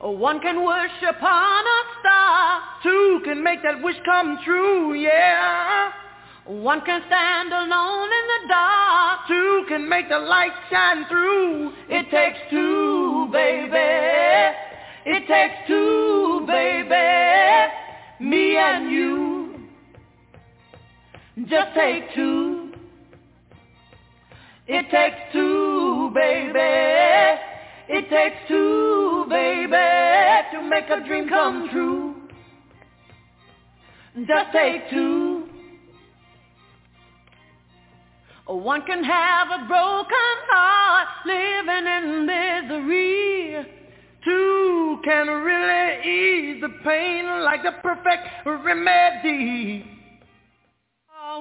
One 0.00 0.40
can 0.40 0.64
worship 0.64 1.22
on 1.22 1.64
a 1.64 1.80
star. 2.00 2.62
Two 2.82 3.20
can 3.24 3.42
make 3.42 3.62
that 3.62 3.82
wish 3.82 3.96
come 4.04 4.38
true, 4.44 4.94
yeah. 4.94 5.92
One 6.46 6.82
can 6.84 7.00
stand 7.06 7.52
alone 7.52 8.08
in 8.08 8.26
the 8.42 8.48
dark. 8.48 9.20
Two 9.28 9.64
can 9.68 9.88
make 9.88 10.08
the 10.08 10.18
light 10.18 10.52
shine 10.70 11.06
through. 11.08 11.72
It 11.88 12.10
takes 12.10 12.38
two, 12.50 13.28
baby. 13.32 14.56
It 15.06 15.26
takes 15.26 15.68
two, 15.68 16.44
baby. 16.46 17.72
Me 18.20 18.56
and 18.58 18.90
you. 18.90 19.54
Just 21.46 21.74
take 21.74 22.14
two. 22.14 22.53
It 24.66 24.90
takes 24.90 25.32
two, 25.32 26.10
baby. 26.14 27.40
It 27.86 28.08
takes 28.08 28.48
two, 28.48 29.26
baby, 29.28 29.76
to 30.52 30.62
make 30.62 30.88
a 30.88 31.06
dream 31.06 31.28
come 31.28 31.68
true. 31.70 32.14
Just 34.26 34.52
take 34.52 34.88
two. 34.90 35.48
One 38.46 38.82
can 38.86 39.04
have 39.04 39.48
a 39.48 39.66
broken 39.66 40.36
heart 40.48 41.08
living 41.26 41.86
in 41.86 42.26
misery. 42.26 43.66
Two 44.24 44.98
can 45.04 45.26
really 45.28 46.08
ease 46.08 46.60
the 46.62 46.70
pain 46.82 47.26
like 47.42 47.62
the 47.62 47.72
perfect 47.82 48.28
remedy. 48.46 49.93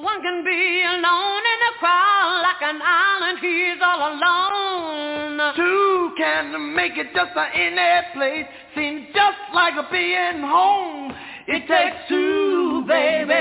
One 0.01 0.23
can 0.23 0.43
be 0.43 0.83
alone 0.87 1.43
in 1.53 1.59
a 1.69 1.77
crowd 1.77 2.41
like 2.41 2.61
an 2.63 2.81
island, 2.81 3.37
he's 3.39 3.79
all 3.79 4.09
alone. 4.09 5.53
Two 5.55 6.11
can 6.17 6.73
make 6.73 6.97
it 6.97 7.13
just 7.13 7.31
a 7.35 7.45
any 7.53 8.07
place, 8.13 8.47
seems 8.73 9.05
just 9.13 9.37
like 9.53 9.75
a 9.75 9.87
being 9.91 10.41
home. 10.41 11.13
It 11.45 11.67
takes 11.67 12.09
two, 12.09 12.83
baby. 12.87 13.33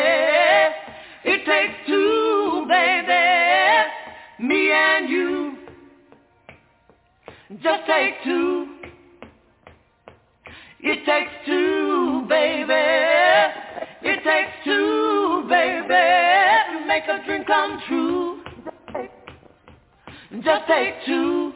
It 1.24 1.46
takes 1.46 1.86
two, 1.86 2.66
baby. 2.68 4.46
Me 4.46 4.72
and 4.72 5.08
you. 5.08 5.56
Just 7.62 7.86
take 7.86 8.22
two. 8.24 8.68
It 10.80 11.06
takes 11.06 11.30
two, 11.46 12.26
baby. 12.28 13.61
It 14.04 14.24
takes 14.24 14.50
two, 14.64 15.44
baby, 15.48 15.86
to 15.88 16.86
make 16.88 17.04
a 17.04 17.24
dream 17.24 17.44
come 17.44 17.80
true. 17.86 18.40
Just 20.42 20.66
take 20.66 20.94
two. 21.06 21.52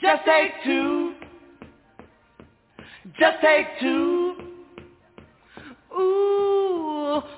Just 0.00 0.24
take 0.26 0.52
two. 0.64 1.14
Just 3.18 3.40
take 3.40 3.66
two. 3.80 4.23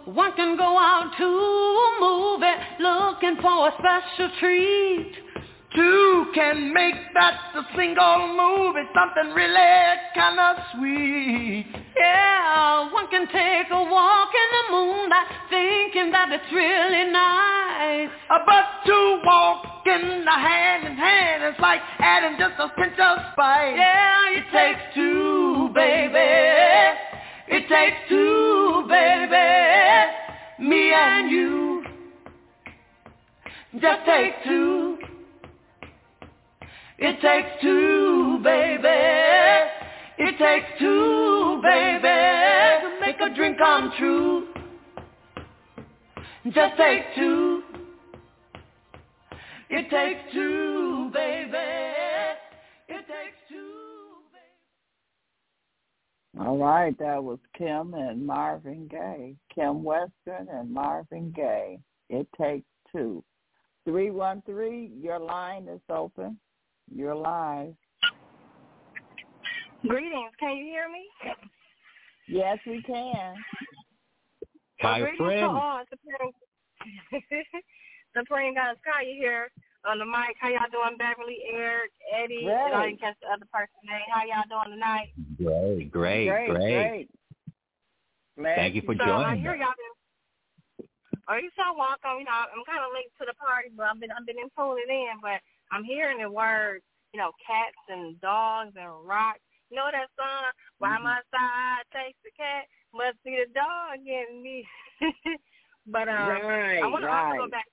One 0.06 0.32
can 0.36 0.56
go 0.56 0.78
out 0.78 1.12
to 1.18 1.24
a 1.24 1.90
movie 2.00 2.56
looking 2.80 3.36
for 3.42 3.68
a 3.68 3.72
special 3.78 4.30
treat. 4.40 5.12
Two 5.74 6.26
can 6.34 6.72
make 6.72 6.94
that 7.12 7.38
a 7.54 7.62
single 7.76 8.32
movie, 8.32 8.88
something 8.96 9.34
really 9.34 10.00
kind 10.14 10.40
of 10.40 10.56
sweet. 10.72 11.66
Yeah, 11.98 12.90
one 12.92 13.08
can 13.08 13.26
take 13.26 13.68
a 13.70 13.84
walk 13.84 14.30
in 14.32 14.48
the 14.56 14.64
moonlight, 14.72 15.26
thinking 15.50 16.12
that 16.12 16.32
it's 16.32 16.50
really 16.50 17.12
nice. 17.12 18.08
Uh, 18.30 18.38
but 18.46 18.64
two 18.86 19.20
walking 19.26 20.24
the 20.24 20.30
hand 20.30 20.86
in 20.86 20.96
hand 20.96 21.44
is 21.44 21.60
like 21.60 21.80
adding 21.98 22.38
just 22.38 22.54
a 22.58 22.68
pinch 22.80 22.98
of 22.98 23.18
spice. 23.32 23.74
Yeah, 23.76 24.30
it 24.32 24.44
takes 24.50 24.94
two, 24.94 25.68
baby. 25.74 27.05
It 27.48 27.68
takes 27.68 27.96
two, 28.08 28.84
baby. 28.88 30.68
Me 30.68 30.92
and 30.92 31.30
you. 31.30 31.84
Just 33.80 34.04
take 34.06 34.32
two. 34.44 34.98
It 36.98 37.20
takes 37.20 37.48
two, 37.60 38.40
baby. 38.42 38.88
It 40.18 40.38
takes 40.38 40.78
two, 40.78 41.60
baby, 41.62 42.00
to 42.02 43.00
make 43.00 43.20
a 43.20 43.34
dream 43.34 43.54
come 43.58 43.92
true. 43.98 44.46
Just 46.46 46.76
take 46.78 47.02
two. 47.14 47.62
It 49.68 49.90
takes 49.90 50.32
two, 50.32 50.85
All 56.38 56.58
right, 56.58 56.96
that 56.98 57.22
was 57.22 57.38
Kim 57.56 57.94
and 57.94 58.26
Marvin 58.26 58.88
Gaye. 58.88 59.36
Kim 59.54 59.82
Weston 59.82 60.48
and 60.52 60.70
Marvin 60.70 61.32
Gaye. 61.34 61.78
It 62.10 62.28
takes 62.38 62.66
two. 62.92 63.24
313, 63.86 64.98
your 65.00 65.18
line 65.18 65.66
is 65.68 65.80
open. 65.88 66.38
You're 66.94 67.14
live. 67.14 67.74
Greetings. 69.86 70.32
Can 70.38 70.56
you 70.56 70.64
hear 70.64 70.88
me? 70.90 71.06
Yes, 72.28 72.58
we 72.66 72.82
can. 72.82 73.34
Hi, 74.80 75.00
well, 75.02 75.10
friend. 75.16 75.40
To 75.40 75.46
all. 75.46 75.82
the 78.14 78.24
praying 78.26 78.54
God 78.56 78.76
Sky 78.82 79.04
here 79.18 79.48
on 79.86 79.98
the 79.98 80.06
mic. 80.06 80.34
How 80.40 80.50
y'all 80.50 80.70
doing, 80.70 80.98
Beverly, 80.98 81.38
Airik, 81.54 81.94
Eddie, 82.10 82.44
great. 82.44 82.54
and 82.54 82.74
I 82.74 82.86
didn't 82.90 83.00
catch 83.00 83.16
the 83.22 83.30
other 83.30 83.46
person's 83.48 83.86
name. 83.86 84.06
How 84.10 84.26
y'all 84.26 84.50
doing 84.50 84.74
tonight? 84.74 85.14
Great, 85.38 85.90
great, 85.90 86.26
great. 86.26 86.50
great. 86.50 87.08
great. 88.36 88.56
Thank 88.56 88.74
you 88.74 88.82
for 88.82 88.94
so 88.98 89.06
joining 89.06 89.26
I 89.26 89.36
hear 89.38 89.54
y'all 89.54 89.72
been. 89.78 89.94
Are 91.28 91.40
you 91.42 91.50
so 91.58 91.74
welcome? 91.74 92.22
You 92.22 92.26
know, 92.26 92.38
I'm 92.38 92.62
kind 92.66 92.82
of 92.82 92.94
late 92.94 93.10
to 93.18 93.26
the 93.26 93.34
party, 93.34 93.70
but 93.74 93.90
I've 93.90 93.98
been 93.98 94.14
I've 94.14 94.26
been 94.26 94.38
in 94.38 94.50
pulling 94.54 94.86
in, 94.86 95.18
but 95.22 95.42
I'm 95.70 95.82
hearing 95.82 96.22
the 96.22 96.30
words, 96.30 96.86
you 97.14 97.18
know, 97.18 97.34
cats 97.42 97.82
and 97.90 98.14
dogs 98.20 98.74
and 98.78 98.90
rocks. 99.02 99.42
You 99.70 99.78
know 99.78 99.90
that 99.90 100.06
song, 100.14 100.54
By 100.78 100.94
mm-hmm. 100.94 101.10
My 101.10 101.18
Side 101.34 101.82
Takes 101.90 102.22
the 102.22 102.30
Cat, 102.38 102.70
Must 102.94 103.18
Be 103.26 103.42
the 103.42 103.50
Dog 103.50 103.98
in 104.06 104.38
Me. 104.38 104.62
but 105.90 106.06
um, 106.06 106.46
right, 106.46 106.78
I 106.78 106.86
want 106.86 107.02
to 107.02 107.10
right. 107.10 107.34
also 107.34 107.46
go 107.46 107.50
back. 107.50 107.66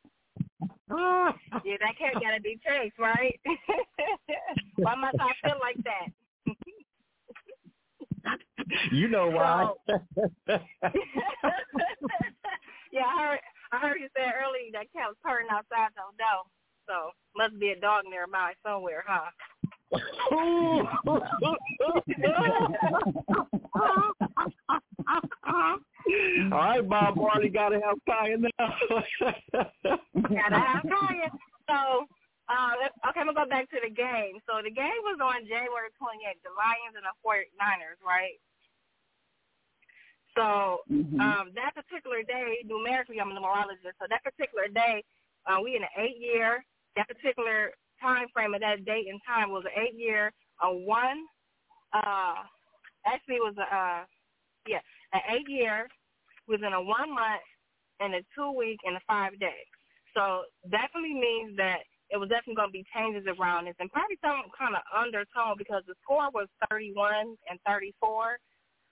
Yeah, 0.90 1.78
that 1.80 1.98
cat 1.98 2.14
got 2.22 2.36
to 2.36 2.42
be 2.42 2.60
chased, 2.66 3.00
right? 3.00 3.40
Why 4.76 4.96
must 4.96 5.16
I 5.20 5.32
feel 5.48 5.58
like 5.62 5.78
that? 5.84 6.10
you 8.92 9.08
know 9.08 9.30
why. 9.30 9.72
So, 9.88 10.60
yeah, 12.92 13.06
I 13.06 13.22
heard 13.22 13.40
I 13.72 13.80
heard 13.80 13.98
you 14.00 14.08
say 14.16 14.24
earlier 14.24 14.72
that 14.74 14.92
cat 14.94 15.08
was 15.08 15.18
purring 15.24 15.48
outside 15.52 15.90
the 15.96 16.02
door. 16.18 16.44
So 16.88 17.12
must 17.36 17.60
be 17.60 17.70
a 17.70 17.80
dog 17.80 18.04
nearby 18.10 18.54
somewhere, 18.64 19.04
huh? 19.08 19.32
All 26.52 26.60
right, 26.60 26.88
Bob 26.88 27.16
Marley 27.16 27.50
gotta 27.50 27.80
have 27.80 27.98
Kaya 28.06 28.38
now. 28.38 28.50
gotta 29.22 30.60
have 30.60 30.84
Kaya. 30.84 31.30
So 31.70 32.08
uh, 32.52 32.76
okay, 33.10 33.24
I'm 33.24 33.32
gonna 33.32 33.40
go 33.40 33.48
back 33.48 33.70
to 33.72 33.80
the 33.80 33.90
game. 33.90 34.44
So 34.44 34.60
the 34.60 34.72
game 34.72 35.00
was 35.08 35.20
on 35.24 35.48
January 35.48 35.90
28th, 35.96 36.44
the 36.44 36.52
Lions 36.52 36.96
and 37.00 37.08
the 37.08 37.16
49ers, 37.24 38.04
right? 38.04 38.36
So 40.36 40.84
mm-hmm. 40.92 41.20
um, 41.22 41.56
that 41.56 41.72
particular 41.78 42.24
day, 42.24 42.66
numerically, 42.66 43.22
I'm 43.22 43.32
a 43.32 43.36
numerologist. 43.38 43.96
So 43.96 44.10
that 44.10 44.24
particular 44.24 44.68
day, 44.68 45.04
uh, 45.48 45.62
we 45.64 45.76
in 45.76 45.84
an 45.84 45.94
eight 45.98 46.20
year. 46.20 46.66
That 46.96 47.08
particular 47.08 47.72
time 48.02 48.28
frame 48.34 48.54
of 48.54 48.62
that 48.62 48.86
date 48.86 49.08
and 49.10 49.20
time 49.26 49.50
was 49.50 49.64
an 49.66 49.74
eight 49.80 49.98
year, 49.98 50.32
a 50.62 50.70
one. 50.70 51.26
Uh, 51.94 52.44
actually, 53.06 53.40
it 53.40 53.46
was 53.46 53.56
a 53.58 53.68
uh, 53.70 54.02
yeah, 54.68 54.84
an 55.14 55.22
eight 55.30 55.50
year 55.50 55.88
within 56.48 56.74
a 56.74 56.82
one 56.82 57.14
month 57.14 57.46
and 58.00 58.14
a 58.16 58.22
two 58.36 58.52
week 58.52 58.80
and 58.86 58.98
a 58.98 59.04
five 59.08 59.40
day. 59.40 59.64
So 60.14 60.46
definitely 60.70 61.16
means 61.16 61.58
that 61.58 61.86
it 62.14 62.22
was 62.22 62.30
definitely 62.30 62.62
going 62.62 62.70
to 62.70 62.80
be 62.84 62.94
changes 62.94 63.26
around 63.26 63.66
this 63.66 63.78
and 63.82 63.90
probably 63.90 64.22
some 64.22 64.46
kind 64.54 64.78
of 64.78 64.86
undertone 64.94 65.58
because 65.58 65.82
the 65.90 65.98
score 66.06 66.30
was 66.30 66.46
31 66.70 67.34
and 67.50 67.58
34. 67.66 68.38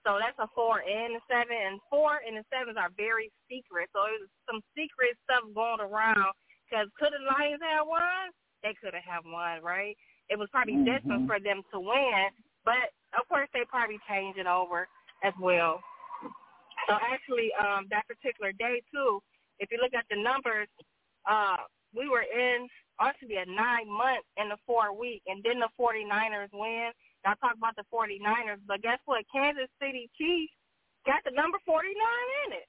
So 0.02 0.18
that's 0.18 0.34
a 0.42 0.50
four 0.50 0.82
and 0.82 1.14
a 1.14 1.22
seven, 1.30 1.54
and 1.54 1.78
four 1.86 2.18
and 2.26 2.34
the 2.34 2.42
sevens 2.50 2.74
are 2.74 2.90
very 2.98 3.30
secret. 3.46 3.86
So 3.94 4.02
it 4.10 4.26
was 4.26 4.32
some 4.50 4.58
secret 4.74 5.14
stuff 5.22 5.46
going 5.54 5.78
around. 5.78 6.34
Because 6.66 6.90
could 6.98 7.14
the 7.14 7.22
Lions 7.22 7.62
have 7.62 7.86
won? 7.86 8.34
They 8.66 8.74
could 8.74 8.98
have 8.98 9.22
won, 9.22 9.62
right? 9.62 9.94
It 10.26 10.34
was 10.34 10.50
probably 10.50 10.74
mm-hmm. 10.74 10.90
destined 10.90 11.30
for 11.30 11.38
them 11.38 11.62
to 11.70 11.78
win, 11.78 12.34
but 12.66 12.90
of 13.14 13.28
course 13.30 13.46
they 13.54 13.62
probably 13.70 14.02
changed 14.10 14.42
it 14.42 14.50
over 14.50 14.90
as 15.22 15.34
well. 15.38 15.78
So 16.88 16.98
actually, 16.98 17.50
um, 17.60 17.86
that 17.90 18.08
particular 18.08 18.52
day 18.52 18.82
too, 18.92 19.20
if 19.58 19.70
you 19.70 19.78
look 19.82 19.94
at 19.94 20.06
the 20.10 20.18
numbers, 20.18 20.68
uh, 21.28 21.64
we 21.94 22.08
were 22.08 22.24
in 22.26 22.68
actually 23.00 23.36
a 23.36 23.46
nine 23.46 23.88
month 23.88 24.24
in 24.38 24.48
the 24.48 24.58
four 24.66 24.94
week, 24.96 25.22
and 25.26 25.42
then 25.44 25.60
the 25.60 25.70
49ers 25.78 26.50
win. 26.52 26.90
Y'all 27.24 27.38
talk 27.38 27.54
about 27.56 27.76
the 27.76 27.86
49ers, 27.92 28.62
but 28.66 28.82
guess 28.82 28.98
what? 29.06 29.24
Kansas 29.32 29.70
City 29.80 30.10
Chiefs 30.18 30.52
got 31.06 31.22
the 31.24 31.30
number 31.30 31.58
49 31.66 31.86
in 32.46 32.52
it. 32.58 32.68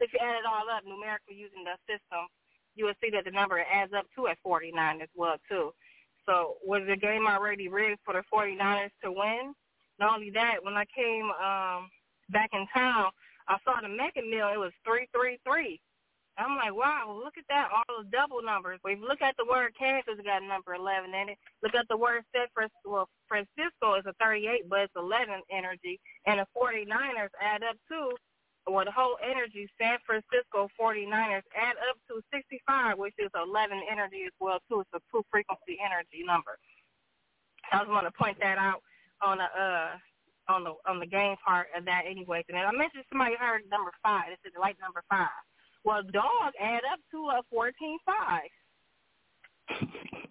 If 0.00 0.12
you 0.12 0.18
add 0.20 0.40
it 0.42 0.48
all 0.48 0.68
up 0.68 0.84
numerically 0.84 1.36
using 1.36 1.64
the 1.64 1.76
system, 1.88 2.28
you 2.74 2.86
will 2.86 2.98
see 3.00 3.10
that 3.12 3.24
the 3.24 3.30
number 3.30 3.60
adds 3.60 3.92
up 3.96 4.06
to 4.16 4.28
at 4.28 4.38
49 4.42 5.00
as 5.02 5.08
well 5.14 5.36
too. 5.48 5.72
So 6.26 6.56
was 6.64 6.82
the 6.88 6.96
game 6.96 7.26
already 7.26 7.68
rigged 7.68 8.00
for 8.04 8.14
the 8.14 8.24
49ers 8.32 8.90
to 9.04 9.12
win? 9.12 9.54
Not 9.98 10.14
only 10.14 10.30
that, 10.30 10.62
when 10.62 10.74
I 10.74 10.84
came 10.94 11.30
um 11.32 11.90
back 12.30 12.50
in 12.52 12.66
town, 12.74 13.10
I 13.48 13.58
saw 13.64 13.80
the 13.82 13.88
Mega 13.88 14.22
Mill. 14.22 14.52
It 14.54 14.58
was 14.58 14.72
three 14.84 15.08
three 15.14 15.38
three. 15.46 15.80
I'm 16.38 16.56
like, 16.56 16.74
wow, 16.74 17.20
look 17.22 17.36
at 17.38 17.44
that, 17.48 17.68
all 17.70 17.84
those 17.86 18.10
double 18.10 18.42
numbers. 18.42 18.80
If 18.84 18.98
you 18.98 19.06
look 19.06 19.22
at 19.22 19.36
the 19.38 19.46
word 19.46 19.76
Kansas, 19.78 20.18
it 20.18 20.24
got 20.24 20.42
number 20.42 20.74
11 20.74 21.14
in 21.14 21.30
it. 21.30 21.38
Look 21.62 21.74
at 21.76 21.86
the 21.88 21.96
word 21.96 22.24
San 22.34 22.48
Francisco, 22.54 23.06
well, 23.06 23.08
Francisco 23.28 23.94
is 24.00 24.06
a 24.08 24.14
38, 24.18 24.66
but 24.68 24.90
it's 24.90 24.96
11 24.96 25.42
energy. 25.52 26.00
And 26.26 26.40
the 26.40 26.46
49ers 26.56 27.30
add 27.38 27.62
up 27.62 27.76
to, 27.92 28.16
well, 28.66 28.84
the 28.84 28.90
whole 28.90 29.18
energy, 29.22 29.70
San 29.78 29.98
Francisco 30.06 30.66
49ers 30.80 31.46
add 31.54 31.76
up 31.86 32.00
to 32.10 32.18
65, 32.34 32.98
which 32.98 33.14
is 33.18 33.30
11 33.36 33.82
energy 33.90 34.24
as 34.26 34.34
well, 34.40 34.58
too. 34.68 34.80
It's 34.82 34.90
a 34.96 35.00
two 35.12 35.22
frequency 35.30 35.78
energy 35.78 36.26
number. 36.26 36.58
I 37.72 37.78
just 37.78 37.90
want 37.90 38.06
to 38.06 38.12
point 38.12 38.38
that 38.40 38.58
out 38.58 38.82
on 39.24 39.38
the 39.38 39.48
uh 39.48 39.90
on 40.52 40.64
the 40.64 40.74
on 40.88 41.00
the 41.00 41.06
game 41.08 41.36
part 41.46 41.68
of 41.76 41.84
that 41.86 42.04
anyways. 42.08 42.44
And 42.48 42.58
I 42.58 42.72
mentioned 42.72 43.04
somebody 43.10 43.36
heard 43.40 43.62
number 43.70 43.92
five. 44.02 44.28
This 44.30 44.52
is 44.52 44.56
like 44.60 44.76
number 44.80 45.02
five. 45.10 45.32
Well, 45.84 46.02
dog 46.12 46.52
add 46.60 46.84
up 46.92 47.00
to 47.12 47.18
a 47.34 47.42
fourteen 47.50 47.98
five. 48.06 48.50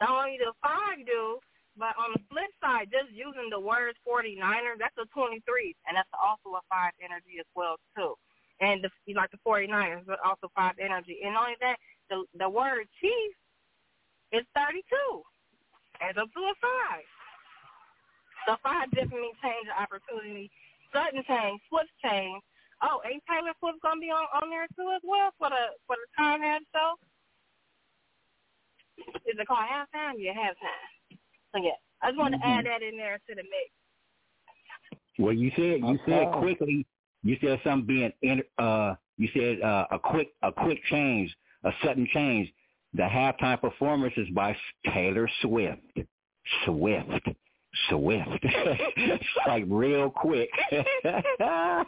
Not 0.01 0.11
only 0.11 0.37
the 0.39 0.53
five 0.61 1.01
do, 1.07 1.39
but 1.77 1.95
on 1.97 2.13
the 2.13 2.23
flip 2.29 2.51
side, 2.61 2.91
just 2.91 3.11
using 3.13 3.49
the 3.49 3.59
words 3.59 3.97
49er, 4.07 4.77
that's 4.79 4.97
a 5.01 5.07
23, 5.15 5.41
and 5.87 5.97
that's 5.97 6.09
also 6.13 6.57
a 6.57 6.63
five 6.69 6.93
energy 7.01 7.39
as 7.39 7.47
well 7.55 7.77
too. 7.97 8.15
and 8.61 8.83
the, 8.83 8.89
like 9.15 9.31
the 9.31 9.41
49ers, 9.47 10.05
but 10.05 10.19
also 10.25 10.49
five 10.55 10.75
energy. 10.79 11.19
And 11.25 11.35
only 11.37 11.57
that, 11.61 11.77
the 12.09 12.25
the 12.37 12.49
word 12.49 12.87
chief 13.01 13.33
is 14.33 14.45
32, 14.55 14.83
adds 16.01 16.17
up 16.17 16.29
to 16.33 16.41
a 16.41 16.55
five. 16.61 17.05
So 18.47 18.55
five 18.63 18.91
definitely 18.91 19.33
change 19.41 19.67
the 19.67 19.75
opportunity. 19.75 20.51
Sudden 20.93 21.23
change, 21.27 21.61
Swift 21.69 21.89
change. 22.03 22.41
Oh, 22.83 23.01
ain't 23.07 23.23
Taylor 23.29 23.53
Swift 23.59 23.81
gonna 23.81 24.01
be 24.01 24.11
on 24.11 24.25
on 24.41 24.49
there 24.49 24.67
too 24.75 24.91
as 24.95 25.01
well 25.03 25.31
for 25.39 25.49
the 25.49 25.77
for 25.87 25.95
the 25.95 26.07
time 26.17 26.41
half 26.41 26.61
show? 26.73 26.95
Is 29.25 29.39
it 29.39 29.47
called 29.47 29.59
halftime? 29.65 30.15
Yeah, 30.17 30.33
halftime. 30.33 31.17
So 31.55 31.63
yeah, 31.63 31.79
I 32.01 32.09
just 32.09 32.19
want 32.19 32.33
to 32.33 32.39
Mm-hmm. 32.39 32.59
add 32.59 32.65
that 32.65 32.81
in 32.83 32.97
there 32.97 33.19
to 33.29 33.35
the 33.35 33.43
mix. 33.43 33.71
Well, 35.19 35.33
you 35.33 35.51
said 35.55 35.81
you 35.81 35.99
said 36.05 36.31
quickly. 36.39 36.85
You 37.23 37.37
said 37.41 37.59
something 37.63 37.87
being 37.87 38.13
in, 38.21 38.43
uh. 38.57 38.95
You 39.17 39.29
said 39.33 39.61
uh, 39.61 39.85
a 39.91 39.99
quick 39.99 40.33
a 40.41 40.51
quick 40.51 40.83
change, 40.89 41.33
a 41.63 41.71
sudden 41.83 42.07
change. 42.13 42.51
The 42.95 43.03
halftime 43.03 43.61
performance 43.61 44.13
is 44.17 44.27
by 44.35 44.55
Taylor 44.93 45.29
Swift. 45.41 45.81
Swift. 46.65 47.27
Swift. 47.89 48.45
like 49.47 49.65
real 49.67 50.09
quick. 50.09 50.49
there 51.41 51.85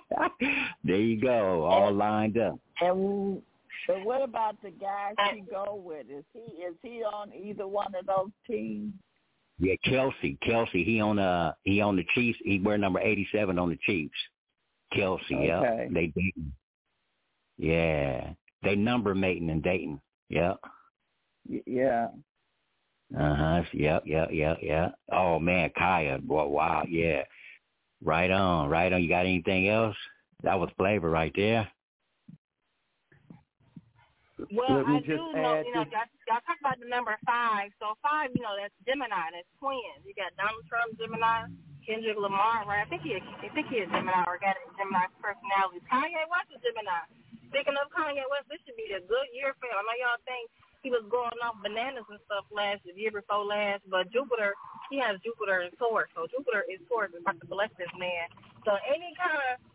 you 0.84 1.22
go, 1.22 1.66
all 1.66 1.94
lined 1.94 2.38
up. 2.38 2.60
And 2.82 3.42
but 3.88 4.04
what 4.04 4.24
about 4.24 4.62
the 4.64 4.72
guy 4.72 5.14
she 5.32 5.42
go 5.42 5.82
with? 5.84 6.08
Is 6.10 6.24
he 6.34 6.40
is 6.64 6.76
he 6.82 7.04
on 7.04 7.32
either 7.34 7.68
one 7.68 7.94
of 7.96 8.06
those 8.06 8.32
teams? 8.48 8.94
Yeah, 9.60 9.76
Kelce. 9.86 10.38
Kelce, 10.40 10.86
he 10.86 11.00
on 11.00 11.20
uh 11.20 11.54
he 11.64 11.82
on 11.82 11.96
the 11.96 12.06
Chiefs. 12.16 12.40
He 12.44 12.60
wear 12.60 12.78
number 12.78 13.00
eighty 13.00 13.28
seven 13.32 13.60
on 13.60 13.70
the 13.70 13.78
Chiefs. 13.86 14.16
Kelce, 14.94 15.20
yeah. 15.30 15.86
They 15.92 16.08
dating. 16.08 16.52
Yeah. 17.58 18.32
They 18.64 18.76
number 18.76 19.14
mating 19.14 19.50
and 19.50 19.64
dating. 19.64 20.02
Yeah. 20.30 20.54
Yeah. 21.66 22.08
Uh 23.14 23.36
huh. 23.36 23.62
Yep, 23.74 24.04
yep, 24.06 24.30
yep, 24.32 24.58
yep. 24.62 24.96
Oh 25.12 25.38
man, 25.40 25.70
Kaya, 25.78 26.18
boy, 26.18 26.48
wow, 26.48 26.84
yeah. 26.90 27.24
Right 28.04 28.32
on, 28.32 28.70
right 28.70 28.92
on. 28.92 29.02
You 29.02 29.10
got 29.10 29.26
anything 29.26 29.70
else? 29.70 29.96
That 30.44 30.60
was 30.60 30.70
flavor 30.78 31.10
right 31.10 31.32
there. 31.36 31.70
Well, 34.52 34.84
Let 34.84 34.88
me 34.92 35.00
I 35.00 35.08
do 35.08 35.16
know, 35.32 35.64
you 35.64 35.72
know, 35.72 35.88
y'all, 35.88 36.12
y'all 36.28 36.44
talk 36.44 36.60
about 36.60 36.76
the 36.84 36.92
number 36.92 37.16
five. 37.24 37.72
So 37.80 37.96
five, 38.04 38.36
you 38.36 38.44
know, 38.44 38.52
that's 38.60 38.76
Gemini, 38.84 39.32
that's 39.32 39.48
twins. 39.64 40.04
You 40.04 40.12
got 40.12 40.36
Donald 40.36 40.68
Trump, 40.68 40.92
Gemini, 41.00 41.48
Kendrick 41.88 42.20
Lamar, 42.20 42.68
right? 42.68 42.84
I 42.84 42.88
think 42.92 43.08
he, 43.08 43.16
I 43.16 43.50
think 43.56 43.72
he 43.72 43.80
is 43.80 43.88
Gemini 43.88 44.28
or 44.28 44.36
got 44.44 44.60
a 44.60 44.68
Gemini 44.76 45.08
personality. 45.24 45.80
Kanye 45.88 46.20
West 46.28 46.52
is 46.52 46.60
Gemini. 46.60 47.08
Speaking 47.48 47.80
of 47.80 47.88
Kanye 47.96 48.28
West, 48.28 48.52
this 48.52 48.60
should 48.68 48.76
be 48.76 48.92
a 48.92 49.00
good 49.08 49.28
year 49.32 49.56
for 49.56 49.72
him. 49.72 49.80
I 49.80 49.84
know 49.88 49.96
y'all 50.04 50.24
think 50.28 50.52
he 50.86 50.94
was 50.94 51.02
going 51.10 51.34
off 51.42 51.58
bananas 51.66 52.06
and 52.14 52.22
stuff 52.30 52.46
last 52.54 52.86
the 52.86 52.94
year 52.94 53.10
before 53.10 53.42
last, 53.42 53.82
but 53.90 54.06
Jupiter, 54.14 54.54
he 54.94 55.02
has 55.02 55.18
Jupiter 55.26 55.66
in 55.66 55.74
Taurus, 55.82 56.14
so 56.14 56.30
Jupiter 56.30 56.62
is 56.70 56.78
Taurus 56.86 57.10
is 57.18 57.26
about 57.26 57.42
to 57.42 57.50
bless 57.50 57.74
this 57.82 57.90
man. 57.98 58.30
So 58.62 58.78
any 58.86 59.18
kind 59.18 59.42
of 59.50 59.66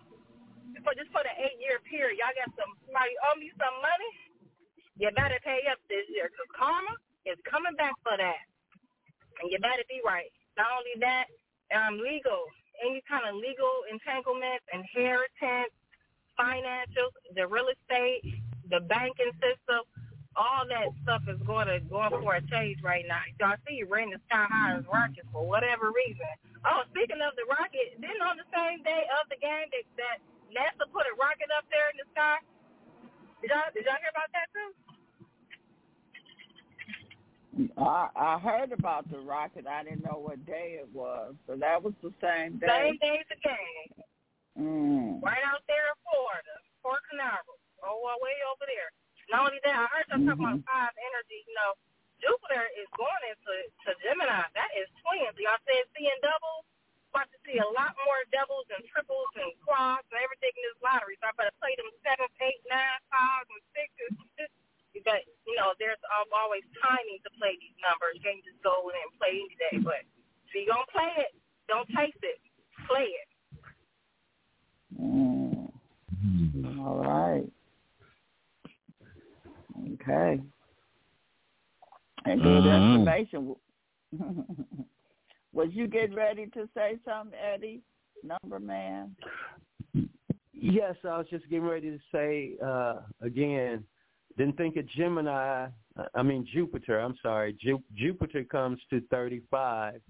for 0.86 0.94
just 0.94 1.10
for 1.10 1.26
the 1.26 1.34
eight 1.34 1.58
year 1.58 1.82
period, 1.82 2.22
y'all 2.22 2.30
got 2.38 2.54
some 2.54 2.70
somebody 2.86 3.10
owe 3.26 3.36
me 3.42 3.50
some 3.58 3.74
money 3.82 4.10
you 5.00 5.08
better 5.16 5.40
pay 5.40 5.64
up 5.72 5.80
this 5.88 6.04
year 6.12 6.28
because 6.28 6.44
karma 6.52 6.92
is 7.24 7.40
coming 7.48 7.72
back 7.80 7.96
for 8.04 8.20
that. 8.20 8.44
And 9.40 9.48
you 9.48 9.56
better 9.56 9.84
be 9.88 10.04
right. 10.04 10.28
Not 10.60 10.68
only 10.76 10.92
that, 11.00 11.32
um, 11.72 11.96
legal, 12.04 12.44
any 12.84 13.00
kind 13.08 13.24
of 13.24 13.40
legal 13.40 13.88
entanglements, 13.88 14.60
inheritance, 14.68 15.72
financials, 16.36 17.16
the 17.32 17.48
real 17.48 17.72
estate, 17.72 18.28
the 18.68 18.84
banking 18.92 19.32
system, 19.40 19.88
all 20.40 20.64
that 20.64 20.88
stuff 21.04 21.20
is 21.28 21.36
going 21.44 21.68
to 21.68 21.84
going 21.92 22.08
for 22.16 22.40
a 22.40 22.42
change 22.48 22.80
right 22.80 23.04
now. 23.04 23.20
Y'all 23.36 23.60
see, 23.68 23.84
ran 23.84 24.08
the 24.08 24.16
sky 24.24 24.48
high 24.48 24.80
as 24.80 24.88
rockets 24.88 25.28
for 25.28 25.44
whatever 25.44 25.92
reason. 25.92 26.24
Oh, 26.64 26.88
speaking 26.88 27.20
of 27.20 27.36
the 27.36 27.44
rocket, 27.44 28.00
didn't 28.00 28.24
on 28.24 28.40
the 28.40 28.48
same 28.48 28.80
day 28.80 29.04
of 29.20 29.28
the 29.28 29.36
game 29.36 29.68
that, 29.68 29.84
that 30.00 30.16
NASA 30.48 30.88
put 30.88 31.04
a 31.04 31.12
rocket 31.20 31.52
up 31.52 31.68
there 31.68 31.92
in 31.92 32.00
the 32.00 32.08
sky? 32.16 32.40
Did 33.44 33.52
y'all 33.52 33.68
did 33.76 33.84
y'all 33.84 34.00
hear 34.00 34.16
about 34.16 34.32
that 34.32 34.48
too? 34.56 34.72
I 37.76 38.08
I 38.16 38.40
heard 38.40 38.72
about 38.72 39.12
the 39.12 39.20
rocket. 39.20 39.68
I 39.68 39.84
didn't 39.84 40.08
know 40.08 40.24
what 40.24 40.40
day 40.48 40.80
it 40.80 40.88
was. 40.96 41.36
So 41.44 41.52
that 41.60 41.84
was 41.84 41.92
the 42.00 42.16
same 42.24 42.56
day. 42.56 42.68
Same 42.68 42.96
day 42.96 43.20
as 43.20 43.28
the 43.28 43.40
game. 43.44 43.92
Mm. 44.58 45.22
right 45.22 45.40
out 45.46 45.62
there 45.70 45.88
in 45.88 45.96
Florida, 46.04 46.54
Port 46.82 47.00
Canaveral, 47.08 47.56
oh, 47.86 48.02
way 48.18 48.34
over 48.50 48.66
there. 48.66 48.90
Not 49.30 49.46
only 49.46 49.62
that, 49.62 49.78
I 49.78 49.86
heard 49.86 50.06
y'all 50.10 50.26
talking 50.26 50.42
about 50.42 50.60
five 50.66 50.94
energy. 50.98 51.46
You 51.46 51.54
know, 51.54 51.72
Jupiter 52.18 52.66
is 52.76 52.90
going 52.98 53.22
into 53.30 53.54
to 53.86 53.90
Gemini. 54.02 54.42
That 54.58 54.70
is 54.74 54.90
twins. 55.00 55.38
Y'all 55.38 55.62
said 55.64 55.86
seeing 55.94 56.20
doubles. 56.20 56.66
About 57.10 57.26
to 57.34 57.38
see 57.42 57.58
a 57.58 57.66
lot 57.74 57.90
more 58.06 58.22
doubles 58.30 58.70
and 58.70 58.86
triples 58.86 59.34
and 59.34 59.50
quads 59.66 60.06
and 60.14 60.22
everything 60.22 60.54
in 60.54 60.62
this 60.62 60.78
lottery. 60.78 61.18
So 61.18 61.26
I 61.26 61.34
better 61.34 61.54
play 61.58 61.74
them 61.74 61.90
sevens, 62.06 62.30
eight, 62.38 62.62
nine, 62.70 63.02
fives, 63.10 63.50
and 63.50 63.64
sixes. 63.74 64.14
But 65.00 65.22
you 65.46 65.54
know, 65.54 65.72
there's 65.78 66.02
always 66.34 66.66
timing 66.82 67.22
to 67.22 67.30
play 67.38 67.56
these 67.56 67.78
numbers. 67.78 68.18
You 68.18 68.22
can't 68.26 68.42
just 68.44 68.58
go 68.60 68.90
in 68.90 68.98
and 68.98 69.14
play 69.16 69.38
any 69.38 69.56
day. 69.56 69.78
But 69.80 70.02
if 70.46 70.50
you're 70.52 70.68
gonna 70.68 70.86
play 70.90 71.08
it, 71.24 71.32
don't 71.70 71.88
taste 71.94 72.20
it. 72.20 72.42
Play 72.90 73.06
it. 73.06 73.28
Mm. 75.00 75.70
All 76.84 76.98
right. 77.00 77.46
Okay. 80.00 80.40
And 82.24 82.42
good 82.42 82.62
Mhm. 82.64 82.94
information. 82.94 83.56
Was 85.52 85.68
you 85.72 85.88
getting 85.88 86.14
ready 86.14 86.46
to 86.48 86.68
say 86.74 86.98
something, 87.04 87.38
Eddie? 87.38 87.82
Number 88.22 88.58
man. 88.60 89.16
Yes, 90.52 90.94
I 91.04 91.16
was 91.16 91.26
just 91.30 91.48
getting 91.48 91.64
ready 91.66 91.90
to 91.90 91.98
say 92.12 92.56
uh, 92.62 93.00
again. 93.22 93.84
Didn't 94.36 94.56
think 94.58 94.76
of 94.76 94.86
Gemini. 94.88 95.68
uh, 95.96 96.06
I 96.14 96.22
mean 96.22 96.46
Jupiter. 96.52 96.98
I'm 97.00 97.16
sorry. 97.22 97.54
Ju- 97.54 97.82
Jupiter 97.94 98.44
comes 98.44 98.78
to 98.90 99.00
35, 99.10 100.00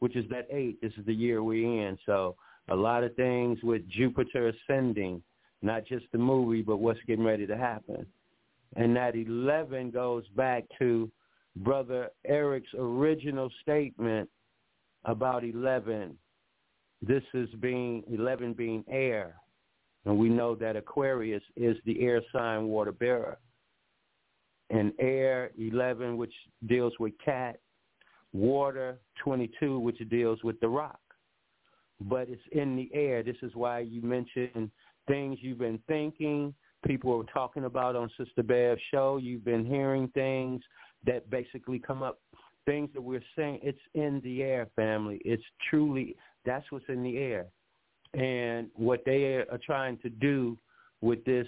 which 0.00 0.14
is 0.16 0.28
that 0.28 0.46
eight. 0.50 0.80
This 0.82 0.92
is 0.98 1.06
the 1.06 1.14
year 1.14 1.42
we're 1.42 1.88
in. 1.88 1.98
So 2.04 2.36
a 2.68 2.76
lot 2.76 3.04
of 3.04 3.16
things 3.16 3.62
with 3.62 3.88
Jupiter 3.88 4.48
ascending, 4.48 5.22
not 5.62 5.86
just 5.86 6.04
the 6.12 6.18
movie, 6.18 6.62
but 6.62 6.76
what's 6.76 7.00
getting 7.06 7.24
ready 7.24 7.46
to 7.46 7.56
happen. 7.56 8.06
And 8.76 8.94
that 8.94 9.16
11 9.16 9.90
goes 9.90 10.24
back 10.36 10.64
to 10.78 11.10
Brother 11.56 12.10
Airik's 12.30 12.74
original 12.78 13.50
statement 13.62 14.28
about 15.06 15.44
11. 15.44 16.16
This 17.00 17.22
is 17.32 17.48
being 17.60 18.02
11 18.12 18.52
being 18.52 18.84
air. 18.88 19.36
And 20.04 20.18
we 20.18 20.28
know 20.28 20.54
that 20.56 20.76
Aquarius 20.76 21.42
is 21.56 21.76
the 21.84 22.00
air 22.02 22.20
sign 22.32 22.66
water 22.66 22.92
bearer. 22.92 23.38
And 24.68 24.92
air 25.00 25.50
11, 25.58 26.16
which 26.16 26.34
deals 26.66 26.92
with 27.00 27.14
cat, 27.24 27.58
water 28.32 28.98
22, 29.22 29.78
which 29.78 29.98
deals 30.10 30.42
with 30.44 30.60
the 30.60 30.68
rock. 30.68 31.00
But 32.00 32.28
it's 32.28 32.42
in 32.52 32.76
the 32.76 32.90
air. 32.92 33.22
This 33.22 33.36
is 33.42 33.54
why 33.54 33.80
you 33.80 34.02
mentioned 34.02 34.70
things 35.08 35.38
you've 35.40 35.58
been 35.58 35.80
thinking, 35.86 36.52
people 36.84 37.18
are 37.20 37.32
talking 37.32 37.64
about 37.64 37.96
on 37.96 38.10
Sister 38.16 38.42
Bev's 38.42 38.80
show. 38.90 39.16
You've 39.16 39.44
been 39.44 39.64
hearing 39.64 40.08
things 40.08 40.62
that 41.04 41.28
basically 41.30 41.78
come 41.78 42.02
up, 42.02 42.20
things 42.64 42.90
that 42.94 43.00
we're 43.00 43.22
saying. 43.36 43.60
It's 43.62 43.78
in 43.94 44.20
the 44.24 44.42
air, 44.42 44.68
family. 44.76 45.20
It's 45.24 45.42
truly, 45.70 46.16
that's 46.44 46.70
what's 46.70 46.84
in 46.88 47.02
the 47.02 47.18
air. 47.18 47.46
And 48.14 48.68
what 48.74 49.02
they 49.04 49.34
are 49.34 49.60
trying 49.64 49.98
to 49.98 50.08
do 50.08 50.56
with 51.00 51.24
this 51.24 51.46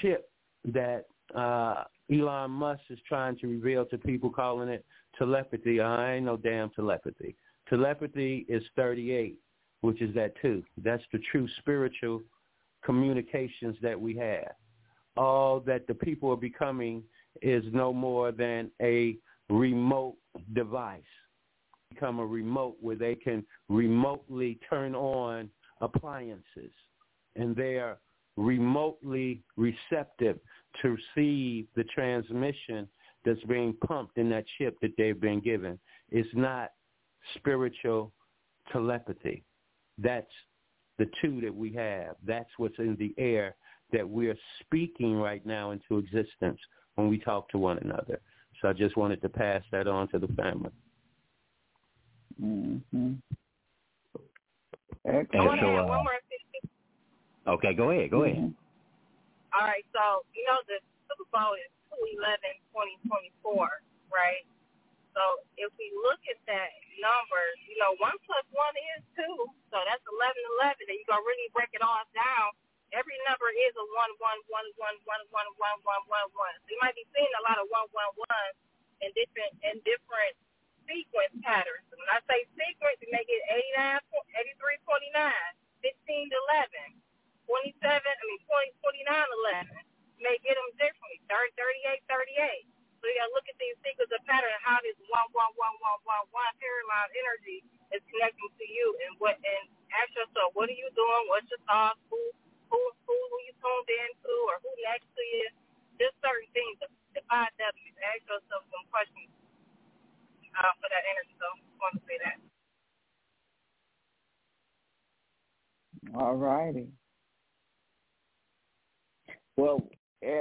chip 0.00 0.30
that 0.72 1.06
uh, 1.34 1.84
Elon 2.12 2.50
Musk 2.50 2.82
is 2.90 2.98
trying 3.08 3.38
to 3.38 3.46
reveal 3.46 3.84
to 3.86 3.98
people, 3.98 4.30
calling 4.30 4.68
it 4.68 4.84
telepathy. 5.18 5.80
I 5.80 6.14
ain't 6.14 6.26
no 6.26 6.36
damn 6.36 6.70
telepathy. 6.70 7.34
Telepathy 7.68 8.44
is 8.48 8.62
38, 8.76 9.38
which 9.80 10.00
is 10.02 10.14
that 10.14 10.34
two. 10.40 10.62
That's 10.82 11.02
the 11.12 11.20
true 11.30 11.48
spiritual 11.58 12.22
communications 12.84 13.76
that 13.82 14.00
we 14.00 14.16
have. 14.16 14.52
All 15.16 15.60
that 15.60 15.86
the 15.86 15.94
people 15.94 16.30
are 16.30 16.36
becoming 16.36 17.02
is 17.40 17.64
no 17.72 17.92
more 17.92 18.32
than 18.32 18.70
a 18.80 19.16
remote 19.48 20.16
device. 20.54 21.02
Become 21.90 22.18
a 22.18 22.26
remote 22.26 22.76
where 22.80 22.96
they 22.96 23.14
can 23.14 23.44
remotely 23.68 24.58
turn 24.68 24.94
on 24.94 25.50
appliances 25.80 26.70
and 27.36 27.54
they 27.54 27.76
are 27.76 27.98
remotely 28.36 29.42
receptive 29.56 30.38
to 30.80 30.96
receive 31.16 31.66
the 31.76 31.84
transmission 31.84 32.88
that's 33.24 33.42
being 33.44 33.74
pumped 33.86 34.18
in 34.18 34.28
that 34.30 34.44
chip 34.58 34.78
that 34.80 34.92
they've 34.96 35.20
been 35.20 35.40
given. 35.40 35.78
It's 36.10 36.28
not 36.34 36.70
spiritual 37.36 38.12
telepathy. 38.72 39.44
That's 39.98 40.26
the 40.98 41.08
two 41.20 41.40
that 41.40 41.54
we 41.54 41.72
have. 41.72 42.16
That's 42.26 42.50
what's 42.56 42.78
in 42.78 42.96
the 42.98 43.14
air 43.18 43.54
that 43.92 44.08
we're 44.08 44.36
speaking 44.60 45.16
right 45.16 45.44
now 45.44 45.70
into 45.70 45.98
existence 45.98 46.58
when 46.94 47.08
we 47.08 47.18
talk 47.18 47.48
to 47.50 47.58
one 47.58 47.78
another. 47.78 48.20
So 48.60 48.68
I 48.68 48.72
just 48.72 48.96
wanted 48.96 49.20
to 49.22 49.28
pass 49.28 49.62
that 49.72 49.88
on 49.88 50.08
to 50.08 50.18
the 50.18 50.28
family. 50.28 50.70
Mm-hmm. 52.42 53.12
And 55.04 55.26
so, 55.32 55.38
uh, 55.38 56.04
okay, 57.54 57.74
go 57.74 57.90
ahead, 57.90 58.10
go 58.10 58.22
ahead. 58.22 58.54
All 59.52 59.66
right, 59.66 59.84
so 59.92 60.24
you 60.32 60.46
know 60.46 60.56
the 60.70 60.78
Super 61.10 61.28
Bowl 61.34 61.58
is 61.58 61.68
two 61.90 61.98
eleven 62.16 62.54
twenty 62.72 62.96
twenty 63.04 63.32
four, 63.42 63.68
right? 64.08 64.46
So 65.12 65.44
if 65.60 65.70
we 65.76 65.88
look 66.04 66.20
at 66.28 66.40
that 66.48 66.72
number, 67.00 67.42
you 67.68 67.76
know, 67.80 67.96
one 68.00 68.16
plus 68.24 68.44
one 68.52 68.76
is 68.96 69.02
two, 69.16 69.36
so 69.68 69.76
that's 69.84 70.04
eleven 70.08 70.42
eleven, 70.58 70.88
and 70.88 70.96
you 70.96 71.04
gonna 71.08 71.24
really 71.24 71.48
break 71.52 71.72
it 71.76 71.84
all 71.84 72.04
down. 72.16 72.56
Every 72.92 73.16
number 73.28 73.48
is 73.52 73.72
a 73.76 73.86
one 73.96 74.12
one 74.20 74.40
one 74.48 74.68
one 74.80 74.98
one 75.08 75.24
one 75.32 75.50
one 75.60 75.78
one 75.84 76.04
one 76.08 76.28
one. 76.36 76.54
So 76.64 76.68
you 76.72 76.80
might 76.80 76.96
be 76.96 77.04
seeing 77.12 77.32
a 77.40 77.44
lot 77.44 77.60
of 77.60 77.68
one 77.72 77.88
one 77.92 78.12
one 78.16 78.52
in 79.04 79.12
different 79.16 79.52
in 79.64 79.80
different 79.84 80.34
sequence 80.88 81.34
patterns. 81.44 81.86
When 81.92 82.08
I 82.12 82.20
say 82.28 82.44
sequence, 82.56 82.98
you 83.00 83.08
make 83.12 83.28
it 83.28 83.42
89, 83.48 84.00
83, 84.36 84.78
29, 84.84 85.14
15 85.84 86.32
to 86.32 86.38
11, 86.96 87.00
27, 87.48 87.80
I 87.86 88.24
mean 88.28 88.42
20, 88.44 88.72
29, 88.82 89.78
11. 89.78 90.20
You 90.20 90.22
may 90.26 90.36
get 90.44 90.54
them 90.58 90.70
differently, 90.78 91.18
30, 91.30 91.54
38, 91.58 92.02
38. 92.10 92.66
Got 93.02 93.28
to 93.28 93.34
look 93.34 93.48
at 93.50 93.58
these 93.58 93.74
sequences 93.82 94.14
of 94.14 94.22
pattern, 94.30 94.54
how 94.62 94.78
this 94.86 94.98
one, 95.10 95.26
one, 95.34 95.52
one, 95.58 95.76
one, 95.82 96.00
one, 96.06 96.24
one 96.30 96.52
paradigm 96.62 97.10
energy 97.18 97.66
is 97.90 98.02
connecting 98.10 98.50
to 98.54 98.66
you, 98.66 98.86
and 99.06 99.18
what, 99.18 99.38
and 99.42 99.64
ask 99.94 100.10
yourself, 100.14 100.54
what 100.54 100.70
are 100.70 100.78
you 100.78 100.86
doing? 100.94 101.22
What's 101.30 101.50
your 101.50 101.62
thoughts? 101.66 101.98
Who, 102.10 102.18
who, 102.70 102.78
who, 102.78 103.14
who 103.14 103.36
you 103.46 103.54
tuned 103.58 103.90
into, 103.90 104.34
or 104.50 104.62
who 104.62 104.70
next 104.86 105.10
to 105.10 105.22
you? 105.22 105.46
Just 105.98 106.14
certain 106.22 106.50
things. 106.54 106.78
The 107.14 107.22
five 107.28 107.50
W's. 107.58 107.96
Ask 108.02 108.24
yourself 108.26 108.64
some 108.70 108.86
questions 108.88 109.30
uh, 110.56 110.72
for 110.80 110.88
that 110.88 111.04
energy. 111.06 111.34
So 111.36 111.46
I 111.46 111.76
want 111.78 111.94
to 111.98 112.02
say 112.08 112.18
that. 112.24 112.38
All 116.16 116.36
righty. 116.36 116.88
Well, 119.56 119.80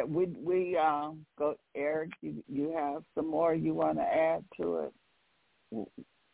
we 0.07 0.25
we 0.25 0.77
uh, 0.77 1.11
go, 1.37 1.55
Airik. 1.77 2.11
You 2.21 2.43
you 2.47 2.73
have 2.75 3.03
some 3.15 3.29
more 3.29 3.53
you 3.53 3.73
want 3.73 3.97
to 3.97 4.03
add 4.03 4.43
to 4.59 4.77
it? 4.87 5.87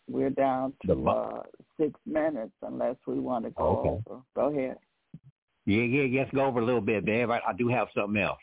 We're 0.09 0.29
down 0.29 0.73
to 0.85 1.09
uh, 1.09 1.41
six 1.79 1.99
minutes, 2.05 2.53
unless 2.61 2.95
we 3.05 3.19
want 3.19 3.45
to 3.45 3.51
go 3.51 3.63
Okay. 3.79 3.89
over. 3.89 4.21
Go 4.35 4.45
ahead. 4.57 4.77
Yeah, 5.65 5.83
yeah, 5.83 6.21
let's 6.21 6.33
go 6.33 6.45
over 6.45 6.61
a 6.61 6.65
little 6.65 6.81
bit, 6.81 7.05
Bev. 7.05 7.29
I, 7.29 7.41
I 7.45 7.53
do 7.53 7.67
have 7.67 7.89
something 7.93 8.21
else. 8.21 8.39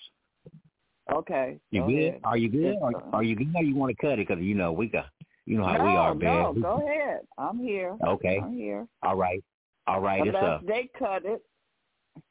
Okay. 1.10 1.58
You 1.70 1.80
go 1.80 1.86
good? 1.88 2.08
ahead. 2.08 2.20
Are 2.24 2.36
you 2.36 2.48
good? 2.50 2.76
Are, 2.82 2.92
are 3.14 3.22
you 3.22 3.34
good? 3.34 3.54
Or 3.56 3.62
you 3.62 3.74
want 3.74 3.96
to 3.96 4.06
cut 4.06 4.18
it? 4.18 4.28
Because 4.28 4.42
you 4.42 4.54
know 4.54 4.72
we 4.72 4.88
got, 4.88 5.06
you 5.46 5.56
know 5.56 5.64
how 5.64 5.78
no, 5.78 5.84
we 5.84 5.90
are, 5.90 6.14
babe. 6.14 6.22
no, 6.22 6.54
go 6.60 6.86
ahead. 6.86 7.20
I'm 7.38 7.58
here. 7.58 7.96
Okay. 8.06 8.40
I'm 8.42 8.52
here. 8.52 8.86
All 9.02 9.16
right, 9.16 9.42
all 9.86 10.00
right. 10.00 10.26
It's 10.26 10.36
Unless 10.36 10.44
uh, 10.44 10.58
they 10.66 10.90
cut 10.98 11.24
it. 11.24 11.42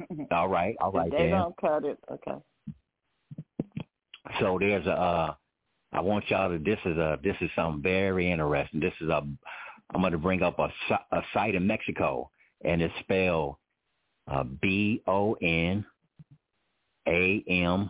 all 0.32 0.48
right, 0.48 0.76
all 0.80 0.91
If 0.95 1.12
they 1.12 1.18
then. 1.18 1.32
don't 1.32 1.58
cut 1.58 1.86
it. 1.86 1.98
Okay. 2.12 2.38
So 4.40 4.58
there's 4.60 4.86
a. 4.86 4.91
Uh, 4.91 5.34
I 5.91 6.02
want 6.02 6.30
y'all 6.30 6.50
to. 6.50 6.58
This 6.58 6.80
is 6.86 6.98
a. 6.98 7.20
This 7.24 7.36
is 7.41 7.50
something 7.56 7.82
very 7.82 8.32
interesting. 8.32 8.80
This 8.80 8.94
is 9.02 9.10
a. 9.10 9.22
I'm 9.94 10.02
going 10.02 10.12
to 10.12 10.18
bring 10.18 10.41
up 10.41 10.60
a, 10.60 10.70
a 11.12 11.22
site 11.34 11.56
in 11.56 11.68
Mexico, 11.68 12.30
and 12.64 12.82
it's 12.82 12.94
spelled 13.02 13.58
uh, 14.32 14.44
B 14.44 15.02
O 15.08 15.34
N 15.41 15.86
A 17.08 17.44
M 17.48 17.90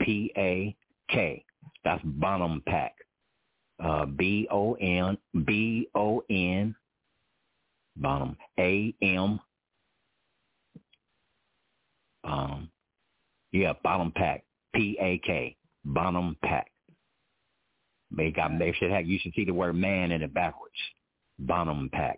P 0.00 0.32
A 0.36 0.76
K. 1.10 1.44
That's 1.84 2.02
Bonampak. 2.04 2.90
Uh, 3.82 4.06
B 4.06 4.46
O 4.50 4.74
N 4.74 5.18
B 5.44 5.88
O 5.94 6.22
N 6.30 6.74
Bonham 7.96 8.36
A 8.58 8.94
M 9.02 9.40
um 12.24 12.70
yeah 13.50 13.72
Bonampak 13.84 14.42
P 14.74 14.96
A 15.00 15.18
K 15.18 15.56
Bonampak. 15.86 16.64
They 18.16 18.30
got 18.30 18.58
they 18.58 18.72
should 18.72 18.90
have 18.90 19.06
you 19.06 19.18
should 19.22 19.34
see 19.34 19.44
the 19.44 19.54
word 19.54 19.74
man 19.74 20.12
in 20.12 20.22
it 20.22 20.34
backwards. 20.34 20.74
Bonampak. 21.44 22.16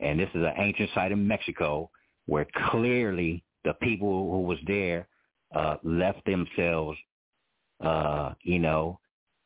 And 0.00 0.18
this 0.18 0.28
is 0.30 0.42
an 0.42 0.54
ancient 0.56 0.90
site 0.94 1.12
in 1.12 1.26
Mexico 1.26 1.90
where 2.26 2.46
clearly 2.70 3.42
the 3.64 3.74
people 3.82 4.30
who 4.30 4.42
was 4.42 4.58
there 4.66 5.08
uh 5.54 5.76
left 5.82 6.24
themselves 6.24 6.98
uh, 7.80 8.34
you 8.42 8.58
know, 8.58 8.98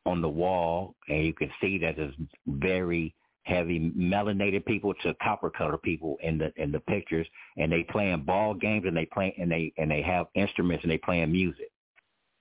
on 0.06 0.20
the 0.20 0.28
wall 0.28 0.94
and 1.08 1.24
you 1.24 1.32
can 1.32 1.50
see 1.60 1.78
that 1.78 1.96
there's 1.96 2.14
very 2.46 3.14
heavy 3.44 3.92
melanated 3.96 4.64
people 4.64 4.92
to 5.02 5.14
copper 5.22 5.50
color 5.50 5.78
people 5.78 6.16
in 6.22 6.38
the 6.38 6.52
in 6.56 6.72
the 6.72 6.80
pictures 6.80 7.26
and 7.56 7.70
they 7.70 7.82
playing 7.84 8.22
ball 8.22 8.54
games 8.54 8.84
and 8.86 8.96
they 8.96 9.06
play 9.06 9.34
and 9.38 9.50
they 9.50 9.72
and 9.78 9.90
they 9.90 10.02
have 10.02 10.26
instruments 10.34 10.82
and 10.82 10.90
they 10.90 10.98
playing 10.98 11.30
music. 11.30 11.70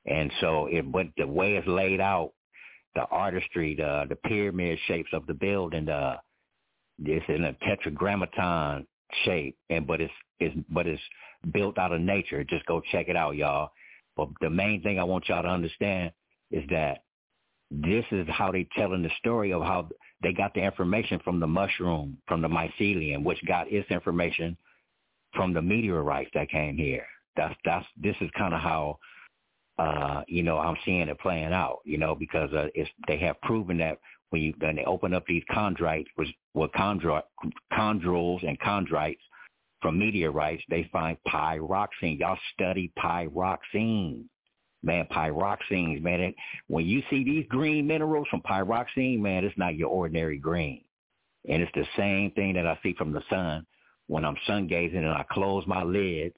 And 0.06 0.32
so 0.42 0.68
it 0.68 0.92
but 0.92 1.08
the 1.18 1.28
way 1.28 1.56
it's 1.56 1.68
laid 1.68 2.02
out, 2.02 2.34
the 2.96 3.04
artistry, 3.04 3.76
the 3.76 4.06
the 4.10 4.16
pyramid 4.16 4.80
shapes 4.88 5.10
of 5.14 5.26
the 5.28 5.34
building, 5.34 5.90
uh 5.90 6.18
it's 7.04 7.26
in 7.28 7.44
a 7.46 7.54
tetragrammaton 7.66 8.86
shape 9.26 9.58
and 9.70 9.88
but 9.88 10.02
it's 10.02 10.14
it's 10.40 10.56
but 10.70 10.88
it's 10.88 11.02
built 11.52 11.78
out 11.78 11.94
of 11.94 12.02
nature. 12.02 12.44
Just 12.44 12.66
go 12.66 12.82
check 12.92 13.08
it 13.10 13.16
out, 13.16 13.36
y'all. 13.36 13.72
But 14.16 14.30
the 14.42 14.50
main 14.50 14.82
thing 14.82 15.00
I 15.00 15.04
want 15.04 15.28
y'all 15.28 15.44
to 15.44 15.50
understand 15.50 16.12
is 16.52 16.64
that 16.70 17.04
this 17.72 18.06
is 18.12 18.28
how 18.30 18.52
they 18.52 18.68
telling 18.78 19.02
the 19.02 19.10
story 19.18 19.52
of 19.52 19.64
how 19.64 19.90
they 20.22 20.32
got 20.32 20.54
the 20.54 20.62
information 20.62 21.20
from 21.24 21.40
the 21.40 21.48
mushroom, 21.48 22.18
from 22.28 22.42
the 22.42 22.48
mycelium, 22.48 23.24
which 23.24 23.44
got 23.48 23.72
its 23.72 23.90
information 23.90 24.56
from 25.34 25.54
the 25.54 25.62
meteorites 25.62 26.30
that 26.36 26.50
came 26.50 26.78
here. 26.78 27.06
That's 27.36 27.56
that's 27.66 27.86
this 28.00 28.16
is 28.22 28.30
kind 28.38 28.54
of 28.54 28.62
how 28.62 29.00
uh, 29.78 30.22
you 30.28 30.44
know 30.44 30.58
I'm 30.58 30.78
seeing 30.86 31.08
it 31.08 31.20
playing 31.20 31.54
out. 31.54 31.80
You 31.86 31.98
know 31.98 32.16
because 32.16 32.52
uh, 32.54 32.68
it's 32.76 32.90
they 33.08 33.18
have 33.20 33.40
proven 33.42 33.78
that 33.80 34.00
when 34.30 34.42
you 34.42 34.54
when 34.60 34.76
they 34.76 34.86
open 34.86 35.14
up 35.14 35.26
these 35.28 35.44
chondrites, 35.52 36.08
which 36.16 36.30
well 36.54 36.70
chondri- 36.70 37.24
chondrules 37.74 38.48
and 38.48 38.60
chondrites 38.60 39.18
from 39.82 40.00
meteorites, 40.00 40.64
they 40.70 40.90
find 40.92 41.18
pyroxene. 41.28 42.20
Y'all 42.20 42.38
study 42.54 42.92
pyroxene 42.98 44.24
man, 44.84 45.08
pyroxenes, 45.12 46.02
man. 46.02 46.20
It, 46.20 46.36
when 46.68 46.86
you 46.86 47.02
see 47.10 47.24
these 47.24 47.46
green 47.50 47.88
minerals 47.88 48.28
from 48.30 48.42
pyroxene, 48.42 49.20
man, 49.20 49.46
it's 49.46 49.58
not 49.58 49.76
your 49.76 49.90
ordinary 49.90 50.38
green. 50.38 50.84
And 51.50 51.62
it's 51.62 51.72
the 51.74 51.88
same 51.98 52.32
thing 52.32 52.54
that 52.54 52.68
I 52.68 52.78
see 52.84 52.94
from 52.98 53.12
the 53.12 53.24
sun 53.30 53.66
when 54.08 54.26
I'm 54.26 54.38
sun 54.46 54.68
gazing 54.68 54.98
and 54.98 55.08
I 55.08 55.26
close 55.32 55.66
my 55.66 55.84
lids 55.84 56.36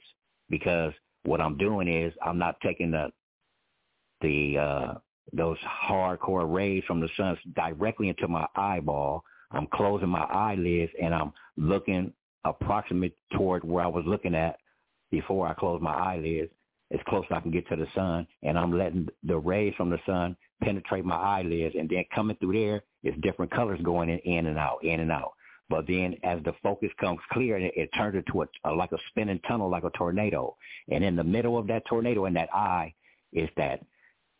because 0.49 0.93
what 1.23 1.41
I'm 1.41 1.57
doing 1.57 1.87
is 1.87 2.13
I'm 2.23 2.37
not 2.37 2.59
taking 2.61 2.91
the 2.91 3.09
the 4.25 4.57
uh 4.57 4.93
those 5.33 5.57
hardcore 5.87 6.51
rays 6.51 6.83
from 6.87 6.99
the 6.99 7.09
sun 7.17 7.37
directly 7.55 8.09
into 8.09 8.27
my 8.27 8.45
eyeball. 8.55 9.23
I'm 9.51 9.67
closing 9.73 10.09
my 10.09 10.23
eyelids 10.23 10.91
and 11.01 11.13
I'm 11.13 11.33
looking 11.57 12.13
approximate 12.45 13.15
toward 13.35 13.63
where 13.63 13.83
I 13.83 13.87
was 13.87 14.03
looking 14.05 14.35
at 14.35 14.57
before 15.11 15.47
I 15.47 15.53
closed 15.53 15.81
my 15.83 15.93
eyelids 15.93 16.51
as 16.93 16.99
close 17.07 17.25
as 17.29 17.37
I 17.37 17.39
can 17.41 17.51
get 17.51 17.67
to 17.69 17.75
the 17.75 17.87
sun, 17.95 18.27
and 18.43 18.57
I'm 18.57 18.77
letting 18.77 19.09
the 19.23 19.37
rays 19.37 19.73
from 19.75 19.89
the 19.89 19.99
sun 20.05 20.37
penetrate 20.61 21.03
my 21.03 21.15
eyelids, 21.15 21.75
and 21.77 21.89
then 21.89 22.05
coming 22.13 22.37
through 22.37 22.53
there, 22.53 22.83
it's 23.03 23.19
different 23.21 23.51
colors 23.51 23.79
going 23.83 24.09
in, 24.09 24.19
in 24.19 24.45
and 24.45 24.57
out, 24.57 24.83
in 24.83 24.99
and 24.99 25.11
out. 25.11 25.33
But 25.67 25.87
then 25.87 26.15
as 26.23 26.43
the 26.43 26.53
focus 26.61 26.91
comes 26.99 27.19
clear, 27.31 27.57
it, 27.57 27.73
it 27.75 27.89
turns 27.97 28.15
into 28.15 28.43
a, 28.43 28.69
a 28.69 28.71
like 28.71 28.91
a 28.91 28.99
spinning 29.09 29.39
tunnel, 29.47 29.69
like 29.69 29.83
a 29.83 29.89
tornado. 29.97 30.55
And 30.91 31.03
in 31.03 31.15
the 31.15 31.23
middle 31.23 31.57
of 31.57 31.65
that 31.67 31.85
tornado, 31.87 32.25
in 32.25 32.35
that 32.35 32.53
eye, 32.53 32.93
is 33.33 33.49
that 33.57 33.81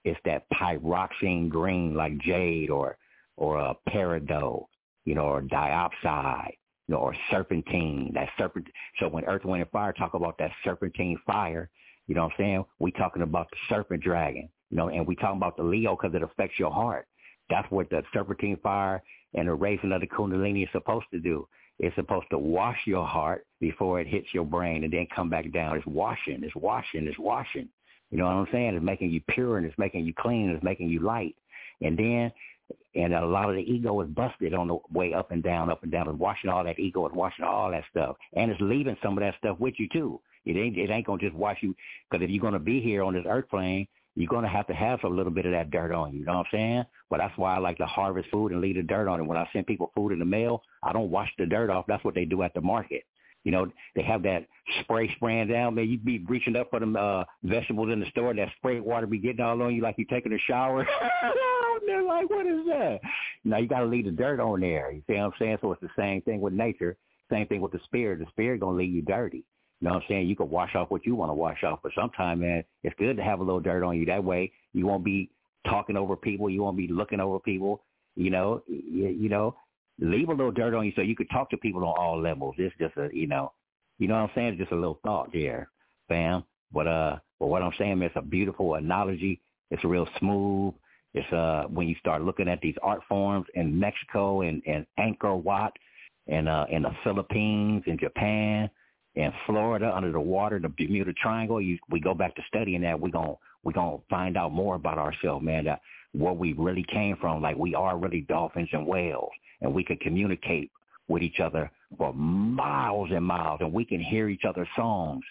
it's 0.05 0.19
that 0.23 0.45
pyroxene 0.53 1.49
green, 1.49 1.95
like 1.95 2.17
jade 2.19 2.69
or 2.69 2.97
or 3.37 3.57
a 3.57 3.75
peridot, 3.89 4.65
you 5.03 5.15
know, 5.15 5.25
or 5.25 5.41
diopside, 5.41 6.53
you 6.87 6.93
know, 6.93 6.99
or 6.99 7.15
serpentine. 7.29 8.11
That 8.13 8.29
serpent. 8.37 8.67
So 8.99 9.09
when 9.09 9.25
Earth, 9.25 9.43
Wind, 9.43 9.63
and 9.63 9.71
Fire 9.71 9.91
talk 9.91 10.13
about 10.13 10.37
that 10.37 10.51
serpentine 10.63 11.17
fire, 11.25 11.69
you 12.07 12.15
know 12.15 12.23
what 12.23 12.33
I'm 12.33 12.37
saying? 12.37 12.65
We 12.79 12.91
talking 12.91 13.23
about 13.23 13.49
the 13.49 13.57
serpent 13.67 14.03
dragon, 14.03 14.47
you 14.69 14.77
know, 14.77 14.89
and 14.89 15.05
we 15.05 15.15
talking 15.15 15.37
about 15.37 15.57
the 15.57 15.63
Leo 15.63 15.97
because 15.99 16.15
it 16.15 16.23
affects 16.23 16.59
your 16.59 16.71
heart. 16.71 17.07
That's 17.49 17.69
what 17.71 17.89
the 17.89 18.03
serpentine 18.13 18.57
fire 18.63 19.03
and 19.33 19.47
the 19.47 19.53
raising 19.53 19.91
of 19.91 20.01
the 20.01 20.07
kundalini 20.07 20.63
is 20.63 20.69
supposed 20.71 21.07
to 21.11 21.19
do. 21.19 21.47
It's 21.79 21.95
supposed 21.95 22.27
to 22.31 22.37
wash 22.37 22.77
your 22.85 23.05
heart 23.05 23.45
before 23.59 23.99
it 23.99 24.07
hits 24.07 24.27
your 24.33 24.45
brain 24.45 24.83
and 24.83 24.93
then 24.93 25.07
come 25.13 25.29
back 25.29 25.51
down. 25.51 25.75
It's 25.75 25.85
washing, 25.85 26.43
it's 26.43 26.55
washing, 26.55 27.05
it's 27.07 27.19
washing. 27.19 27.67
You 28.11 28.17
know 28.17 28.25
what 28.25 28.33
I'm 28.33 28.47
saying? 28.51 28.75
It's 28.75 28.85
making 28.85 29.09
you 29.09 29.21
pure 29.27 29.57
and 29.57 29.65
it's 29.65 29.77
making 29.77 30.05
you 30.05 30.13
clean 30.13 30.47
and 30.47 30.55
it's 30.55 30.63
making 30.63 30.89
you 30.89 30.99
light. 30.99 31.35
And 31.81 31.97
then 31.97 32.31
and 32.95 33.13
a 33.13 33.25
lot 33.25 33.49
of 33.49 33.55
the 33.55 33.61
ego 33.61 33.99
is 34.01 34.09
busted 34.09 34.53
on 34.53 34.67
the 34.67 34.77
way 34.91 35.13
up 35.13 35.31
and 35.31 35.43
down, 35.43 35.69
up 35.69 35.83
and 35.83 35.91
down. 35.91 36.07
It's 36.07 36.17
washing 36.17 36.49
all 36.49 36.63
that 36.63 36.79
ego, 36.79 37.05
it's 37.05 37.15
washing 37.15 37.45
all 37.45 37.71
that 37.71 37.83
stuff, 37.91 38.15
and 38.33 38.49
it's 38.49 38.61
leaving 38.61 38.97
some 39.03 39.17
of 39.17 39.21
that 39.21 39.35
stuff 39.37 39.59
with 39.59 39.75
you 39.77 39.87
too. 39.89 40.19
It 40.45 40.55
ain't 40.57 40.77
it 40.77 40.89
ain't 40.89 41.05
gonna 41.05 41.21
just 41.21 41.35
wash 41.35 41.57
you 41.61 41.75
because 42.09 42.23
if 42.23 42.29
you're 42.29 42.41
gonna 42.41 42.59
be 42.59 42.79
here 42.79 43.03
on 43.03 43.13
this 43.13 43.25
earth 43.27 43.49
plane, 43.49 43.87
you're 44.15 44.29
gonna 44.29 44.47
have 44.47 44.67
to 44.67 44.73
have 44.73 45.03
a 45.03 45.09
little 45.09 45.31
bit 45.31 45.45
of 45.45 45.51
that 45.51 45.71
dirt 45.71 45.91
on 45.91 46.13
you. 46.13 46.19
You 46.19 46.25
know 46.25 46.37
what 46.37 46.47
I'm 46.47 46.57
saying? 46.57 46.83
But 47.09 47.17
that's 47.17 47.37
why 47.37 47.55
I 47.55 47.59
like 47.59 47.77
to 47.79 47.85
harvest 47.85 48.29
food 48.31 48.51
and 48.51 48.61
leave 48.61 48.75
the 48.75 48.83
dirt 48.83 49.07
on 49.07 49.19
it. 49.19 49.23
When 49.23 49.37
I 49.37 49.47
send 49.51 49.67
people 49.67 49.91
food 49.95 50.11
in 50.11 50.19
the 50.19 50.25
mail, 50.25 50.61
I 50.83 50.93
don't 50.93 51.11
wash 51.11 51.29
the 51.37 51.45
dirt 51.45 51.69
off. 51.69 51.85
That's 51.87 52.03
what 52.03 52.15
they 52.15 52.25
do 52.25 52.43
at 52.43 52.53
the 52.53 52.61
market. 52.61 53.03
You 53.45 53.51
know, 53.51 53.71
they 53.95 54.01
have 54.01 54.23
that 54.23 54.47
spray 54.81 55.09
spraying 55.15 55.47
down, 55.47 55.75
man. 55.75 55.87
You 55.87 55.97
be 55.97 56.25
reaching 56.27 56.55
up 56.55 56.71
for 56.71 56.79
them 56.79 56.97
uh, 56.97 57.23
vegetables 57.43 57.91
in 57.93 57.99
the 57.99 58.07
store. 58.07 58.33
That 58.33 58.49
spray 58.57 58.79
water 58.79 59.07
be 59.07 59.19
getting 59.19 59.41
all 59.41 59.61
on 59.61 59.73
you 59.73 59.81
like 59.81 59.95
you 59.97 60.05
taking 60.05 60.33
a 60.33 60.39
shower. 60.47 60.85
They're 61.85 62.03
like, 62.03 62.29
what 62.29 62.47
is 62.47 62.65
that? 62.65 62.99
Now 63.43 63.57
you 63.57 63.67
got 63.67 63.81
to 63.81 63.85
leave 63.85 64.05
the 64.05 64.11
dirt 64.11 64.39
on 64.39 64.61
there. 64.61 64.91
You 64.91 65.03
see 65.07 65.13
what 65.13 65.25
I'm 65.25 65.31
saying? 65.39 65.57
So 65.61 65.71
it's 65.71 65.81
the 65.81 65.89
same 65.95 66.21
thing 66.21 66.41
with 66.41 66.53
nature. 66.53 66.97
Same 67.31 67.47
thing 67.47 67.61
with 67.61 67.71
the 67.71 67.79
spirit. 67.85 68.19
The 68.19 68.25
spirit 68.29 68.59
gonna 68.59 68.77
leave 68.77 68.93
you 68.93 69.03
dirty. 69.03 69.43
You 69.81 69.87
know 69.87 69.95
what 69.95 70.03
I'm 70.03 70.07
saying? 70.09 70.27
You 70.27 70.35
can 70.35 70.49
wash 70.49 70.73
off 70.75 70.89
what 70.89 71.05
you 71.05 71.15
want 71.15 71.29
to 71.29 71.33
wash 71.33 71.63
off, 71.63 71.79
but 71.83 71.91
sometimes, 71.95 72.41
man, 72.41 72.63
it's 72.83 72.95
good 72.97 73.17
to 73.17 73.23
have 73.23 73.39
a 73.39 73.43
little 73.43 73.59
dirt 73.59 73.83
on 73.83 73.97
you. 73.97 74.05
That 74.05 74.23
way, 74.23 74.51
you 74.73 74.87
won't 74.87 75.03
be 75.03 75.29
talking 75.67 75.97
over 75.97 76.15
people. 76.15 76.49
You 76.49 76.63
won't 76.63 76.77
be 76.77 76.87
looking 76.87 77.19
over 77.19 77.39
people. 77.39 77.83
You 78.15 78.29
know, 78.29 78.63
you, 78.67 79.09
you 79.09 79.29
know, 79.29 79.55
leave 79.99 80.29
a 80.29 80.33
little 80.33 80.51
dirt 80.51 80.73
on 80.73 80.85
you 80.85 80.93
so 80.95 81.01
you 81.01 81.15
could 81.15 81.29
talk 81.29 81.49
to 81.49 81.57
people 81.57 81.85
on 81.85 81.95
all 81.97 82.19
levels. 82.21 82.55
It's 82.57 82.75
just 82.79 82.95
a, 82.97 83.09
you 83.13 83.27
know, 83.27 83.51
you 83.97 84.07
know 84.07 84.15
what 84.15 84.29
I'm 84.29 84.31
saying? 84.35 84.53
It's 84.53 84.59
just 84.59 84.71
a 84.71 84.75
little 84.75 84.99
thought 85.03 85.31
there, 85.31 85.69
fam. 86.07 86.43
But 86.71 86.87
uh, 86.87 87.17
but 87.39 87.47
what 87.47 87.61
I'm 87.61 87.71
saying, 87.77 88.01
is 88.01 88.11
a 88.15 88.21
beautiful 88.21 88.75
analogy. 88.75 89.41
It's 89.71 89.83
real 89.83 90.07
smooth. 90.19 90.73
It's 91.13 91.31
uh, 91.31 91.63
when 91.69 91.87
you 91.87 91.95
start 91.99 92.21
looking 92.21 92.49
at 92.49 92.59
these 92.61 92.75
art 92.83 93.01
forms 93.07 93.45
in 93.53 93.79
Mexico 93.79 94.41
and 94.41 94.61
and 94.65 94.85
Angkor 94.99 95.41
Wat, 95.41 95.73
and 96.27 96.49
uh, 96.49 96.65
in 96.69 96.81
the 96.83 96.91
Philippines 97.03 97.83
and 97.87 97.99
Japan 97.99 98.69
and 99.15 99.31
Florida 99.45 99.93
under 99.95 100.11
the 100.11 100.19
water, 100.19 100.59
the 100.59 100.69
Bermuda 100.69 101.13
Triangle. 101.13 101.61
You, 101.61 101.77
we 101.89 101.99
go 102.01 102.13
back 102.13 102.35
to 102.35 102.41
studying 102.47 102.81
that. 102.81 102.99
We're 102.99 103.09
gonna 103.09 103.35
we're 103.63 103.71
gonna 103.71 103.97
find 104.09 104.35
out 104.37 104.51
more 104.51 104.75
about 104.75 104.97
ourselves, 104.97 105.45
man. 105.45 105.65
That 105.65 105.81
where 106.17 106.33
we 106.33 106.53
really 106.53 106.85
came 106.91 107.17
from. 107.17 107.41
Like 107.41 107.57
we 107.57 107.75
are 107.75 107.97
really 107.97 108.21
dolphins 108.21 108.69
and 108.71 108.87
whales 108.87 109.31
and 109.61 109.73
we 109.73 109.83
can 109.83 109.97
communicate 109.97 110.71
with 111.07 111.21
each 111.21 111.39
other 111.39 111.71
for 111.97 112.13
miles 112.13 113.09
and 113.11 113.23
miles, 113.23 113.59
and 113.61 113.71
we 113.71 113.85
can 113.85 113.99
hear 113.99 114.29
each 114.29 114.43
other's 114.47 114.67
songs 114.75 115.23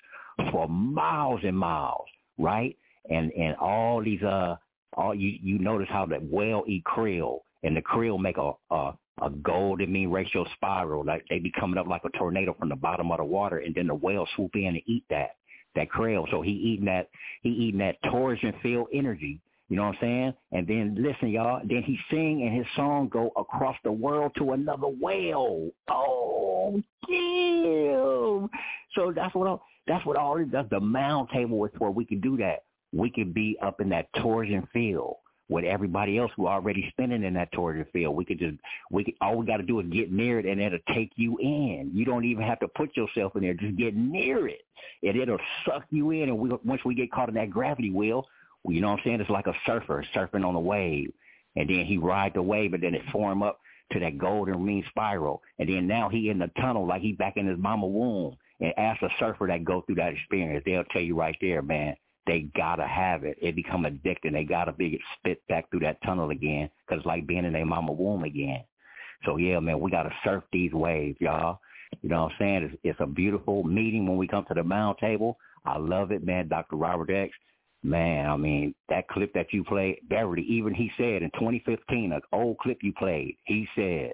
for 0.51 0.69
miles 0.69 1.41
and 1.45 1.57
miles, 1.57 2.07
right? 2.39 2.77
And 3.11 3.33
and 3.33 3.57
all 3.57 4.03
these 4.03 4.23
uh, 4.23 4.57
all 4.97 5.15
you 5.15 5.37
you 5.43 5.59
notice 5.59 5.89
how 5.91 6.07
the 6.07 6.17
whale 6.17 6.65
eat 6.67 6.85
krill, 6.85 7.41
and 7.63 7.77
the 7.77 7.83
krill 7.83 8.21
make 8.21 8.39
a 8.39 8.53
a, 8.71 8.93
a 9.23 9.31
golden 9.43 9.93
mean 9.93 10.11
ratio 10.11 10.47
spiral, 10.55 11.05
like 11.05 11.25
they 11.29 11.39
be 11.39 11.53
coming 11.59 11.79
up 11.79 11.87
like 11.87 12.03
a 12.05 12.19
tornado 12.19 12.55
from 12.59 12.69
the 12.69 12.77
bottom 12.77 13.11
of 13.11 13.19
the 13.19 13.25
water, 13.25 13.59
and 13.59 13.75
then 13.75 13.89
the 13.89 13.95
whale 13.95 14.27
swoop 14.37 14.55
in 14.55 14.67
and 14.67 14.83
eat 14.87 15.05
that 15.11 15.37
that 15.75 15.91
krill. 15.91 16.31
So 16.31 16.41
he 16.41 16.53
eating 16.53 16.87
that 16.87 17.09
he 17.43 17.51
eating 17.51 17.81
that 17.81 17.97
torsion 18.11 18.55
field 18.63 18.89
energy 18.93 19.41
you 19.69 19.77
know 19.77 19.85
what 19.85 19.97
I'm 19.97 20.01
saying? 20.01 20.35
And 20.53 20.67
then 20.67 20.97
listen, 20.99 21.31
y'all. 21.31 21.61
Then 21.65 21.83
he 21.83 21.99
sing 22.11 22.43
and 22.43 22.55
his 22.55 22.67
song 22.77 23.09
go 23.09 23.33
across 23.37 23.77
the 23.83 23.93
world 23.93 24.33
to 24.39 24.53
another 24.53 24.89
whale. 24.89 25.71
Oh, 25.89 26.83
damn! 27.09 28.51
So 28.95 29.13
that's 29.15 29.35
what 29.35 29.49
all, 29.49 29.63
that's 29.87 30.05
what 30.05 30.17
all 30.17 30.37
it 30.37 30.51
does. 30.51 30.67
the 30.71 30.81
mound 30.81 31.31
table 31.33 31.65
is 31.65 31.73
for. 31.79 31.91
We 31.91 32.05
can 32.05 32.21
do 32.21 32.37
that. 32.39 32.65
We 32.93 33.11
can 33.11 33.33
be 33.33 33.57
up 33.63 33.81
in 33.81 33.89
that 33.89 34.09
torsion 34.21 34.69
field 34.73 35.17
with 35.49 35.65
everybody 35.65 36.19
else 36.19 36.31
who 36.37 36.47
already 36.47 36.87
spinning 36.91 37.25
in 37.25 37.35
that 37.35 37.53
torsion 37.53 37.87
field. 37.93 38.17
We 38.17 38.25
could 38.25 38.39
just 38.39 38.57
we 38.91 39.05
could, 39.05 39.15
all 39.21 39.37
we 39.37 39.47
got 39.47 39.59
to 39.59 39.63
do 39.63 39.81
is 39.81 39.87
get 39.89 40.13
near 40.13 40.39
it 40.39 40.47
and 40.47 40.61
it'll 40.61 40.79
take 40.95 41.13
you 41.17 41.39
in. 41.39 41.91
You 41.95 42.05
don't 42.05 42.25
even 42.25 42.45
have 42.45 42.61
to 42.61 42.69
put 42.69 42.97
yourself 42.97 43.35
in 43.37 43.43
there. 43.43 43.55
Just 43.55 43.77
get 43.77 43.97
near 43.97 44.47
it 44.49 44.63
and 45.03 45.17
it'll 45.17 45.39
suck 45.67 45.85
you 45.91 46.11
in. 46.11 46.29
And 46.29 46.39
we, 46.39 46.51
once 46.65 46.83
we 46.85 46.95
get 46.95 47.13
caught 47.13 47.29
in 47.29 47.35
that 47.35 47.51
gravity 47.51 47.91
wheel, 47.91 48.27
you 48.69 48.81
know 48.81 48.91
what 48.91 49.01
I'm 49.01 49.05
saying? 49.05 49.21
It's 49.21 49.31
like 49.31 49.47
a 49.47 49.55
surfer 49.67 50.05
surfing 50.15 50.47
on 50.47 50.55
a 50.55 50.61
wave. 50.61 51.13
And 51.57 51.69
then 51.69 51.85
he 51.85 51.99
ride 51.99 52.35
the 52.35 52.43
wave 52.43 52.75
and 52.75 52.83
then 52.83 52.95
it 52.95 53.03
form 53.13 53.43
up 53.43 53.61
to 53.93 54.01
that 54.01 54.19
golden 54.19 54.65
mean 54.65 54.85
spiral. 54.89 55.43
And 55.59 55.69
then 55.69 55.87
now 55.87 56.09
he 56.09 56.31
in 56.31 56.39
the 56.39 56.51
tunnel 56.61 56.87
like 56.87 57.03
he 57.03 57.13
back 57.13 57.37
in 57.37 57.47
his 57.47 57.59
mama 57.59 57.87
womb. 57.87 58.37
And 58.61 58.73
ask 58.79 59.03
a 59.03 59.09
surfer 59.19 59.47
that 59.49 59.65
go 59.65 59.83
through 59.83 59.97
that 59.97 60.13
experience, 60.13 60.63
they'll 60.65 60.85
tell 60.85 61.03
you 61.03 61.17
right 61.19 61.37
there, 61.41 61.61
man, 61.61 61.97
they 62.27 62.43
gotta 62.57 62.87
have 62.87 63.25
it. 63.25 63.37
It 63.43 63.57
become 63.57 63.85
addicted. 63.85 64.33
They 64.33 64.45
gotta 64.45 64.73
be 64.73 65.01
spit 65.19 65.47
back 65.49 65.71
through 65.71 65.81
that 65.81 66.01
tunnel 66.03 66.31
again 66.31 66.71
because 66.87 67.01
it's 67.01 67.07
like 67.07 67.27
being 67.27 67.45
in 67.45 67.53
their 67.53 67.67
mama 67.67 67.93
womb 67.93 68.25
again. 68.25 68.63
So 69.25 69.37
yeah, 69.37 69.59
man, 69.61 69.81
we 69.81 69.91
gotta 69.91 70.15
surf 70.23 70.45
these 70.53 70.73
waves, 70.73 71.19
y'all. 71.21 71.59
You 72.03 72.09
know 72.09 72.25
what 72.25 72.33
I'm 72.33 72.39
saying? 72.39 72.63
It's, 72.65 72.81
it's 72.85 73.01
a 73.01 73.07
beautiful 73.07 73.65
meeting 73.65 74.07
when 74.07 74.17
we 74.17 74.29
come 74.29 74.45
to 74.47 74.55
the 74.55 74.63
mound 74.63 74.99
table. 75.01 75.37
I 75.65 75.79
love 75.79 76.13
it, 76.13 76.25
man. 76.25 76.49
Dr. 76.49 76.77
Robert 76.77 77.11
X. 77.11 77.33
Man, 77.85 78.31
I 78.31 78.37
mean, 78.39 78.75
that 78.89 79.09
clip 79.09 79.35
that 79.35 79.53
you 79.53 79.63
played, 79.63 79.99
Beverly, 80.09 80.43
even 80.43 80.73
he 80.73 80.91
said 80.97 81.23
in 81.23 81.31
2015, 81.35 82.13
an 82.13 82.21
old 82.33 82.57
clip 82.59 82.79
you 82.81 82.95
played, 82.95 83.37
he 83.45 83.69
said, 83.77 84.13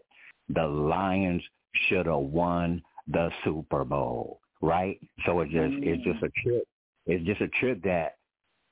the 0.49 0.67
Lions 0.67 1.43
should 1.87 2.07
have 2.07 2.19
won 2.19 2.83
the 3.07 3.31
Super 3.45 3.85
Bowl, 3.85 4.41
right? 4.61 4.99
So 5.25 5.41
it's 5.41 5.53
just, 5.53 5.73
mm-hmm. 5.73 5.89
it's 5.89 6.03
just 6.03 6.23
a 6.23 6.31
trip. 6.43 6.65
It's 7.07 7.25
just 7.25 7.41
a 7.41 7.49
trip 7.61 7.81
that 7.85 8.17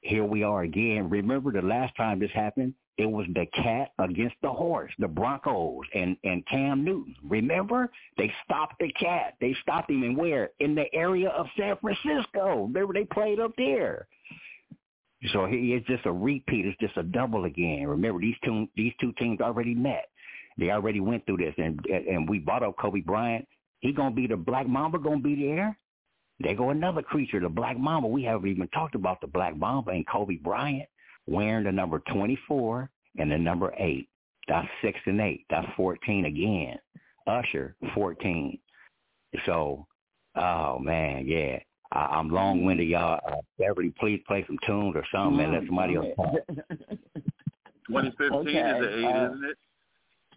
here 0.01 0.25
we 0.25 0.43
are 0.43 0.62
again. 0.62 1.09
Remember 1.09 1.53
the 1.53 1.62
last 1.62 1.97
time 1.97 2.19
this 2.19 2.31
happened? 2.33 2.75
It 2.99 3.09
was 3.09 3.27
the 3.35 3.47
cat 3.55 3.93
against 4.01 4.35
the 4.43 4.53
horse, 4.53 4.93
the 4.99 5.07
Broncos 5.07 5.85
and, 5.95 6.16
and 6.25 6.45
Cam 6.49 6.85
Newton. 6.85 7.15
Remember? 7.23 7.89
They 8.16 8.33
stopped 8.45 8.75
the 8.81 8.91
cat. 8.99 9.35
They 9.41 9.55
stopped 9.62 9.89
him 9.89 10.03
in 10.03 10.16
where? 10.16 10.51
In 10.59 10.75
the 10.75 10.93
area 10.93 11.29
of 11.29 11.47
San 11.57 11.77
Francisco. 11.77 12.65
Remember 12.65 12.93
they 12.93 13.05
played 13.05 13.39
up 13.39 13.53
there. 13.57 14.09
So 15.32 15.47
he, 15.47 15.74
it's 15.74 15.86
just 15.86 16.07
a 16.07 16.12
repeat. 16.12 16.66
It's 16.66 16.78
just 16.81 16.97
a 16.97 17.03
double 17.03 17.45
again. 17.45 17.86
Remember, 17.86 18.20
these 18.20 18.36
two 18.45 18.69
these 18.77 18.93
two 19.01 19.12
teams 19.19 19.40
already 19.40 19.74
met. 19.74 20.09
They 20.59 20.70
already 20.70 21.01
went 21.01 21.27
through 21.27 21.39
this, 21.39 21.55
and 21.59 21.85
and 21.86 22.28
we 22.28 22.39
bought 22.39 22.62
up 22.62 22.77
Kobe 22.78 23.01
Bryant. 23.01 23.47
He 23.81 23.93
gonna 23.93 24.15
be 24.15 24.27
the 24.27 24.36
Black 24.36 24.69
Mamba. 24.69 24.99
Gonna 24.99 25.19
be 25.19 25.35
there. 25.35 25.77
There 26.40 26.55
go 26.55 26.70
another 26.70 27.03
creature, 27.03 27.40
the 27.40 27.49
Black 27.49 27.78
Mamba. 27.78 28.07
We 28.07 28.23
haven't 28.23 28.49
even 28.49 28.69
talked 28.69 28.95
about 28.95 29.20
the 29.20 29.27
Black 29.27 29.57
Mamba 29.57 29.90
and 29.90 30.07
Kobe 30.07 30.36
Bryant 30.36 30.89
wearing 31.27 31.65
the 31.65 31.73
number 31.73 32.01
24 32.12 32.89
and 33.19 33.31
the 33.31 33.39
number 33.39 33.74
8. 33.77 34.09
That's 34.47 34.69
6 34.82 34.99
and 35.07 35.20
8. 35.20 35.45
That's 35.51 35.66
14 35.77 36.24
again. 36.27 36.78
Usher, 37.27 37.77
14. 37.95 38.59
So, 39.47 39.86
oh, 40.36 40.78
man, 40.78 41.27
yeah. 41.27 41.59
I, 41.93 42.01
I'm 42.01 42.28
long 42.28 42.65
winded, 42.65 42.89
y'all. 42.89 43.20
Uh, 43.27 43.36
Beverly, 43.59 43.93
please 43.98 44.20
play 44.27 44.44
some 44.47 44.59
tunes 44.66 44.94
or 44.94 45.05
something 45.12 45.40
and 45.40 45.52
let 45.52 45.66
somebody 45.66 45.97
else 45.97 46.09
talk. 46.16 46.35
2015 47.89 48.39
okay. 48.39 48.51
is 48.51 48.81
the 48.81 48.98
eight, 48.98 49.05
uh, 49.05 49.27
isn't 49.27 49.44
it? 49.44 49.59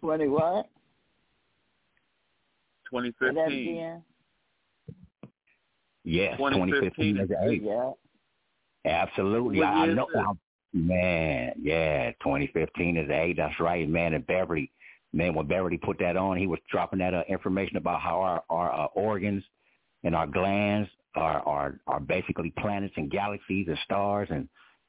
Twenty 0.00 0.28
what? 0.28 0.66
2015. 2.90 4.02
Yes, 6.04 6.36
2015 6.36 7.18
is 7.18 7.28
the 7.28 7.48
eight. 7.48 7.62
Yeah. 7.62 7.92
Absolutely. 8.84 9.62
I, 9.62 9.70
I 9.70 9.86
know. 9.86 10.08
I, 10.16 10.32
man, 10.72 11.52
yeah, 11.60 12.10
2015 12.22 12.96
is 12.96 13.08
the 13.08 13.22
eight. 13.22 13.36
That's 13.36 13.58
right, 13.60 13.88
man. 13.88 14.14
And 14.14 14.26
Beverly, 14.26 14.70
man, 15.12 15.34
when 15.34 15.46
Beverly 15.46 15.78
put 15.78 15.98
that 16.00 16.16
on, 16.16 16.36
he 16.36 16.46
was 16.46 16.58
dropping 16.70 16.98
that 16.98 17.14
uh, 17.14 17.22
information 17.28 17.76
about 17.76 18.00
how 18.00 18.20
our 18.20 18.42
our 18.50 18.72
uh, 18.72 18.86
organs 18.94 19.44
and 20.04 20.14
our 20.14 20.26
glands 20.26 20.88
are 21.14 21.40
are 21.46 21.80
are 21.86 22.00
basically 22.00 22.52
planets 22.58 22.94
and 22.96 23.10
galaxies 23.10 23.66
and 23.68 23.78
stars 23.84 24.28
and 24.30 24.48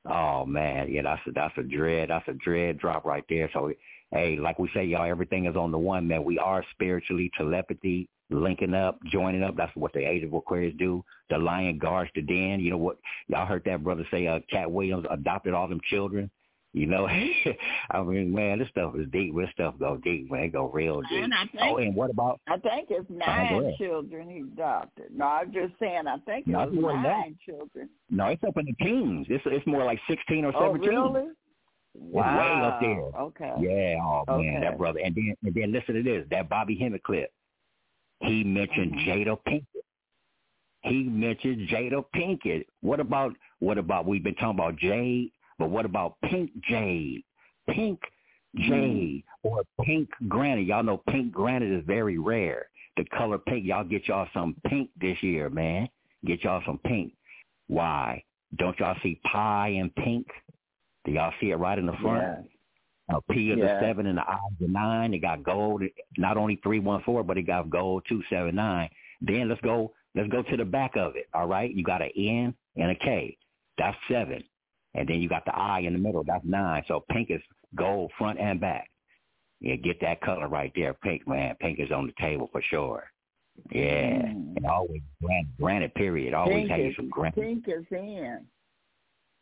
oh 0.10 0.45
man, 0.45 0.91
yeah, 0.91 1.02
that's 1.04 1.22
a 1.28 1.32
that's 1.32 1.58
a 1.58 1.64
dread 1.64 2.10
that's 2.10 2.28
a 2.28 2.34
dread 2.34 2.78
drop 2.80 3.06
right 3.06 3.24
there. 3.30 3.50
So 3.54 3.72
hey, 4.12 4.38
like 4.38 4.60
we 4.60 4.70
say, 4.74 4.86
y'all, 4.86 5.10
everything 5.10 5.45
is 5.45 5.56
on 5.56 5.72
the 5.72 5.78
one, 5.78 6.08
man. 6.08 6.24
We 6.24 6.38
are 6.38 6.64
spiritually 6.72 7.32
telepathy, 7.38 8.10
linking 8.30 8.74
up, 8.74 9.00
joining 9.12 9.44
up. 9.44 9.56
That's 9.58 9.76
what 9.76 9.94
the 9.94 10.00
Age 10.00 10.24
of 10.24 10.34
Aquarius 10.34 10.76
do. 10.78 11.04
The 11.30 11.38
lion 11.38 11.80
guards 11.80 12.12
the 12.16 12.22
den. 12.22 12.60
You 12.60 12.72
know 12.72 12.78
what? 12.78 12.98
Y'all 13.28 13.45
heard 13.45 13.64
that 13.66 13.84
brother 13.84 14.06
say 14.12 14.28
uh, 14.28 14.40
Katt 14.50 14.72
Williams 14.72 15.06
adopted 15.10 15.54
all 15.54 15.68
them 15.68 15.82
children. 15.90 16.30
You 16.74 16.88
know, 16.88 17.08
I 17.91 18.02
mean, 18.02 18.34
man, 18.34 18.58
this 18.58 18.68
stuff 18.70 18.95
is 18.95 19.08
deep. 19.12 19.36
This 19.36 19.50
stuff 19.52 19.76
go 19.80 19.98
deep, 19.98 20.32
man. 20.32 20.45
It 20.45 20.54
go 20.54 20.70
real 20.70 21.02
deep. 21.02 21.24
And 21.24 21.34
I 21.34 21.45
think, 21.45 21.62
oh, 21.62 21.78
and 21.78 21.95
what 21.95 22.10
about? 22.10 22.41
I 22.48 22.58
think 22.58 22.88
it's 22.90 23.08
nine 23.12 23.76
children 23.78 24.28
he 24.28 24.40
adopted. 24.40 25.16
No, 25.16 25.26
I'm 25.26 25.54
just 25.54 25.74
saying. 25.80 26.08
I 26.08 26.18
think 26.26 26.48
it 26.48 26.52
no, 26.52 26.66
was 26.66 27.00
nine 27.04 27.38
children. 27.45 27.90
No, 28.10 28.26
it's 28.28 28.44
up 28.44 28.58
in 28.58 28.66
the 28.66 28.74
teens. 28.84 29.28
It's 29.30 29.44
it's 29.45 29.68
more 29.68 29.86
like 29.86 30.00
sixteen 30.10 30.45
or 30.45 30.54
seventeen. 30.54 30.98
Oh, 30.98 31.14
really? 31.14 31.28
Wow. 31.95 32.40
way 32.40 32.66
up 32.66 32.80
there. 32.82 33.22
Okay. 33.22 33.54
Yeah. 33.60 34.02
Oh 34.04 34.24
okay. 34.28 34.44
man, 34.44 34.62
that 34.62 34.80
brother. 34.80 35.00
And 35.04 35.14
then 35.14 35.36
and 35.44 35.54
then 35.54 35.72
listen 35.72 35.94
to 35.94 36.02
this. 36.02 36.26
That 36.32 36.50
Bobby 36.50 36.76
Hemmitt 36.76 37.04
clip. 37.04 37.32
He 38.22 38.44
mentioned 38.44 38.94
mm-hmm. 38.94 39.10
Jada 39.10 39.38
Pinkett. 39.48 39.66
He 40.82 41.04
mentioned 41.04 41.70
Jada 41.70 42.04
Pinkett. 42.16 42.66
What 42.82 43.00
about 43.00 43.36
what 43.60 43.78
about 43.78 44.08
we've 44.08 44.24
been 44.24 44.34
talking 44.36 44.58
about 44.58 44.78
Jade 44.78 45.32
but 45.59 45.69
what 45.69 45.85
about 45.85 46.17
Pink 46.23 46.51
Jade? 46.67 47.23
Pink 47.69 47.99
mm. 48.57 48.67
jade 48.67 49.23
or 49.43 49.63
pink 49.84 50.09
granite. 50.27 50.67
Y'all 50.67 50.84
know 50.84 51.01
pink 51.09 51.31
granite 51.31 51.71
is 51.71 51.84
very 51.85 52.17
rare. 52.17 52.67
The 52.97 53.05
color 53.05 53.38
pink, 53.38 53.65
y'all 53.65 53.84
get 53.84 54.07
y'all 54.07 54.27
some 54.34 54.55
pink 54.67 54.89
this 54.99 55.21
year, 55.23 55.49
man. 55.49 55.89
Get 56.25 56.43
y'all 56.43 56.61
some 56.65 56.80
pink. 56.80 57.13
Why? 57.67 58.23
Don't 58.57 58.77
y'all 58.80 58.95
see 59.01 59.19
pi 59.31 59.69
in 59.69 59.89
pink? 59.91 60.27
Do 61.05 61.11
y'all 61.11 61.34
see 61.41 61.51
it 61.51 61.55
right 61.55 61.80
in 61.80 61.85
the 61.85 61.97
front? 62.01 62.47
A 63.09 63.21
P 63.34 63.51
of 63.51 63.57
Yeah. 63.57 63.65
the 63.65 63.80
seven 63.81 64.05
and 64.05 64.17
the 64.17 64.21
I 64.21 64.35
of 64.35 64.57
the 64.59 64.67
nine. 64.67 65.13
It 65.13 65.19
got 65.19 65.43
gold. 65.43 65.84
Not 66.17 66.38
only 66.38 66.57
three 66.63 66.80
one 66.80 67.01
four, 67.03 67.23
but 67.23 67.38
it 67.38 67.43
got 67.43 67.69
gold 67.69 68.05
two 68.07 68.23
seven 68.30 68.55
nine. 68.55 68.89
Then 69.21 69.49
let's 69.49 69.61
go. 69.61 69.93
Let's 70.15 70.30
go 70.30 70.43
to 70.43 70.57
the 70.57 70.65
back 70.65 70.95
of 70.95 71.15
it. 71.15 71.27
All 71.34 71.47
right. 71.47 71.73
You 71.73 71.84
got 71.84 72.01
an 72.01 72.11
N 72.15 72.53
and 72.77 72.91
a 72.91 72.95
K. 72.95 73.38
That's 73.77 73.97
seven. 74.09 74.43
And 74.95 75.07
then 75.07 75.20
you 75.22 75.30
got 75.30 75.45
the 75.45 75.56
I 75.56 75.80
in 75.80 75.94
the 75.94 75.99
middle. 75.99 76.24
That's 76.24 76.45
nine. 76.45 76.84
So 76.88 77.03
pink 77.11 77.32
is 77.32 77.41
gold 77.76 78.11
front 78.18 78.40
and 78.40 78.60
back. 78.60 78.90
Yeah, 79.60 79.76
get 79.76 79.99
that 80.02 80.22
color 80.22 80.48
right 80.48 80.72
there. 80.76 80.94
Pink, 80.94 81.28
man. 81.28 81.56
Pink 81.60 81.80
is 81.80 81.91
on 81.91 82.06
the 82.07 82.14
table 82.20 82.49
for 82.52 82.61
sure. 82.61 83.06
Yeah. 83.72 84.11
Mm. 84.22 84.57
And 84.57 84.65
always 84.65 85.02
granite, 85.22 85.57
granite 85.60 85.95
period. 85.95 86.34
Always 86.34 86.68
Pink 86.68 86.70
have 86.70 86.80
you 86.80 86.94
some 86.95 87.10
granite. 87.10 87.36
pink 87.36 87.65
is 87.68 87.86
in. 87.91 88.45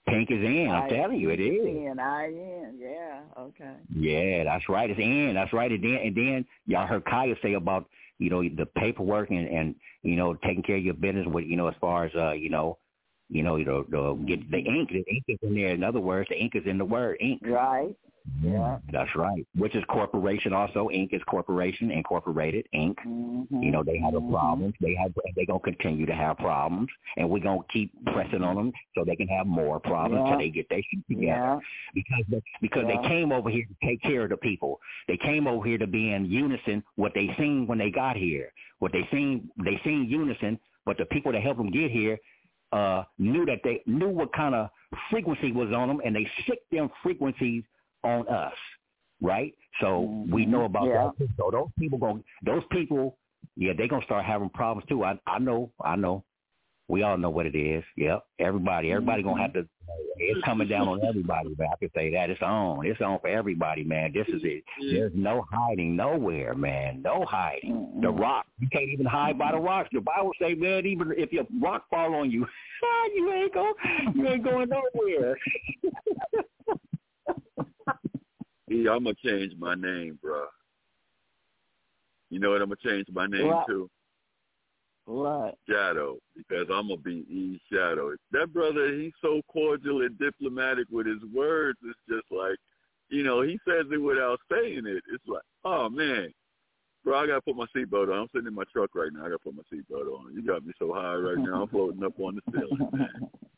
Pink 0.08 0.32
is 0.32 0.44
in. 0.44 0.70
I'm 0.70 0.84
I- 0.84 0.90
telling 0.90 1.20
you, 1.20 1.30
it 1.30 1.40
is. 1.40 1.66
In, 1.66 2.00
I 2.00 2.26
in. 2.28 2.78
Yeah. 2.80 3.22
Okay. 3.40 3.74
Yeah, 3.96 4.44
that's 4.44 4.68
right. 4.70 4.90
It's 4.90 5.00
in. 5.00 5.34
That's 5.36 5.54
right. 5.54 5.72
And 5.72 5.84
then 5.84 5.96
and 6.04 6.16
then 6.16 6.46
y'all 6.66 6.88
heard 6.88 7.06
Kaya 7.06 7.36
say 7.42 7.54
about 7.54 7.88
you 8.18 8.30
know 8.30 8.42
the 8.44 8.66
paperwork 8.78 9.32
and 9.32 9.48
and 9.48 9.76
you 10.04 10.16
know 10.16 10.36
taking 10.46 10.64
care 10.64 10.78
of 10.78 10.84
your 10.84 10.94
business 10.94 11.26
with 11.28 11.46
you 11.46 11.56
know 11.56 11.68
as 11.68 11.76
far 11.82 12.06
as 12.06 12.12
uh 12.16 12.32
you 12.32 12.50
know 12.50 12.78
you 13.32 13.44
know 13.44 13.58
the, 13.58 13.86
the 13.90 14.14
get 14.28 14.52
the 14.52 14.58
ink. 14.58 14.90
The 14.90 15.04
ink 15.10 15.24
is 15.28 15.38
in 15.42 15.56
there. 15.56 15.70
In 15.70 15.84
other 15.84 16.00
words, 16.00 16.30
the 16.30 16.38
ink 16.38 16.56
is 16.56 16.64
in 16.66 16.78
the 16.78 16.86
word 16.86 17.18
ink. 17.20 17.42
Right. 17.46 17.96
Yeah. 18.44 18.78
That's 18.92 19.10
right. 19.16 19.46
Which 19.56 19.76
is 19.76 19.84
corporation 19.90 20.54
also. 20.54 20.90
Ink 20.92 21.12
is 21.14 21.22
corporation, 21.28 21.90
incorporated, 21.90 22.68
Inc. 22.74 22.96
Mm-hmm. 23.06 23.64
You 23.64 23.72
know, 23.72 23.84
they 23.84 23.98
have 23.98 24.14
a 24.14 24.22
Mhm. 24.22 24.32
problems. 24.32 24.76
They 24.80 24.94
have 24.96 25.12
they're 25.36 25.46
gonna 25.48 25.60
continue 25.60 26.06
to 26.06 26.14
have 26.14 26.38
problems 26.38 26.90
and 27.18 27.28
we're 27.30 27.40
gonna 27.40 27.64
keep 27.74 27.92
pressing 28.06 28.44
on 28.44 28.56
them 28.56 28.74
so 28.96 29.04
they 29.04 29.16
can 29.16 29.28
have 29.28 29.48
more 29.48 29.80
problems 29.80 30.22
Yeah. 30.24 30.30
till 30.32 30.40
they 30.40 30.50
get 30.50 30.70
their 30.70 30.84
shit 30.84 31.08
together 31.08 31.26
Yeah. 31.26 31.60
because 31.96 32.26
they, 32.30 32.42
because 32.62 32.86
Yeah. 32.88 33.02
they 33.02 33.08
came 33.08 33.32
over 33.32 33.50
here 33.50 33.66
to 33.66 33.88
take 33.88 34.02
care 34.04 34.24
of 34.24 34.30
the 34.30 34.38
people. 34.38 34.80
They 35.08 35.18
came 35.18 35.48
over 35.48 35.66
here 35.66 35.80
to 35.80 35.88
be 35.88 36.12
in 36.14 36.26
unison 36.26 36.84
what 36.96 37.14
they 37.16 37.34
seen 37.40 37.66
when 37.66 37.80
they 37.80 37.90
got 37.90 38.16
here. 38.18 38.54
What 38.80 38.92
they 38.92 39.06
seen 39.08 39.50
they 39.58 39.78
seen 39.80 40.06
unison, 40.08 40.60
but 40.86 40.98
the 40.98 41.06
people 41.06 41.32
that 41.32 41.42
helped 41.42 41.58
them 41.58 41.72
get 41.72 41.90
here 41.90 42.20
uh 42.72 43.04
knew 43.18 43.46
that 43.46 43.60
they 43.64 43.82
knew 43.86 44.10
what 44.10 44.34
kind 44.34 44.56
of 44.56 44.70
frequency 45.10 45.52
was 45.52 45.72
on 45.74 45.88
them 45.88 46.02
and 46.06 46.16
they 46.16 46.28
sick 46.48 46.60
them 46.72 46.90
frequencies 47.04 47.64
on 48.04 48.28
us. 48.28 48.54
Right? 49.22 49.54
So 49.80 50.26
we 50.32 50.46
know 50.46 50.66
about 50.66 50.84
Mm-hmm. 50.84 51.22
Yeah. 51.22 51.28
that. 51.28 51.36
So 51.38 51.52
those 51.52 51.70
people 51.78 51.98
going 51.98 52.24
those 52.44 52.64
people 52.72 53.18
yeah, 53.56 53.74
they 53.78 53.88
gonna 53.88 54.06
start 54.06 54.26
having 54.26 54.50
problems 54.50 54.88
too. 54.88 55.04
I 55.04 55.20
I 55.28 55.40
know, 55.40 55.72
I 55.84 55.96
know. 55.96 56.24
We 56.92 57.04
all 57.04 57.18
know 57.18 57.30
what 57.30 57.46
it 57.46 57.56
is. 57.56 57.86
Yep. 57.96 58.26
Everybody, 58.40 58.92
everybody 58.92 59.24
gonna 59.24 59.42
have 59.42 59.54
to. 59.54 59.66
It's 60.18 60.44
coming 60.44 60.68
down 60.68 60.90
on 60.90 61.00
everybody. 61.06 61.56
Man. 61.58 61.70
I 61.72 61.78
can 61.78 61.90
say 61.96 62.12
that 62.12 62.30
it's 62.30 62.42
on. 62.42 62.86
It's 62.86 63.00
on 63.00 63.18
for 63.20 63.30
everybody, 63.30 63.86
man. 63.86 64.12
This 64.14 64.28
is 64.28 64.42
it. 64.44 64.66
There's 64.92 65.14
no 65.16 65.46
hiding 65.50 65.96
nowhere, 65.96 66.54
man. 66.54 67.02
No 67.02 67.24
hiding. 67.24 68.02
The 68.02 68.08
mm-hmm. 68.08 68.20
rock, 68.20 68.46
you 68.60 68.68
can't 68.74 68.90
even 68.90 69.06
hide 69.06 69.40
by 69.40 69.52
the 69.52 69.58
mm-hmm. 69.58 69.68
rocks. 69.68 69.90
The 69.94 70.02
Bible 70.02 70.32
say, 70.40 70.54
man, 70.54 70.86
even 70.86 71.14
if 71.16 71.32
your 71.32 71.46
rock 71.62 71.86
fall 71.90 72.14
on 72.14 72.30
you, 72.30 72.46
ah, 72.84 73.10
you 73.16 73.32
ain't 73.32 73.54
go, 73.54 73.74
you 74.14 74.28
ain't 74.28 74.44
going 74.44 74.70
nowhere. 74.70 75.38
Yeah, 78.68 78.92
I'm 78.92 79.04
gonna 79.04 79.16
change 79.22 79.52
my 79.60 79.76
name, 79.76 80.18
bro. 80.22 80.46
You 82.30 82.40
know 82.40 82.52
what? 82.52 82.62
I'm 82.62 82.70
gonna 82.70 82.78
change 82.82 83.08
my 83.12 83.28
name 83.28 83.48
What? 83.48 83.68
to 83.68 83.90
What? 85.12 85.58
Shadow 85.70 86.20
because 86.38 86.68
I'm 86.74 86.88
gonna 86.88 86.98
be 86.98 87.26
E 87.30 87.60
Shadow. 87.70 88.16
That 88.32 88.54
brother, 88.54 88.94
he's 88.94 89.12
so 89.22 89.42
cordial 89.52 90.04
and 90.04 90.18
diplomatic 90.18 90.88
with 90.90 91.06
his 91.06 91.22
words. 91.34 91.78
It's 91.84 92.00
just 92.08 92.32
like, 92.32 92.56
you 93.10 93.24
know, 93.24 93.42
he 93.42 93.60
says 93.68 93.88
it 93.92 93.98
without 93.98 94.40
saying 94.50 94.84
it. 94.86 95.04
It's 95.14 95.28
like, 95.28 95.44
oh 95.66 95.90
man, 95.90 96.32
bro, 97.04 97.20
I 97.20 97.28
gotta 97.28 97.42
put 97.42 97.58
my 97.58 97.66
seatbelt 97.76 98.08
on. 98.08 98.20
I'm 98.20 98.28
sitting 98.34 98.48
in 98.48 98.56
my 98.56 98.64
truck 98.72 98.92
right 98.96 99.12
now. 99.12 99.26
I 99.26 99.30
gotta 99.30 99.40
put 99.40 99.54
my 99.54 99.64
seatbelt 99.74 100.08
on. 100.08 100.34
You 100.34 100.44
got 100.44 100.66
me 100.66 100.72
so 100.80 100.94
high 100.94 101.16
right 101.16 101.38
now. 101.38 101.64
I'm 101.64 101.68
floating 101.68 102.06
up 102.06 102.18
on 102.18 102.36
the 102.36 102.42
ceiling, 102.54 102.90
man. 102.94 103.10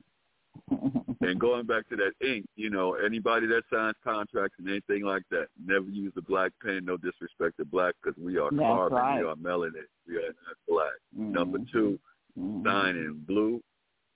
And 1.21 1.39
going 1.39 1.65
back 1.65 1.87
to 1.87 1.95
that 1.95 2.11
ink, 2.27 2.45
you 2.57 2.69
know, 2.69 2.95
anybody 2.95 3.47
that 3.47 3.63
signs 3.71 3.95
contracts 4.03 4.55
and 4.59 4.67
anything 4.69 5.03
like 5.03 5.23
that, 5.31 5.47
never 5.65 5.85
use 5.89 6.11
the 6.15 6.21
black 6.21 6.51
pen. 6.61 6.83
No 6.83 6.97
disrespect 6.97 7.57
to 7.57 7.65
black 7.65 7.95
because 8.03 8.17
we 8.21 8.37
are 8.37 8.51
That's 8.51 8.61
carbon, 8.61 8.97
right. 8.97 9.21
we 9.21 9.27
are 9.29 9.35
melanin, 9.35 9.85
we 10.05 10.17
are 10.17 10.21
not 10.21 10.57
black. 10.67 10.93
Number 11.13 11.59
Mhm. 11.59 11.71
two, 11.71 11.99
Mhm. 12.37 12.63
sign 12.65 12.95
in 12.97 13.23
blue. 13.25 13.63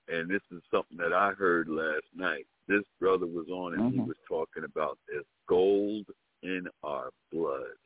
And 0.10 0.30
this 0.30 0.42
is 0.52 0.62
something 0.70 0.98
that 0.98 1.14
I 1.14 1.32
heard 1.32 1.70
last 1.70 2.06
night. 2.14 2.46
This 2.68 2.84
brother 3.00 3.26
was 3.26 3.48
on 3.50 3.76
and 3.76 3.94
he 3.94 4.00
Mhm. 4.00 4.08
was 4.08 4.18
talking 4.28 4.66
about 4.66 5.00
there's 5.08 5.26
gold 5.48 6.06
in 6.42 6.68
our 6.84 7.12
blood. 7.32 7.78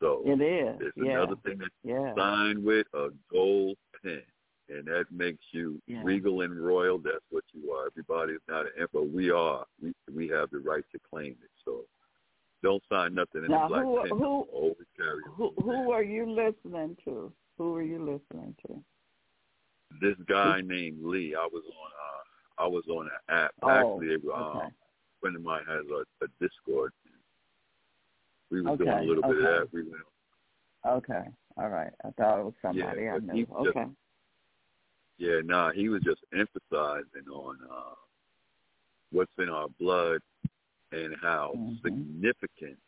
So 0.00 0.22
It 0.26 0.40
is. 0.42 0.80
it's 0.80 0.96
yeah. 0.96 1.12
another 1.22 1.36
thing 1.36 1.58
that 1.58 1.70
Yeah. 1.84 2.14
sign 2.16 2.62
with 2.64 2.86
a 2.92 3.10
gold 3.30 3.78
pen. 4.02 4.22
And 4.68 4.86
that 4.86 5.04
makes 5.10 5.42
you 5.52 5.80
Yeah. 5.86 6.02
regal 6.04 6.42
and 6.42 6.58
royal. 6.64 6.98
That's 6.98 7.24
what 7.30 7.44
you 7.52 7.72
are. 7.72 7.86
Everybody 7.86 8.34
is 8.34 8.40
not 8.48 8.66
an 8.66 8.72
emperor. 8.78 9.02
We 9.02 9.30
are. 9.30 9.66
We 9.80 9.92
we 10.14 10.28
have 10.28 10.50
the 10.50 10.60
right 10.60 10.84
to 10.92 10.98
claim 11.00 11.32
it. 11.42 11.50
So 11.64 11.84
don't 12.62 12.82
sign 12.88 13.14
nothing 13.14 13.44
in 13.44 13.50
Now, 13.50 13.66
a 13.66 13.68
black 13.68 13.82
who- 13.84 14.00
pen. 14.02 14.18
who- 14.18 14.42
Always 14.52 14.86
carry 14.96 15.22
Who 15.24 15.50
who 15.62 15.90
are 15.90 16.02
you 16.02 16.30
listening 16.30 16.96
to? 17.04 17.32
Who 17.58 17.74
are 17.74 17.82
you 17.82 17.98
listening 18.04 18.54
to? 18.66 18.82
This 20.00 20.16
guy 20.26 20.60
named 20.62 21.02
Lee. 21.04 21.34
I 21.34 21.46
was 21.46 21.64
on. 21.66 21.92
uh 21.92 22.22
I 22.58 22.66
was 22.66 22.86
on 22.88 23.06
an 23.06 23.18
app. 23.28 23.52
Oh, 23.62 23.68
Actually, 23.70 24.14
um, 24.32 24.42
okay. 24.58 24.66
a 24.66 24.72
friend 25.20 25.36
of 25.36 25.42
mine 25.42 25.64
has 25.66 25.84
a, 25.88 26.04
a 26.24 26.28
Discord. 26.38 26.92
We 28.50 28.60
were 28.62 28.76
doing 28.76 28.88
a 28.90 29.02
little 29.02 29.22
bit 29.22 29.36
of 29.38 29.42
that. 29.42 29.72
We 29.72 29.82
went 29.82 30.02
Okay. 30.86 31.24
All 31.56 31.68
right. 31.70 31.92
I 32.04 32.10
thought 32.12 32.38
it 32.40 32.44
was 32.44 32.54
somebody 32.62 33.02
Yeah, 33.04 33.14
I 33.14 33.18
knew. 33.18 33.46
just- 33.46 33.52
Okay. 33.68 33.86
Yeah, 35.18 35.40
nah, 35.44 35.70
he 35.72 35.88
was 35.88 36.02
just 36.02 36.20
emphasizing 36.32 37.28
on 37.30 37.58
uh, 37.70 37.94
what's 39.10 39.32
in 39.38 39.48
our 39.48 39.68
blood 39.78 40.20
and 40.90 41.14
how 41.16 41.52
Mhm. 41.54 41.82
significant 41.82 42.78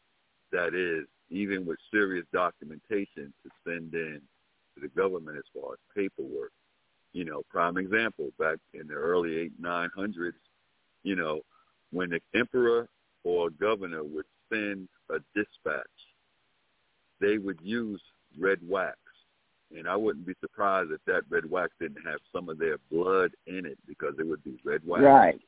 that 0.51 0.75
is, 0.75 1.07
even 1.31 1.65
with 1.65 1.79
serious 1.91 2.27
documentation 2.33 3.33
to 3.43 3.51
send 3.65 3.95
in 3.95 4.21
to 4.75 4.81
the 4.81 4.89
government 4.89 5.37
as 5.39 5.45
far 5.53 5.75
as 5.75 5.79
paperwork. 5.95 6.53
You 7.13 7.25
know, 7.25 7.43
prime 7.45 7.77
example, 7.79 8.33
back 8.39 8.59
in 8.73 8.89
the 8.89 8.95
early 8.95 9.37
eight, 9.37 9.59
nine 9.59 9.91
hundreds, 9.95 10.39
you 11.03 11.15
know, 11.15 11.43
when 11.91 12.11
the 12.11 12.21
emperor 12.35 12.89
or 13.23 13.51
governor 13.51 14.03
would 14.03 14.27
send 14.49 14.89
a 15.11 15.21
dispatch, 15.35 15.87
they 17.21 17.39
would 17.39 17.61
use 17.61 18.03
red 18.37 18.59
wax. 18.69 18.99
And 19.77 19.89
I 19.89 19.97
wouldn't 19.97 20.27
be 20.27 20.35
surprised 20.41 20.93
if 20.93 21.01
that 21.07 21.23
red 21.29 21.51
wax 21.51 21.73
didn't 21.81 22.05
have 22.07 22.21
some 22.33 22.49
of 22.49 22.59
their 22.59 22.77
blood 22.91 23.33
in 23.47 23.67
it 23.67 23.79
because 23.89 24.15
it 24.19 24.27
would 24.27 24.43
be 24.45 24.61
red 24.65 24.83
wax. 24.85 25.03
Right. 25.03 25.41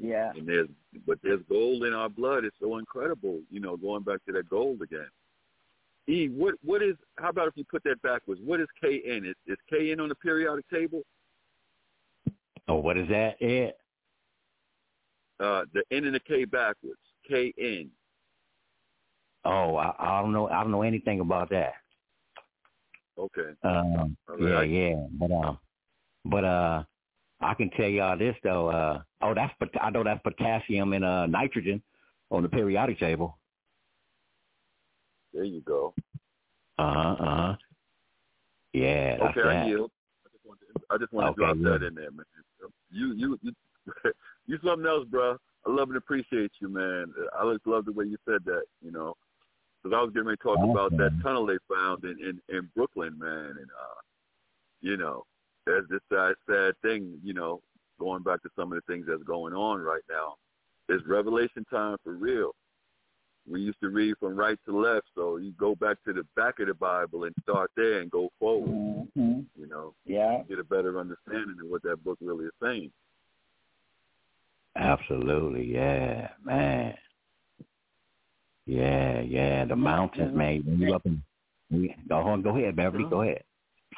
Yeah. 0.00 0.30
And 0.36 0.46
there's 0.46 0.68
but 1.06 1.18
there's 1.22 1.40
gold 1.48 1.84
in 1.84 1.92
our 1.92 2.08
blood. 2.08 2.44
It's 2.44 2.56
so 2.60 2.78
incredible, 2.78 3.40
you 3.50 3.60
know, 3.60 3.76
going 3.76 4.02
back 4.02 4.24
to 4.26 4.32
that 4.32 4.48
gold 4.48 4.82
again. 4.82 5.08
E, 6.08 6.28
what 6.28 6.54
what 6.64 6.82
is 6.82 6.96
how 7.16 7.30
about 7.30 7.48
if 7.48 7.56
you 7.56 7.64
put 7.64 7.82
that 7.84 8.00
backwards? 8.02 8.40
What 8.44 8.60
is 8.60 8.68
KN? 8.80 9.24
Is 9.24 9.34
is 9.46 9.58
KN 9.70 10.00
on 10.00 10.08
the 10.08 10.14
periodic 10.14 10.68
table? 10.70 11.02
Oh, 12.68 12.76
what 12.76 12.96
is 12.96 13.08
that? 13.08 13.36
Yeah. 13.40 13.70
Uh 15.40 15.64
the 15.72 15.82
N 15.90 16.04
and 16.04 16.14
the 16.14 16.20
K 16.20 16.44
backwards. 16.44 17.00
KN. 17.28 17.90
Oh, 19.44 19.76
I, 19.76 19.94
I 19.98 20.22
don't 20.22 20.32
know. 20.32 20.48
I 20.48 20.62
don't 20.62 20.72
know 20.72 20.82
anything 20.82 21.20
about 21.20 21.50
that. 21.50 21.74
Okay. 23.18 23.50
Um, 23.62 24.16
yeah, 24.38 24.62
yeah, 24.62 25.06
but 25.12 25.30
um, 25.32 25.58
but 26.26 26.44
uh, 26.44 26.84
I 27.40 27.54
can 27.54 27.70
tell 27.70 27.88
y'all 27.88 28.18
this 28.18 28.36
though. 28.42 28.68
Uh, 28.68 29.02
oh, 29.22 29.34
that's 29.34 29.54
pot- 29.58 29.82
I 29.82 29.90
know 29.90 30.04
that's 30.04 30.20
potassium 30.22 30.92
and 30.92 31.04
uh 31.04 31.26
nitrogen 31.26 31.82
on 32.30 32.42
the 32.42 32.48
periodic 32.48 32.98
table. 32.98 33.38
There 35.32 35.44
you 35.44 35.60
go. 35.62 35.94
Uh 36.78 36.92
huh. 36.92 37.16
Uh 37.18 37.36
huh. 37.36 37.56
Yeah, 38.72 39.18
okay, 39.22 39.40
I 39.40 39.64
yield. 39.66 39.90
I 40.26 40.28
just 40.32 40.44
want 40.44 40.60
to, 40.60 40.66
I 40.90 40.98
just 40.98 41.12
want 41.12 41.26
to 41.26 41.30
Okay, 41.30 41.60
drop 41.62 41.80
that 41.80 41.86
in 41.86 41.94
there, 41.94 42.10
man. 42.10 42.26
You 42.90 43.14
you 43.14 43.38
you 43.42 43.52
you 44.46 44.58
something 44.62 44.86
else, 44.86 45.06
bro. 45.08 45.36
I 45.66 45.70
love 45.70 45.88
and 45.88 45.96
appreciate 45.96 46.52
you, 46.60 46.68
man. 46.68 47.12
I 47.38 47.50
just 47.52 47.66
love 47.66 47.86
the 47.86 47.92
way 47.92 48.04
you 48.04 48.18
said 48.24 48.44
that, 48.44 48.64
you 48.82 48.92
know. 48.92 49.16
Because 49.86 49.98
I 50.00 50.02
was 50.02 50.12
getting 50.12 50.26
ready 50.26 50.38
to 50.38 50.42
talk 50.42 50.58
about 50.58 50.96
that 50.96 51.12
tunnel 51.22 51.46
they 51.46 51.58
found 51.72 52.02
in, 52.02 52.16
in 52.18 52.56
in 52.56 52.68
Brooklyn, 52.74 53.16
man, 53.18 53.54
and 53.56 53.70
uh, 53.70 54.00
you 54.80 54.96
know, 54.96 55.24
there's 55.64 55.88
this 55.88 56.00
sad 56.12 56.34
sad 56.50 56.74
thing, 56.82 57.20
you 57.22 57.32
know, 57.34 57.60
going 58.00 58.24
back 58.24 58.42
to 58.42 58.48
some 58.56 58.72
of 58.72 58.76
the 58.84 58.92
things 58.92 59.06
that's 59.08 59.22
going 59.22 59.54
on 59.54 59.80
right 59.80 60.02
now. 60.10 60.34
it's 60.88 61.06
revelation 61.06 61.64
time 61.70 61.96
for 62.02 62.14
real. 62.14 62.50
We 63.48 63.60
used 63.60 63.78
to 63.80 63.90
read 63.90 64.14
from 64.18 64.34
right 64.34 64.58
to 64.66 64.76
left, 64.76 65.06
so 65.14 65.36
you 65.36 65.52
go 65.52 65.76
back 65.76 65.98
to 66.04 66.12
the 66.12 66.24
back 66.34 66.58
of 66.58 66.66
the 66.66 66.74
Bible 66.74 67.22
and 67.24 67.34
start 67.44 67.70
there 67.76 68.00
and 68.00 68.10
go 68.10 68.28
forward. 68.40 68.70
Mm-hmm. 68.70 69.40
You 69.54 69.68
know, 69.68 69.94
Yeah. 70.04 70.42
get 70.48 70.58
a 70.58 70.64
better 70.64 70.98
understanding 70.98 71.58
of 71.62 71.68
what 71.68 71.82
that 71.84 72.02
book 72.02 72.18
really 72.20 72.46
is 72.46 72.52
saying. 72.60 72.90
Absolutely, 74.74 75.64
yeah, 75.72 76.30
man. 76.44 76.94
Yeah, 78.66 79.20
yeah, 79.20 79.64
the 79.64 79.76
mountains, 79.76 80.36
man. 80.36 80.62
You 80.66 80.94
up 80.94 81.06
in, 81.06 81.22
we- 81.70 81.94
go 82.08 82.16
on, 82.18 82.42
go 82.42 82.50
ahead, 82.50 82.76
Beverly, 82.76 83.04
go 83.08 83.20
uh-huh. 83.20 83.30
ahead. 83.30 83.44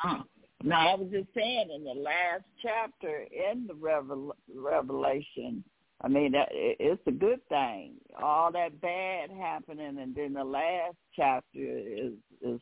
Uh-huh. 0.05 0.22
No, 0.62 0.74
I 0.74 0.94
was 0.94 1.08
just 1.10 1.28
saying 1.34 1.70
in 1.74 1.84
the 1.84 1.94
last 1.94 2.42
chapter 2.60 3.24
in 3.30 3.66
the 3.66 3.74
Revel- 3.74 4.34
Revelation, 4.55 5.64
I 6.02 6.08
mean, 6.08 6.34
it- 6.34 6.76
it's 6.78 7.06
a 7.06 7.12
good 7.12 7.47
thing. 7.48 7.94
All 8.20 8.52
that 8.52 8.80
bad 8.80 9.30
happening, 9.30 9.98
and 9.98 10.14
then 10.14 10.34
the 10.34 10.44
last 10.44 10.97
chapter 11.14 11.58
is 11.58 12.12
is 12.42 12.60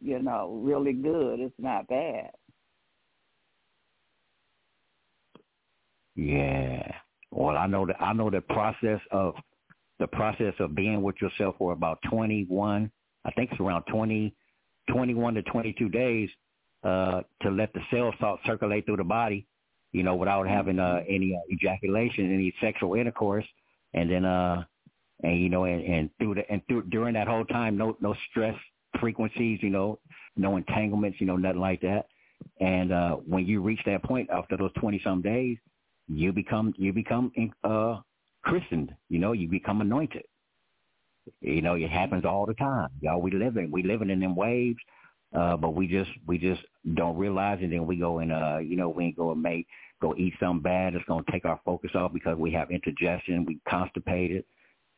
you 0.00 0.20
know 0.20 0.60
really 0.62 0.92
good. 0.92 1.40
It's 1.40 1.58
not 1.58 1.88
bad. 1.88 2.30
Yeah. 6.14 6.92
Well, 7.30 7.56
I 7.56 7.66
know 7.66 7.86
that 7.86 8.00
I 8.00 8.12
know 8.12 8.30
the 8.30 8.40
process 8.40 9.00
of 9.10 9.34
the 9.98 10.06
process 10.06 10.54
of 10.58 10.74
being 10.74 11.02
with 11.02 11.16
yourself 11.20 11.56
for 11.58 11.72
about 11.72 11.98
21, 12.10 12.90
I 13.24 13.30
think 13.32 13.50
it's 13.52 13.60
around 13.60 13.84
20, 13.84 14.34
21 14.90 15.34
to 15.34 15.42
22 15.42 15.88
days 15.88 16.28
uh, 16.84 17.22
to 17.42 17.50
let 17.50 17.72
the 17.72 17.80
cells 17.90 18.14
start 18.16 18.40
circulate 18.46 18.86
through 18.86 18.98
the 18.98 19.04
body, 19.04 19.46
you 19.92 20.02
know, 20.02 20.14
without 20.14 20.46
having 20.46 20.78
uh, 20.78 21.02
any 21.08 21.34
uh, 21.34 21.52
ejaculation, 21.52 22.32
any 22.32 22.54
sexual 22.60 22.94
intercourse, 22.94 23.46
and 23.94 24.10
then 24.10 24.24
uh, 24.24 24.62
and 25.22 25.40
you 25.40 25.48
know, 25.48 25.64
and, 25.64 25.82
and 25.82 26.10
through 26.18 26.34
the 26.34 26.50
and 26.50 26.62
through 26.68 26.82
during 26.82 27.14
that 27.14 27.26
whole 27.26 27.44
time, 27.46 27.76
no 27.76 27.96
no 28.00 28.14
stress 28.30 28.54
frequencies, 29.00 29.58
you 29.62 29.70
know, 29.70 29.98
no 30.36 30.56
entanglements, 30.56 31.20
you 31.20 31.26
know, 31.26 31.36
nothing 31.36 31.60
like 31.60 31.80
that. 31.80 32.06
And 32.60 32.92
uh, 32.92 33.16
when 33.16 33.46
you 33.46 33.62
reach 33.62 33.80
that 33.86 34.02
point 34.02 34.28
after 34.30 34.56
those 34.56 34.72
20 34.78 35.00
some 35.02 35.22
days, 35.22 35.58
you 36.08 36.32
become 36.32 36.72
you 36.76 36.92
become 36.92 37.32
uh 37.64 37.96
christened 38.46 38.94
you 39.08 39.18
know 39.18 39.32
you 39.32 39.48
become 39.48 39.80
anointed. 39.80 40.22
You 41.40 41.60
know 41.60 41.74
it 41.74 41.90
happens 41.90 42.24
all 42.24 42.46
the 42.46 42.54
time. 42.54 42.90
Y'all 43.00 43.20
we 43.20 43.32
living 43.32 43.70
we 43.70 43.82
living 43.82 44.10
in 44.10 44.20
them 44.20 44.36
waves 44.36 44.78
uh 45.36 45.56
but 45.56 45.74
we 45.74 45.88
just 45.88 46.10
we 46.26 46.38
just 46.38 46.62
don't 46.94 47.18
realize 47.18 47.58
it. 47.60 47.70
Then 47.70 47.86
we 47.86 47.96
go 47.96 48.20
and 48.20 48.32
uh 48.32 48.58
you 48.58 48.76
know 48.76 48.88
we 48.88 49.12
go 49.12 49.32
and 49.32 49.42
make 49.42 49.66
go 50.00 50.14
eat 50.16 50.34
something 50.38 50.62
bad 50.62 50.94
going 51.08 51.24
to 51.24 51.32
take 51.32 51.44
our 51.44 51.60
focus 51.64 51.90
off 51.94 52.12
because 52.12 52.38
we 52.38 52.52
have 52.52 52.70
indigestion 52.70 53.44
we 53.44 53.58
constipated 53.68 54.44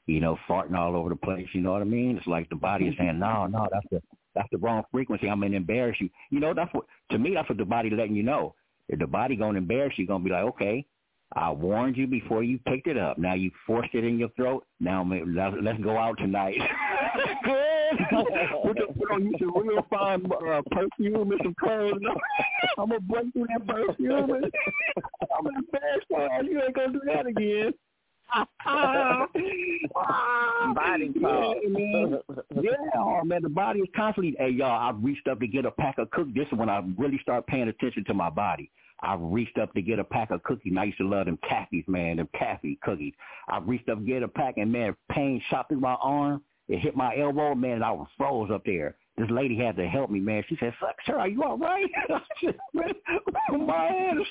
you 0.06 0.20
know 0.20 0.36
farting 0.46 0.76
all 0.76 0.94
over 0.94 1.08
the 1.08 1.16
place. 1.16 1.48
You 1.54 1.62
know 1.62 1.72
what 1.72 1.82
i 1.82 1.86
mean? 1.86 2.18
It's 2.18 2.26
like 2.26 2.50
the 2.50 2.56
body 2.56 2.88
is 2.88 2.94
saying 2.98 3.18
no 3.18 3.46
no 3.46 3.66
that's 3.72 3.86
the 3.90 4.02
that's 4.34 4.48
the 4.52 4.58
wrong 4.58 4.84
frequency. 4.92 5.28
I'm 5.28 5.40
to 5.40 5.56
embarrass 5.56 5.96
you. 6.00 6.10
You 6.30 6.40
know 6.40 6.52
that's 6.52 6.72
what 6.74 6.84
to 7.12 7.18
me 7.18 7.32
that's 7.34 7.48
what 7.48 7.56
the 7.56 7.64
body 7.64 7.88
letting 7.88 8.14
you 8.14 8.22
know. 8.22 8.54
If 8.90 8.98
the 8.98 9.06
body 9.06 9.36
to 9.36 9.44
embarrass 9.44 9.94
you 9.96 10.06
to 10.06 10.18
be 10.18 10.30
like 10.30 10.44
okay 10.44 10.84
I 11.34 11.50
warned 11.50 11.96
you 11.96 12.06
before 12.06 12.42
you 12.42 12.58
picked 12.66 12.86
it 12.86 12.96
up. 12.96 13.18
Now 13.18 13.34
you 13.34 13.50
forced 13.66 13.94
it 13.94 14.04
in 14.04 14.18
your 14.18 14.30
throat. 14.30 14.64
Now 14.80 15.06
let's, 15.08 15.56
let's 15.62 15.80
go 15.80 15.98
out 15.98 16.16
tonight. 16.18 16.56
Good. 17.44 17.98
put, 18.64 18.76
the, 18.76 18.86
put 18.98 19.10
on 19.10 19.24
you 19.26 19.34
some 19.38 19.56
real 19.56 19.84
fine 19.90 20.24
uh, 20.26 20.62
perfume 20.70 21.32
and 21.32 21.40
some 21.42 21.54
clothes. 21.60 22.00
I'm 22.78 22.88
gonna 22.88 23.00
break 23.00 23.32
through 23.32 23.46
that 23.48 23.66
perfume. 23.66 24.30
And 24.30 24.52
I'm 25.36 25.44
gonna 25.44 25.58
embarrass 25.58 26.04
you. 26.44 26.50
You 26.50 26.62
ain't 26.62 26.74
gonna 26.74 26.92
do 26.92 27.00
that 27.06 27.26
again. 27.26 27.74
Body 30.74 31.12
talk. 31.20 31.56
Yeah, 31.62 31.68
man. 31.70 32.18
yeah, 32.60 32.72
oh, 32.96 33.24
man, 33.24 33.42
the 33.42 33.48
body 33.48 33.80
is 33.80 33.88
constantly. 33.96 34.36
Hey, 34.38 34.50
y'all, 34.50 34.86
I've 34.88 35.02
reached 35.02 35.26
up 35.28 35.40
to 35.40 35.46
get 35.46 35.64
a 35.64 35.70
pack 35.70 35.96
of 35.98 36.10
cookies. 36.10 36.34
This 36.34 36.46
is 36.52 36.58
when 36.58 36.68
I 36.68 36.82
really 36.98 37.18
start 37.22 37.46
paying 37.46 37.68
attention 37.68 38.04
to 38.04 38.12
my 38.12 38.28
body. 38.28 38.70
I 39.00 39.14
reached 39.18 39.58
up 39.58 39.72
to 39.74 39.82
get 39.82 39.98
a 39.98 40.04
pack 40.04 40.30
of 40.30 40.42
cookies. 40.42 40.70
And 40.70 40.78
I 40.78 40.84
used 40.84 40.98
to 40.98 41.08
love 41.08 41.26
them 41.26 41.38
Kathy's, 41.48 41.84
man, 41.86 42.16
them 42.16 42.28
Kathy 42.38 42.78
cookies. 42.82 43.14
I 43.48 43.58
reached 43.58 43.88
up 43.88 43.98
to 43.98 44.04
get 44.04 44.22
a 44.22 44.28
pack, 44.28 44.56
and 44.56 44.72
man, 44.72 44.96
pain 45.10 45.42
shot 45.50 45.68
through 45.68 45.80
my 45.80 45.94
arm. 45.94 46.42
It 46.68 46.80
hit 46.80 46.96
my 46.96 47.16
elbow, 47.16 47.54
man, 47.54 47.72
and 47.72 47.84
I 47.84 47.92
was 47.92 48.08
froze 48.16 48.50
up 48.50 48.64
there. 48.66 48.96
This 49.16 49.30
lady 49.30 49.56
had 49.56 49.76
to 49.76 49.88
help 49.88 50.10
me, 50.10 50.20
man. 50.20 50.44
She 50.48 50.56
said, 50.60 50.74
"Fuck, 50.78 50.96
sir, 51.04 51.18
are 51.18 51.28
you 51.28 51.42
all 51.42 51.58
right?" 51.58 51.90
"Man, 52.74 52.92
my 53.66 54.12
is 54.12 54.26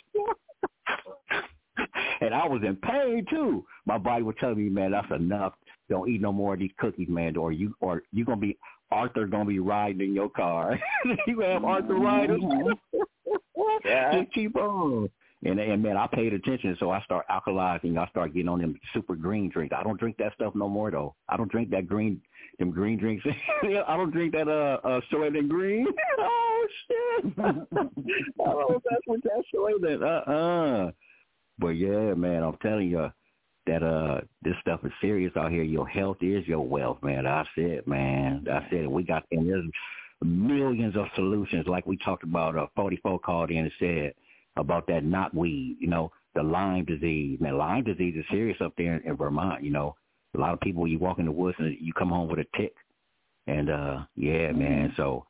and 2.22 2.34
I 2.34 2.48
was 2.48 2.62
in 2.64 2.76
pain 2.78 3.26
too. 3.30 3.66
My 3.86 3.98
body 3.98 4.24
was 4.24 4.36
telling 4.40 4.58
me, 4.58 4.70
"Man, 4.70 4.92
that's 4.92 5.12
enough. 5.12 5.54
Don't 5.90 6.10
eat 6.10 6.22
no 6.22 6.32
more 6.32 6.54
of 6.54 6.60
these 6.60 6.72
cookies, 6.78 7.10
man, 7.10 7.36
or 7.38 7.52
you 7.52 7.76
or 7.80 8.04
you 8.14 8.24
gonna 8.24 8.40
be 8.40 8.58
Arthur 8.92 9.28
gonna 9.28 9.46
be 9.46 9.60
riding 9.60 10.02
in 10.02 10.14
your 10.14 10.30
car. 10.30 10.80
you 11.28 11.42
have 11.42 11.64
Arthur 11.64 11.96
riding. 11.96 12.74
Yeah. 13.84 14.20
Just 14.22 14.34
keep 14.34 14.56
on. 14.56 15.10
And 15.44 15.60
and 15.60 15.84
man, 15.84 15.98
I 15.98 16.08
paid 16.08 16.34
attention, 16.34 16.76
so 16.80 16.90
I 16.90 17.02
start 17.04 17.26
alkalizing. 17.30 17.98
I 17.98 18.08
start 18.08 18.34
getting 18.34 18.50
on 18.50 18.60
them 18.60 18.80
super 18.94 19.16
green 19.16 19.50
drinks. 19.50 19.76
I 19.78 19.84
don't 19.84 20.00
drink 20.00 20.18
that 20.18 20.34
stuff 20.34 20.56
no 20.56 20.68
more 20.68 20.90
though. 20.90 21.14
I 21.30 21.38
don't 21.38 21.52
drink 21.52 21.70
that 21.72 21.88
green, 21.88 22.22
them 22.58 22.72
green 22.72 22.98
drinks. 22.98 23.24
I 23.64 23.98
don't 23.98 24.12
drink 24.12 24.34
that 24.34 24.48
uh, 24.48 24.80
uh 24.84 25.02
soylent 25.12 25.48
green. 25.48 25.86
oh 26.20 26.68
shit! 26.88 27.34
oh, 28.40 28.82
that's 28.90 29.02
what 29.06 29.22
that 29.24 29.44
soylent. 29.54 30.02
Uh 30.02 30.32
uh. 30.32 30.92
But 31.60 31.70
yeah, 31.70 32.14
man, 32.16 32.44
I'm 32.44 32.58
telling 32.58 32.90
you 32.90 33.12
that 33.68 33.84
uh 33.84 34.22
this 34.42 34.56
stuff 34.62 34.80
is 34.84 34.92
serious 35.02 35.34
out 35.36 35.52
here. 35.52 35.64
Your 35.64 35.88
health 35.88 36.18
is 36.22 36.48
your 36.48 36.66
wealth, 36.66 36.98
man. 37.04 37.26
That's 37.26 37.50
it, 37.58 37.88
man. 37.88 38.44
That's 38.46 38.66
it. 38.72 38.90
We 38.90 39.04
got 39.04 39.26
and 39.32 39.48
there's 39.48 39.66
millions 40.24 40.96
of 40.96 41.06
solutions, 41.16 41.68
like 41.68 41.86
we 41.86 41.98
talked 41.98 42.24
about. 42.24 42.58
Uh, 42.58 42.68
44 42.76 43.20
called 43.20 43.52
in 43.52 43.58
and 43.60 43.72
said 43.80 44.14
about 44.56 44.88
that 44.88 45.04
knotweed, 45.04 45.76
you 45.80 45.88
know, 45.88 46.12
the 46.36 46.44
Lyme 46.44 46.86
disease. 46.86 47.40
Man, 47.40 47.58
Lyme 47.58 47.84
disease 47.84 48.16
is 48.18 48.26
serious 48.32 48.58
up 48.62 48.74
there 48.78 48.96
in, 48.96 49.10
in 49.12 49.18
Vermont. 49.18 49.64
You 49.64 49.72
know, 49.72 49.96
a 50.36 50.40
lot 50.40 50.54
of 50.54 50.60
people 50.62 50.88
you 50.88 51.00
walk 51.00 51.20
in 51.20 51.26
the 51.26 51.32
woods 51.32 51.58
and 51.60 51.76
you 51.80 51.94
come 51.94 52.10
home 52.10 52.30
with 52.30 52.40
a 52.40 52.58
tick, 52.58 52.74
and 53.48 53.70
uh 53.70 54.00
yeah, 54.16 54.52
man. 54.52 54.94
So 54.98 55.26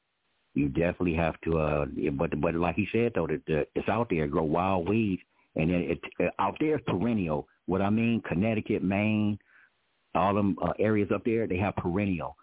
you 0.53 0.69
definitely 0.69 1.15
have 1.15 1.39
to. 1.41 1.59
uh 1.59 1.85
But 2.13 2.39
but 2.41 2.55
like 2.55 2.75
he 2.75 2.87
said 2.91 3.13
though, 3.15 3.27
that 3.27 3.45
the, 3.47 3.67
it's 3.75 3.89
out 3.89 4.07
there. 4.09 4.27
Grow 4.27 4.43
wild 4.43 4.87
weeds, 4.89 5.21
and 5.55 5.69
then 5.69 5.81
it, 5.81 5.99
it 6.19 6.33
out 6.39 6.57
there 6.59 6.75
is 6.75 6.81
perennial. 6.87 7.47
What 7.67 7.81
I 7.81 7.89
mean, 7.89 8.21
Connecticut, 8.27 8.81
Maine, 8.81 9.37
all 10.15 10.33
them 10.33 10.57
uh, 10.61 10.73
areas 10.79 11.09
up 11.13 11.23
there, 11.25 11.47
they 11.47 11.57
have 11.57 11.75
perennial. 11.75 12.35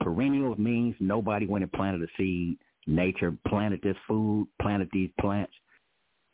Perennial 0.00 0.60
means 0.60 0.94
nobody 1.00 1.46
went 1.46 1.62
and 1.62 1.72
planted 1.72 2.02
a 2.02 2.06
seed. 2.16 2.58
Nature 2.86 3.36
planted 3.46 3.80
this 3.82 3.96
food, 4.08 4.48
planted 4.60 4.88
these 4.92 5.10
plants, 5.20 5.52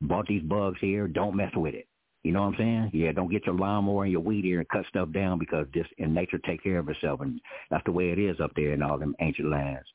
bought 0.00 0.26
these 0.26 0.42
bugs 0.42 0.78
here. 0.80 1.06
Don't 1.06 1.36
mess 1.36 1.52
with 1.54 1.74
it. 1.74 1.86
You 2.24 2.32
know 2.32 2.40
what 2.40 2.54
I'm 2.54 2.58
saying? 2.58 2.90
Yeah, 2.94 3.12
don't 3.12 3.30
get 3.30 3.46
your 3.46 3.54
lawnmower 3.54 4.04
and 4.04 4.12
your 4.12 4.22
weed 4.22 4.44
eater 4.44 4.58
and 4.58 4.68
cut 4.68 4.86
stuff 4.88 5.12
down 5.12 5.38
because 5.38 5.66
this 5.72 5.86
and 5.98 6.14
nature 6.14 6.38
take 6.38 6.62
care 6.62 6.78
of 6.78 6.88
itself, 6.88 7.20
and 7.20 7.40
that's 7.70 7.84
the 7.84 7.92
way 7.92 8.10
it 8.10 8.18
is 8.18 8.40
up 8.40 8.50
there 8.56 8.72
in 8.72 8.82
all 8.82 8.98
them 8.98 9.14
ancient 9.20 9.50
lands. 9.50 9.86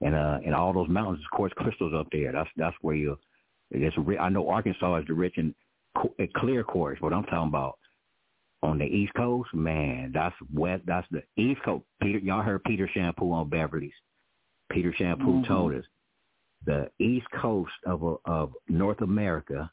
And 0.00 0.14
uh, 0.14 0.38
and 0.44 0.54
all 0.54 0.72
those 0.72 0.88
mountains, 0.88 1.24
of 1.24 1.36
course, 1.36 1.52
crystals 1.56 1.92
up 1.94 2.06
there. 2.12 2.32
That's 2.32 2.48
that's 2.56 2.76
where 2.82 2.94
you. 2.94 3.18
It's 3.70 3.96
I 4.20 4.28
know 4.28 4.48
Arkansas 4.48 4.96
is 4.98 5.06
the 5.06 5.14
rich 5.14 5.36
in 5.38 5.54
clear 6.36 6.62
quartz. 6.62 7.00
What 7.00 7.12
I'm 7.12 7.24
talking 7.24 7.48
about 7.48 7.78
on 8.66 8.78
the 8.78 8.84
East 8.84 9.14
Coast, 9.14 9.54
man, 9.54 10.10
that's 10.12 10.34
wet. 10.52 10.80
That's 10.86 11.06
the 11.10 11.22
East 11.36 11.62
Coast. 11.62 11.84
Peter, 12.02 12.18
y'all 12.18 12.42
heard 12.42 12.64
Peter 12.64 12.90
Champoux 12.94 13.32
on 13.32 13.48
Beverly's. 13.48 13.94
Peter 14.70 14.92
Champoux 14.92 15.40
Mhm. 15.42 15.46
told 15.46 15.74
us 15.74 15.86
the 16.64 16.90
East 16.98 17.30
Coast 17.30 17.72
of 17.84 18.02
of 18.24 18.54
North 18.68 19.00
America, 19.00 19.70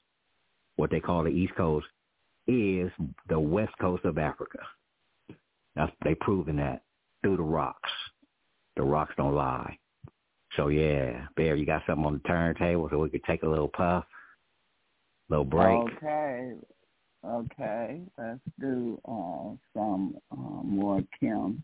what 0.75 0.91
they 0.91 0.99
call 0.99 1.23
the 1.23 1.31
East 1.31 1.55
Coast, 1.55 1.87
is 2.47 2.91
the 3.27 3.39
West 3.39 3.75
Coast 3.79 4.05
of 4.05 4.17
Africa. 4.17 4.59
That's 5.75 5.91
they 6.03 6.15
proven 6.15 6.57
that 6.57 6.83
through 7.21 7.37
the 7.37 7.43
rocks. 7.43 7.91
The 8.75 8.83
rocks 8.83 9.15
don't 9.17 9.33
lie. 9.33 9.77
So 10.55 10.67
yeah, 10.67 11.27
Bear, 11.35 11.55
you 11.55 11.65
got 11.65 11.83
something 11.87 12.05
on 12.05 12.13
the 12.13 12.19
turntable 12.19 12.89
so 12.89 12.99
we 12.99 13.09
could 13.09 13.23
take 13.23 13.41
a 13.41 13.49
little 13.49 13.69
puff, 13.69 14.05
little 15.29 15.45
break. 15.45 15.79
Okay. 15.95 16.53
Okay. 17.25 18.01
Let's 18.17 18.39
do 18.59 18.99
uh, 19.07 19.55
some 19.73 20.15
uh, 20.31 20.63
more 20.63 21.01
Kim. 21.19 21.63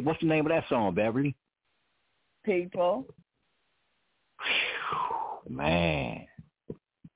Bomb. 0.00 0.04
What? 0.04 0.12
What's 0.14 0.20
the 0.20 0.26
name 0.26 0.46
of 0.46 0.50
that 0.50 0.68
song, 0.68 0.94
Beverly? 0.94 1.34
People. 2.44 3.06
Man, 5.48 6.26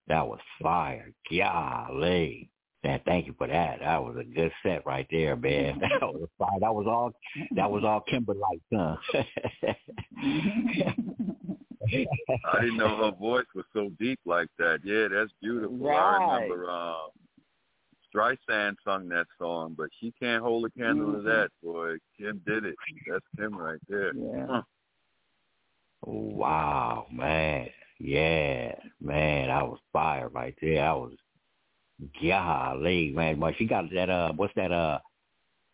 that 0.08 0.26
was 0.26 0.38
fire. 0.62 1.12
Golly. 1.30 2.50
Man, 2.82 3.00
thank 3.06 3.26
you 3.26 3.34
for 3.38 3.46
that. 3.46 3.80
That 3.80 4.02
was 4.02 4.16
a 4.20 4.24
good 4.24 4.52
set 4.62 4.84
right 4.84 5.06
there, 5.10 5.36
man. 5.36 5.80
That 6.00 6.02
was 6.02 6.28
fire. 6.38 6.48
That 6.60 6.74
was 6.74 6.86
all. 6.86 7.12
That 7.56 7.70
was 7.70 7.82
all 7.84 8.04
Kimberlite, 8.12 8.60
huh? 8.72 8.96
I 12.52 12.60
didn't 12.60 12.76
know 12.76 12.96
her 13.04 13.12
voice 13.18 13.46
was 13.54 13.64
so 13.72 13.90
deep 13.98 14.20
like 14.26 14.48
that. 14.58 14.80
Yeah, 14.84 15.08
that's 15.08 15.32
beautiful. 15.40 15.88
I 15.88 15.90
Right. 16.18 16.42
remember 16.42 16.70
um, 16.70 17.08
um 18.14 18.36
Streisand 18.48 18.76
sung 18.84 19.08
that 19.08 19.26
song, 19.38 19.74
but 19.76 19.88
she 20.00 20.12
can't 20.20 20.42
hold 20.42 20.64
a 20.66 20.70
candle 20.70 21.12
to 21.12 21.18
Mhm. 21.18 21.24
that, 21.24 21.50
boy. 21.62 21.96
Kim 22.16 22.38
did 22.46 22.64
it. 22.64 22.76
That's 23.08 23.24
Kim 23.36 23.56
right 23.56 23.80
there. 23.88 24.14
Yeah. 24.14 24.46
Huh. 24.46 24.62
Wow, 26.06 27.06
man. 27.10 27.70
Yeah, 27.98 28.74
man, 29.00 29.50
I 29.50 29.62
was 29.62 29.78
fired 29.92 30.34
right 30.34 30.54
there. 30.60 30.84
I 30.84 30.92
was 30.94 31.16
golly, 32.20 33.12
man. 33.12 33.38
But 33.38 33.56
she 33.56 33.66
got 33.66 33.90
that 33.90 34.10
uh 34.10 34.32
what's 34.32 34.54
that 34.54 34.72
uh 34.72 34.98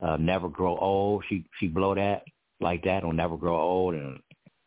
uh 0.00 0.16
Never 0.18 0.48
Grow 0.48 0.76
Old. 0.76 1.24
She 1.28 1.44
she 1.58 1.66
blow 1.66 1.94
that 1.94 2.24
like 2.60 2.84
that 2.84 3.04
on 3.04 3.16
Never 3.16 3.36
Grow 3.36 3.58
Old 3.58 3.94
and 3.94 4.20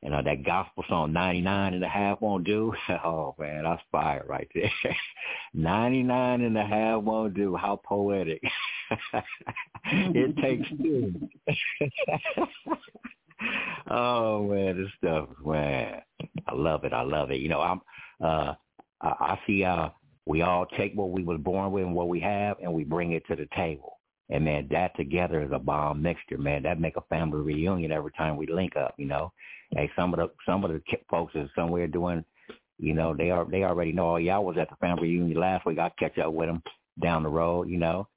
and 0.03 0.13
uh, 0.13 0.21
that 0.21 0.43
gospel 0.43 0.83
song 0.89 1.13
ninety 1.13 1.41
nine 1.41 1.73
and 1.73 1.83
a 1.83 1.87
half 1.87 2.21
won't 2.21 2.43
do. 2.43 2.73
Oh 3.05 3.35
man, 3.39 3.63
that's 3.63 3.81
fire 3.91 4.23
right 4.27 4.47
there. 4.53 4.71
Ninety 5.53 6.03
nine 6.03 6.41
and 6.41 6.57
a 6.57 6.65
half 6.65 7.01
won't 7.01 7.33
do. 7.33 7.55
How 7.55 7.79
poetic. 7.83 8.41
it 9.85 10.37
takes 10.37 10.69
two. 10.81 11.13
oh 13.89 14.43
man, 14.47 14.77
this 14.81 14.91
stuff, 14.97 15.29
man. 15.45 16.01
I 16.47 16.53
love 16.53 16.83
it. 16.83 16.93
I 16.93 17.01
love 17.01 17.31
it. 17.31 17.39
You 17.39 17.49
know, 17.49 17.61
I'm 17.61 17.81
uh 18.21 18.53
I, 19.01 19.07
I 19.07 19.39
see 19.47 19.63
uh 19.63 19.89
we 20.25 20.41
all 20.41 20.65
take 20.77 20.93
what 20.93 21.11
we 21.11 21.23
was 21.23 21.39
born 21.39 21.71
with 21.71 21.85
and 21.85 21.95
what 21.95 22.09
we 22.09 22.19
have 22.21 22.57
and 22.61 22.73
we 22.73 22.83
bring 22.83 23.13
it 23.13 23.25
to 23.27 23.35
the 23.35 23.47
table. 23.55 23.99
And 24.29 24.45
man, 24.45 24.67
that 24.71 24.95
together 24.95 25.41
is 25.41 25.51
a 25.51 25.59
bomb 25.59 26.01
mixture, 26.01 26.37
man. 26.37 26.63
That 26.63 26.79
make 26.79 26.95
a 26.95 27.01
family 27.09 27.39
reunion 27.39 27.91
every 27.91 28.11
time 28.13 28.37
we 28.37 28.47
link 28.47 28.75
up, 28.75 28.95
you 28.97 29.05
know. 29.05 29.31
Hey, 29.75 29.89
some 29.95 30.13
of 30.13 30.19
the 30.19 30.29
some 30.45 30.63
of 30.63 30.71
the 30.71 30.81
folks 31.09 31.33
is 31.35 31.49
somewhere 31.55 31.87
doing, 31.87 32.23
you 32.79 32.93
know, 32.93 33.15
they 33.15 33.31
are 33.31 33.45
they 33.45 33.63
already 33.63 33.91
know. 33.91 34.13
Oh, 34.13 34.17
yeah, 34.17 34.35
I 34.35 34.39
was 34.39 34.57
at 34.57 34.69
the 34.69 34.75
family 34.77 35.09
reunion 35.09 35.39
last 35.39 35.65
week. 35.65 35.79
I 35.79 35.91
catch 35.97 36.17
up 36.17 36.33
with 36.33 36.47
them 36.47 36.61
down 37.01 37.23
the 37.23 37.29
road, 37.29 37.69
you 37.69 37.77
know. 37.77 38.07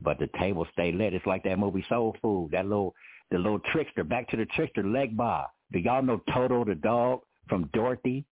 But 0.00 0.18
the 0.18 0.28
table 0.38 0.66
stay 0.72 0.92
lit. 0.92 1.14
It's 1.14 1.26
like 1.26 1.42
that 1.44 1.58
movie 1.58 1.84
Soul 1.88 2.16
Food. 2.20 2.50
That 2.52 2.66
little 2.66 2.94
the 3.30 3.38
little 3.38 3.60
trickster. 3.72 4.04
Back 4.04 4.28
to 4.30 4.36
the 4.36 4.46
trickster, 4.46 4.82
Legba. 4.82 5.46
Do 5.72 5.78
y'all 5.78 6.02
know 6.02 6.20
Toto 6.32 6.64
the 6.64 6.74
dog 6.74 7.20
from 7.48 7.70
Dorothy 7.72 8.24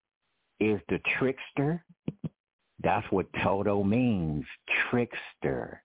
is 0.60 0.80
the 0.88 1.00
trickster? 1.18 1.84
That's 2.82 3.06
what 3.10 3.26
Toto 3.42 3.82
means, 3.82 4.44
trickster. 4.90 5.82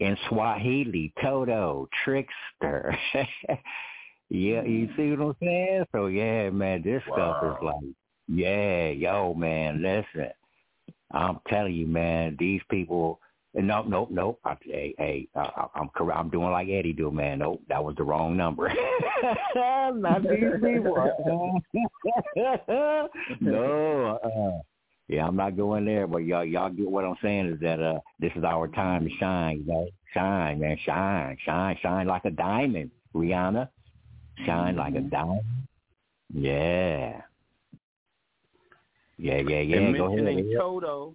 In 0.00 0.16
Swahili, 0.28 1.12
Toto, 1.22 1.88
trickster. 2.04 2.98
yeah, 4.34 4.62
you 4.64 4.88
see 4.96 5.10
what 5.12 5.20
I'm 5.26 5.36
saying? 5.40 5.84
So 5.92 6.06
yeah, 6.06 6.50
man, 6.50 6.82
this 6.82 7.00
stuff 7.04 7.36
is 7.44 7.62
like, 7.62 7.84
yeah, 8.26 8.88
yo, 8.88 9.32
man, 9.32 9.80
listen. 9.80 10.32
I'm 11.12 11.38
telling 11.48 11.74
you, 11.74 11.86
man, 11.86 12.36
these 12.38 12.60
people. 12.68 13.20
No, 13.56 13.82
no, 13.84 14.08
no. 14.10 14.36
I, 14.44 14.56
hey, 14.64 14.94
hey, 14.98 15.28
I, 15.36 15.66
I'm 15.76 15.88
correct. 15.90 16.18
I'm 16.18 16.30
doing 16.30 16.50
like 16.50 16.68
Eddie 16.68 16.92
do, 16.92 17.12
man. 17.12 17.38
Nope, 17.38 17.62
that 17.68 17.84
was 17.84 17.94
the 17.94 18.02
wrong 18.02 18.36
number. 18.36 18.68
Not 19.54 20.22
these 20.24 20.54
people. 20.60 21.12
no, 23.40 24.18
uh, 24.24 24.60
yeah, 25.06 25.28
I'm 25.28 25.36
not 25.36 25.56
going 25.56 25.84
there. 25.84 26.08
But 26.08 26.24
y'all, 26.24 26.44
y'all 26.44 26.70
get 26.70 26.90
what 26.90 27.04
I'm 27.04 27.14
saying 27.22 27.52
is 27.52 27.60
that 27.60 27.80
uh, 27.80 28.00
this 28.18 28.32
is 28.34 28.42
our 28.42 28.66
time 28.66 29.04
to 29.04 29.16
shine. 29.20 29.58
You 29.58 29.72
know, 29.72 29.88
shine, 30.12 30.58
man, 30.58 30.76
shine, 30.84 31.36
shine, 31.44 31.78
shine 31.80 32.08
like 32.08 32.24
a 32.24 32.32
diamond, 32.32 32.90
Rihanna. 33.14 33.68
Shine 34.44 34.76
like 34.76 34.94
a 34.94 35.00
diamond. 35.00 35.42
Yeah. 36.32 37.20
Yeah, 39.16 39.38
yeah, 39.38 39.60
yeah. 39.60 39.76
and 39.76 39.96
Go 39.96 40.18
ahead. 40.18 40.44
Toto, 40.58 41.14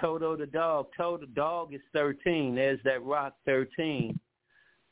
Toto 0.00 0.36
the 0.36 0.46
dog. 0.46 0.88
Toto 0.96 1.18
the 1.18 1.32
dog 1.32 1.72
is 1.74 1.80
13. 1.92 2.54
There's 2.54 2.80
that 2.84 3.02
rock 3.02 3.34
13. 3.46 4.18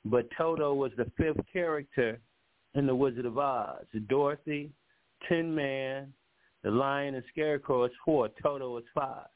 But 0.05 0.28
Toto 0.36 0.75
was 0.75 0.92
the 0.97 1.10
fifth 1.17 1.44
character 1.52 2.18
in 2.75 2.86
The 2.86 2.94
Wizard 2.94 3.26
of 3.26 3.39
Oz. 3.39 3.84
Dorothy, 4.09 4.70
Tin 5.28 5.55
Man, 5.55 6.12
the 6.65 6.70
Lion 6.70 7.15
and 7.15 7.25
Scarecrow 7.31 7.84
is 7.84 7.92
four. 8.05 8.28
Toto 8.42 8.78
is 8.78 8.84
five. 8.94 9.26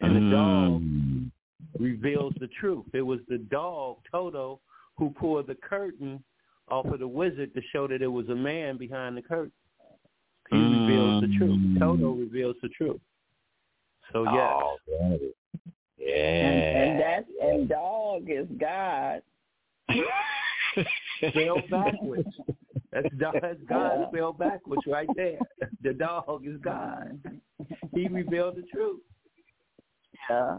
And 0.00 0.16
the 0.16 0.30
dog 0.30 0.82
Mm. 0.82 1.30
reveals 1.78 2.34
the 2.36 2.48
truth. 2.48 2.86
It 2.94 3.02
was 3.02 3.20
the 3.26 3.38
dog, 3.38 3.98
Toto, 4.10 4.60
who 4.96 5.10
pulled 5.10 5.46
the 5.48 5.54
curtain 5.56 6.22
off 6.70 6.86
of 6.86 6.98
the 6.98 7.08
wizard 7.08 7.54
to 7.54 7.60
show 7.72 7.86
that 7.86 8.02
it 8.02 8.08
was 8.08 8.28
a 8.28 8.34
man 8.34 8.76
behind 8.76 9.16
the 9.16 9.22
curtain. 9.22 9.52
He 10.50 10.56
reveals 10.56 11.22
the 11.22 11.34
truth. 11.38 11.58
Mm. 11.58 11.78
Toto 11.78 12.12
reveals 12.12 12.56
the 12.62 12.68
truth. 12.68 13.00
So 14.12 14.24
yes. 14.24 14.34
Oh. 14.34 14.76
Yeah. 15.98 16.14
And, 16.14 16.90
and 16.90 17.00
that 17.00 17.24
and 17.40 17.68
dog 17.68 18.24
is 18.28 18.46
God. 18.60 19.22
spelled 21.30 21.70
backwards. 21.70 22.28
That's, 22.92 23.08
that's 23.18 23.58
God 23.68 24.08
spelled 24.12 24.38
backwards 24.38 24.82
right 24.86 25.08
there. 25.16 25.38
The 25.82 25.94
dog 25.94 26.44
is 26.46 26.60
God. 26.62 27.20
He 27.92 28.08
revealed 28.08 28.56
the 28.56 28.62
truth. 28.62 29.00
Yeah. 30.28 30.58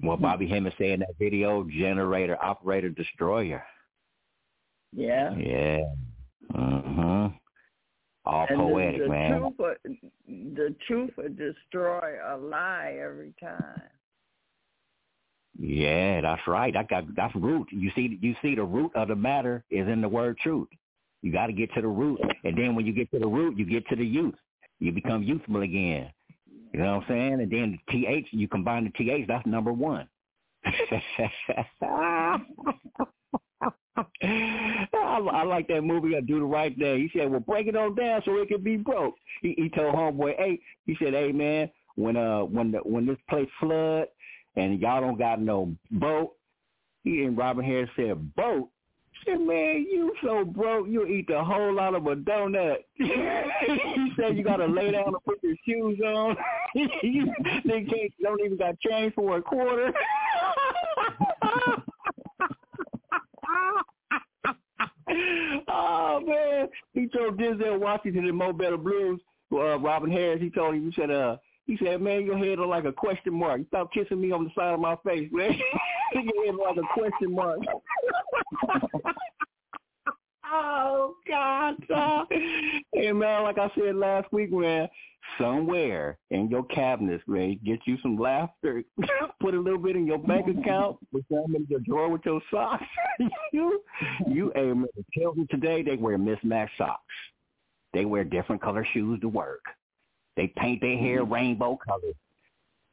What 0.00 0.20
Bobby 0.20 0.48
Hemmitt 0.48 0.74
said 0.78 0.90
in 0.90 1.00
that 1.00 1.16
video, 1.18 1.64
generator, 1.64 2.42
operator, 2.42 2.88
destroyer. 2.88 3.62
Yeah. 4.92 5.34
Yeah. 5.36 5.80
Mhm. 6.52 7.34
All 8.24 8.46
and 8.48 8.58
poetic, 8.58 8.98
the, 8.98 9.04
the 9.04 9.08
man. 9.08 9.40
Truth 9.40 9.98
the 10.26 10.76
truth 10.86 11.10
will 11.16 11.28
destroy 11.30 12.18
a 12.26 12.36
lie 12.36 12.98
every 13.00 13.32
time. 13.40 13.82
Yeah, 15.58 16.20
that's 16.20 16.46
right. 16.46 16.72
That 16.72 16.88
got 16.88 17.14
that's 17.14 17.34
root. 17.34 17.68
You 17.70 17.90
see, 17.94 18.18
you 18.20 18.34
see, 18.42 18.54
the 18.54 18.64
root 18.64 18.92
of 18.94 19.08
the 19.08 19.16
matter 19.16 19.64
is 19.70 19.88
in 19.88 20.00
the 20.00 20.08
word 20.08 20.38
truth. 20.38 20.68
You 21.22 21.32
got 21.32 21.46
to 21.46 21.52
get 21.52 21.72
to 21.74 21.82
the 21.82 21.88
root, 21.88 22.20
and 22.44 22.56
then 22.56 22.74
when 22.74 22.86
you 22.86 22.92
get 22.92 23.10
to 23.10 23.18
the 23.18 23.26
root, 23.26 23.58
you 23.58 23.66
get 23.66 23.86
to 23.88 23.96
the 23.96 24.06
youth. 24.06 24.34
You 24.78 24.92
become 24.92 25.22
youthful 25.22 25.60
again. 25.62 26.10
You 26.72 26.80
know 26.80 26.96
what 26.96 27.02
I'm 27.02 27.08
saying? 27.08 27.40
And 27.40 27.50
then 27.50 27.78
the 27.88 27.92
th, 27.92 28.26
you 28.30 28.48
combine 28.48 28.84
the 28.84 28.90
th. 28.90 29.26
That's 29.26 29.46
number 29.46 29.72
one. 29.72 30.08
I, 30.64 32.38
I 34.94 35.42
like 35.44 35.68
that 35.68 35.82
movie. 35.82 36.16
I 36.16 36.20
do 36.20 36.38
the 36.38 36.44
right 36.44 36.76
thing. 36.76 37.08
He 37.12 37.18
said, 37.18 37.30
"Well, 37.30 37.40
break 37.40 37.66
it 37.66 37.76
on 37.76 37.94
down 37.94 38.22
so 38.24 38.36
it 38.36 38.48
can 38.48 38.62
be 38.62 38.76
broke." 38.76 39.14
He, 39.42 39.54
he 39.56 39.68
told 39.70 39.94
homeboy, 39.94 40.36
"Hey," 40.36 40.60
he 40.86 40.96
said, 41.02 41.14
"Hey 41.14 41.32
man, 41.32 41.70
when 41.96 42.16
uh 42.16 42.40
when 42.40 42.72
the, 42.72 42.78
when 42.78 43.06
this 43.06 43.18
place 43.28 43.48
flood 43.58 44.06
and 44.56 44.80
y'all 44.80 45.00
don't 45.00 45.18
got 45.18 45.40
no 45.40 45.74
boat," 45.90 46.34
he 47.04 47.24
and 47.24 47.36
Robin 47.36 47.64
Harris 47.64 47.90
said, 47.96 48.34
"Boat." 48.34 48.68
Said, 49.26 49.40
"Man, 49.40 49.86
you 49.90 50.14
so 50.22 50.44
broke, 50.44 50.88
you 50.88 51.04
eat 51.06 51.26
the 51.28 51.42
whole 51.42 51.74
lot 51.74 51.94
of 51.94 52.06
a 52.06 52.16
donut." 52.16 52.78
he 52.94 54.12
said, 54.16 54.36
"You 54.36 54.42
gotta 54.42 54.66
lay 54.66 54.90
down 54.92 55.08
and 55.08 55.24
put 55.24 55.42
your 55.42 55.54
shoes 55.66 56.00
on. 56.00 56.36
you 57.02 57.32
they 57.64 57.82
can't, 57.82 58.12
don't 58.22 58.40
even 58.44 58.56
got 58.56 58.78
change 58.80 59.14
for 59.14 59.36
a 59.36 59.42
quarter." 59.42 59.92
oh 65.68 66.20
man, 66.26 66.68
he 66.94 67.08
told 67.08 67.38
Denzel 67.38 67.78
Washington 67.78 68.26
in 68.26 68.34
Mo 68.34 68.52
Better 68.52 68.76
Blues, 68.76 69.20
uh, 69.52 69.78
Robin 69.78 70.10
Harris. 70.10 70.40
He 70.40 70.50
told 70.50 70.74
him, 70.74 70.90
he 70.90 71.00
said, 71.00 71.10
uh, 71.10 71.36
he 71.66 71.78
said, 71.84 72.00
man, 72.00 72.24
your 72.24 72.38
head 72.38 72.58
look 72.58 72.68
like 72.68 72.84
a 72.84 72.92
question 72.92 73.32
mark. 73.32 73.60
Stop 73.68 73.92
kissing 73.92 74.20
me 74.20 74.32
on 74.32 74.44
the 74.44 74.50
side 74.56 74.74
of 74.74 74.80
my 74.80 74.96
face, 75.04 75.28
man. 75.32 75.52
your 76.14 76.44
head 76.44 76.54
look 76.54 76.66
like 76.66 76.76
a 76.78 76.94
question 76.94 77.32
mark. 77.32 77.60
Oh 80.52 81.14
God, 81.28 81.76
uh, 81.94 82.24
hey 82.92 83.12
man, 83.12 83.42
like 83.44 83.58
I 83.58 83.70
said 83.78 83.96
last 83.96 84.32
week, 84.32 84.52
man, 84.52 84.88
somewhere 85.38 86.18
in 86.30 86.48
your 86.50 86.64
cabinets, 86.64 87.22
man, 87.26 87.58
get 87.64 87.80
you 87.84 87.96
some 88.02 88.16
laughter. 88.18 88.82
Put 89.40 89.54
a 89.54 89.60
little 89.60 89.78
bit 89.78 89.96
in 89.96 90.06
your 90.06 90.18
bank 90.18 90.46
account, 90.48 90.98
put 91.12 91.24
some 91.30 91.54
in 91.54 91.66
your 91.68 91.80
drawer 91.80 92.08
with 92.10 92.22
your 92.24 92.40
socks. 92.50 92.84
you, 93.52 93.82
you, 94.26 94.52
hey 94.54 94.66
man, 94.72 94.86
Children 95.12 95.46
today 95.50 95.82
they 95.82 95.96
wear 95.96 96.18
mismatched 96.18 96.76
socks. 96.76 97.02
They 97.92 98.04
wear 98.04 98.22
different 98.24 98.62
color 98.62 98.86
shoes 98.92 99.20
to 99.20 99.28
work. 99.28 99.62
They 100.36 100.52
paint 100.56 100.80
their 100.80 100.96
hair 100.96 101.24
rainbow 101.24 101.76
colors, 101.84 102.14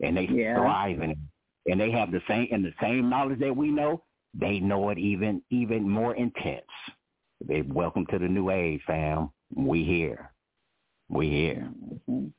and 0.01 0.17
they 0.17 0.25
Yeah. 0.25 0.55
thrive 0.55 1.01
in 1.01 1.11
it. 1.11 1.17
And 1.69 1.79
they 1.79 1.91
have 1.91 2.11
the 2.11 2.21
same 2.29 2.47
and 2.51 2.63
the 2.63 2.73
same 2.81 3.09
knowledge 3.09 3.39
that 3.39 3.55
we 3.55 3.69
know. 3.69 4.01
They 4.39 4.59
know 4.59 4.89
it 4.89 4.97
even 4.97 5.41
even 5.49 5.87
more 5.87 6.15
intense. 6.15 6.61
They 7.45 7.61
welcome 7.61 8.05
to 8.07 8.19
the 8.19 8.27
new 8.27 8.49
age, 8.49 8.81
fam. 8.85 9.31
We 9.55 9.83
here. 9.83 10.31
We 11.09 11.29
here. 11.29 11.71
Mhm. 12.09 12.31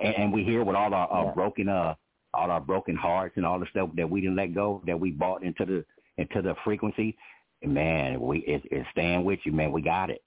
And, 0.00 0.14
and 0.16 0.32
we 0.32 0.44
here 0.44 0.64
with 0.64 0.76
all 0.76 0.94
our, 0.94 1.08
our 1.08 1.26
Yeah. 1.26 1.32
broken 1.32 1.68
uh 1.68 1.94
all 2.32 2.50
our 2.50 2.60
broken 2.60 2.94
hearts 2.96 3.36
and 3.36 3.44
all 3.44 3.58
the 3.58 3.66
stuff 3.66 3.90
that 3.96 4.08
we 4.08 4.20
didn't 4.20 4.36
let 4.36 4.54
go, 4.54 4.82
that 4.86 4.98
we 4.98 5.10
bought 5.10 5.42
into 5.42 5.64
the 5.66 5.84
into 6.16 6.42
the 6.42 6.54
frequency. 6.64 7.16
And 7.62 7.74
man, 7.74 8.20
we 8.20 8.38
it, 8.40 8.62
it's 8.70 8.88
staying 8.90 9.24
with 9.24 9.40
you, 9.44 9.52
man. 9.52 9.72
We 9.72 9.82
got 9.82 10.10
it. 10.10 10.22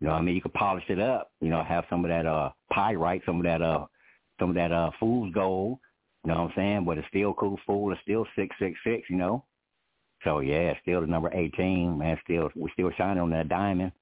You 0.00 0.06
know 0.06 0.14
what 0.14 0.20
I 0.20 0.22
mean? 0.22 0.34
You 0.34 0.42
could 0.42 0.54
polish 0.54 0.84
it 0.88 0.98
up, 0.98 1.32
you 1.40 1.48
know, 1.48 1.62
have 1.62 1.84
some 1.90 2.04
of 2.04 2.08
that 2.10 2.26
uh 2.26 2.50
pyrite, 2.72 3.22
some 3.26 3.36
of 3.38 3.44
that 3.44 3.62
uh 3.62 3.86
some 4.38 4.50
of 4.50 4.54
that 4.56 4.72
uh 4.72 4.90
fool's 4.98 5.32
gold, 5.34 5.78
you 6.24 6.30
know 6.30 6.42
what 6.42 6.50
I'm 6.50 6.52
saying? 6.56 6.84
But 6.84 6.98
it's 6.98 7.08
still 7.08 7.34
cool 7.34 7.58
fool, 7.66 7.92
it's 7.92 8.00
still 8.02 8.26
six 8.36 8.54
six 8.58 8.78
six, 8.84 9.08
you 9.10 9.16
know. 9.16 9.44
So 10.24 10.40
yeah, 10.40 10.74
still 10.82 11.00
the 11.00 11.06
number 11.06 11.30
eighteen, 11.34 11.98
man, 11.98 12.18
still 12.24 12.50
we're 12.54 12.72
still 12.72 12.90
shining 12.96 13.22
on 13.22 13.30
that 13.30 13.48
diamond. 13.48 13.92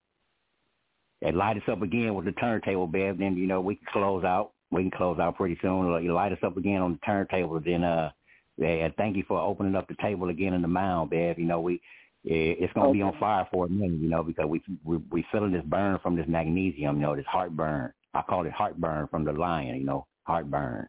And 1.23 1.37
light 1.37 1.57
us 1.57 1.63
up 1.69 1.83
again 1.83 2.15
with 2.15 2.25
the 2.25 2.33
turntable, 2.33 2.87
Bev, 2.87 3.19
then 3.19 3.37
you 3.37 3.47
know 3.47 3.61
we 3.61 3.77
can 3.77 3.87
close 3.93 4.25
out. 4.25 4.53
We 4.71 4.83
can 4.83 4.91
close 4.91 5.19
out 5.19 5.37
pretty 5.37 5.59
soon. 5.61 6.03
You 6.03 6.15
light 6.15 6.33
us 6.33 6.39
up 6.43 6.57
again 6.57 6.81
on 6.81 6.93
the 6.93 6.99
turntable, 6.99 7.61
then 7.61 7.85
uh 7.85 8.11
yeah, 8.57 8.89
thank 8.99 9.17
you 9.17 9.25
for 9.27 9.41
opening 9.41 9.75
up 9.75 9.89
the 9.89 9.97
table 10.03 10.29
again 10.29 10.53
in 10.53 10.63
the 10.63 10.69
mound, 10.69 11.11
Bev. 11.11 11.39
You 11.39 11.47
know, 11.47 11.61
we 11.61 11.81
it's 12.25 12.73
gonna 12.75 12.93
be 12.93 13.03
on 13.03 13.19
fire 13.19 13.49
for 13.51 13.67
a 13.67 13.69
minute, 13.69 14.01
you 14.01 14.09
know, 14.11 14.23
because 14.23 14.47
we 14.47 14.63
we 14.85 14.99
we 15.11 15.25
feeling 15.33 15.53
this 15.53 15.65
burn 15.65 15.99
from 16.03 16.17
this 16.17 16.27
magnesium, 16.29 16.97
you 16.97 17.03
know, 17.03 17.17
this 17.17 17.25
heartburn. 17.27 17.93
I 18.13 18.23
call 18.23 18.45
it 18.45 18.53
heartburn 18.53 19.09
from 19.09 19.25
the 19.25 19.33
lion, 19.33 19.77
you 19.77 19.85
know, 19.85 20.07
heartburn. 20.25 20.89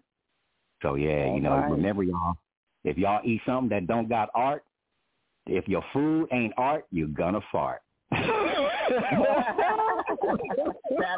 So 0.81 0.95
yeah, 0.95 1.33
you 1.33 1.39
know, 1.39 1.53
Alright. 1.53 1.71
remember 1.71 2.03
y'all, 2.03 2.35
if 2.83 2.97
y'all 2.97 3.21
eat 3.23 3.41
something 3.45 3.69
that 3.69 3.87
don't 3.87 4.09
got 4.09 4.29
art, 4.35 4.63
if 5.47 5.67
your 5.67 5.83
food 5.93 6.27
ain't 6.31 6.53
art, 6.57 6.85
you're 6.91 7.07
gonna 7.07 7.41
fart. 7.51 7.81
now 8.11 8.21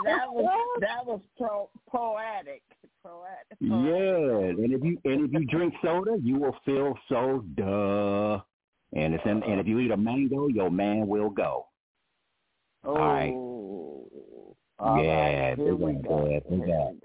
that 0.06 0.32
was 0.32 0.80
that 0.82 1.06
was 1.06 1.20
pro, 1.38 1.70
poetic. 1.90 2.62
Poetic. 3.04 3.58
Yeah, 3.60 4.64
and 4.64 4.74
if 4.74 4.84
you 4.84 4.98
and 5.06 5.26
if 5.26 5.34
you 5.34 5.46
drink 5.46 5.74
soda, 5.82 6.18
you 6.22 6.38
will 6.38 6.56
feel 6.66 6.98
so 7.10 7.44
duh. 7.56 8.40
And 8.96 9.16
it's 9.16 9.26
in, 9.26 9.42
and 9.44 9.60
if 9.60 9.68
you 9.68 9.80
eat 9.80 9.92
a 9.92 9.98
mango, 9.98 10.48
your 10.48 10.70
man 10.70 11.08
will 11.08 11.30
go. 11.30 11.66
Oh. 12.86 12.96
right. 12.96 13.34
All 14.80 14.98
right, 14.98 15.00
oh, 15.00 15.02
Yeah, 15.02 15.56
here 15.56 15.58
big 15.66 15.66
we 15.66 15.94
one, 15.94 16.02
go. 16.02 16.26
Here 16.28 16.42
we 16.50 16.58
go. 16.60 16.98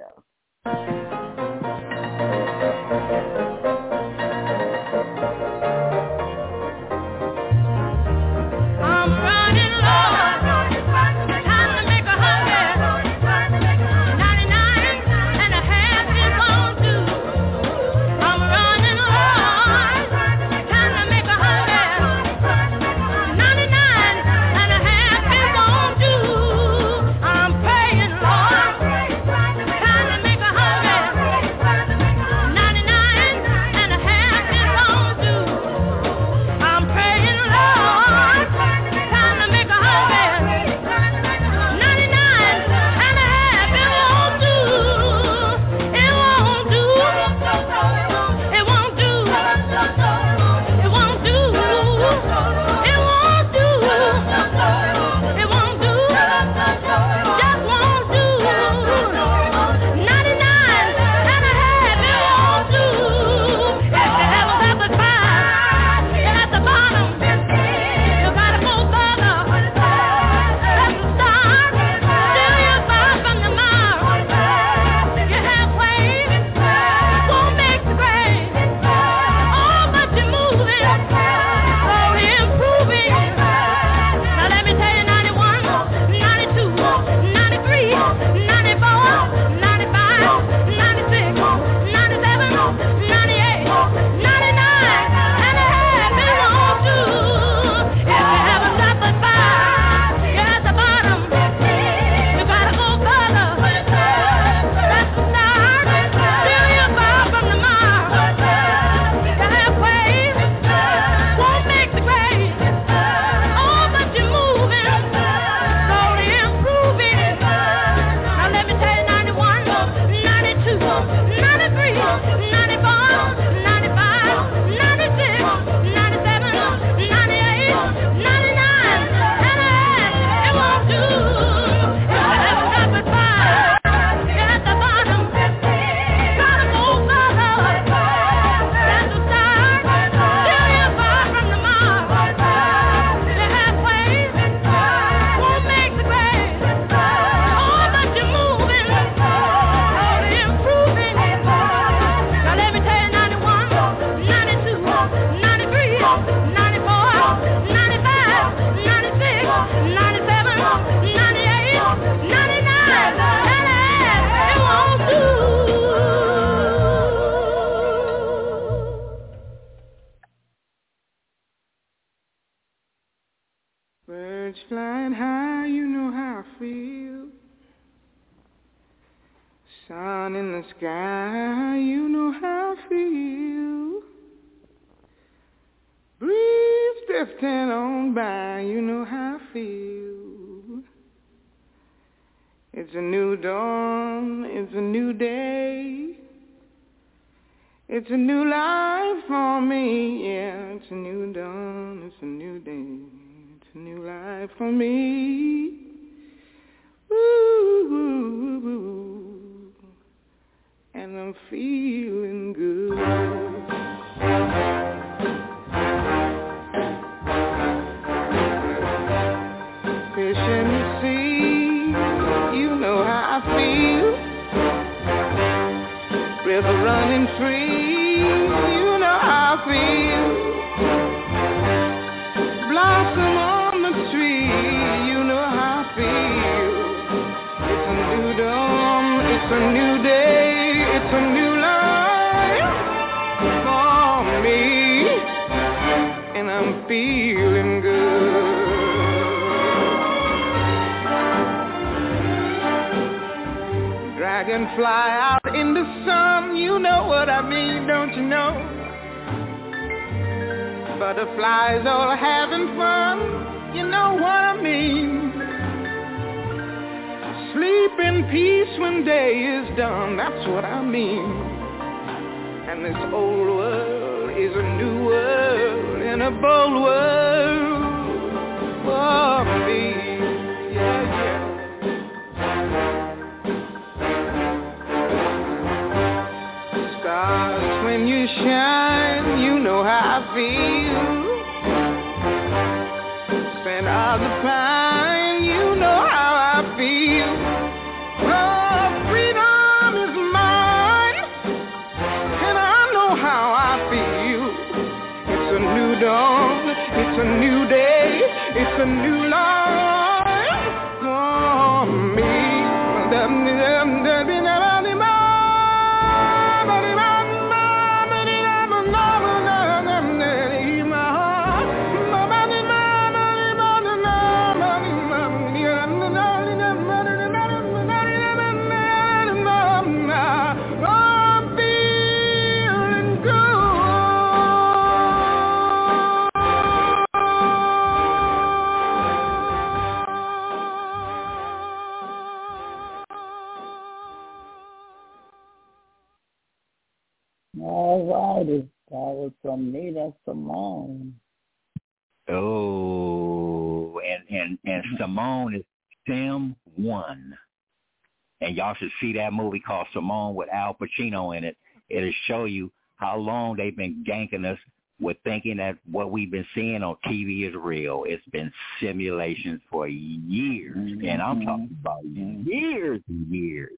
Should 358.79 358.91
see 359.01 359.13
that 359.15 359.33
movie 359.33 359.61
called 359.61 359.87
Simone 359.93 360.35
with 360.35 360.49
Al 360.53 360.75
Pacino 360.75 361.37
in 361.37 361.45
it. 361.45 361.57
It'll 361.89 362.13
show 362.27 362.45
you 362.45 362.71
how 362.97 363.17
long 363.17 363.57
they've 363.57 363.77
been 363.77 364.05
ganking 364.07 364.45
us 364.45 364.59
with 365.01 365.17
thinking 365.25 365.59
that 365.59 365.79
what 365.91 366.11
we've 366.11 366.31
been 366.31 366.47
seeing 366.55 366.83
on 366.83 366.97
TV 367.07 367.49
is 367.49 367.55
real. 367.55 368.05
It's 368.07 368.25
been 368.33 368.53
simulations 368.81 369.61
for 369.71 369.87
years, 369.87 370.75
and 370.77 371.23
I'm 371.23 371.37
mm-hmm. 371.37 371.47
talking 371.47 371.77
about 371.81 372.05
years 372.05 373.01
and 373.09 373.27
years. 373.33 373.73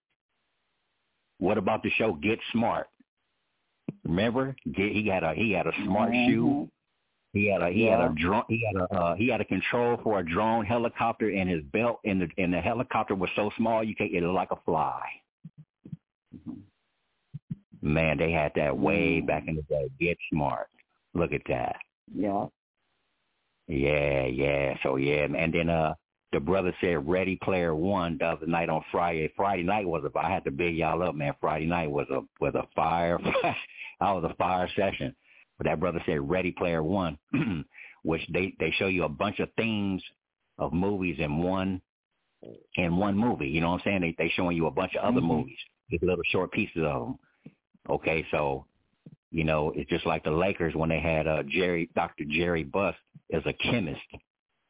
What 1.38 1.58
about 1.58 1.82
the 1.82 1.90
show 1.90 2.14
Get 2.14 2.38
Smart? 2.52 2.86
Remember, 4.04 4.56
Get, 4.72 4.92
he 4.92 5.08
had 5.08 5.22
a 5.22 5.34
he 5.34 5.52
had 5.52 5.66
a 5.66 5.72
smart 5.84 6.12
shoe. 6.12 6.46
Mm-hmm. 6.46 6.64
He 7.32 7.46
had 7.46 7.62
a 7.62 7.70
he 7.70 7.84
had 7.84 8.00
a 8.00 8.12
drone. 8.16 8.42
He 8.48 8.64
had 8.66 8.82
a 8.82 8.94
uh, 8.94 9.14
he 9.14 9.28
had 9.28 9.40
a 9.40 9.44
control 9.44 9.98
for 10.02 10.18
a 10.18 10.26
drone 10.26 10.64
helicopter, 10.64 11.30
in 11.30 11.46
his 11.46 11.62
belt 11.72 12.00
and 12.04 12.20
the 12.20 12.28
and 12.38 12.52
the 12.52 12.60
helicopter 12.60 13.14
was 13.14 13.30
so 13.36 13.50
small 13.56 13.84
you 13.84 13.94
can't. 13.94 14.12
It 14.12 14.22
like 14.22 14.50
a 14.50 14.58
fly. 14.64 15.00
Man, 17.82 18.18
they 18.18 18.32
had 18.32 18.52
that 18.56 18.76
way 18.76 19.20
back 19.20 19.44
in 19.46 19.56
the 19.56 19.62
day. 19.62 19.88
Get 20.00 20.18
smart. 20.32 20.68
Look 21.14 21.32
at 21.32 21.42
that. 21.48 21.76
Yeah. 22.14 22.46
Yeah, 23.68 24.26
yeah. 24.26 24.76
So 24.82 24.96
yeah, 24.96 25.26
and 25.32 25.54
then 25.54 25.70
uh 25.70 25.94
the 26.32 26.40
brother 26.40 26.74
said 26.80 27.08
Ready 27.08 27.36
Player 27.36 27.74
One 27.74 28.18
the 28.18 28.26
other 28.26 28.46
night 28.46 28.68
on 28.68 28.84
Friday. 28.90 29.32
Friday 29.36 29.62
night 29.62 29.86
was 29.86 30.02
a 30.04 30.18
I 30.18 30.30
had 30.30 30.44
to 30.44 30.50
big 30.50 30.76
y'all 30.76 31.02
up, 31.02 31.14
man. 31.14 31.34
Friday 31.40 31.66
night 31.66 31.90
was 31.90 32.06
a 32.10 32.22
was 32.40 32.54
a 32.56 32.66
fire 32.74 33.20
I 34.00 34.12
was 34.12 34.24
a 34.24 34.34
fire 34.34 34.68
session. 34.74 35.14
But 35.60 35.66
that 35.66 35.78
brother 35.78 36.02
said 36.06 36.26
Ready 36.26 36.52
Player 36.52 36.82
One, 36.82 37.18
which 38.02 38.22
they 38.32 38.54
they 38.58 38.70
show 38.78 38.86
you 38.86 39.04
a 39.04 39.10
bunch 39.10 39.40
of 39.40 39.50
themes 39.58 40.02
of 40.58 40.72
movies 40.72 41.16
in 41.18 41.36
one 41.36 41.82
in 42.76 42.96
one 42.96 43.14
movie. 43.14 43.48
You 43.48 43.60
know 43.60 43.72
what 43.72 43.82
I'm 43.82 43.84
saying? 43.84 44.00
They 44.00 44.14
they 44.16 44.30
showing 44.30 44.56
you 44.56 44.68
a 44.68 44.70
bunch 44.70 44.94
of 44.94 45.04
other 45.04 45.20
Mhm. 45.20 45.26
movies, 45.26 45.58
just 45.90 46.02
little 46.02 46.24
short 46.30 46.50
pieces 46.50 46.82
of 46.82 47.02
them. 47.02 47.18
Okay, 47.90 48.26
so 48.30 48.64
you 49.30 49.44
know 49.44 49.70
it's 49.76 49.90
just 49.90 50.06
like 50.06 50.24
the 50.24 50.30
Lakers 50.30 50.74
when 50.74 50.88
they 50.88 50.98
had 50.98 51.26
uh 51.26 51.42
Jerry 51.42 51.90
Dr. 51.94 52.24
Jerry 52.24 52.64
Buss 52.64 52.96
as 53.30 53.42
a 53.44 53.52
chemist 53.52 54.00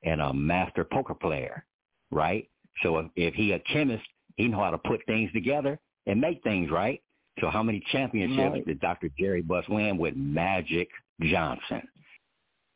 and 0.03 0.21
a 0.21 0.35
master 0.35 0.83
poker 0.85 1.15
player, 1.15 1.65
right? 2.11 2.51
So 2.83 2.99
if, 2.99 3.07
if 3.15 3.35
he 3.35 3.53
a 3.53 3.61
chemist, 3.61 4.05
he 4.35 4.49
know 4.49 4.59
how 4.59 4.73
to 4.73 4.79
put 4.79 5.07
things 5.07 5.31
together 5.33 5.79
and 6.07 6.21
make 6.21 6.43
things 6.43 6.69
right. 6.69 7.01
So 7.41 7.51
how 7.51 7.63
many 7.63 7.81
championships 7.93 8.53
Right. 8.53 8.67
did 8.67 8.81
Dr. 8.81 9.11
Jerry 9.19 9.43
Buss 9.43 9.69
win 9.69 9.99
with 9.99 10.17
Magic 10.17 10.89
Johnson? 11.21 11.83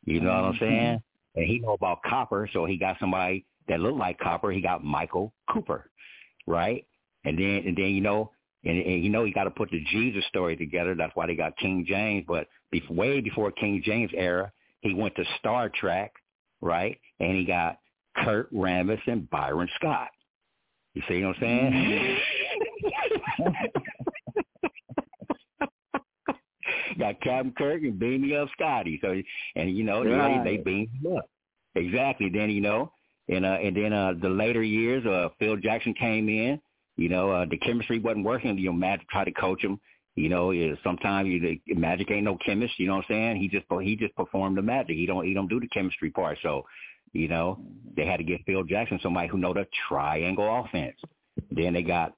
You 0.04 0.20
know 0.20 0.30
what 0.30 0.44
I'm 0.44 0.52
mm-hmm. 0.54 0.64
saying? 0.64 1.02
And 1.36 1.46
he 1.46 1.58
know 1.58 1.72
about 1.72 2.02
copper, 2.02 2.48
so 2.52 2.64
he 2.64 2.76
got 2.76 2.98
somebody 2.98 3.44
that 3.68 3.80
looked 3.80 3.98
like 3.98 4.18
copper. 4.18 4.50
He 4.50 4.60
got 4.60 4.84
Michael 4.84 5.32
Cooper, 5.50 5.90
right? 6.46 6.86
And 7.24 7.38
then 7.38 7.62
and 7.66 7.76
then 7.76 7.86
you 7.86 8.00
know, 8.00 8.30
and, 8.64 8.78
and 8.78 9.02
you 9.02 9.10
know 9.10 9.24
he 9.24 9.32
got 9.32 9.44
to 9.44 9.50
put 9.50 9.70
the 9.70 9.82
Jesus 9.90 10.24
story 10.26 10.56
together. 10.56 10.94
That's 10.94 11.14
why 11.16 11.26
they 11.26 11.34
got 11.34 11.56
King 11.56 11.84
James. 11.86 12.24
But 12.28 12.48
before, 12.70 12.96
way 12.96 13.20
before 13.20 13.50
King 13.50 13.82
James 13.84 14.10
era, 14.14 14.52
he 14.80 14.94
went 14.94 15.16
to 15.16 15.24
Star 15.38 15.70
Trek, 15.70 16.12
right? 16.60 16.98
And 17.18 17.36
he 17.36 17.44
got 17.44 17.78
Kurt 18.16 18.52
Rambis 18.52 19.00
and 19.06 19.28
Byron 19.30 19.68
Scott. 19.76 20.08
You 20.94 21.02
see 21.08 21.24
what 21.24 21.36
I'm 21.36 21.40
saying? 21.40 21.72
Mm-hmm. 21.72 23.54
got 26.98 27.20
Captain 27.20 27.52
Kirk 27.56 27.82
and 27.82 27.98
beam 27.98 28.22
me 28.22 28.36
up 28.36 28.48
Scotty. 28.52 28.98
So 29.02 29.20
and 29.56 29.76
you 29.76 29.84
know 29.84 30.04
Right. 30.04 30.42
they 30.44 30.56
they 30.56 30.62
beamed 30.62 30.90
him 31.02 31.16
up. 31.16 31.28
Exactly. 31.74 32.30
Then 32.30 32.50
you 32.50 32.60
know, 32.60 32.92
and 33.28 33.44
uh 33.44 33.58
and 33.62 33.76
then 33.76 33.92
uh 33.92 34.14
the 34.20 34.28
later 34.28 34.62
years, 34.62 35.04
uh 35.06 35.28
Phil 35.38 35.56
Jackson 35.56 35.94
came 35.94 36.28
in 36.28 36.60
You 36.96 37.08
know, 37.08 37.30
uh, 37.30 37.46
the 37.50 37.58
chemistry 37.58 37.98
wasn't 37.98 38.24
working. 38.24 38.56
You 38.58 38.66
know, 38.66 38.72
Magic 38.72 39.08
tried 39.08 39.24
to 39.24 39.32
coach 39.32 39.62
him. 39.62 39.80
You 40.16 40.28
know, 40.28 40.52
sometimes 40.84 41.28
you, 41.28 41.58
Magic 41.74 42.08
ain't 42.10 42.24
no 42.24 42.38
chemist. 42.46 42.78
You 42.78 42.86
know 42.86 42.96
what 42.96 43.06
I'm 43.08 43.14
saying? 43.14 43.36
He 43.38 43.48
just 43.48 43.66
he 43.82 43.96
just 43.96 44.14
performed 44.14 44.56
the 44.56 44.62
magic. 44.62 44.96
He 44.96 45.06
don't 45.06 45.24
he 45.26 45.34
don't 45.34 45.48
do 45.48 45.58
the 45.58 45.66
chemistry 45.68 46.10
part. 46.10 46.38
So, 46.42 46.62
you 47.12 47.26
know, 47.26 47.58
they 47.96 48.06
had 48.06 48.18
to 48.18 48.24
get 48.24 48.44
Phil 48.46 48.62
Jackson, 48.62 49.00
somebody 49.02 49.26
who 49.28 49.38
know 49.38 49.52
the 49.52 49.66
triangle 49.88 50.64
offense. 50.64 50.96
Then 51.50 51.72
they 51.72 51.82
got 51.82 52.14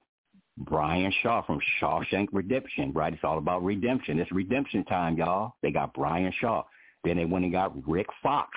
Brian 0.58 1.12
Shaw 1.22 1.42
from 1.42 1.60
Shawshank 1.80 2.28
Redemption, 2.32 2.92
right? 2.92 3.12
It's 3.12 3.24
all 3.24 3.38
about 3.38 3.62
redemption. 3.62 4.18
It's 4.18 4.32
redemption 4.32 4.84
time, 4.84 5.16
y'all. 5.16 5.54
They 5.62 5.70
got 5.70 5.92
Brian 5.94 6.32
Shaw. 6.40 6.64
Then 7.04 7.16
they 7.16 7.24
went 7.24 7.44
and 7.44 7.52
got 7.52 7.74
Rick 7.86 8.06
Fox. 8.22 8.50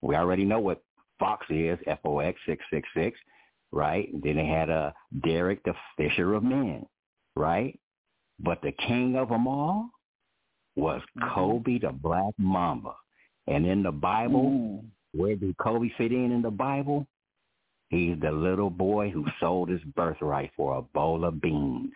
We 0.00 0.14
already 0.14 0.44
know 0.44 0.60
what 0.60 0.82
Fox 1.18 1.44
is, 1.50 1.78
F-O-X 1.86 2.38
666, 2.46 3.18
right? 3.72 4.08
Then 4.22 4.36
they 4.36 4.46
had 4.46 4.70
uh, 4.70 4.92
Derek 5.24 5.62
the 5.64 5.74
Fisher 5.96 6.34
of 6.34 6.42
Men, 6.42 6.86
right? 7.36 7.78
But 8.38 8.62
the 8.62 8.72
king 8.72 9.16
of 9.16 9.28
them 9.28 9.46
all 9.46 9.90
was 10.76 11.02
mm-hmm. 11.18 11.34
Kobe 11.34 11.78
the 11.78 11.92
Black 11.92 12.32
Mamba. 12.38 12.94
And 13.46 13.66
in 13.66 13.82
the 13.82 13.92
Bible, 13.92 14.50
mm. 14.50 14.84
where 15.12 15.36
did 15.36 15.56
Kobe 15.58 15.90
fit 15.98 16.12
in 16.12 16.32
in 16.32 16.42
the 16.42 16.50
Bible? 16.50 17.06
He's 17.90 18.16
the 18.20 18.30
little 18.30 18.70
boy 18.70 19.10
who 19.10 19.26
sold 19.40 19.68
his 19.68 19.82
birthright 19.96 20.52
for 20.56 20.76
a 20.76 20.82
bowl 20.82 21.24
of 21.24 21.40
beans. 21.40 21.92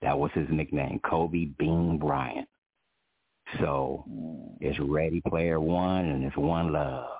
That 0.00 0.18
was 0.18 0.30
his 0.34 0.48
nickname, 0.50 0.98
Kobe 1.08 1.50
Bean 1.58 1.98
Bryant. 1.98 2.48
So 3.60 4.04
it's 4.60 4.78
Ready 4.80 5.20
Player 5.28 5.60
One 5.60 6.06
and 6.06 6.24
it's 6.24 6.36
One 6.36 6.72
Love. 6.72 7.18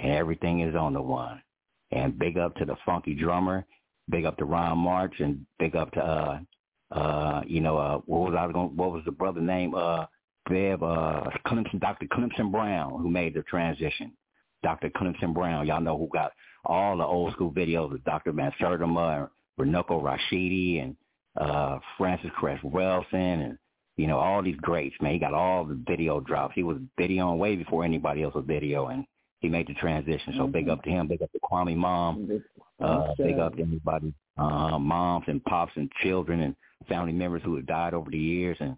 And 0.00 0.12
everything 0.12 0.60
is 0.60 0.76
on 0.76 0.92
the 0.92 1.02
one. 1.02 1.42
And 1.90 2.18
big 2.18 2.38
up 2.38 2.54
to 2.56 2.64
the 2.64 2.76
funky 2.86 3.14
drummer, 3.14 3.64
big 4.08 4.24
up 4.24 4.36
to 4.38 4.44
Ron 4.44 4.78
March, 4.78 5.14
and 5.18 5.44
big 5.58 5.74
up 5.74 5.90
to 5.92 6.00
uh 6.00 6.38
uh 6.92 7.42
you 7.46 7.60
know 7.60 7.76
uh 7.76 7.98
what 8.06 8.30
was 8.30 8.34
I 8.38 8.50
going 8.52 8.76
what 8.76 8.92
was 8.92 9.02
the 9.04 9.10
brother 9.10 9.40
name 9.40 9.74
uh 9.74 10.06
Bev 10.48 10.82
uh 10.82 11.24
Clemson 11.46 11.80
Dr. 11.80 12.06
Clemson 12.06 12.52
Brown 12.52 13.02
who 13.02 13.10
made 13.10 13.34
the 13.34 13.42
transition. 13.42 14.12
Dr. 14.62 14.90
Clemson 14.90 15.34
Brown, 15.34 15.66
y'all 15.66 15.80
know 15.80 15.98
who 15.98 16.08
got 16.12 16.32
all 16.68 16.98
the 16.98 17.04
old 17.04 17.32
school 17.32 17.50
videos 17.50 17.92
of 17.92 18.04
Dr. 18.04 18.32
Van 18.32 18.52
Sertima 18.60 19.28
and 19.58 19.74
Runoko 19.74 20.02
Rashidi 20.02 20.82
and 20.82 20.96
uh, 21.40 21.78
Frances 21.96 22.30
Cress 22.36 22.60
Welsing 22.62 23.44
and, 23.44 23.58
you 23.96 24.06
know, 24.06 24.18
all 24.18 24.42
these 24.42 24.56
greats, 24.60 24.94
man. 25.00 25.12
He 25.12 25.18
got 25.18 25.34
all 25.34 25.64
the 25.64 25.80
video 25.88 26.20
drops. 26.20 26.54
He 26.54 26.62
was 26.62 26.78
videoing 27.00 27.38
way 27.38 27.56
before 27.56 27.84
anybody 27.84 28.22
else 28.22 28.34
was 28.34 28.44
videoing. 28.44 28.92
And 28.92 29.06
he 29.40 29.48
made 29.48 29.66
the 29.66 29.74
transition. 29.74 30.34
So 30.36 30.42
mm-hmm. 30.42 30.52
big 30.52 30.68
up 30.68 30.82
to 30.84 30.90
him. 30.90 31.08
Big 31.08 31.22
up 31.22 31.32
to 31.32 31.38
Kwame 31.40 31.76
Mom. 31.76 32.42
Uh, 32.80 33.14
big 33.16 33.38
up 33.38 33.56
to 33.56 33.62
anybody, 33.62 34.14
uh, 34.36 34.78
moms 34.78 35.24
and 35.26 35.42
pops 35.44 35.72
and 35.74 35.90
children 36.02 36.40
and 36.42 36.54
family 36.88 37.12
members 37.12 37.42
who 37.44 37.56
have 37.56 37.66
died 37.66 37.94
over 37.94 38.10
the 38.10 38.18
years. 38.18 38.56
And, 38.60 38.76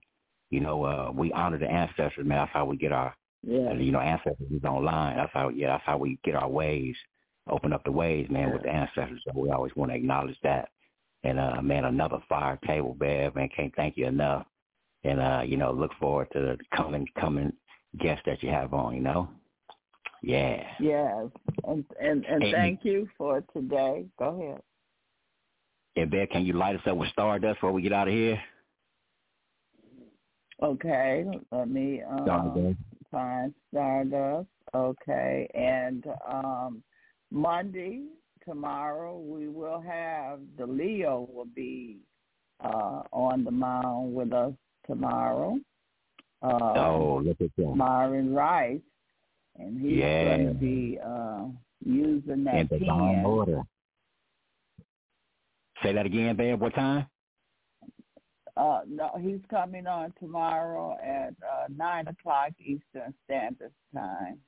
you 0.50 0.60
know, 0.60 0.84
uh, 0.84 1.12
we 1.14 1.32
honor 1.32 1.58
the 1.58 1.70
ancestors, 1.70 2.24
man. 2.24 2.38
That's 2.38 2.52
how 2.52 2.64
we 2.64 2.78
get 2.78 2.92
our, 2.92 3.14
yeah. 3.42 3.74
you 3.74 3.92
know, 3.92 4.00
ancestors 4.00 4.50
is 4.50 4.64
online. 4.64 5.16
That's 5.16 5.32
how, 5.34 5.50
yeah, 5.50 5.68
that's 5.68 5.84
how 5.84 5.98
we 5.98 6.18
get 6.24 6.34
our 6.34 6.48
ways 6.48 6.96
open 7.50 7.72
up 7.72 7.84
the 7.84 7.92
ways, 7.92 8.26
man, 8.30 8.52
with 8.52 8.62
the 8.62 8.70
ancestors. 8.70 9.22
So 9.26 9.38
we 9.38 9.50
always 9.50 9.74
want 9.76 9.90
to 9.90 9.96
acknowledge 9.96 10.38
that. 10.42 10.70
And 11.22 11.38
uh 11.38 11.60
man, 11.62 11.84
another 11.84 12.18
fire 12.28 12.58
table, 12.66 12.94
Bev, 12.94 13.34
man, 13.34 13.48
can't 13.54 13.74
thank 13.76 13.96
you 13.96 14.06
enough. 14.06 14.46
And 15.04 15.20
uh, 15.20 15.42
you 15.46 15.56
know, 15.56 15.72
look 15.72 15.92
forward 15.98 16.28
to 16.32 16.40
the 16.40 16.58
coming 16.76 17.06
coming 17.18 17.52
guests 17.98 18.22
that 18.26 18.42
you 18.42 18.50
have 18.50 18.74
on, 18.74 18.94
you 18.94 19.00
know? 19.00 19.28
Yeah. 20.22 20.62
Yes. 20.78 21.26
And 21.64 21.84
and, 22.00 22.24
and, 22.26 22.42
and 22.42 22.54
thank 22.54 22.84
you 22.84 23.08
for 23.16 23.42
today. 23.54 24.06
Go 24.18 24.40
ahead. 24.40 24.60
And 25.96 26.10
Bev, 26.10 26.28
can 26.30 26.44
you 26.44 26.52
light 26.52 26.76
us 26.76 26.82
up 26.86 26.96
with 26.96 27.10
Stardust 27.10 27.56
before 27.56 27.72
we 27.72 27.82
get 27.82 27.92
out 27.92 28.08
of 28.08 28.14
here? 28.14 28.40
Okay. 30.62 31.24
Let 31.50 31.68
me 31.68 32.02
um, 32.02 32.76
find 33.10 33.54
Stardust. 33.70 34.48
Okay. 34.74 35.48
And 35.54 36.04
um 36.30 36.82
Monday, 37.30 38.02
tomorrow, 38.44 39.18
we 39.18 39.48
will 39.48 39.80
have 39.80 40.40
the 40.58 40.66
Leo 40.66 41.28
will 41.32 41.46
be 41.54 41.98
uh, 42.64 43.02
on 43.12 43.44
the 43.44 43.50
mound 43.50 44.14
with 44.14 44.32
us 44.32 44.52
tomorrow. 44.86 45.58
Uh, 46.42 46.48
oh, 46.48 47.22
look 47.24 47.40
at 47.40 47.50
that. 47.56 47.74
Myron 47.76 48.34
Rice, 48.34 48.80
and 49.58 49.80
he's 49.80 49.98
yeah. 49.98 50.36
going 50.36 50.48
to 50.48 50.54
be 50.54 50.98
uh, 51.04 51.44
using 51.84 52.44
that 52.44 52.68
pen. 52.70 53.22
Order. 53.24 53.62
Say 55.82 55.92
that 55.92 56.06
again, 56.06 56.36
babe. 56.36 56.60
What 56.60 56.74
time? 56.74 57.06
Uh, 58.56 58.80
no, 58.88 59.10
he's 59.20 59.40
coming 59.48 59.86
on 59.86 60.12
tomorrow 60.18 60.98
at 61.02 61.34
uh, 61.42 61.66
nine 61.74 62.08
o'clock 62.08 62.50
Eastern 62.58 63.14
Standard 63.24 63.72
Time. 63.94 64.38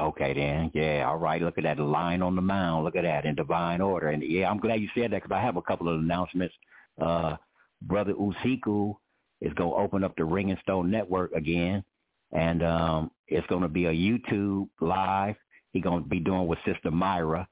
Okay 0.00 0.34
then, 0.34 0.70
yeah, 0.74 1.04
all 1.06 1.18
right. 1.18 1.40
Look 1.40 1.58
at 1.58 1.64
that 1.64 1.78
line 1.78 2.22
on 2.22 2.34
the 2.34 2.42
mound. 2.42 2.84
Look 2.84 2.96
at 2.96 3.02
that 3.02 3.24
in 3.24 3.34
divine 3.34 3.80
order. 3.80 4.08
And 4.08 4.22
yeah, 4.22 4.50
I'm 4.50 4.58
glad 4.58 4.80
you 4.80 4.88
said 4.94 5.12
that 5.12 5.22
because 5.22 5.34
I 5.34 5.40
have 5.40 5.56
a 5.56 5.62
couple 5.62 5.88
of 5.88 6.00
announcements. 6.00 6.54
Uh, 7.00 7.36
Brother 7.82 8.14
Usiku 8.14 8.94
is 9.40 9.52
going 9.54 9.70
to 9.70 9.76
open 9.76 10.04
up 10.04 10.14
the 10.16 10.24
Ring 10.24 10.50
and 10.50 10.58
Stone 10.60 10.90
Network 10.90 11.32
again, 11.32 11.84
and 12.32 12.62
um, 12.62 13.10
it's 13.28 13.46
going 13.48 13.62
to 13.62 13.68
be 13.68 13.86
a 13.86 13.92
YouTube 13.92 14.68
live. 14.80 15.36
He's 15.72 15.82
going 15.82 16.02
to 16.02 16.08
be 16.08 16.20
doing 16.20 16.46
with 16.46 16.58
Sister 16.64 16.90
Myra, 16.90 17.46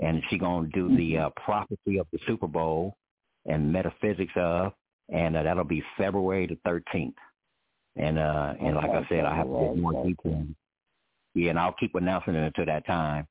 and 0.00 0.22
she's 0.28 0.40
going 0.40 0.70
to 0.70 0.70
do 0.70 0.96
the 0.96 1.14
mm-hmm. 1.14 1.26
uh, 1.26 1.30
prophecy 1.42 1.98
of 1.98 2.06
the 2.12 2.18
Super 2.26 2.48
Bowl 2.48 2.96
and 3.46 3.72
metaphysics 3.72 4.32
of, 4.36 4.72
and 5.12 5.36
uh, 5.36 5.42
that'll 5.42 5.64
be 5.64 5.82
February 5.96 6.46
the 6.46 6.58
13th. 6.68 7.14
And 7.96 8.18
uh, 8.18 8.54
and 8.60 8.76
like 8.76 8.90
I 8.90 9.06
said, 9.08 9.24
I 9.24 9.34
have 9.34 9.46
to 9.46 9.72
get 9.74 9.76
more 9.78 10.06
details 10.06 10.46
yeah, 11.38 11.50
and 11.50 11.58
I'll 11.58 11.74
keep 11.74 11.94
announcing 11.94 12.34
it 12.34 12.44
until 12.44 12.66
that 12.66 12.86
time, 12.86 13.26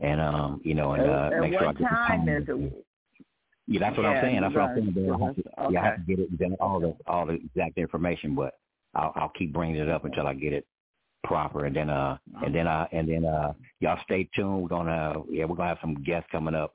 and 0.00 0.20
um, 0.20 0.60
you 0.64 0.74
know, 0.74 0.92
and, 0.92 1.08
uh, 1.08 1.30
and 1.32 1.40
make 1.40 1.52
sure 1.52 1.68
I 1.68 1.72
get 1.72 1.88
time 1.88 2.26
the 2.26 2.32
time. 2.32 2.42
Is 2.42 2.48
it? 2.48 2.86
Yeah, 3.68 3.80
that's 3.80 3.96
what 3.96 4.02
yeah, 4.04 4.10
I'm 4.10 4.22
saying. 4.22 4.40
That's 4.40 4.54
what 4.54 4.62
I'm 4.62 4.76
saying. 4.76 5.10
I 5.10 5.24
have 5.24 5.36
to, 5.36 5.42
okay. 5.62 5.72
Yeah, 5.72 5.80
I 5.80 5.84
have 5.84 6.06
to 6.06 6.14
get 6.14 6.18
it 6.18 6.58
all 6.60 6.80
the 6.80 6.96
all 7.06 7.26
the 7.26 7.34
exact 7.34 7.78
information, 7.78 8.34
but 8.34 8.54
I'll 8.94 9.12
I'll 9.14 9.32
keep 9.38 9.52
bringing 9.52 9.76
it 9.76 9.88
up 9.88 10.04
until 10.04 10.26
I 10.26 10.34
get 10.34 10.52
it 10.52 10.66
proper, 11.24 11.66
and 11.66 11.74
then 11.74 11.88
uh 11.88 12.18
and 12.44 12.54
then 12.54 12.66
uh 12.66 12.86
and 12.92 13.08
then 13.08 13.24
uh 13.24 13.52
y'all 13.80 13.98
stay 14.04 14.28
tuned. 14.34 14.62
We're 14.62 14.68
gonna 14.68 15.14
yeah 15.30 15.44
we're 15.44 15.56
gonna 15.56 15.68
have 15.68 15.78
some 15.80 16.02
guests 16.02 16.28
coming 16.32 16.54
up 16.54 16.74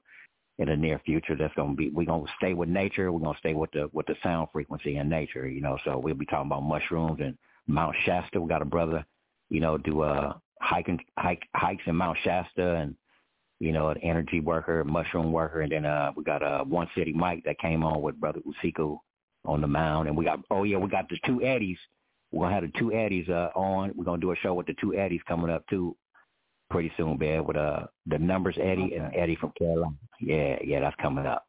in 0.59 0.69
the 0.69 0.75
near 0.75 0.99
future. 1.05 1.35
That's 1.35 1.53
gonna 1.55 1.75
be 1.75 1.89
we're 1.89 2.05
gonna 2.05 2.23
stay 2.37 2.53
with 2.53 2.69
nature. 2.69 3.11
We're 3.11 3.19
gonna 3.19 3.37
stay 3.39 3.53
with 3.53 3.71
the 3.71 3.89
with 3.91 4.05
the 4.05 4.15
sound 4.23 4.47
frequency 4.53 4.95
in 4.95 5.09
nature. 5.09 5.47
You 5.47 5.61
know, 5.61 5.77
so 5.83 5.97
we'll 5.97 6.15
be 6.15 6.25
talking 6.25 6.47
about 6.47 6.63
mushrooms 6.63 7.19
and 7.21 7.37
Mount 7.67 7.95
Shasta. 8.05 8.39
We 8.39 8.47
got 8.47 8.61
a 8.61 8.65
brother, 8.65 9.05
you 9.49 9.59
know, 9.59 9.77
do 9.77 10.01
uh 10.01 10.33
hiking 10.61 10.99
hike 11.17 11.43
hikes 11.55 11.83
in 11.85 11.95
Mount 11.95 12.17
Shasta 12.23 12.75
and 12.75 12.95
you 13.59 13.71
know 13.71 13.89
an 13.89 13.97
energy 13.99 14.39
worker, 14.39 14.83
mushroom 14.83 15.31
worker, 15.31 15.61
and 15.61 15.71
then 15.71 15.85
uh 15.85 16.11
we 16.15 16.23
got 16.23 16.43
uh 16.43 16.63
one 16.63 16.89
city 16.95 17.13
Mike 17.13 17.43
that 17.45 17.59
came 17.59 17.83
on 17.83 18.01
with 18.01 18.19
Brother 18.19 18.41
Usiku 18.41 18.97
on 19.45 19.61
the 19.61 19.67
mound, 19.67 20.07
and 20.07 20.17
we 20.17 20.25
got 20.25 20.39
oh 20.51 20.63
yeah 20.63 20.77
we 20.77 20.89
got 20.89 21.09
the 21.09 21.17
two 21.25 21.41
Eddies. 21.41 21.77
We're 22.31 22.45
gonna 22.45 22.55
have 22.55 22.71
the 22.71 22.79
two 22.79 22.93
Eddies 22.93 23.29
uh 23.29 23.49
on. 23.55 23.93
We're 23.95 24.05
gonna 24.05 24.21
do 24.21 24.31
a 24.31 24.35
show 24.37 24.53
with 24.53 24.67
the 24.67 24.75
two 24.79 24.95
Eddies 24.95 25.21
coming 25.27 25.49
up 25.49 25.65
too 25.67 25.95
pretty 26.69 26.91
soon, 26.97 27.17
man. 27.17 27.45
With 27.45 27.57
uh 27.57 27.87
the 28.05 28.19
numbers 28.19 28.57
Eddie 28.59 28.91
okay. 28.93 28.95
and 28.95 29.15
Eddie 29.15 29.37
from 29.37 29.51
Carolina. 29.57 29.95
Yeah, 30.19 30.57
yeah, 30.63 30.79
that's 30.81 30.95
coming 31.01 31.25
up. 31.25 31.45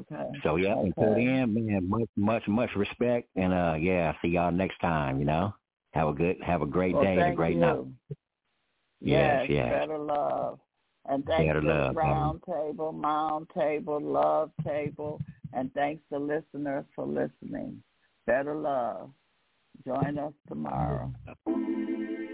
Okay. 0.00 0.30
So 0.42 0.56
yeah, 0.56 0.74
okay. 0.74 0.92
until 0.96 1.14
then, 1.14 1.54
man, 1.54 1.88
much 1.88 2.08
much 2.16 2.46
much 2.46 2.70
respect, 2.76 3.28
and 3.36 3.52
uh 3.52 3.74
yeah, 3.78 4.12
see 4.22 4.28
y'all 4.28 4.52
next 4.52 4.78
time. 4.80 5.18
You 5.18 5.24
know, 5.24 5.54
have 5.92 6.08
a 6.08 6.12
good, 6.12 6.36
have 6.42 6.62
a 6.62 6.66
great 6.66 6.94
well, 6.94 7.04
day 7.04 7.18
and 7.18 7.32
a 7.32 7.34
great 7.34 7.54
you. 7.54 7.60
night. 7.60 7.78
Yes, 9.00 9.46
yes. 9.48 9.72
better 9.72 9.98
love. 9.98 10.58
And 11.06 11.24
thanks 11.24 11.48
better 11.48 11.60
to 11.60 11.66
love, 11.66 11.96
Round 11.96 12.42
Table, 12.44 12.92
Mound 12.92 13.50
Table, 13.56 14.00
Love 14.00 14.50
Table, 14.62 15.20
and 15.52 15.72
thanks 15.72 16.02
to 16.12 16.18
listeners 16.18 16.84
for 16.94 17.06
listening. 17.06 17.82
Better 18.26 18.54
love. 18.54 19.10
Join 19.86 20.18
us 20.18 20.32
tomorrow. 20.48 21.12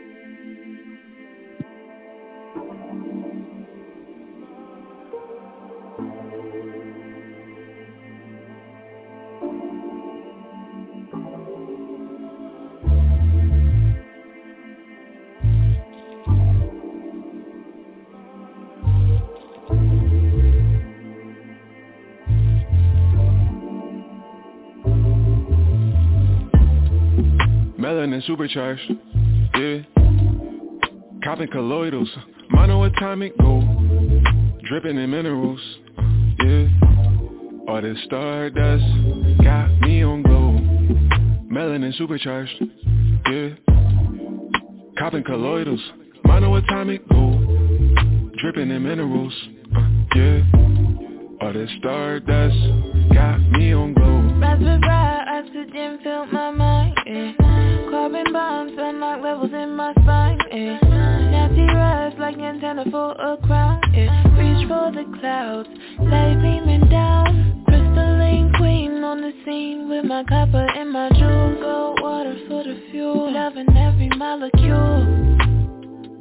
Melanin 28.15 28.27
supercharged, 28.27 28.93
yeah. 29.57 29.79
Copping 31.25 31.49
colloidals, 31.49 32.09
monoatomic 32.53 33.33
gold, 33.41 33.65
dripping 34.69 34.97
in 34.97 35.11
minerals, 35.11 35.61
yeah. 36.39 36.69
All 37.67 37.83
this 37.83 37.99
stardust 38.05 38.85
got 39.43 39.69
me 39.81 40.05
on 40.05 40.23
glow. 40.23 40.61
Melanin 41.51 41.93
supercharged, 41.99 42.53
yeah. 43.31 43.49
Copping 44.97 45.25
colloidals, 45.25 45.81
monoatomic 46.25 47.01
gold. 47.11 48.35
Dripping 48.39 48.71
in 48.71 48.83
minerals, 48.83 49.35
uh, 49.75 49.81
yeah. 50.15 50.43
All 51.41 51.53
this 51.53 51.71
stardust 51.81 53.13
got 53.13 53.41
me 53.41 53.73
on 53.75 53.93
glow. 53.95 54.94
Antenna 62.65 62.91
for 62.91 63.13
a 63.13 63.37
crown, 63.47 63.81
yeah. 63.93 64.23
Reach 64.39 64.67
for 64.69 64.91
the 64.91 65.05
clouds, 65.21 65.69
light 65.99 66.37
beaming 66.41 66.89
down. 66.89 67.63
Crystalline 67.67 68.53
queen 68.57 69.05
on 69.05 69.21
the 69.21 69.33
scene 69.45 69.89
with 69.89 70.05
my 70.05 70.25
copper 70.25 70.67
and 70.75 70.91
my 70.91 71.11
jewels. 71.11 71.59
Gold 71.61 72.01
water 72.01 72.37
for 72.49 72.65
the 72.65 72.81
fuel, 72.91 73.33
loving 73.33 73.69
every 73.77 74.09
molecule. 74.17 75.37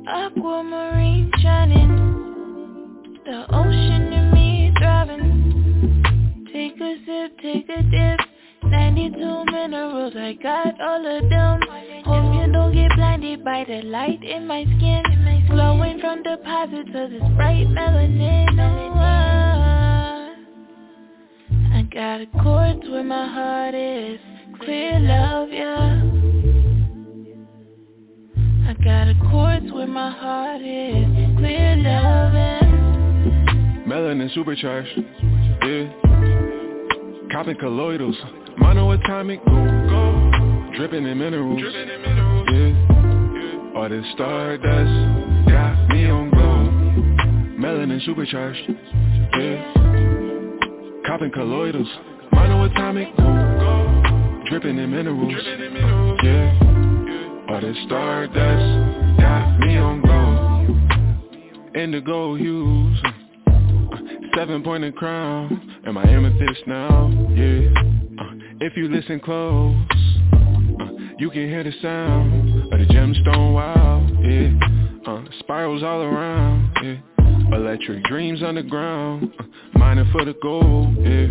Aquamarine 0.07 1.31
shining, 1.41 3.15
the 3.23 3.45
ocean 3.55 4.11
in 4.11 4.31
me 4.33 4.73
thriving. 4.77 6.49
Take 6.51 6.79
a 6.81 6.95
sip, 7.05 7.39
take 7.39 7.69
a 7.69 7.81
dip. 7.83 8.32
92 8.73 9.45
minerals, 9.51 10.13
I 10.15 10.33
got 10.33 10.81
all 10.81 11.05
of 11.05 11.29
them. 11.29 11.59
Hope 12.05 12.33
you 12.35 12.51
don't 12.51 12.73
get 12.73 12.91
blinded 12.95 13.43
by 13.45 13.63
the 13.67 13.83
light 13.83 14.23
in 14.23 14.47
my 14.47 14.63
skin. 14.63 15.03
Glowing 15.49 15.99
from 15.99 16.23
deposits 16.23 16.89
of 16.95 17.11
this 17.11 17.21
bright 17.35 17.67
melanin. 17.67 18.59
Oh, 18.59 18.93
I 21.73 21.83
got 21.83 22.21
a 22.21 22.25
quartz 22.41 22.87
where 22.89 23.03
my 23.03 23.27
heart 23.27 23.75
is 23.75 24.19
Clear 24.61 24.99
love, 24.99 25.49
yeah 25.51 26.01
I 28.67 28.73
got 28.83 29.07
a 29.07 29.15
quartz 29.29 29.71
where 29.71 29.87
my 29.87 30.09
heart 30.09 30.61
is 30.61 31.05
Clear 31.37 31.75
love, 31.77 32.33
yeah 32.33 32.59
Melanin 33.87 34.33
supercharged, 34.33 34.97
yeah. 35.61 35.91
Copping 37.31 37.57
colloidals 37.59 38.15
Monoatomic 38.59 39.43
gold, 39.45 40.73
dripping 40.75 41.05
in 41.05 41.17
minerals. 41.17 41.61
Yeah, 41.61 43.73
all 43.75 43.89
this 43.89 44.05
stardust 44.13 45.49
got 45.49 45.87
me 45.89 46.09
on 46.09 46.29
gold. 46.31 46.73
Melanin 47.59 48.01
supercharged. 48.05 48.69
Yeah, 49.37 49.73
copping 51.05 51.31
colloidals, 51.31 51.87
monoatomic 52.33 53.15
gold, 53.17 54.05
dripping 54.49 54.77
in 54.77 54.91
minerals. 54.91 55.33
Yeah, 56.23 56.53
all 57.49 57.61
this 57.61 57.77
stardust 57.85 59.19
got 59.19 59.59
me 59.59 59.77
on 59.77 60.01
gold. 60.01 60.77
Indigo 61.75 62.35
hues, 62.35 63.01
seven 64.35 64.61
pointed 64.63 64.95
crown, 64.95 65.79
and 65.85 65.93
my 65.95 66.03
amethyst 66.03 66.67
now. 66.67 67.09
Yeah. 67.35 68.02
If 68.65 68.77
you 68.77 68.87
listen 68.87 69.19
close, 69.19 69.75
uh, 70.31 70.87
you 71.19 71.29
can 71.31 71.49
hear 71.49 71.65
the 71.65 71.73
sound 71.81 72.71
of 72.71 72.79
the 72.79 72.85
gemstone 72.85 73.53
wow, 73.53 74.07
yeah. 74.21 75.11
Uh, 75.11 75.21
spirals 75.39 75.83
all 75.83 76.01
around, 76.01 76.71
yeah. 76.81 77.57
Electric 77.57 78.05
dreams 78.05 78.41
underground, 78.41 79.33
uh, 79.37 79.43
mining 79.77 80.09
for 80.13 80.23
the 80.23 80.33
gold, 80.41 80.95
yeah. 80.97 81.27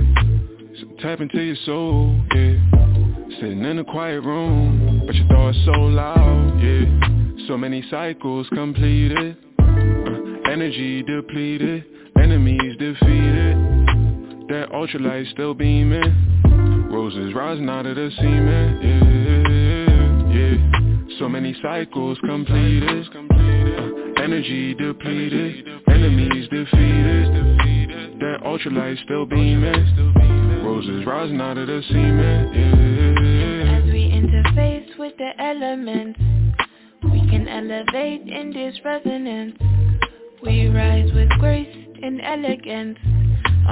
So 0.78 0.89
tap 1.01 1.20
into 1.23 1.41
your 1.41 1.57
soul, 1.65 2.20
yeah. 2.35 2.61
Sitting 3.41 3.65
in 3.65 3.78
a 3.78 3.85
quiet 3.85 4.20
room, 4.20 5.05
but 5.07 5.15
your 5.15 5.27
thoughts 5.28 5.57
so 5.65 5.81
loud, 5.81 6.61
yeah. 6.61 7.47
So 7.49 7.57
many 7.57 7.83
cycles 7.91 8.47
completed, 8.51 9.39
uh, 9.59 10.51
energy 10.51 11.02
depleted, 11.02 11.86
enemies 12.20 12.77
defeated. 12.78 13.57
That 14.51 14.69
ultralight 14.70 15.31
still 15.33 15.55
beaming 15.55 16.33
Roses 16.93 17.35
rising 17.35 17.71
out 17.71 17.87
of 17.87 17.97
the 17.97 18.11
cement, 18.19 18.83
yeah, 18.85 20.35
yeah. 20.37 21.19
So 21.19 21.27
many 21.27 21.57
cycles 21.62 22.19
completed, 22.21 23.07
energy 24.19 24.75
depleted, 24.75 25.69
enemies 25.89 26.49
defeated. 26.51 28.21
That 28.21 28.41
ultralight 28.45 29.03
still 29.05 29.25
beaming, 29.25 30.62
roses 30.62 31.07
rising 31.07 31.41
out 31.41 31.57
of 31.57 31.67
the 31.67 31.83
cement, 31.89 32.55
yeah. 32.55 33.79
As 33.79 33.85
we 33.85 34.11
interface 34.12 34.99
with 34.99 35.17
the 35.17 35.31
elements, 35.43 36.21
we 37.05 37.27
can 37.31 37.49
elevate 37.49 38.29
in 38.29 38.53
this 38.53 38.79
resonance. 38.85 39.57
We 40.43 40.67
rise 40.69 41.11
with 41.15 41.31
grace 41.41 41.75
and 42.03 42.21
elegance. 42.21 42.99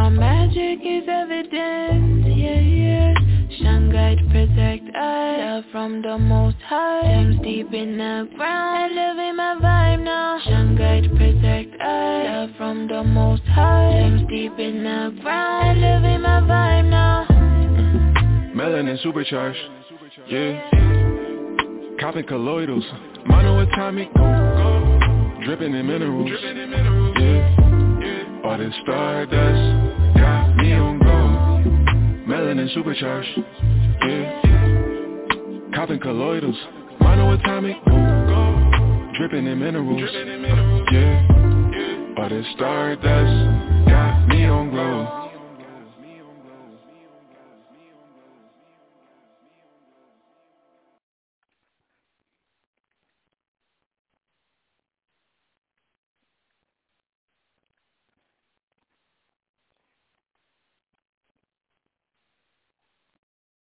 Our 0.01 0.11
magic 0.11 0.81
is 0.83 1.05
evident, 1.07 2.25
yeah, 2.27 2.59
yeah. 2.59 3.12
Shine, 3.59 3.91
guide, 3.93 4.17
protect 4.31 4.97
us 4.97 5.65
from 5.70 6.01
the 6.01 6.17
most 6.17 6.57
high. 6.65 7.03
Gems 7.03 7.39
deep 7.43 7.70
in 7.75 7.99
the 7.99 8.27
ground. 8.35 8.97
Elevate 8.97 9.35
my 9.35 9.57
vibe 9.61 10.03
now. 10.03 10.41
Shine, 10.43 10.75
guide, 10.75 11.11
protect 11.19 11.79
us 11.83 12.51
from 12.57 12.89
the 12.89 13.05
most 13.05 13.43
high. 13.43 13.91
Gems 13.93 14.23
deep 14.31 14.59
in 14.59 14.85
the 14.85 15.20
ground. 15.20 15.85
Elevate 15.85 16.20
my 16.23 16.41
vibe 16.49 16.89
now. 16.89 17.27
Melanin 18.55 19.03
supercharged, 19.03 19.59
yeah. 20.29 20.70
Copping 22.01 22.25
colloidals. 22.27 22.85
Monoatomic 23.29 24.09
gold 24.17 25.03
oh, 25.37 25.45
Dripping 25.45 25.75
in 25.75 25.87
minerals, 25.87 26.31
yeah. 27.19 28.41
All 28.43 28.57
this 28.57 28.73
stardust 28.83 29.90
Melanin 32.31 32.73
supercharged, 32.75 33.28
yeah. 34.07 34.41
Copping 35.75 35.99
colloidals, 35.99 36.55
monoatomic. 37.00 37.75
Dripping 39.18 39.49
in 39.49 39.59
minerals, 39.59 40.09
yeah. 40.92 42.23
All 42.23 42.28
this 42.28 42.47
stardust 42.55 43.89
got 43.89 44.28
me 44.28 44.44
on 44.44 44.70
gold. 44.70 45.30